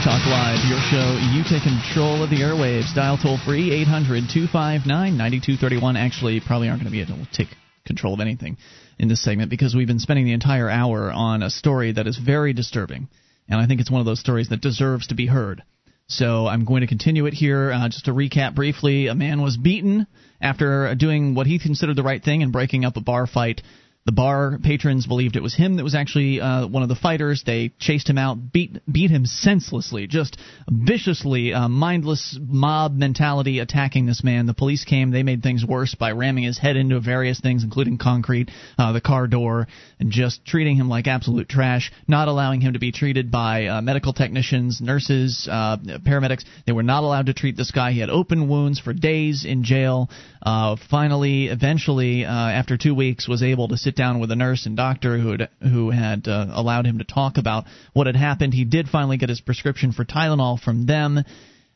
Talk 0.04 0.26
Live, 0.26 0.60
your 0.68 0.80
show. 0.92 1.16
You 1.32 1.42
take 1.48 1.62
control 1.62 2.22
of 2.22 2.28
the 2.28 2.44
airwaves. 2.44 2.94
Dial 2.94 3.16
toll 3.16 3.38
free 3.38 3.72
800 3.72 4.28
259 4.28 4.84
9231. 5.16 5.96
Actually, 5.96 6.42
probably 6.44 6.68
aren't 6.68 6.82
going 6.82 6.92
to 6.92 6.94
be 6.94 7.00
able 7.00 7.24
to 7.24 7.32
take 7.32 7.48
control 7.86 8.12
of 8.12 8.20
anything 8.20 8.58
in 8.98 9.08
this 9.08 9.24
segment 9.24 9.48
because 9.48 9.74
we've 9.74 9.86
been 9.86 9.98
spending 9.98 10.26
the 10.26 10.34
entire 10.34 10.68
hour 10.68 11.10
on 11.10 11.42
a 11.42 11.48
story 11.48 11.92
that 11.92 12.06
is 12.06 12.18
very 12.18 12.52
disturbing. 12.52 13.08
And 13.48 13.58
I 13.58 13.66
think 13.66 13.80
it's 13.80 13.90
one 13.90 14.00
of 14.00 14.04
those 14.04 14.20
stories 14.20 14.50
that 14.50 14.60
deserves 14.60 15.06
to 15.06 15.14
be 15.14 15.24
heard. 15.24 15.62
So 16.06 16.46
I'm 16.46 16.66
going 16.66 16.82
to 16.82 16.86
continue 16.86 17.24
it 17.24 17.32
here. 17.32 17.72
Uh, 17.72 17.88
just 17.88 18.04
to 18.04 18.12
recap 18.12 18.54
briefly, 18.54 19.06
a 19.06 19.14
man 19.14 19.40
was 19.40 19.56
beaten 19.56 20.06
after 20.38 20.94
doing 20.96 21.34
what 21.34 21.46
he 21.46 21.58
considered 21.58 21.96
the 21.96 22.02
right 22.02 22.22
thing 22.22 22.42
and 22.42 22.52
breaking 22.52 22.84
up 22.84 22.98
a 22.98 23.00
bar 23.00 23.26
fight. 23.26 23.62
The 24.06 24.12
bar 24.12 24.58
patrons 24.62 25.06
believed 25.06 25.34
it 25.34 25.42
was 25.42 25.54
him 25.54 25.76
that 25.76 25.82
was 25.82 25.94
actually 25.94 26.38
uh, 26.38 26.66
one 26.66 26.82
of 26.82 26.90
the 26.90 26.94
fighters. 26.94 27.42
They 27.42 27.70
chased 27.78 28.06
him 28.06 28.18
out, 28.18 28.52
beat 28.52 28.78
beat 28.90 29.10
him 29.10 29.24
senselessly, 29.24 30.06
just 30.06 30.36
viciously, 30.68 31.54
uh, 31.54 31.68
mindless 31.68 32.38
mob 32.38 32.92
mentality 32.92 33.60
attacking 33.60 34.04
this 34.04 34.22
man. 34.22 34.44
The 34.44 34.52
police 34.52 34.84
came. 34.84 35.10
They 35.10 35.22
made 35.22 35.42
things 35.42 35.64
worse 35.64 35.94
by 35.94 36.12
ramming 36.12 36.44
his 36.44 36.58
head 36.58 36.76
into 36.76 37.00
various 37.00 37.40
things, 37.40 37.64
including 37.64 37.96
concrete, 37.96 38.50
uh, 38.76 38.92
the 38.92 39.00
car 39.00 39.26
door, 39.26 39.68
and 39.98 40.10
just 40.10 40.44
treating 40.44 40.76
him 40.76 40.90
like 40.90 41.06
absolute 41.06 41.48
trash. 41.48 41.90
Not 42.06 42.28
allowing 42.28 42.60
him 42.60 42.74
to 42.74 42.78
be 42.78 42.92
treated 42.92 43.30
by 43.30 43.68
uh, 43.68 43.80
medical 43.80 44.12
technicians, 44.12 44.82
nurses, 44.82 45.48
uh, 45.50 45.78
paramedics. 45.78 46.44
They 46.66 46.72
were 46.72 46.82
not 46.82 47.04
allowed 47.04 47.26
to 47.26 47.32
treat 47.32 47.56
this 47.56 47.70
guy. 47.70 47.92
He 47.92 48.00
had 48.00 48.10
open 48.10 48.50
wounds 48.50 48.78
for 48.78 48.92
days 48.92 49.46
in 49.46 49.64
jail. 49.64 50.10
Uh, 50.42 50.76
finally, 50.90 51.46
eventually, 51.46 52.26
after 52.26 52.76
two 52.76 52.94
weeks, 52.94 53.26
was 53.26 53.42
able 53.42 53.68
to 53.68 53.78
sit 53.78 53.93
down 53.96 54.20
with 54.20 54.30
a 54.30 54.36
nurse 54.36 54.66
and 54.66 54.76
doctor 54.76 55.18
who 55.18 55.30
had 55.32 55.48
who 55.60 55.90
had 55.90 56.26
uh, 56.28 56.46
allowed 56.50 56.86
him 56.86 56.98
to 56.98 57.04
talk 57.04 57.38
about 57.38 57.64
what 57.92 58.06
had 58.06 58.16
happened. 58.16 58.54
He 58.54 58.64
did 58.64 58.88
finally 58.88 59.16
get 59.16 59.28
his 59.28 59.40
prescription 59.40 59.92
for 59.92 60.04
Tylenol 60.04 60.60
from 60.60 60.86
them, 60.86 61.24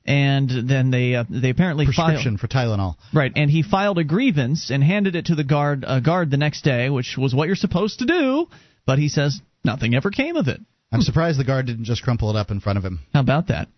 and 0.05 0.51
then 0.69 0.91
they 0.91 1.15
uh, 1.15 1.25
they 1.29 1.51
apparently 1.51 1.85
Prescription 1.85 2.37
filed, 2.37 2.41
for 2.41 2.49
Tylenol. 2.49 2.97
right, 3.15 3.33
and 3.35 3.51
he 3.51 3.63
filed 3.63 3.99
a 3.99 4.05
grievance 4.05 4.71
and 4.71 4.83
handed 4.83 5.15
it 5.17 5.27
to 5.27 5.35
the 5.35 5.45
guard 5.45 5.85
uh, 5.87 6.01
guard 6.01 6.31
the 6.31 6.37
next 6.37 6.63
day, 6.63 6.91
which 6.91 7.17
was 7.19 7.35
what 7.35 7.47
you're 7.47 7.57
supposed 7.57 7.99
to 8.01 8.07
do. 8.07 8.47
But 8.87 8.99
he 8.99 9.09
says 9.09 9.41
nothing 9.65 9.95
ever 9.95 10.11
came 10.11 10.37
of 10.37 10.49
it. 10.49 10.61
I'm 10.91 11.03
surprised 11.03 11.39
the 11.39 11.45
guard 11.45 11.67
didn't 11.67 11.85
just 11.85 12.03
crumple 12.03 12.31
it 12.31 12.37
up 12.37 12.51
in 12.51 12.61
front 12.61 12.79
of 12.79 12.85
him. 12.85 13.01
How 13.13 13.21
about 13.21 13.49
that? 13.49 13.69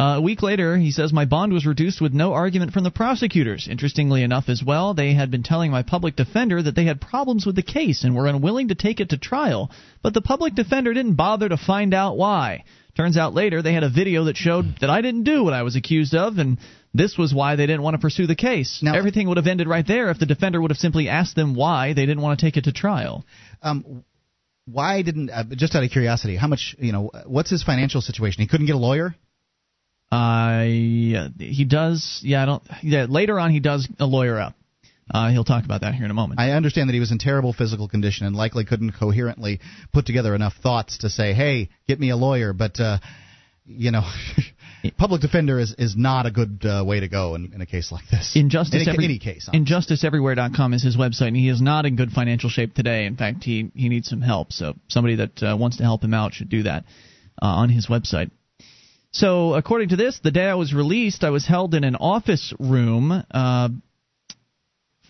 Uh, 0.00 0.16
a 0.16 0.20
week 0.22 0.42
later, 0.42 0.78
he 0.78 0.92
says 0.92 1.12
my 1.12 1.26
bond 1.26 1.52
was 1.52 1.66
reduced 1.66 2.00
with 2.00 2.14
no 2.14 2.32
argument 2.32 2.72
from 2.72 2.84
the 2.84 2.90
prosecutors. 2.90 3.68
Interestingly 3.70 4.22
enough, 4.22 4.48
as 4.48 4.62
well, 4.64 4.94
they 4.94 5.12
had 5.12 5.30
been 5.30 5.42
telling 5.42 5.70
my 5.70 5.82
public 5.82 6.16
defender 6.16 6.62
that 6.62 6.74
they 6.74 6.86
had 6.86 7.02
problems 7.02 7.44
with 7.44 7.54
the 7.54 7.62
case 7.62 8.02
and 8.02 8.16
were 8.16 8.26
unwilling 8.26 8.68
to 8.68 8.74
take 8.74 9.00
it 9.00 9.10
to 9.10 9.18
trial, 9.18 9.70
but 10.02 10.14
the 10.14 10.22
public 10.22 10.54
defender 10.54 10.94
didn't 10.94 11.16
bother 11.16 11.50
to 11.50 11.58
find 11.58 11.92
out 11.92 12.16
why. 12.16 12.64
Turns 12.96 13.18
out 13.18 13.34
later 13.34 13.60
they 13.60 13.74
had 13.74 13.82
a 13.82 13.90
video 13.90 14.24
that 14.24 14.38
showed 14.38 14.78
that 14.80 14.88
I 14.88 15.02
didn't 15.02 15.24
do 15.24 15.44
what 15.44 15.52
I 15.52 15.64
was 15.64 15.76
accused 15.76 16.14
of, 16.14 16.38
and 16.38 16.56
this 16.94 17.18
was 17.18 17.34
why 17.34 17.56
they 17.56 17.66
didn't 17.66 17.82
want 17.82 17.92
to 17.92 18.00
pursue 18.00 18.26
the 18.26 18.34
case. 18.34 18.80
Now, 18.82 18.94
Everything 18.94 19.28
would 19.28 19.36
have 19.36 19.46
ended 19.46 19.68
right 19.68 19.86
there 19.86 20.10
if 20.10 20.18
the 20.18 20.24
defender 20.24 20.62
would 20.62 20.70
have 20.70 20.78
simply 20.78 21.10
asked 21.10 21.36
them 21.36 21.54
why 21.54 21.92
they 21.92 22.06
didn't 22.06 22.22
want 22.22 22.40
to 22.40 22.46
take 22.46 22.56
it 22.56 22.64
to 22.64 22.72
trial. 22.72 23.26
Um, 23.62 24.02
why 24.64 25.02
didn't 25.02 25.28
uh, 25.28 25.44
just 25.50 25.74
out 25.74 25.84
of 25.84 25.90
curiosity 25.90 26.36
how 26.36 26.46
much 26.46 26.74
you 26.78 26.92
know 26.92 27.10
what's 27.26 27.50
his 27.50 27.62
financial 27.62 28.00
situation 28.00 28.40
he 28.40 28.46
couldn't 28.46 28.66
get 28.66 28.76
a 28.76 28.78
lawyer 28.78 29.14
uh 30.12 30.62
he 30.62 31.64
does 31.68 32.20
yeah 32.22 32.42
i 32.42 32.46
don't 32.46 32.62
yeah 32.82 33.06
later 33.08 33.38
on 33.38 33.50
he 33.50 33.60
does 33.60 33.88
a 33.98 34.06
lawyer 34.06 34.38
up 34.38 34.54
uh, 35.12 35.30
he'll 35.30 35.44
talk 35.44 35.64
about 35.64 35.80
that 35.80 35.94
here 35.94 36.04
in 36.04 36.10
a 36.12 36.14
moment. 36.14 36.38
I 36.38 36.52
understand 36.52 36.88
that 36.88 36.94
he 36.94 37.00
was 37.00 37.10
in 37.10 37.18
terrible 37.18 37.52
physical 37.52 37.88
condition 37.88 38.26
and 38.26 38.36
likely 38.36 38.64
couldn't 38.64 38.92
coherently 38.92 39.58
put 39.92 40.06
together 40.06 40.36
enough 40.36 40.54
thoughts 40.62 40.98
to 40.98 41.10
say, 41.10 41.32
"Hey, 41.32 41.70
get 41.88 41.98
me 41.98 42.10
a 42.10 42.16
lawyer." 42.16 42.52
But 42.52 42.78
uh, 42.78 42.98
you 43.66 43.90
know, 43.90 44.02
public 44.98 45.20
defender 45.20 45.58
is, 45.58 45.74
is 45.78 45.96
not 45.96 46.26
a 46.26 46.30
good 46.30 46.64
uh, 46.64 46.84
way 46.84 47.00
to 47.00 47.08
go 47.08 47.34
in, 47.34 47.52
in 47.52 47.60
a 47.60 47.66
case 47.66 47.92
like 47.92 48.08
this. 48.10 48.32
Injustice 48.34 48.82
in 48.82 48.88
every, 48.88 49.04
any 49.04 49.18
case. 49.18 49.48
InjusticeEverywhere.com 49.52 50.74
is 50.74 50.82
his 50.82 50.96
website, 50.96 51.28
and 51.28 51.36
he 51.36 51.48
is 51.48 51.60
not 51.60 51.86
in 51.86 51.96
good 51.96 52.10
financial 52.10 52.50
shape 52.50 52.74
today. 52.74 53.06
In 53.06 53.16
fact, 53.16 53.44
he 53.44 53.70
he 53.74 53.88
needs 53.88 54.08
some 54.08 54.20
help. 54.20 54.52
So 54.52 54.74
somebody 54.88 55.16
that 55.16 55.42
uh, 55.42 55.56
wants 55.58 55.78
to 55.78 55.82
help 55.82 56.04
him 56.04 56.14
out 56.14 56.34
should 56.34 56.48
do 56.48 56.64
that 56.64 56.84
uh, 57.42 57.46
on 57.46 57.68
his 57.68 57.88
website. 57.88 58.30
So, 59.12 59.54
according 59.54 59.88
to 59.88 59.96
this, 59.96 60.20
the 60.22 60.30
day 60.30 60.46
I 60.46 60.54
was 60.54 60.72
released, 60.72 61.24
I 61.24 61.30
was 61.30 61.46
held 61.46 61.74
in 61.74 61.82
an 61.82 61.96
office 61.96 62.54
room 62.60 63.24
uh, 63.30 63.68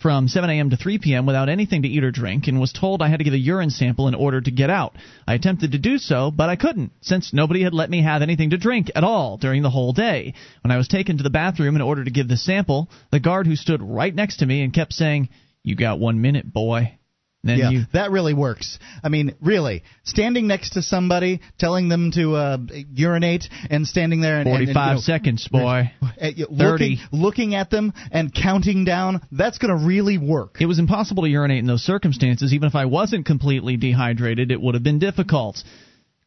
from 0.01 0.27
7 0.27 0.48
a.m. 0.48 0.70
to 0.70 0.77
3 0.78 0.98
p.m. 0.98 1.27
without 1.27 1.51
anything 1.51 1.82
to 1.82 1.89
eat 1.89 2.02
or 2.02 2.10
drink 2.10 2.48
and 2.48 2.59
was 2.59 2.72
told 2.72 3.02
I 3.02 3.09
had 3.09 3.18
to 3.18 3.24
give 3.24 3.35
a 3.35 3.39
urine 3.39 3.68
sample 3.68 4.09
in 4.09 4.14
order 4.14 4.40
to 4.40 4.51
get 4.51 4.70
out. 4.70 4.97
I 5.27 5.35
attempted 5.35 5.72
to 5.72 5.78
do 5.78 5.98
so, 5.98 6.31
but 6.31 6.48
I 6.48 6.56
couldn't, 6.56 6.93
since 7.02 7.35
nobody 7.35 7.62
had 7.62 7.74
let 7.74 7.90
me 7.90 8.02
have 8.02 8.22
anything 8.22 8.51
to 8.51 8.56
drink 8.56 8.90
at 8.94 9.05
all 9.05 9.36
during 9.36 9.62
the 9.62 9.70
whole 9.70 9.93
day. 9.93 10.32
When 10.62 10.70
I 10.70 10.78
was 10.78 10.89
taken 10.89 11.18
to 11.18 11.22
the 11.22 11.28
bathroom 11.28 11.77
in 11.77 11.82
order 11.82 12.02
to 12.02 12.10
give 12.10 12.28
the 12.28 12.39
sample, 12.39 12.89
the 13.12 13.20
guard 13.20 13.47
who 13.47 13.56
stood 13.56 13.82
right 13.82 14.14
next 14.14 14.39
to 14.39 14.47
me 14.47 14.62
and 14.62 14.72
kept 14.72 14.94
saying, 14.94 15.28
You 15.62 15.77
got 15.77 15.98
one 15.98 16.22
minute, 16.22 16.51
boy. 16.51 16.98
Then 17.42 17.58
yeah, 17.58 17.70
you, 17.70 17.82
that 17.94 18.10
really 18.10 18.34
works. 18.34 18.78
I 19.02 19.08
mean, 19.08 19.34
really, 19.40 19.82
standing 20.04 20.46
next 20.46 20.74
to 20.74 20.82
somebody, 20.82 21.40
telling 21.58 21.88
them 21.88 22.10
to 22.12 22.34
uh, 22.34 22.58
urinate, 22.92 23.48
and 23.70 23.86
standing 23.86 24.20
there 24.20 24.40
and 24.40 24.44
forty-five 24.44 24.68
and, 24.68 24.76
and, 24.76 24.88
you 24.88 24.94
know, 24.94 25.00
seconds, 25.00 25.48
boy, 25.48 25.92
looking, 26.02 26.58
thirty, 26.58 26.98
looking 27.12 27.54
at 27.54 27.70
them 27.70 27.94
and 28.12 28.34
counting 28.34 28.84
down. 28.84 29.26
That's 29.32 29.56
going 29.56 29.76
to 29.76 29.86
really 29.86 30.18
work. 30.18 30.56
It 30.60 30.66
was 30.66 30.78
impossible 30.78 31.22
to 31.22 31.30
urinate 31.30 31.60
in 31.60 31.66
those 31.66 31.82
circumstances. 31.82 32.52
Even 32.52 32.68
if 32.68 32.74
I 32.74 32.84
wasn't 32.84 33.24
completely 33.24 33.78
dehydrated, 33.78 34.50
it 34.50 34.60
would 34.60 34.74
have 34.74 34.84
been 34.84 34.98
difficult. 34.98 35.62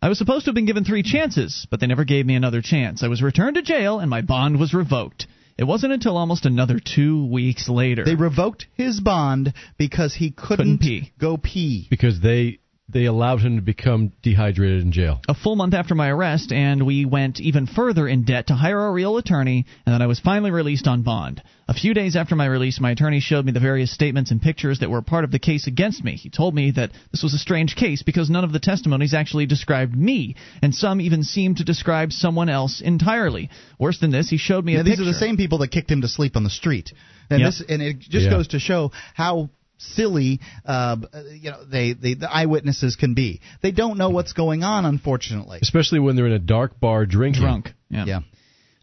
I 0.01 0.09
was 0.09 0.17
supposed 0.17 0.45
to 0.45 0.49
have 0.49 0.55
been 0.55 0.65
given 0.65 0.83
three 0.83 1.03
chances, 1.03 1.67
but 1.69 1.79
they 1.79 1.87
never 1.87 2.05
gave 2.05 2.25
me 2.25 2.35
another 2.35 2.61
chance. 2.61 3.03
I 3.03 3.07
was 3.07 3.21
returned 3.21 3.55
to 3.55 3.61
jail, 3.61 3.99
and 3.99 4.09
my 4.09 4.21
bond 4.21 4.59
was 4.59 4.73
revoked. 4.73 5.27
It 5.57 5.65
wasn't 5.65 5.93
until 5.93 6.17
almost 6.17 6.45
another 6.45 6.79
two 6.79 7.25
weeks 7.27 7.69
later. 7.69 8.03
They 8.03 8.15
revoked 8.15 8.67
his 8.73 8.99
bond 8.99 9.53
because 9.77 10.13
he 10.15 10.31
couldn't, 10.31 10.79
couldn't 10.79 10.79
pee. 10.79 11.11
go 11.19 11.37
pee. 11.37 11.87
Because 11.89 12.19
they 12.21 12.59
they 12.89 13.05
allowed 13.05 13.39
him 13.39 13.55
to 13.55 13.61
become 13.61 14.11
dehydrated 14.21 14.81
in 14.81 14.91
jail. 14.91 15.21
A 15.27 15.33
full 15.33 15.55
month 15.55 15.73
after 15.73 15.95
my 15.95 16.09
arrest, 16.09 16.51
and 16.51 16.85
we 16.85 17.05
went 17.05 17.39
even 17.39 17.65
further 17.65 18.07
in 18.07 18.23
debt 18.23 18.47
to 18.47 18.55
hire 18.55 18.87
a 18.87 18.91
real 18.91 19.17
attorney, 19.17 19.65
and 19.85 19.93
then 19.93 20.01
I 20.01 20.07
was 20.07 20.19
finally 20.19 20.51
released 20.51 20.87
on 20.87 21.01
bond. 21.01 21.41
A 21.73 21.75
few 21.83 21.95
days 21.95 22.15
after 22.15 22.35
my 22.35 22.45
release, 22.45 22.79
my 22.79 22.91
attorney 22.91 23.19
showed 23.19 23.45
me 23.45 23.51
the 23.51 23.59
various 23.59 23.91
statements 23.91 24.29
and 24.29 24.39
pictures 24.39 24.79
that 24.79 24.91
were 24.91 25.01
part 25.01 25.23
of 25.23 25.31
the 25.31 25.39
case 25.39 25.65
against 25.65 26.03
me. 26.03 26.15
He 26.15 26.29
told 26.29 26.53
me 26.53 26.69
that 26.71 26.91
this 27.11 27.23
was 27.23 27.33
a 27.33 27.39
strange 27.39 27.75
case 27.75 28.03
because 28.03 28.29
none 28.29 28.43
of 28.43 28.53
the 28.53 28.59
testimonies 28.59 29.15
actually 29.15 29.47
described 29.47 29.95
me, 29.95 30.35
and 30.61 30.73
some 30.75 31.01
even 31.01 31.23
seemed 31.23 31.57
to 31.57 31.63
describe 31.63 32.11
someone 32.11 32.47
else 32.47 32.79
entirely. 32.79 33.49
Worse 33.79 33.99
than 33.99 34.11
this, 34.11 34.29
he 34.29 34.37
showed 34.37 34.63
me 34.63 34.75
now, 34.75 34.81
a 34.81 34.83
these 34.83 34.97
picture. 34.97 35.09
are 35.09 35.13
the 35.13 35.17
same 35.19 35.35
people 35.35 35.57
that 35.59 35.69
kicked 35.71 35.89
him 35.89 36.01
to 36.01 36.07
sleep 36.07 36.35
on 36.35 36.43
the 36.43 36.51
street. 36.51 36.93
And 37.31 37.39
Yep. 37.39 37.47
this 37.47 37.63
and 37.67 37.81
it 37.81 37.99
just 38.01 38.25
Yeah. 38.25 38.29
goes 38.29 38.49
to 38.49 38.59
show 38.59 38.91
how 39.15 39.49
silly 39.79 40.39
uh, 40.65 40.97
you 41.41 41.49
know 41.49 41.63
they, 41.65 41.93
they 41.93 42.13
the 42.13 42.31
eyewitnesses 42.31 42.95
can 42.97 43.15
be. 43.15 43.41
They 43.61 43.71
don't 43.71 43.97
know 43.97 44.11
what's 44.11 44.33
going 44.33 44.63
on, 44.63 44.85
unfortunately. 44.85 45.57
Especially 45.63 45.99
when 45.99 46.15
they're 46.15 46.27
in 46.27 46.33
a 46.33 46.39
dark 46.39 46.79
bar 46.79 47.07
drinking. 47.07 47.41
Drunk. 47.41 47.73
Yeah. 47.89 48.05
Yeah. 48.05 48.19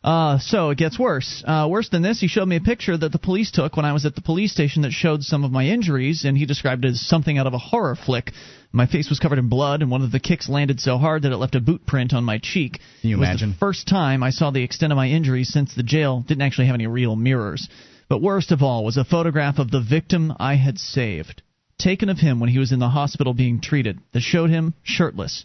Uh, 0.03 0.39
so 0.39 0.71
it 0.71 0.79
gets 0.79 0.99
worse. 0.99 1.45
Uh, 1.47 1.69
worse 1.71 1.91
than 1.91 2.01
this, 2.01 2.21
he 2.21 2.27
showed 2.27 2.49
me 2.49 2.57
a 2.57 2.61
picture 2.61 2.97
that 2.97 3.13
the 3.13 3.19
police 3.19 3.51
took 3.51 3.77
when 3.77 3.85
I 3.85 3.93
was 3.93 4.07
at 4.07 4.15
the 4.15 4.23
police 4.23 4.51
station 4.51 4.83
that 4.83 4.93
showed 4.93 5.23
some 5.23 5.45
of 5.45 5.53
my 5.53 5.67
injuries, 5.67 6.25
and 6.25 6.39
he 6.39 6.47
described 6.47 6.87
it 6.87 6.89
as 6.89 7.07
something 7.07 7.37
out 7.37 7.47
of 7.47 7.53
a 7.53 7.59
horror 7.59 7.97
flick. 7.97 8.33
My 8.73 8.87
face 8.87 9.11
was 9.11 9.19
covered 9.19 9.39
in 9.39 9.51
blood, 9.51 9.83
and 9.83 9.91
one 9.91 10.01
of 10.01 10.11
the 10.11 10.21
kicks 10.21 10.49
landed 10.49 10.81
so 10.81 10.97
hard 10.97 11.23
that 11.23 11.33
it 11.33 11.37
left 11.37 11.55
a 11.55 11.61
boot 11.61 11.85
print 11.87 12.15
on 12.15 12.25
my 12.25 12.39
cheek. 12.39 12.81
Can 13.03 13.11
you 13.11 13.17
it 13.17 13.21
was 13.21 13.29
imagine? 13.29 13.51
the 13.51 13.57
first 13.57 13.89
time 13.89 14.23
I 14.23 14.31
saw 14.31 14.51
the 14.51 14.63
extent 14.63 14.91
of 14.91 14.97
my 14.97 15.09
injuries 15.09 15.53
since 15.53 15.75
the 15.75 15.83
jail 15.83 16.25
didn't 16.27 16.43
actually 16.43 16.69
have 16.69 16.77
any 16.77 16.87
real 16.87 17.15
mirrors. 17.15 17.69
But 18.09 18.23
worst 18.23 18.53
of 18.53 18.63
all 18.63 18.85
was 18.85 18.97
a 18.97 19.05
photograph 19.05 19.59
of 19.59 19.71
the 19.71 19.83
victim 19.83 20.33
I 20.41 20.55
had 20.55 20.79
saved, 20.79 21.43
taken 21.79 22.09
of 22.09 22.19
him 22.19 22.41
when 22.41 22.49
he 22.49 22.59
was 22.59 22.73
in 22.73 22.79
the 22.79 22.89
hospital 22.89 23.35
being 23.35 23.61
treated, 23.61 23.99
that 24.13 24.21
showed 24.21 24.49
him 24.49 24.73
shirtless, 24.83 25.45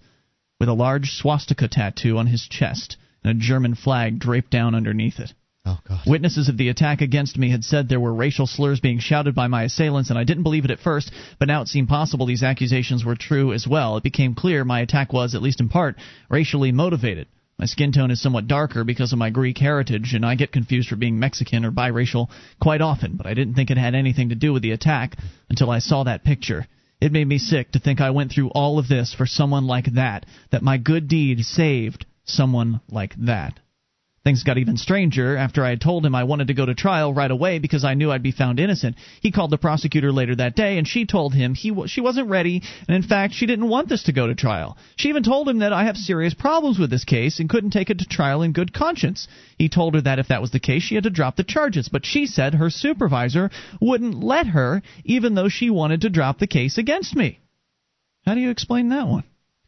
with 0.61 0.69
a 0.69 0.73
large 0.73 1.11
swastika 1.11 1.67
tattoo 1.67 2.17
on 2.17 2.27
his 2.27 2.47
chest 2.49 2.95
and 3.25 3.41
a 3.41 3.43
German 3.43 3.73
flag 3.73 4.19
draped 4.19 4.51
down 4.51 4.75
underneath 4.75 5.19
it. 5.19 5.33
Oh 5.65 5.79
God. 5.87 6.01
Witnesses 6.05 6.47
of 6.47 6.57
the 6.57 6.69
attack 6.69 7.01
against 7.01 7.39
me 7.39 7.49
had 7.49 7.63
said 7.63 7.89
there 7.89 7.99
were 7.99 8.13
racial 8.13 8.45
slurs 8.45 8.79
being 8.79 8.99
shouted 8.99 9.33
by 9.33 9.47
my 9.47 9.63
assailants, 9.63 10.11
and 10.11 10.19
I 10.19 10.23
didn't 10.23 10.43
believe 10.43 10.63
it 10.63 10.69
at 10.69 10.79
first, 10.79 11.11
but 11.39 11.47
now 11.47 11.63
it 11.63 11.67
seemed 11.67 11.87
possible 11.87 12.27
these 12.27 12.43
accusations 12.43 13.03
were 13.03 13.15
true 13.15 13.51
as 13.51 13.67
well. 13.67 13.97
It 13.97 14.03
became 14.03 14.35
clear 14.35 14.63
my 14.63 14.81
attack 14.81 15.11
was, 15.11 15.33
at 15.33 15.41
least 15.41 15.59
in 15.59 15.69
part, 15.69 15.95
racially 16.29 16.71
motivated. 16.71 17.27
My 17.57 17.65
skin 17.65 17.91
tone 17.91 18.11
is 18.11 18.21
somewhat 18.21 18.47
darker 18.47 18.83
because 18.83 19.11
of 19.11 19.17
my 19.17 19.31
Greek 19.31 19.57
heritage, 19.57 20.13
and 20.13 20.23
I 20.23 20.35
get 20.35 20.51
confused 20.51 20.89
for 20.89 20.95
being 20.95 21.17
Mexican 21.17 21.65
or 21.65 21.71
biracial 21.71 22.29
quite 22.61 22.81
often, 22.81 23.15
but 23.15 23.25
I 23.25 23.33
didn't 23.33 23.55
think 23.55 23.71
it 23.71 23.77
had 23.77 23.95
anything 23.95 24.29
to 24.29 24.35
do 24.35 24.53
with 24.53 24.61
the 24.61 24.71
attack 24.71 25.17
until 25.49 25.71
I 25.71 25.79
saw 25.79 26.03
that 26.03 26.23
picture. 26.23 26.67
It 27.01 27.11
made 27.11 27.27
me 27.27 27.39
sick 27.39 27.71
to 27.71 27.79
think 27.79 28.01
I 28.01 28.11
went 28.11 28.31
through 28.31 28.49
all 28.49 28.77
of 28.77 28.87
this 28.87 29.15
for 29.15 29.25
someone 29.25 29.65
like 29.65 29.93
that, 29.95 30.27
that 30.51 30.61
my 30.61 30.77
good 30.77 31.07
deed 31.07 31.43
saved 31.43 32.05
someone 32.25 32.81
like 32.89 33.15
that. 33.25 33.59
Things 34.25 34.41
got 34.41 34.57
even 34.57 34.75
stranger 34.75 35.37
after 35.37 35.63
I 35.63 35.69
had 35.69 35.81
told 35.81 36.03
him 36.03 36.15
I 36.15 36.23
wanted 36.23 36.47
to 36.47 36.55
go 36.55 36.65
to 36.65 36.73
trial 36.73 37.13
right 37.13 37.29
away 37.29 37.59
because 37.59 37.85
I 37.85 37.93
knew 37.93 38.09
I'd 38.09 38.23
be 38.23 38.31
found 38.31 38.59
innocent. 38.59 38.95
He 39.21 39.29
called 39.29 39.51
the 39.51 39.59
prosecutor 39.59 40.11
later 40.11 40.35
that 40.37 40.55
day 40.55 40.79
and 40.79 40.87
she 40.87 41.05
told 41.05 41.35
him 41.35 41.53
he 41.53 41.69
w- 41.69 41.87
she 41.87 42.01
wasn't 42.01 42.29
ready 42.29 42.63
and 42.87 42.95
in 42.95 43.03
fact 43.03 43.35
she 43.35 43.45
didn't 43.45 43.69
want 43.69 43.87
this 43.87 44.01
to 44.05 44.13
go 44.13 44.25
to 44.25 44.33
trial. 44.33 44.79
She 44.95 45.09
even 45.09 45.21
told 45.21 45.47
him 45.47 45.59
that 45.59 45.73
I 45.73 45.83
have 45.83 45.95
serious 45.95 46.33
problems 46.33 46.79
with 46.79 46.89
this 46.89 47.03
case 47.03 47.39
and 47.39 47.47
couldn't 47.47 47.69
take 47.69 47.91
it 47.91 47.99
to 47.99 48.05
trial 48.05 48.41
in 48.41 48.51
good 48.51 48.73
conscience. 48.73 49.27
He 49.59 49.69
told 49.69 49.93
her 49.93 50.01
that 50.01 50.17
if 50.17 50.29
that 50.29 50.41
was 50.41 50.49
the 50.49 50.59
case 50.59 50.81
she 50.81 50.95
had 50.95 51.03
to 51.03 51.11
drop 51.11 51.35
the 51.35 51.43
charges, 51.43 51.87
but 51.87 52.03
she 52.03 52.25
said 52.25 52.55
her 52.55 52.71
supervisor 52.71 53.51
wouldn't 53.79 54.23
let 54.23 54.47
her 54.47 54.81
even 55.03 55.35
though 55.35 55.49
she 55.49 55.69
wanted 55.69 56.01
to 56.01 56.09
drop 56.09 56.39
the 56.39 56.47
case 56.47 56.79
against 56.79 57.15
me. 57.15 57.41
How 58.25 58.33
do 58.33 58.41
you 58.41 58.49
explain 58.49 58.89
that 58.89 59.07
one? 59.07 59.23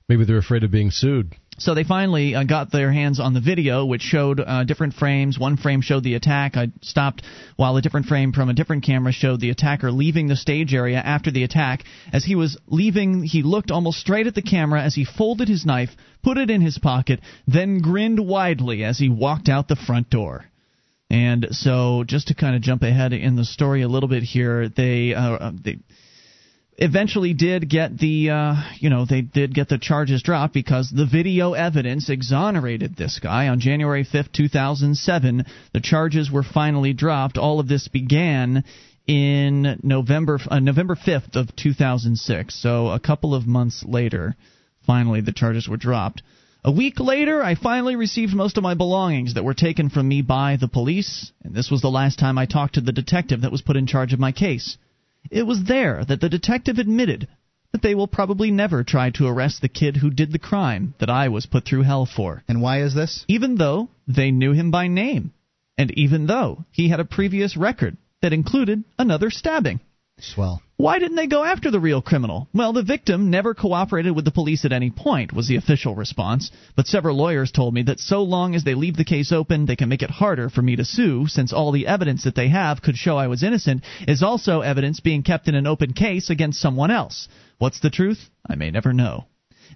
Maybe 0.10 0.26
they're 0.26 0.40
afraid 0.40 0.64
of 0.64 0.72
being 0.72 0.90
sued. 0.90 1.36
So 1.60 1.74
they 1.74 1.84
finally 1.84 2.36
uh, 2.36 2.44
got 2.44 2.72
their 2.72 2.92
hands 2.92 3.20
on 3.20 3.34
the 3.34 3.42
video, 3.42 3.84
which 3.84 4.04
showed 4.04 4.40
uh, 4.40 4.64
different 4.64 4.94
frames. 4.94 5.40
One 5.40 5.58
frame 5.58 5.82
showed 5.82 6.04
the 6.04 6.14
attack. 6.14 6.56
I 6.56 6.68
stopped 6.82 7.24
while 7.56 7.76
a 7.78 7.82
different 7.82 8.06
frame 8.06 8.32
from 8.32 8.50
a 8.50 8.54
different 8.54 8.84
camera 8.84 9.12
showed 9.12 9.40
the 9.40 9.50
attacker 9.50 9.92
leaving 9.92 10.28
the 10.28 10.36
stage 10.36 10.76
area 10.76 10.98
after 10.98 11.32
the 11.32 11.44
attack. 11.44 11.84
As 12.14 12.24
he 12.24 12.36
was 12.36 12.60
leaving, 12.68 13.24
he 13.24 13.42
looked 13.42 13.72
almost 13.72 14.00
straight 14.00 14.28
at 14.28 14.36
the 14.36 14.44
camera 14.44 14.84
as 14.84 14.94
he 14.94 15.04
folded 15.04 15.48
his 15.48 15.66
knife, 15.66 15.90
put 16.22 16.38
it 16.38 16.52
in 16.52 16.62
his 16.62 16.78
pocket, 16.78 17.22
then 17.48 17.80
grinned 17.80 18.20
widely 18.20 18.84
as 18.84 19.00
he 19.00 19.10
walked 19.10 19.50
out 19.50 19.68
the 19.68 19.76
front 19.76 20.12
door. 20.12 20.46
And 21.10 21.48
so, 21.52 22.04
just 22.06 22.28
to 22.28 22.36
kind 22.36 22.56
of 22.56 22.62
jump 22.62 22.84
ahead 22.84 23.14
in 23.14 23.36
the 23.36 23.46
story 23.46 23.82
a 23.82 23.88
little 23.88 24.10
bit 24.10 24.24
here, 24.24 24.70
they 24.70 25.16
uh, 25.16 25.52
they 25.64 25.80
eventually 26.78 27.34
did 27.34 27.70
get 27.70 27.98
the 27.98 28.30
uh, 28.30 28.56
you 28.80 28.90
know 28.90 29.06
they 29.06 29.22
did 29.22 29.54
get 29.54 29.68
the 29.68 29.80
charges 29.80 30.22
dropped 30.22 30.54
because 30.54 30.90
the 30.90 31.06
video 31.06 31.54
evidence 31.54 32.10
exonerated 32.10 32.95
this 32.95 33.20
guy. 33.22 33.48
On 33.48 33.60
January 33.60 34.06
5th 34.06 34.32
2007 34.32 35.45
the 35.74 35.82
charges 35.82 36.32
were 36.32 36.44
finally 36.44 36.94
dropped. 36.94 37.38
All 37.38 37.60
of 37.60 37.68
this 37.68 37.88
began 37.88 38.64
in 39.08 39.80
November 39.82 40.40
uh, 40.49 40.60
November 40.60 40.95
5th 40.95 41.36
of 41.36 41.56
2006 41.56 42.62
so 42.62 42.88
a 42.90 42.99
couple 42.99 43.34
of 43.34 43.48
months 43.48 43.84
later 43.84 44.36
finally 44.86 45.22
the 45.22 45.34
charges 45.34 45.68
were 45.68 45.78
dropped. 45.78 46.22
A 46.64 46.72
week 46.72 46.99
later, 46.99 47.41
I 47.41 47.56
finally 47.56 47.95
received 47.95 48.34
most 48.34 48.58
of 48.58 48.64
my 48.64 48.74
belongings 48.74 49.36
that 49.36 49.45
were 49.45 49.54
taken 49.54 49.90
from 49.90 50.06
me 50.06 50.22
by 50.22 50.58
the 50.60 50.68
police, 50.68 51.32
and 51.44 51.56
this 51.56 51.72
was 51.72 51.82
the 51.82 51.90
last 51.90 52.20
time 52.20 52.38
I 52.38 52.45
talked 52.45 52.74
to 52.74 52.82
the 52.82 52.91
detective 52.91 53.41
that 53.41 53.54
was 53.54 53.62
put 53.62 53.78
in 53.78 53.88
charge 53.88 54.12
of 54.12 54.20
my 54.20 54.34
case. 54.34 54.78
It 55.32 55.44
was 55.44 55.64
there 55.66 56.06
that 56.06 56.22
the 56.22 56.30
detective 56.30 56.80
admitted 56.80 57.28
that 57.72 57.82
they 57.82 57.95
will 57.95 58.08
probably 58.08 58.49
never 58.52 58.84
try 58.84 59.10
to 59.12 59.28
arrest 59.28 59.62
the 59.62 59.68
kid 59.68 59.98
who 59.98 60.10
did 60.10 60.32
the 60.32 60.40
crime 60.40 60.94
that 60.99 61.10
I 61.10 61.28
was 61.28 61.45
put 61.45 61.66
through 61.66 61.84
hell 61.84 62.06
for. 62.06 62.44
And 62.48 62.62
why 62.62 62.82
is 62.82 62.94
this? 62.94 63.26
Even 63.28 63.56
though 63.56 63.90
they 64.08 64.32
knew 64.32 64.54
him 64.54 64.72
by 64.72 64.88
name, 64.88 65.34
and 65.78 65.91
even 65.91 66.28
though 66.28 66.66
he 66.72 66.90
had 66.90 66.99
a 66.99 67.06
previous 67.06 67.58
record 67.58 67.98
that 68.22 68.34
included 68.34 68.84
another 68.98 69.30
stabbing. 69.30 69.80
Swell. 70.19 70.61
Why 70.77 70.99
didn't 70.99 71.15
they 71.15 71.27
go 71.27 71.44
after 71.44 71.72
the 71.72 71.80
real 71.80 72.02
criminal? 72.02 72.48
Well, 72.53 72.73
the 72.73 72.84
victim 72.84 73.30
never 73.30 73.53
cooperated 73.53 74.15
with 74.15 74.26
the 74.26 74.31
police 74.31 74.65
at 74.65 74.72
any 74.72 74.89
point, 74.91 75.34
was 75.34 75.48
the 75.48 75.56
official 75.56 75.95
response. 75.95 76.52
But 76.76 76.88
several 76.88 77.18
lawyers 77.18 77.52
told 77.52 77.73
me 77.73 77.84
that 77.84 77.99
so 77.99 78.23
long 78.23 78.56
as 78.56 78.64
they 78.64 78.76
leave 78.76 78.95
the 78.95 79.03
case 79.03 79.31
open, 79.31 79.65
they 79.65 79.76
can 79.76 79.89
make 79.89 80.03
it 80.03 80.10
harder 80.10 80.49
for 80.49 80.61
me 80.61 80.76
to 80.76 80.85
sue, 80.85 81.27
since 81.27 81.53
all 81.53 81.72
the 81.72 81.88
evidence 81.88 82.23
that 82.23 82.35
they 82.35 82.49
have 82.49 82.81
could 82.81 82.98
show 82.98 83.18
I 83.18 83.27
was 83.27 83.44
innocent 83.44 83.84
is 84.07 84.23
also 84.23 84.61
evidence 84.61 84.99
being 84.99 85.23
kept 85.23 85.48
in 85.48 85.56
an 85.56 85.68
open 85.68 85.94
case 85.94 86.30
against 86.30 86.60
someone 86.60 86.91
else. 86.91 87.27
What's 87.57 87.80
the 87.80 87.89
truth? 87.89 88.30
I 88.48 88.56
may 88.56 88.72
never 88.72 88.94
know. 88.94 89.26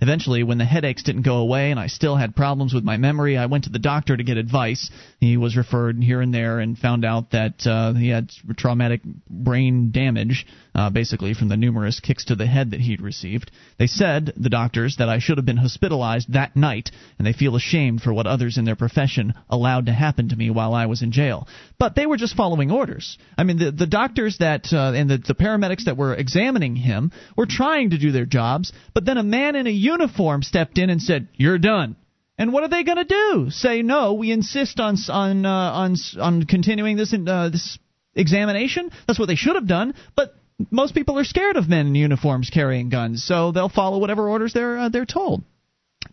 Eventually, 0.02 0.42
when 0.42 0.58
the 0.58 0.66
headaches 0.66 1.04
didn't 1.04 1.22
go 1.22 1.38
away 1.38 1.70
and 1.70 1.80
I 1.80 1.86
still 1.86 2.16
had 2.16 2.36
problems 2.36 2.74
with 2.74 2.84
my 2.84 2.98
memory, 2.98 3.38
I 3.38 3.46
went 3.46 3.66
to 3.66 3.70
the 3.70 3.78
doctor 3.78 4.18
to 4.18 4.24
get 4.24 4.38
advice. 4.38 4.90
He 5.20 5.38
was 5.38 5.56
referred 5.56 6.02
here 6.02 6.22
and 6.22 6.34
there 6.34 6.60
and 6.60 6.76
found 6.76 7.06
out 7.06 7.32
that 7.32 7.68
uh, 7.68 7.94
he 7.94 8.10
had 8.10 8.32
traumatic 8.58 9.02
brain 9.30 9.92
damage, 9.92 10.48
uh, 10.74 10.90
basically 10.90 11.36
from 11.36 11.50
the 11.50 11.58
numerous 11.58 12.00
kicks 12.00 12.26
to 12.26 12.36
the 12.36 12.48
head 12.48 12.72
that 12.72 12.80
he'd 12.80 13.00
received. 13.00 13.52
They 13.78 13.86
said, 13.86 14.34
the 14.38 14.50
doctors, 14.50 14.96
that 14.98 15.08
I 15.08 15.20
should 15.20 15.38
have 15.38 15.46
been 15.46 15.58
hospitalized 15.58 16.34
that 16.34 16.56
night, 16.56 16.90
and 17.20 17.28
they 17.28 17.34
feel 17.34 17.56
ashamed 17.56 18.02
for 18.02 18.12
what 18.12 18.26
others 18.26 18.58
in 18.58 18.66
their 18.66 18.76
profession 18.76 19.36
allowed 19.52 19.86
to 19.86 19.94
happen 19.94 20.30
to 20.30 20.36
me 20.36 20.50
while 20.50 20.74
I 20.74 20.88
was 20.88 21.04
in 21.04 21.12
jail. 21.12 21.48
But 21.78 21.96
they 21.96 22.08
were 22.08 22.18
just 22.18 22.36
following 22.36 22.72
orders. 22.72 23.20
I 23.38 23.44
mean, 23.44 23.60
the, 23.60 23.72
the 23.72 23.86
doctors 23.86 24.38
that 24.40 24.74
uh, 24.74 24.94
and 24.96 25.08
the, 25.08 25.18
the 25.20 25.36
paramedics 25.36 25.86
that 25.86 25.98
were 25.98 26.16
examining 26.16 26.76
him 26.76 27.12
were 27.38 27.46
trying 27.48 27.92
to 27.92 28.00
do 28.00 28.12
their 28.12 28.26
jobs, 28.26 28.74
but 28.96 29.06
then 29.06 29.18
a 29.18 29.24
man 29.24 29.56
in 29.56 29.68
a 29.68 29.72
uniform 29.92 30.44
stepped 30.44 30.78
in 30.78 30.90
and 30.90 31.02
said, 31.02 31.28
"You're 31.36 31.58
done." 31.58 31.96
And 32.38 32.52
what 32.52 32.64
are 32.64 32.70
they 32.70 32.84
going 32.84 32.98
to 32.98 33.04
do? 33.04 33.50
Say 33.52 33.82
no? 33.82 34.14
We 34.14 34.32
insist 34.32 34.80
on 34.80 34.96
on 35.10 35.46
uh, 35.46 35.72
on 35.84 35.96
on 36.20 36.46
continuing 36.46 36.98
this 36.98 37.14
uh, 37.14 37.50
this 37.50 37.78
examination. 38.16 38.92
That's 39.08 39.20
what 39.20 39.28
they 39.28 39.36
should 39.36 39.56
have 39.56 39.68
done. 39.68 39.94
But 40.16 40.36
most 40.70 40.96
people 40.96 41.18
are 41.20 41.24
scared 41.24 41.58
of 41.58 41.70
men 41.70 41.88
in 41.88 41.96
uniforms 41.96 42.50
carrying 42.50 42.90
guns, 42.90 43.24
so 43.24 43.52
they'll 43.52 43.70
follow 43.70 44.00
whatever 44.00 44.30
orders 44.30 44.54
they're 44.54 44.78
uh, 44.78 44.90
they're 44.90 45.06
told. 45.06 45.44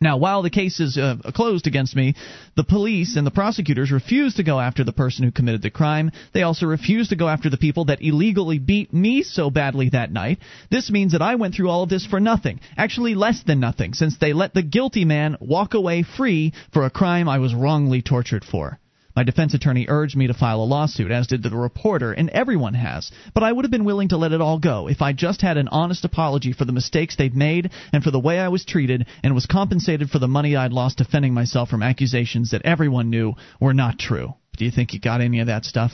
Now, 0.01 0.16
while 0.16 0.43
the 0.43 0.51
case 0.51 0.78
is 0.78 0.97
uh, 0.97 1.16
closed 1.35 1.66
against 1.66 1.97
me, 1.97 2.15
the 2.56 2.62
police 2.62 3.16
and 3.16 3.27
the 3.27 3.32
prosecutors 3.32 3.90
refuse 3.90 4.35
to 4.35 4.44
go 4.44 4.60
after 4.60 4.85
the 4.85 4.93
person 4.93 5.24
who 5.24 5.32
committed 5.32 5.62
the 5.62 5.70
crime. 5.70 6.12
They 6.32 6.43
also 6.43 6.66
refuse 6.66 7.09
to 7.09 7.16
go 7.16 7.28
after 7.28 7.51
the 7.51 7.56
people 7.56 7.86
that 7.86 8.01
illegally 8.01 8.60
beat 8.60 8.94
me 8.94 9.23
so 9.23 9.51
badly 9.51 9.89
that 9.90 10.12
night. 10.12 10.39
This 10.70 10.90
means 10.90 11.12
that 11.12 11.23
I 11.23 11.35
went 11.35 11.55
through 11.55 11.70
all 11.70 11.82
of 11.82 11.89
this 11.89 12.06
for 12.06 12.20
nothing. 12.20 12.60
Actually, 12.77 13.16
less 13.16 13.43
than 13.43 13.59
nothing, 13.59 13.93
since 13.94 14.19
they 14.19 14.32
let 14.32 14.55
the 14.55 14.62
guilty 14.62 15.05
man 15.05 15.36
walk 15.40 15.74
away 15.74 16.05
free 16.05 16.52
for 16.73 16.85
a 16.85 16.90
crime 16.90 17.28
I 17.28 17.39
was 17.39 17.55
wrongly 17.55 18.02
tortured 18.02 18.44
for. 18.44 18.78
My 19.19 19.24
defense 19.24 19.53
attorney 19.53 19.86
urged 19.89 20.15
me 20.15 20.28
to 20.28 20.32
file 20.32 20.62
a 20.62 20.62
lawsuit, 20.62 21.11
as 21.11 21.27
did 21.27 21.43
the 21.43 21.51
reporter, 21.51 22.12
and 22.12 22.31
everyone 22.31 22.74
has. 22.74 23.11
But 23.35 23.43
I 23.43 23.51
would 23.51 23.65
have 23.65 23.70
been 23.73 23.85
willing 23.85 24.11
to 24.11 24.16
let 24.16 24.31
it 24.31 24.40
all 24.40 24.61
go 24.61 24.86
if 24.86 25.03
I 25.03 25.12
just 25.12 25.43
had 25.43 25.57
an 25.57 25.66
honest 25.66 26.05
apology 26.05 26.53
for 26.53 26.65
the 26.65 26.70
mistakes 26.70 27.16
they've 27.16 27.35
made 27.35 27.73
and 27.93 28.05
for 28.05 28.12
the 28.12 28.20
way 28.20 28.39
I 28.39 28.47
was 28.47 28.65
treated 28.65 29.07
and 29.24 29.35
was 29.35 29.45
compensated 29.45 30.09
for 30.09 30.20
the 30.20 30.28
money 30.28 30.55
I'd 30.55 30.73
lost 30.73 30.99
defending 30.99 31.35
myself 31.35 31.69
from 31.69 31.82
accusations 31.82 32.53
that 32.53 32.62
everyone 32.65 33.11
knew 33.11 33.35
were 33.61 33.74
not 33.74 33.99
true. 33.99 34.35
Do 34.57 34.65
you 34.65 34.70
think 34.70 34.93
you 34.93 35.01
got 35.01 35.20
any 35.20 35.40
of 35.40 35.49
that 35.49 35.65
stuff? 35.65 35.90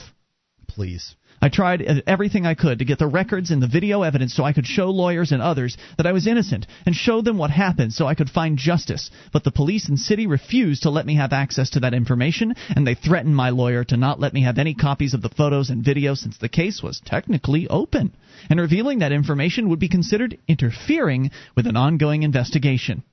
Please. 0.67 1.15
I 1.45 1.49
tried 1.49 2.01
everything 2.07 2.47
I 2.47 2.55
could 2.55 2.79
to 2.79 2.85
get 2.85 2.97
the 2.97 3.05
records 3.05 3.51
and 3.51 3.61
the 3.61 3.67
video 3.67 4.01
evidence 4.01 4.33
so 4.33 4.43
I 4.43 4.51
could 4.51 4.65
show 4.65 4.89
lawyers 4.89 5.31
and 5.31 5.43
others 5.43 5.77
that 5.95 6.07
I 6.07 6.11
was 6.11 6.25
innocent 6.25 6.65
and 6.87 6.95
show 6.95 7.21
them 7.21 7.37
what 7.37 7.51
happened 7.51 7.93
so 7.93 8.07
I 8.07 8.15
could 8.15 8.31
find 8.31 8.57
justice. 8.57 9.11
But 9.31 9.43
the 9.43 9.51
police 9.51 9.87
and 9.87 9.99
city 9.99 10.25
refused 10.25 10.81
to 10.83 10.89
let 10.89 11.05
me 11.05 11.17
have 11.17 11.33
access 11.33 11.69
to 11.71 11.81
that 11.81 11.93
information, 11.93 12.55
and 12.75 12.87
they 12.87 12.95
threatened 12.95 13.35
my 13.35 13.51
lawyer 13.51 13.83
to 13.83 13.95
not 13.95 14.19
let 14.19 14.33
me 14.33 14.41
have 14.41 14.57
any 14.57 14.73
copies 14.73 15.13
of 15.13 15.21
the 15.21 15.29
photos 15.29 15.69
and 15.69 15.85
video 15.85 16.15
since 16.15 16.35
the 16.39 16.49
case 16.49 16.81
was 16.81 16.99
technically 17.05 17.67
open. 17.67 18.15
And 18.49 18.59
revealing 18.59 18.99
that 18.99 19.11
information 19.11 19.69
would 19.69 19.79
be 19.79 19.87
considered 19.87 20.39
interfering 20.47 21.29
with 21.55 21.67
an 21.67 21.77
ongoing 21.77 22.23
investigation. 22.23 23.03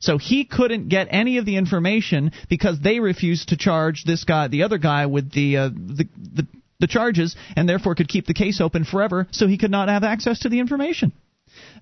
So 0.00 0.18
he 0.18 0.46
couldn't 0.46 0.88
get 0.88 1.06
any 1.10 1.38
of 1.38 1.46
the 1.46 1.56
information 1.56 2.32
because 2.48 2.80
they 2.80 2.98
refused 2.98 3.50
to 3.50 3.56
charge 3.56 4.02
this 4.02 4.24
guy, 4.24 4.48
the 4.48 4.64
other 4.64 4.78
guy, 4.78 5.06
with 5.06 5.30
the 5.30 5.56
uh, 5.58 5.68
the, 5.68 6.08
the 6.34 6.46
the 6.80 6.86
charges 6.86 7.36
and 7.56 7.68
therefore 7.68 7.94
could 7.94 8.08
keep 8.08 8.26
the 8.26 8.34
case 8.34 8.60
open 8.60 8.84
forever 8.84 9.26
so 9.30 9.46
he 9.46 9.58
could 9.58 9.70
not 9.70 9.88
have 9.88 10.04
access 10.04 10.40
to 10.40 10.48
the 10.48 10.60
information. 10.60 11.12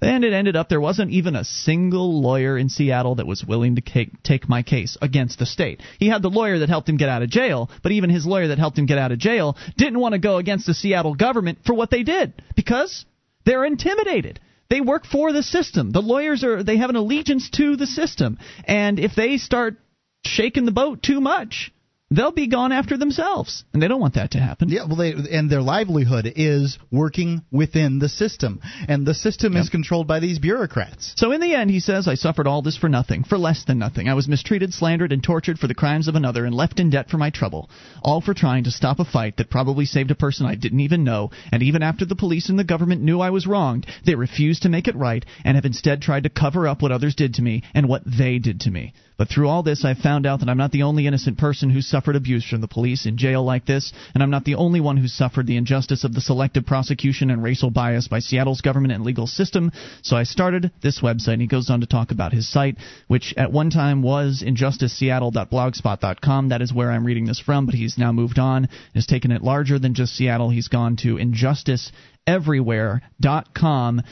And 0.01 0.25
it 0.25 0.33
ended 0.33 0.57
up 0.57 0.69
there 0.69 0.81
wasn't 0.81 1.11
even 1.11 1.37
a 1.37 1.45
single 1.45 2.21
lawyer 2.21 2.57
in 2.57 2.69
Seattle 2.69 3.17
that 3.17 3.27
was 3.27 3.45
willing 3.45 3.77
to 3.77 3.83
take 3.83 4.23
take 4.23 4.49
my 4.49 4.63
case 4.63 4.97
against 5.03 5.39
the 5.39 5.47
state. 5.47 5.83
He 5.99 6.09
had 6.09 6.23
the 6.23 6.31
lawyer 6.31 6.61
that 6.61 6.69
helped 6.69 6.89
him 6.89 6.97
get 6.97 7.09
out 7.09 7.23
of 7.23 7.31
jail, 7.31 7.71
but 7.83 7.93
even 7.93 8.11
his 8.11 8.27
lawyer 8.27 8.49
that 8.49 8.59
helped 8.59 8.79
him 8.79 8.87
get 8.87 8.99
out 8.99 9.13
of 9.13 9.19
jail 9.19 9.57
didn't 9.77 9.99
want 9.99 10.13
to 10.13 10.19
go 10.19 10.37
against 10.37 10.67
the 10.67 10.75
Seattle 10.75 11.15
government 11.15 11.59
for 11.67 11.75
what 11.75 11.91
they 11.91 12.05
did 12.05 12.43
because 12.55 13.05
they're 13.45 13.65
intimidated. 13.65 14.41
They 14.69 14.81
work 14.81 15.05
for 15.05 15.33
the 15.33 15.43
system. 15.43 15.91
The 15.91 16.01
lawyers 16.01 16.43
are 16.43 16.63
they 16.63 16.79
have 16.79 16.91
an 16.91 16.97
allegiance 16.97 17.51
to 17.51 17.77
the 17.77 17.87
system. 17.87 18.39
And 18.65 18.99
if 18.99 19.15
they 19.15 19.37
start 19.37 19.77
shaking 20.25 20.65
the 20.65 20.73
boat 20.73 21.03
too 21.03 21.21
much, 21.21 21.73
they'll 22.11 22.33
be 22.33 22.47
gone 22.47 22.73
after 22.73 22.97
themselves, 22.97 23.65
and 23.73 23.83
they 23.83 23.89
don't 23.89 24.01
want 24.01 24.15
that 24.15 24.33
to 24.33 24.39
happen. 24.39 24.69
Yeah, 24.69 24.87
well, 24.87 24.97
they, 24.97 25.13
and 25.13 25.51
their 25.51 25.63
livelihood 25.63 26.33
is 26.37 26.79
working 26.93 27.43
within 27.51 27.99
the 27.99 28.09
system, 28.09 28.61
and 28.89 29.07
the 29.07 29.15
system 29.15 29.55
yep. 29.55 29.63
is 29.63 29.69
controlled 29.69 30.07
by 30.07 30.21
these 30.21 30.39
bureaucrats. 30.39 31.15
So 31.17 31.33
in 31.33 31.41
the 31.41 31.55
end, 31.55 31.71
he 31.71 31.81
says, 31.81 32.07
I 32.07 32.15
suffered 32.15 32.47
all 32.47 32.63
this 32.63 32.77
for 32.77 32.89
nothing, 32.89 33.25
for 33.25 33.39
less 33.39 33.65
than 33.65 33.79
nothing. 33.79 34.09
I 34.09 34.15
was 34.15 34.29
mistreated, 34.29 34.73
slandered, 34.73 35.13
and 35.13 35.23
tortured 35.23 35.59
for 35.59 35.67
the 35.67 35.75
crimes 35.75 36.07
of 36.09 36.15
another, 36.15 36.45
and 36.45 36.55
left 36.55 36.79
in 36.79 36.91
debt 36.91 37.11
for 37.11 37.19
my 37.19 37.31
trouble, 37.31 37.69
all 38.03 38.21
for 38.21 38.35
trying 38.35 38.65
to 38.65 38.71
stop 38.71 39.01
a 39.01 39.05
fight 39.05 39.37
that 39.39 39.51
probably 39.51 39.85
saved 39.85 40.11
a 40.11 40.15
person 40.15 40.47
I 40.47 40.55
didn't 40.55 40.81
even 40.81 41.05
know. 41.05 41.31
And 41.51 41.63
even 41.63 41.83
after 41.83 42.05
the 42.05 42.17
police 42.17 42.49
and 42.49 42.59
the 42.59 42.65
government 42.65 43.03
knew 43.03 43.21
I 43.21 43.31
was 43.31 43.47
wronged, 43.47 43.87
they 44.05 44.15
refused 44.15 44.63
to 44.63 44.69
make 44.69 44.87
it 44.87 44.97
right, 44.97 45.25
and 45.45 45.57
have 45.57 45.65
instead 45.65 46.03
tried 46.03 46.23
to 46.23 46.31
cover 46.31 46.69
up 46.69 46.83
what 46.83 46.93
others 46.93 47.17
did 47.17 47.35
to 47.35 47.43
me 47.43 47.63
and 47.75 47.89
what 47.89 48.03
they 48.07 48.39
did 48.39 48.61
to 48.61 48.71
me. 48.71 48.93
But 49.19 49.31
through 49.31 49.49
all 49.49 49.63
this, 49.63 49.83
I've 49.85 49.99
found 49.99 50.27
out 50.27 50.41
that 50.41 50.49
I'm 50.49 50.59
not 50.59 50.73
the 50.73 50.83
only 50.83 51.07
innocent 51.07 51.39
person 51.39 51.71
who 51.71 51.81
suffered 51.81 52.17
abuse 52.17 52.45
from 52.47 52.61
the 52.61 52.69
police 52.69 53.07
in 53.07 53.17
jail 53.17 53.43
like 53.43 53.65
this, 53.65 53.95
and 54.15 54.23
I'm 54.23 54.29
not 54.31 54.45
the 54.45 54.57
only 54.57 54.79
one 54.81 54.99
who 54.99 55.09
suffered 55.09 55.47
the 55.47 55.57
injustice 55.57 56.05
of 56.05 56.13
the 56.13 56.21
selective 56.21 56.67
prosecution 56.67 57.31
and 57.31 57.43
racial 57.43 57.71
bias 57.71 58.09
by 58.09 58.19
Seattle's 58.19 58.61
government 58.61 58.93
and 58.93 59.05
legal 59.05 59.27
system. 59.27 59.73
So 60.03 60.17
I 60.17 60.25
started 60.25 60.71
this 60.83 61.01
website, 61.01 61.33
and 61.35 61.41
he 61.41 61.49
goes 61.49 61.71
on 61.71 61.81
to 61.81 61.87
talk 61.87 62.11
about 62.11 62.35
his 62.35 62.51
site, 62.51 62.77
which 63.09 63.33
at 63.39 63.53
one 63.53 63.71
time 63.71 64.03
was 64.03 64.45
injusticeseattle.blogspot.com. 64.47 66.51
That 66.51 66.61
is 66.61 66.75
where 66.75 66.91
I'm 66.91 67.07
reading 67.07 67.25
this 67.25 67.41
from, 67.41 67.65
but 67.67 67.75
he's 67.75 67.97
now 67.97 68.13
moved 68.13 68.39
on, 68.39 68.69
has 68.95 69.07
taken 69.07 69.33
it 69.33 69.43
larger 69.43 69.79
than 69.79 69.95
just 69.95 70.15
Seattle. 70.15 70.51
He's 70.51 70.69
gone 70.69 70.97
to 70.97 71.17
injusticeeverywhere.com 71.17 74.03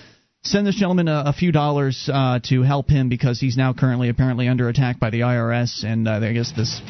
send 0.44 0.66
this 0.66 0.76
gentleman 0.76 1.08
a, 1.08 1.24
a 1.26 1.32
few 1.32 1.52
dollars 1.52 2.08
uh, 2.12 2.38
to 2.44 2.62
help 2.62 2.88
him 2.88 3.08
because 3.08 3.40
he's 3.40 3.56
now 3.56 3.72
currently 3.72 4.08
apparently 4.08 4.48
under 4.48 4.68
attack 4.68 5.00
by 5.00 5.10
the 5.10 5.20
IRS 5.20 5.84
and 5.84 6.06
uh, 6.06 6.12
I 6.12 6.32
guess 6.32 6.52
this 6.56 6.80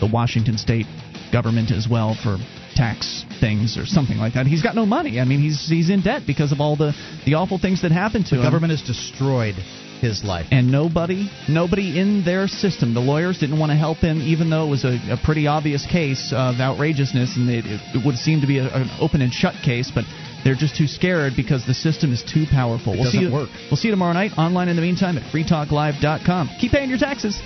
the 0.00 0.10
Washington 0.12 0.58
State 0.58 0.86
government 1.32 1.70
as 1.70 1.88
well 1.90 2.16
for 2.20 2.36
tax 2.74 3.24
things 3.40 3.78
or 3.78 3.86
something 3.86 4.18
like 4.18 4.34
that. 4.34 4.46
He's 4.46 4.62
got 4.62 4.74
no 4.74 4.84
money. 4.84 5.20
I 5.20 5.24
mean, 5.24 5.40
he's 5.40 5.68
he's 5.68 5.90
in 5.90 6.02
debt 6.02 6.22
because 6.26 6.52
of 6.52 6.60
all 6.60 6.76
the 6.76 6.92
the 7.24 7.34
awful 7.34 7.58
things 7.58 7.82
that 7.82 7.92
happened 7.92 8.26
to 8.26 8.30
the 8.30 8.36
him. 8.36 8.44
The 8.44 8.50
government 8.50 8.70
has 8.72 8.82
destroyed 8.82 9.54
his 10.00 10.24
life. 10.24 10.46
And 10.50 10.70
nobody, 10.70 11.30
nobody 11.48 11.98
in 11.98 12.24
their 12.24 12.46
system, 12.48 12.94
the 12.94 13.00
lawyers 13.00 13.38
didn't 13.38 13.58
want 13.58 13.70
to 13.70 13.76
help 13.76 13.98
him, 13.98 14.20
even 14.20 14.50
though 14.50 14.66
it 14.66 14.70
was 14.70 14.84
a, 14.84 14.98
a 15.10 15.18
pretty 15.24 15.46
obvious 15.46 15.86
case 15.86 16.32
of 16.36 16.60
outrageousness, 16.60 17.36
and 17.36 17.48
it, 17.48 17.64
it 17.66 18.04
would 18.04 18.16
seem 18.16 18.42
to 18.42 18.46
be 18.46 18.58
a, 18.58 18.68
an 18.68 18.90
open 19.00 19.22
and 19.22 19.32
shut 19.32 19.54
case. 19.64 19.90
But 19.94 20.04
they're 20.44 20.54
just 20.54 20.76
too 20.76 20.86
scared 20.86 21.32
because 21.36 21.66
the 21.66 21.74
system 21.74 22.12
is 22.12 22.22
too 22.22 22.44
powerful. 22.50 22.92
It 22.92 22.96
we'll 22.96 23.04
doesn't 23.04 23.20
see 23.20 23.26
you, 23.26 23.32
work. 23.32 23.48
We'll 23.70 23.76
see 23.76 23.88
you 23.88 23.92
tomorrow 23.92 24.12
night 24.12 24.32
online 24.38 24.68
in 24.68 24.76
the 24.76 24.82
meantime 24.82 25.16
at 25.16 25.24
freetalklive.com. 25.32 26.50
Keep 26.60 26.72
paying 26.72 26.90
your 26.90 26.98
taxes. 26.98 27.40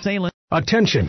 Salem. 0.00 0.30
Attention, 0.50 1.08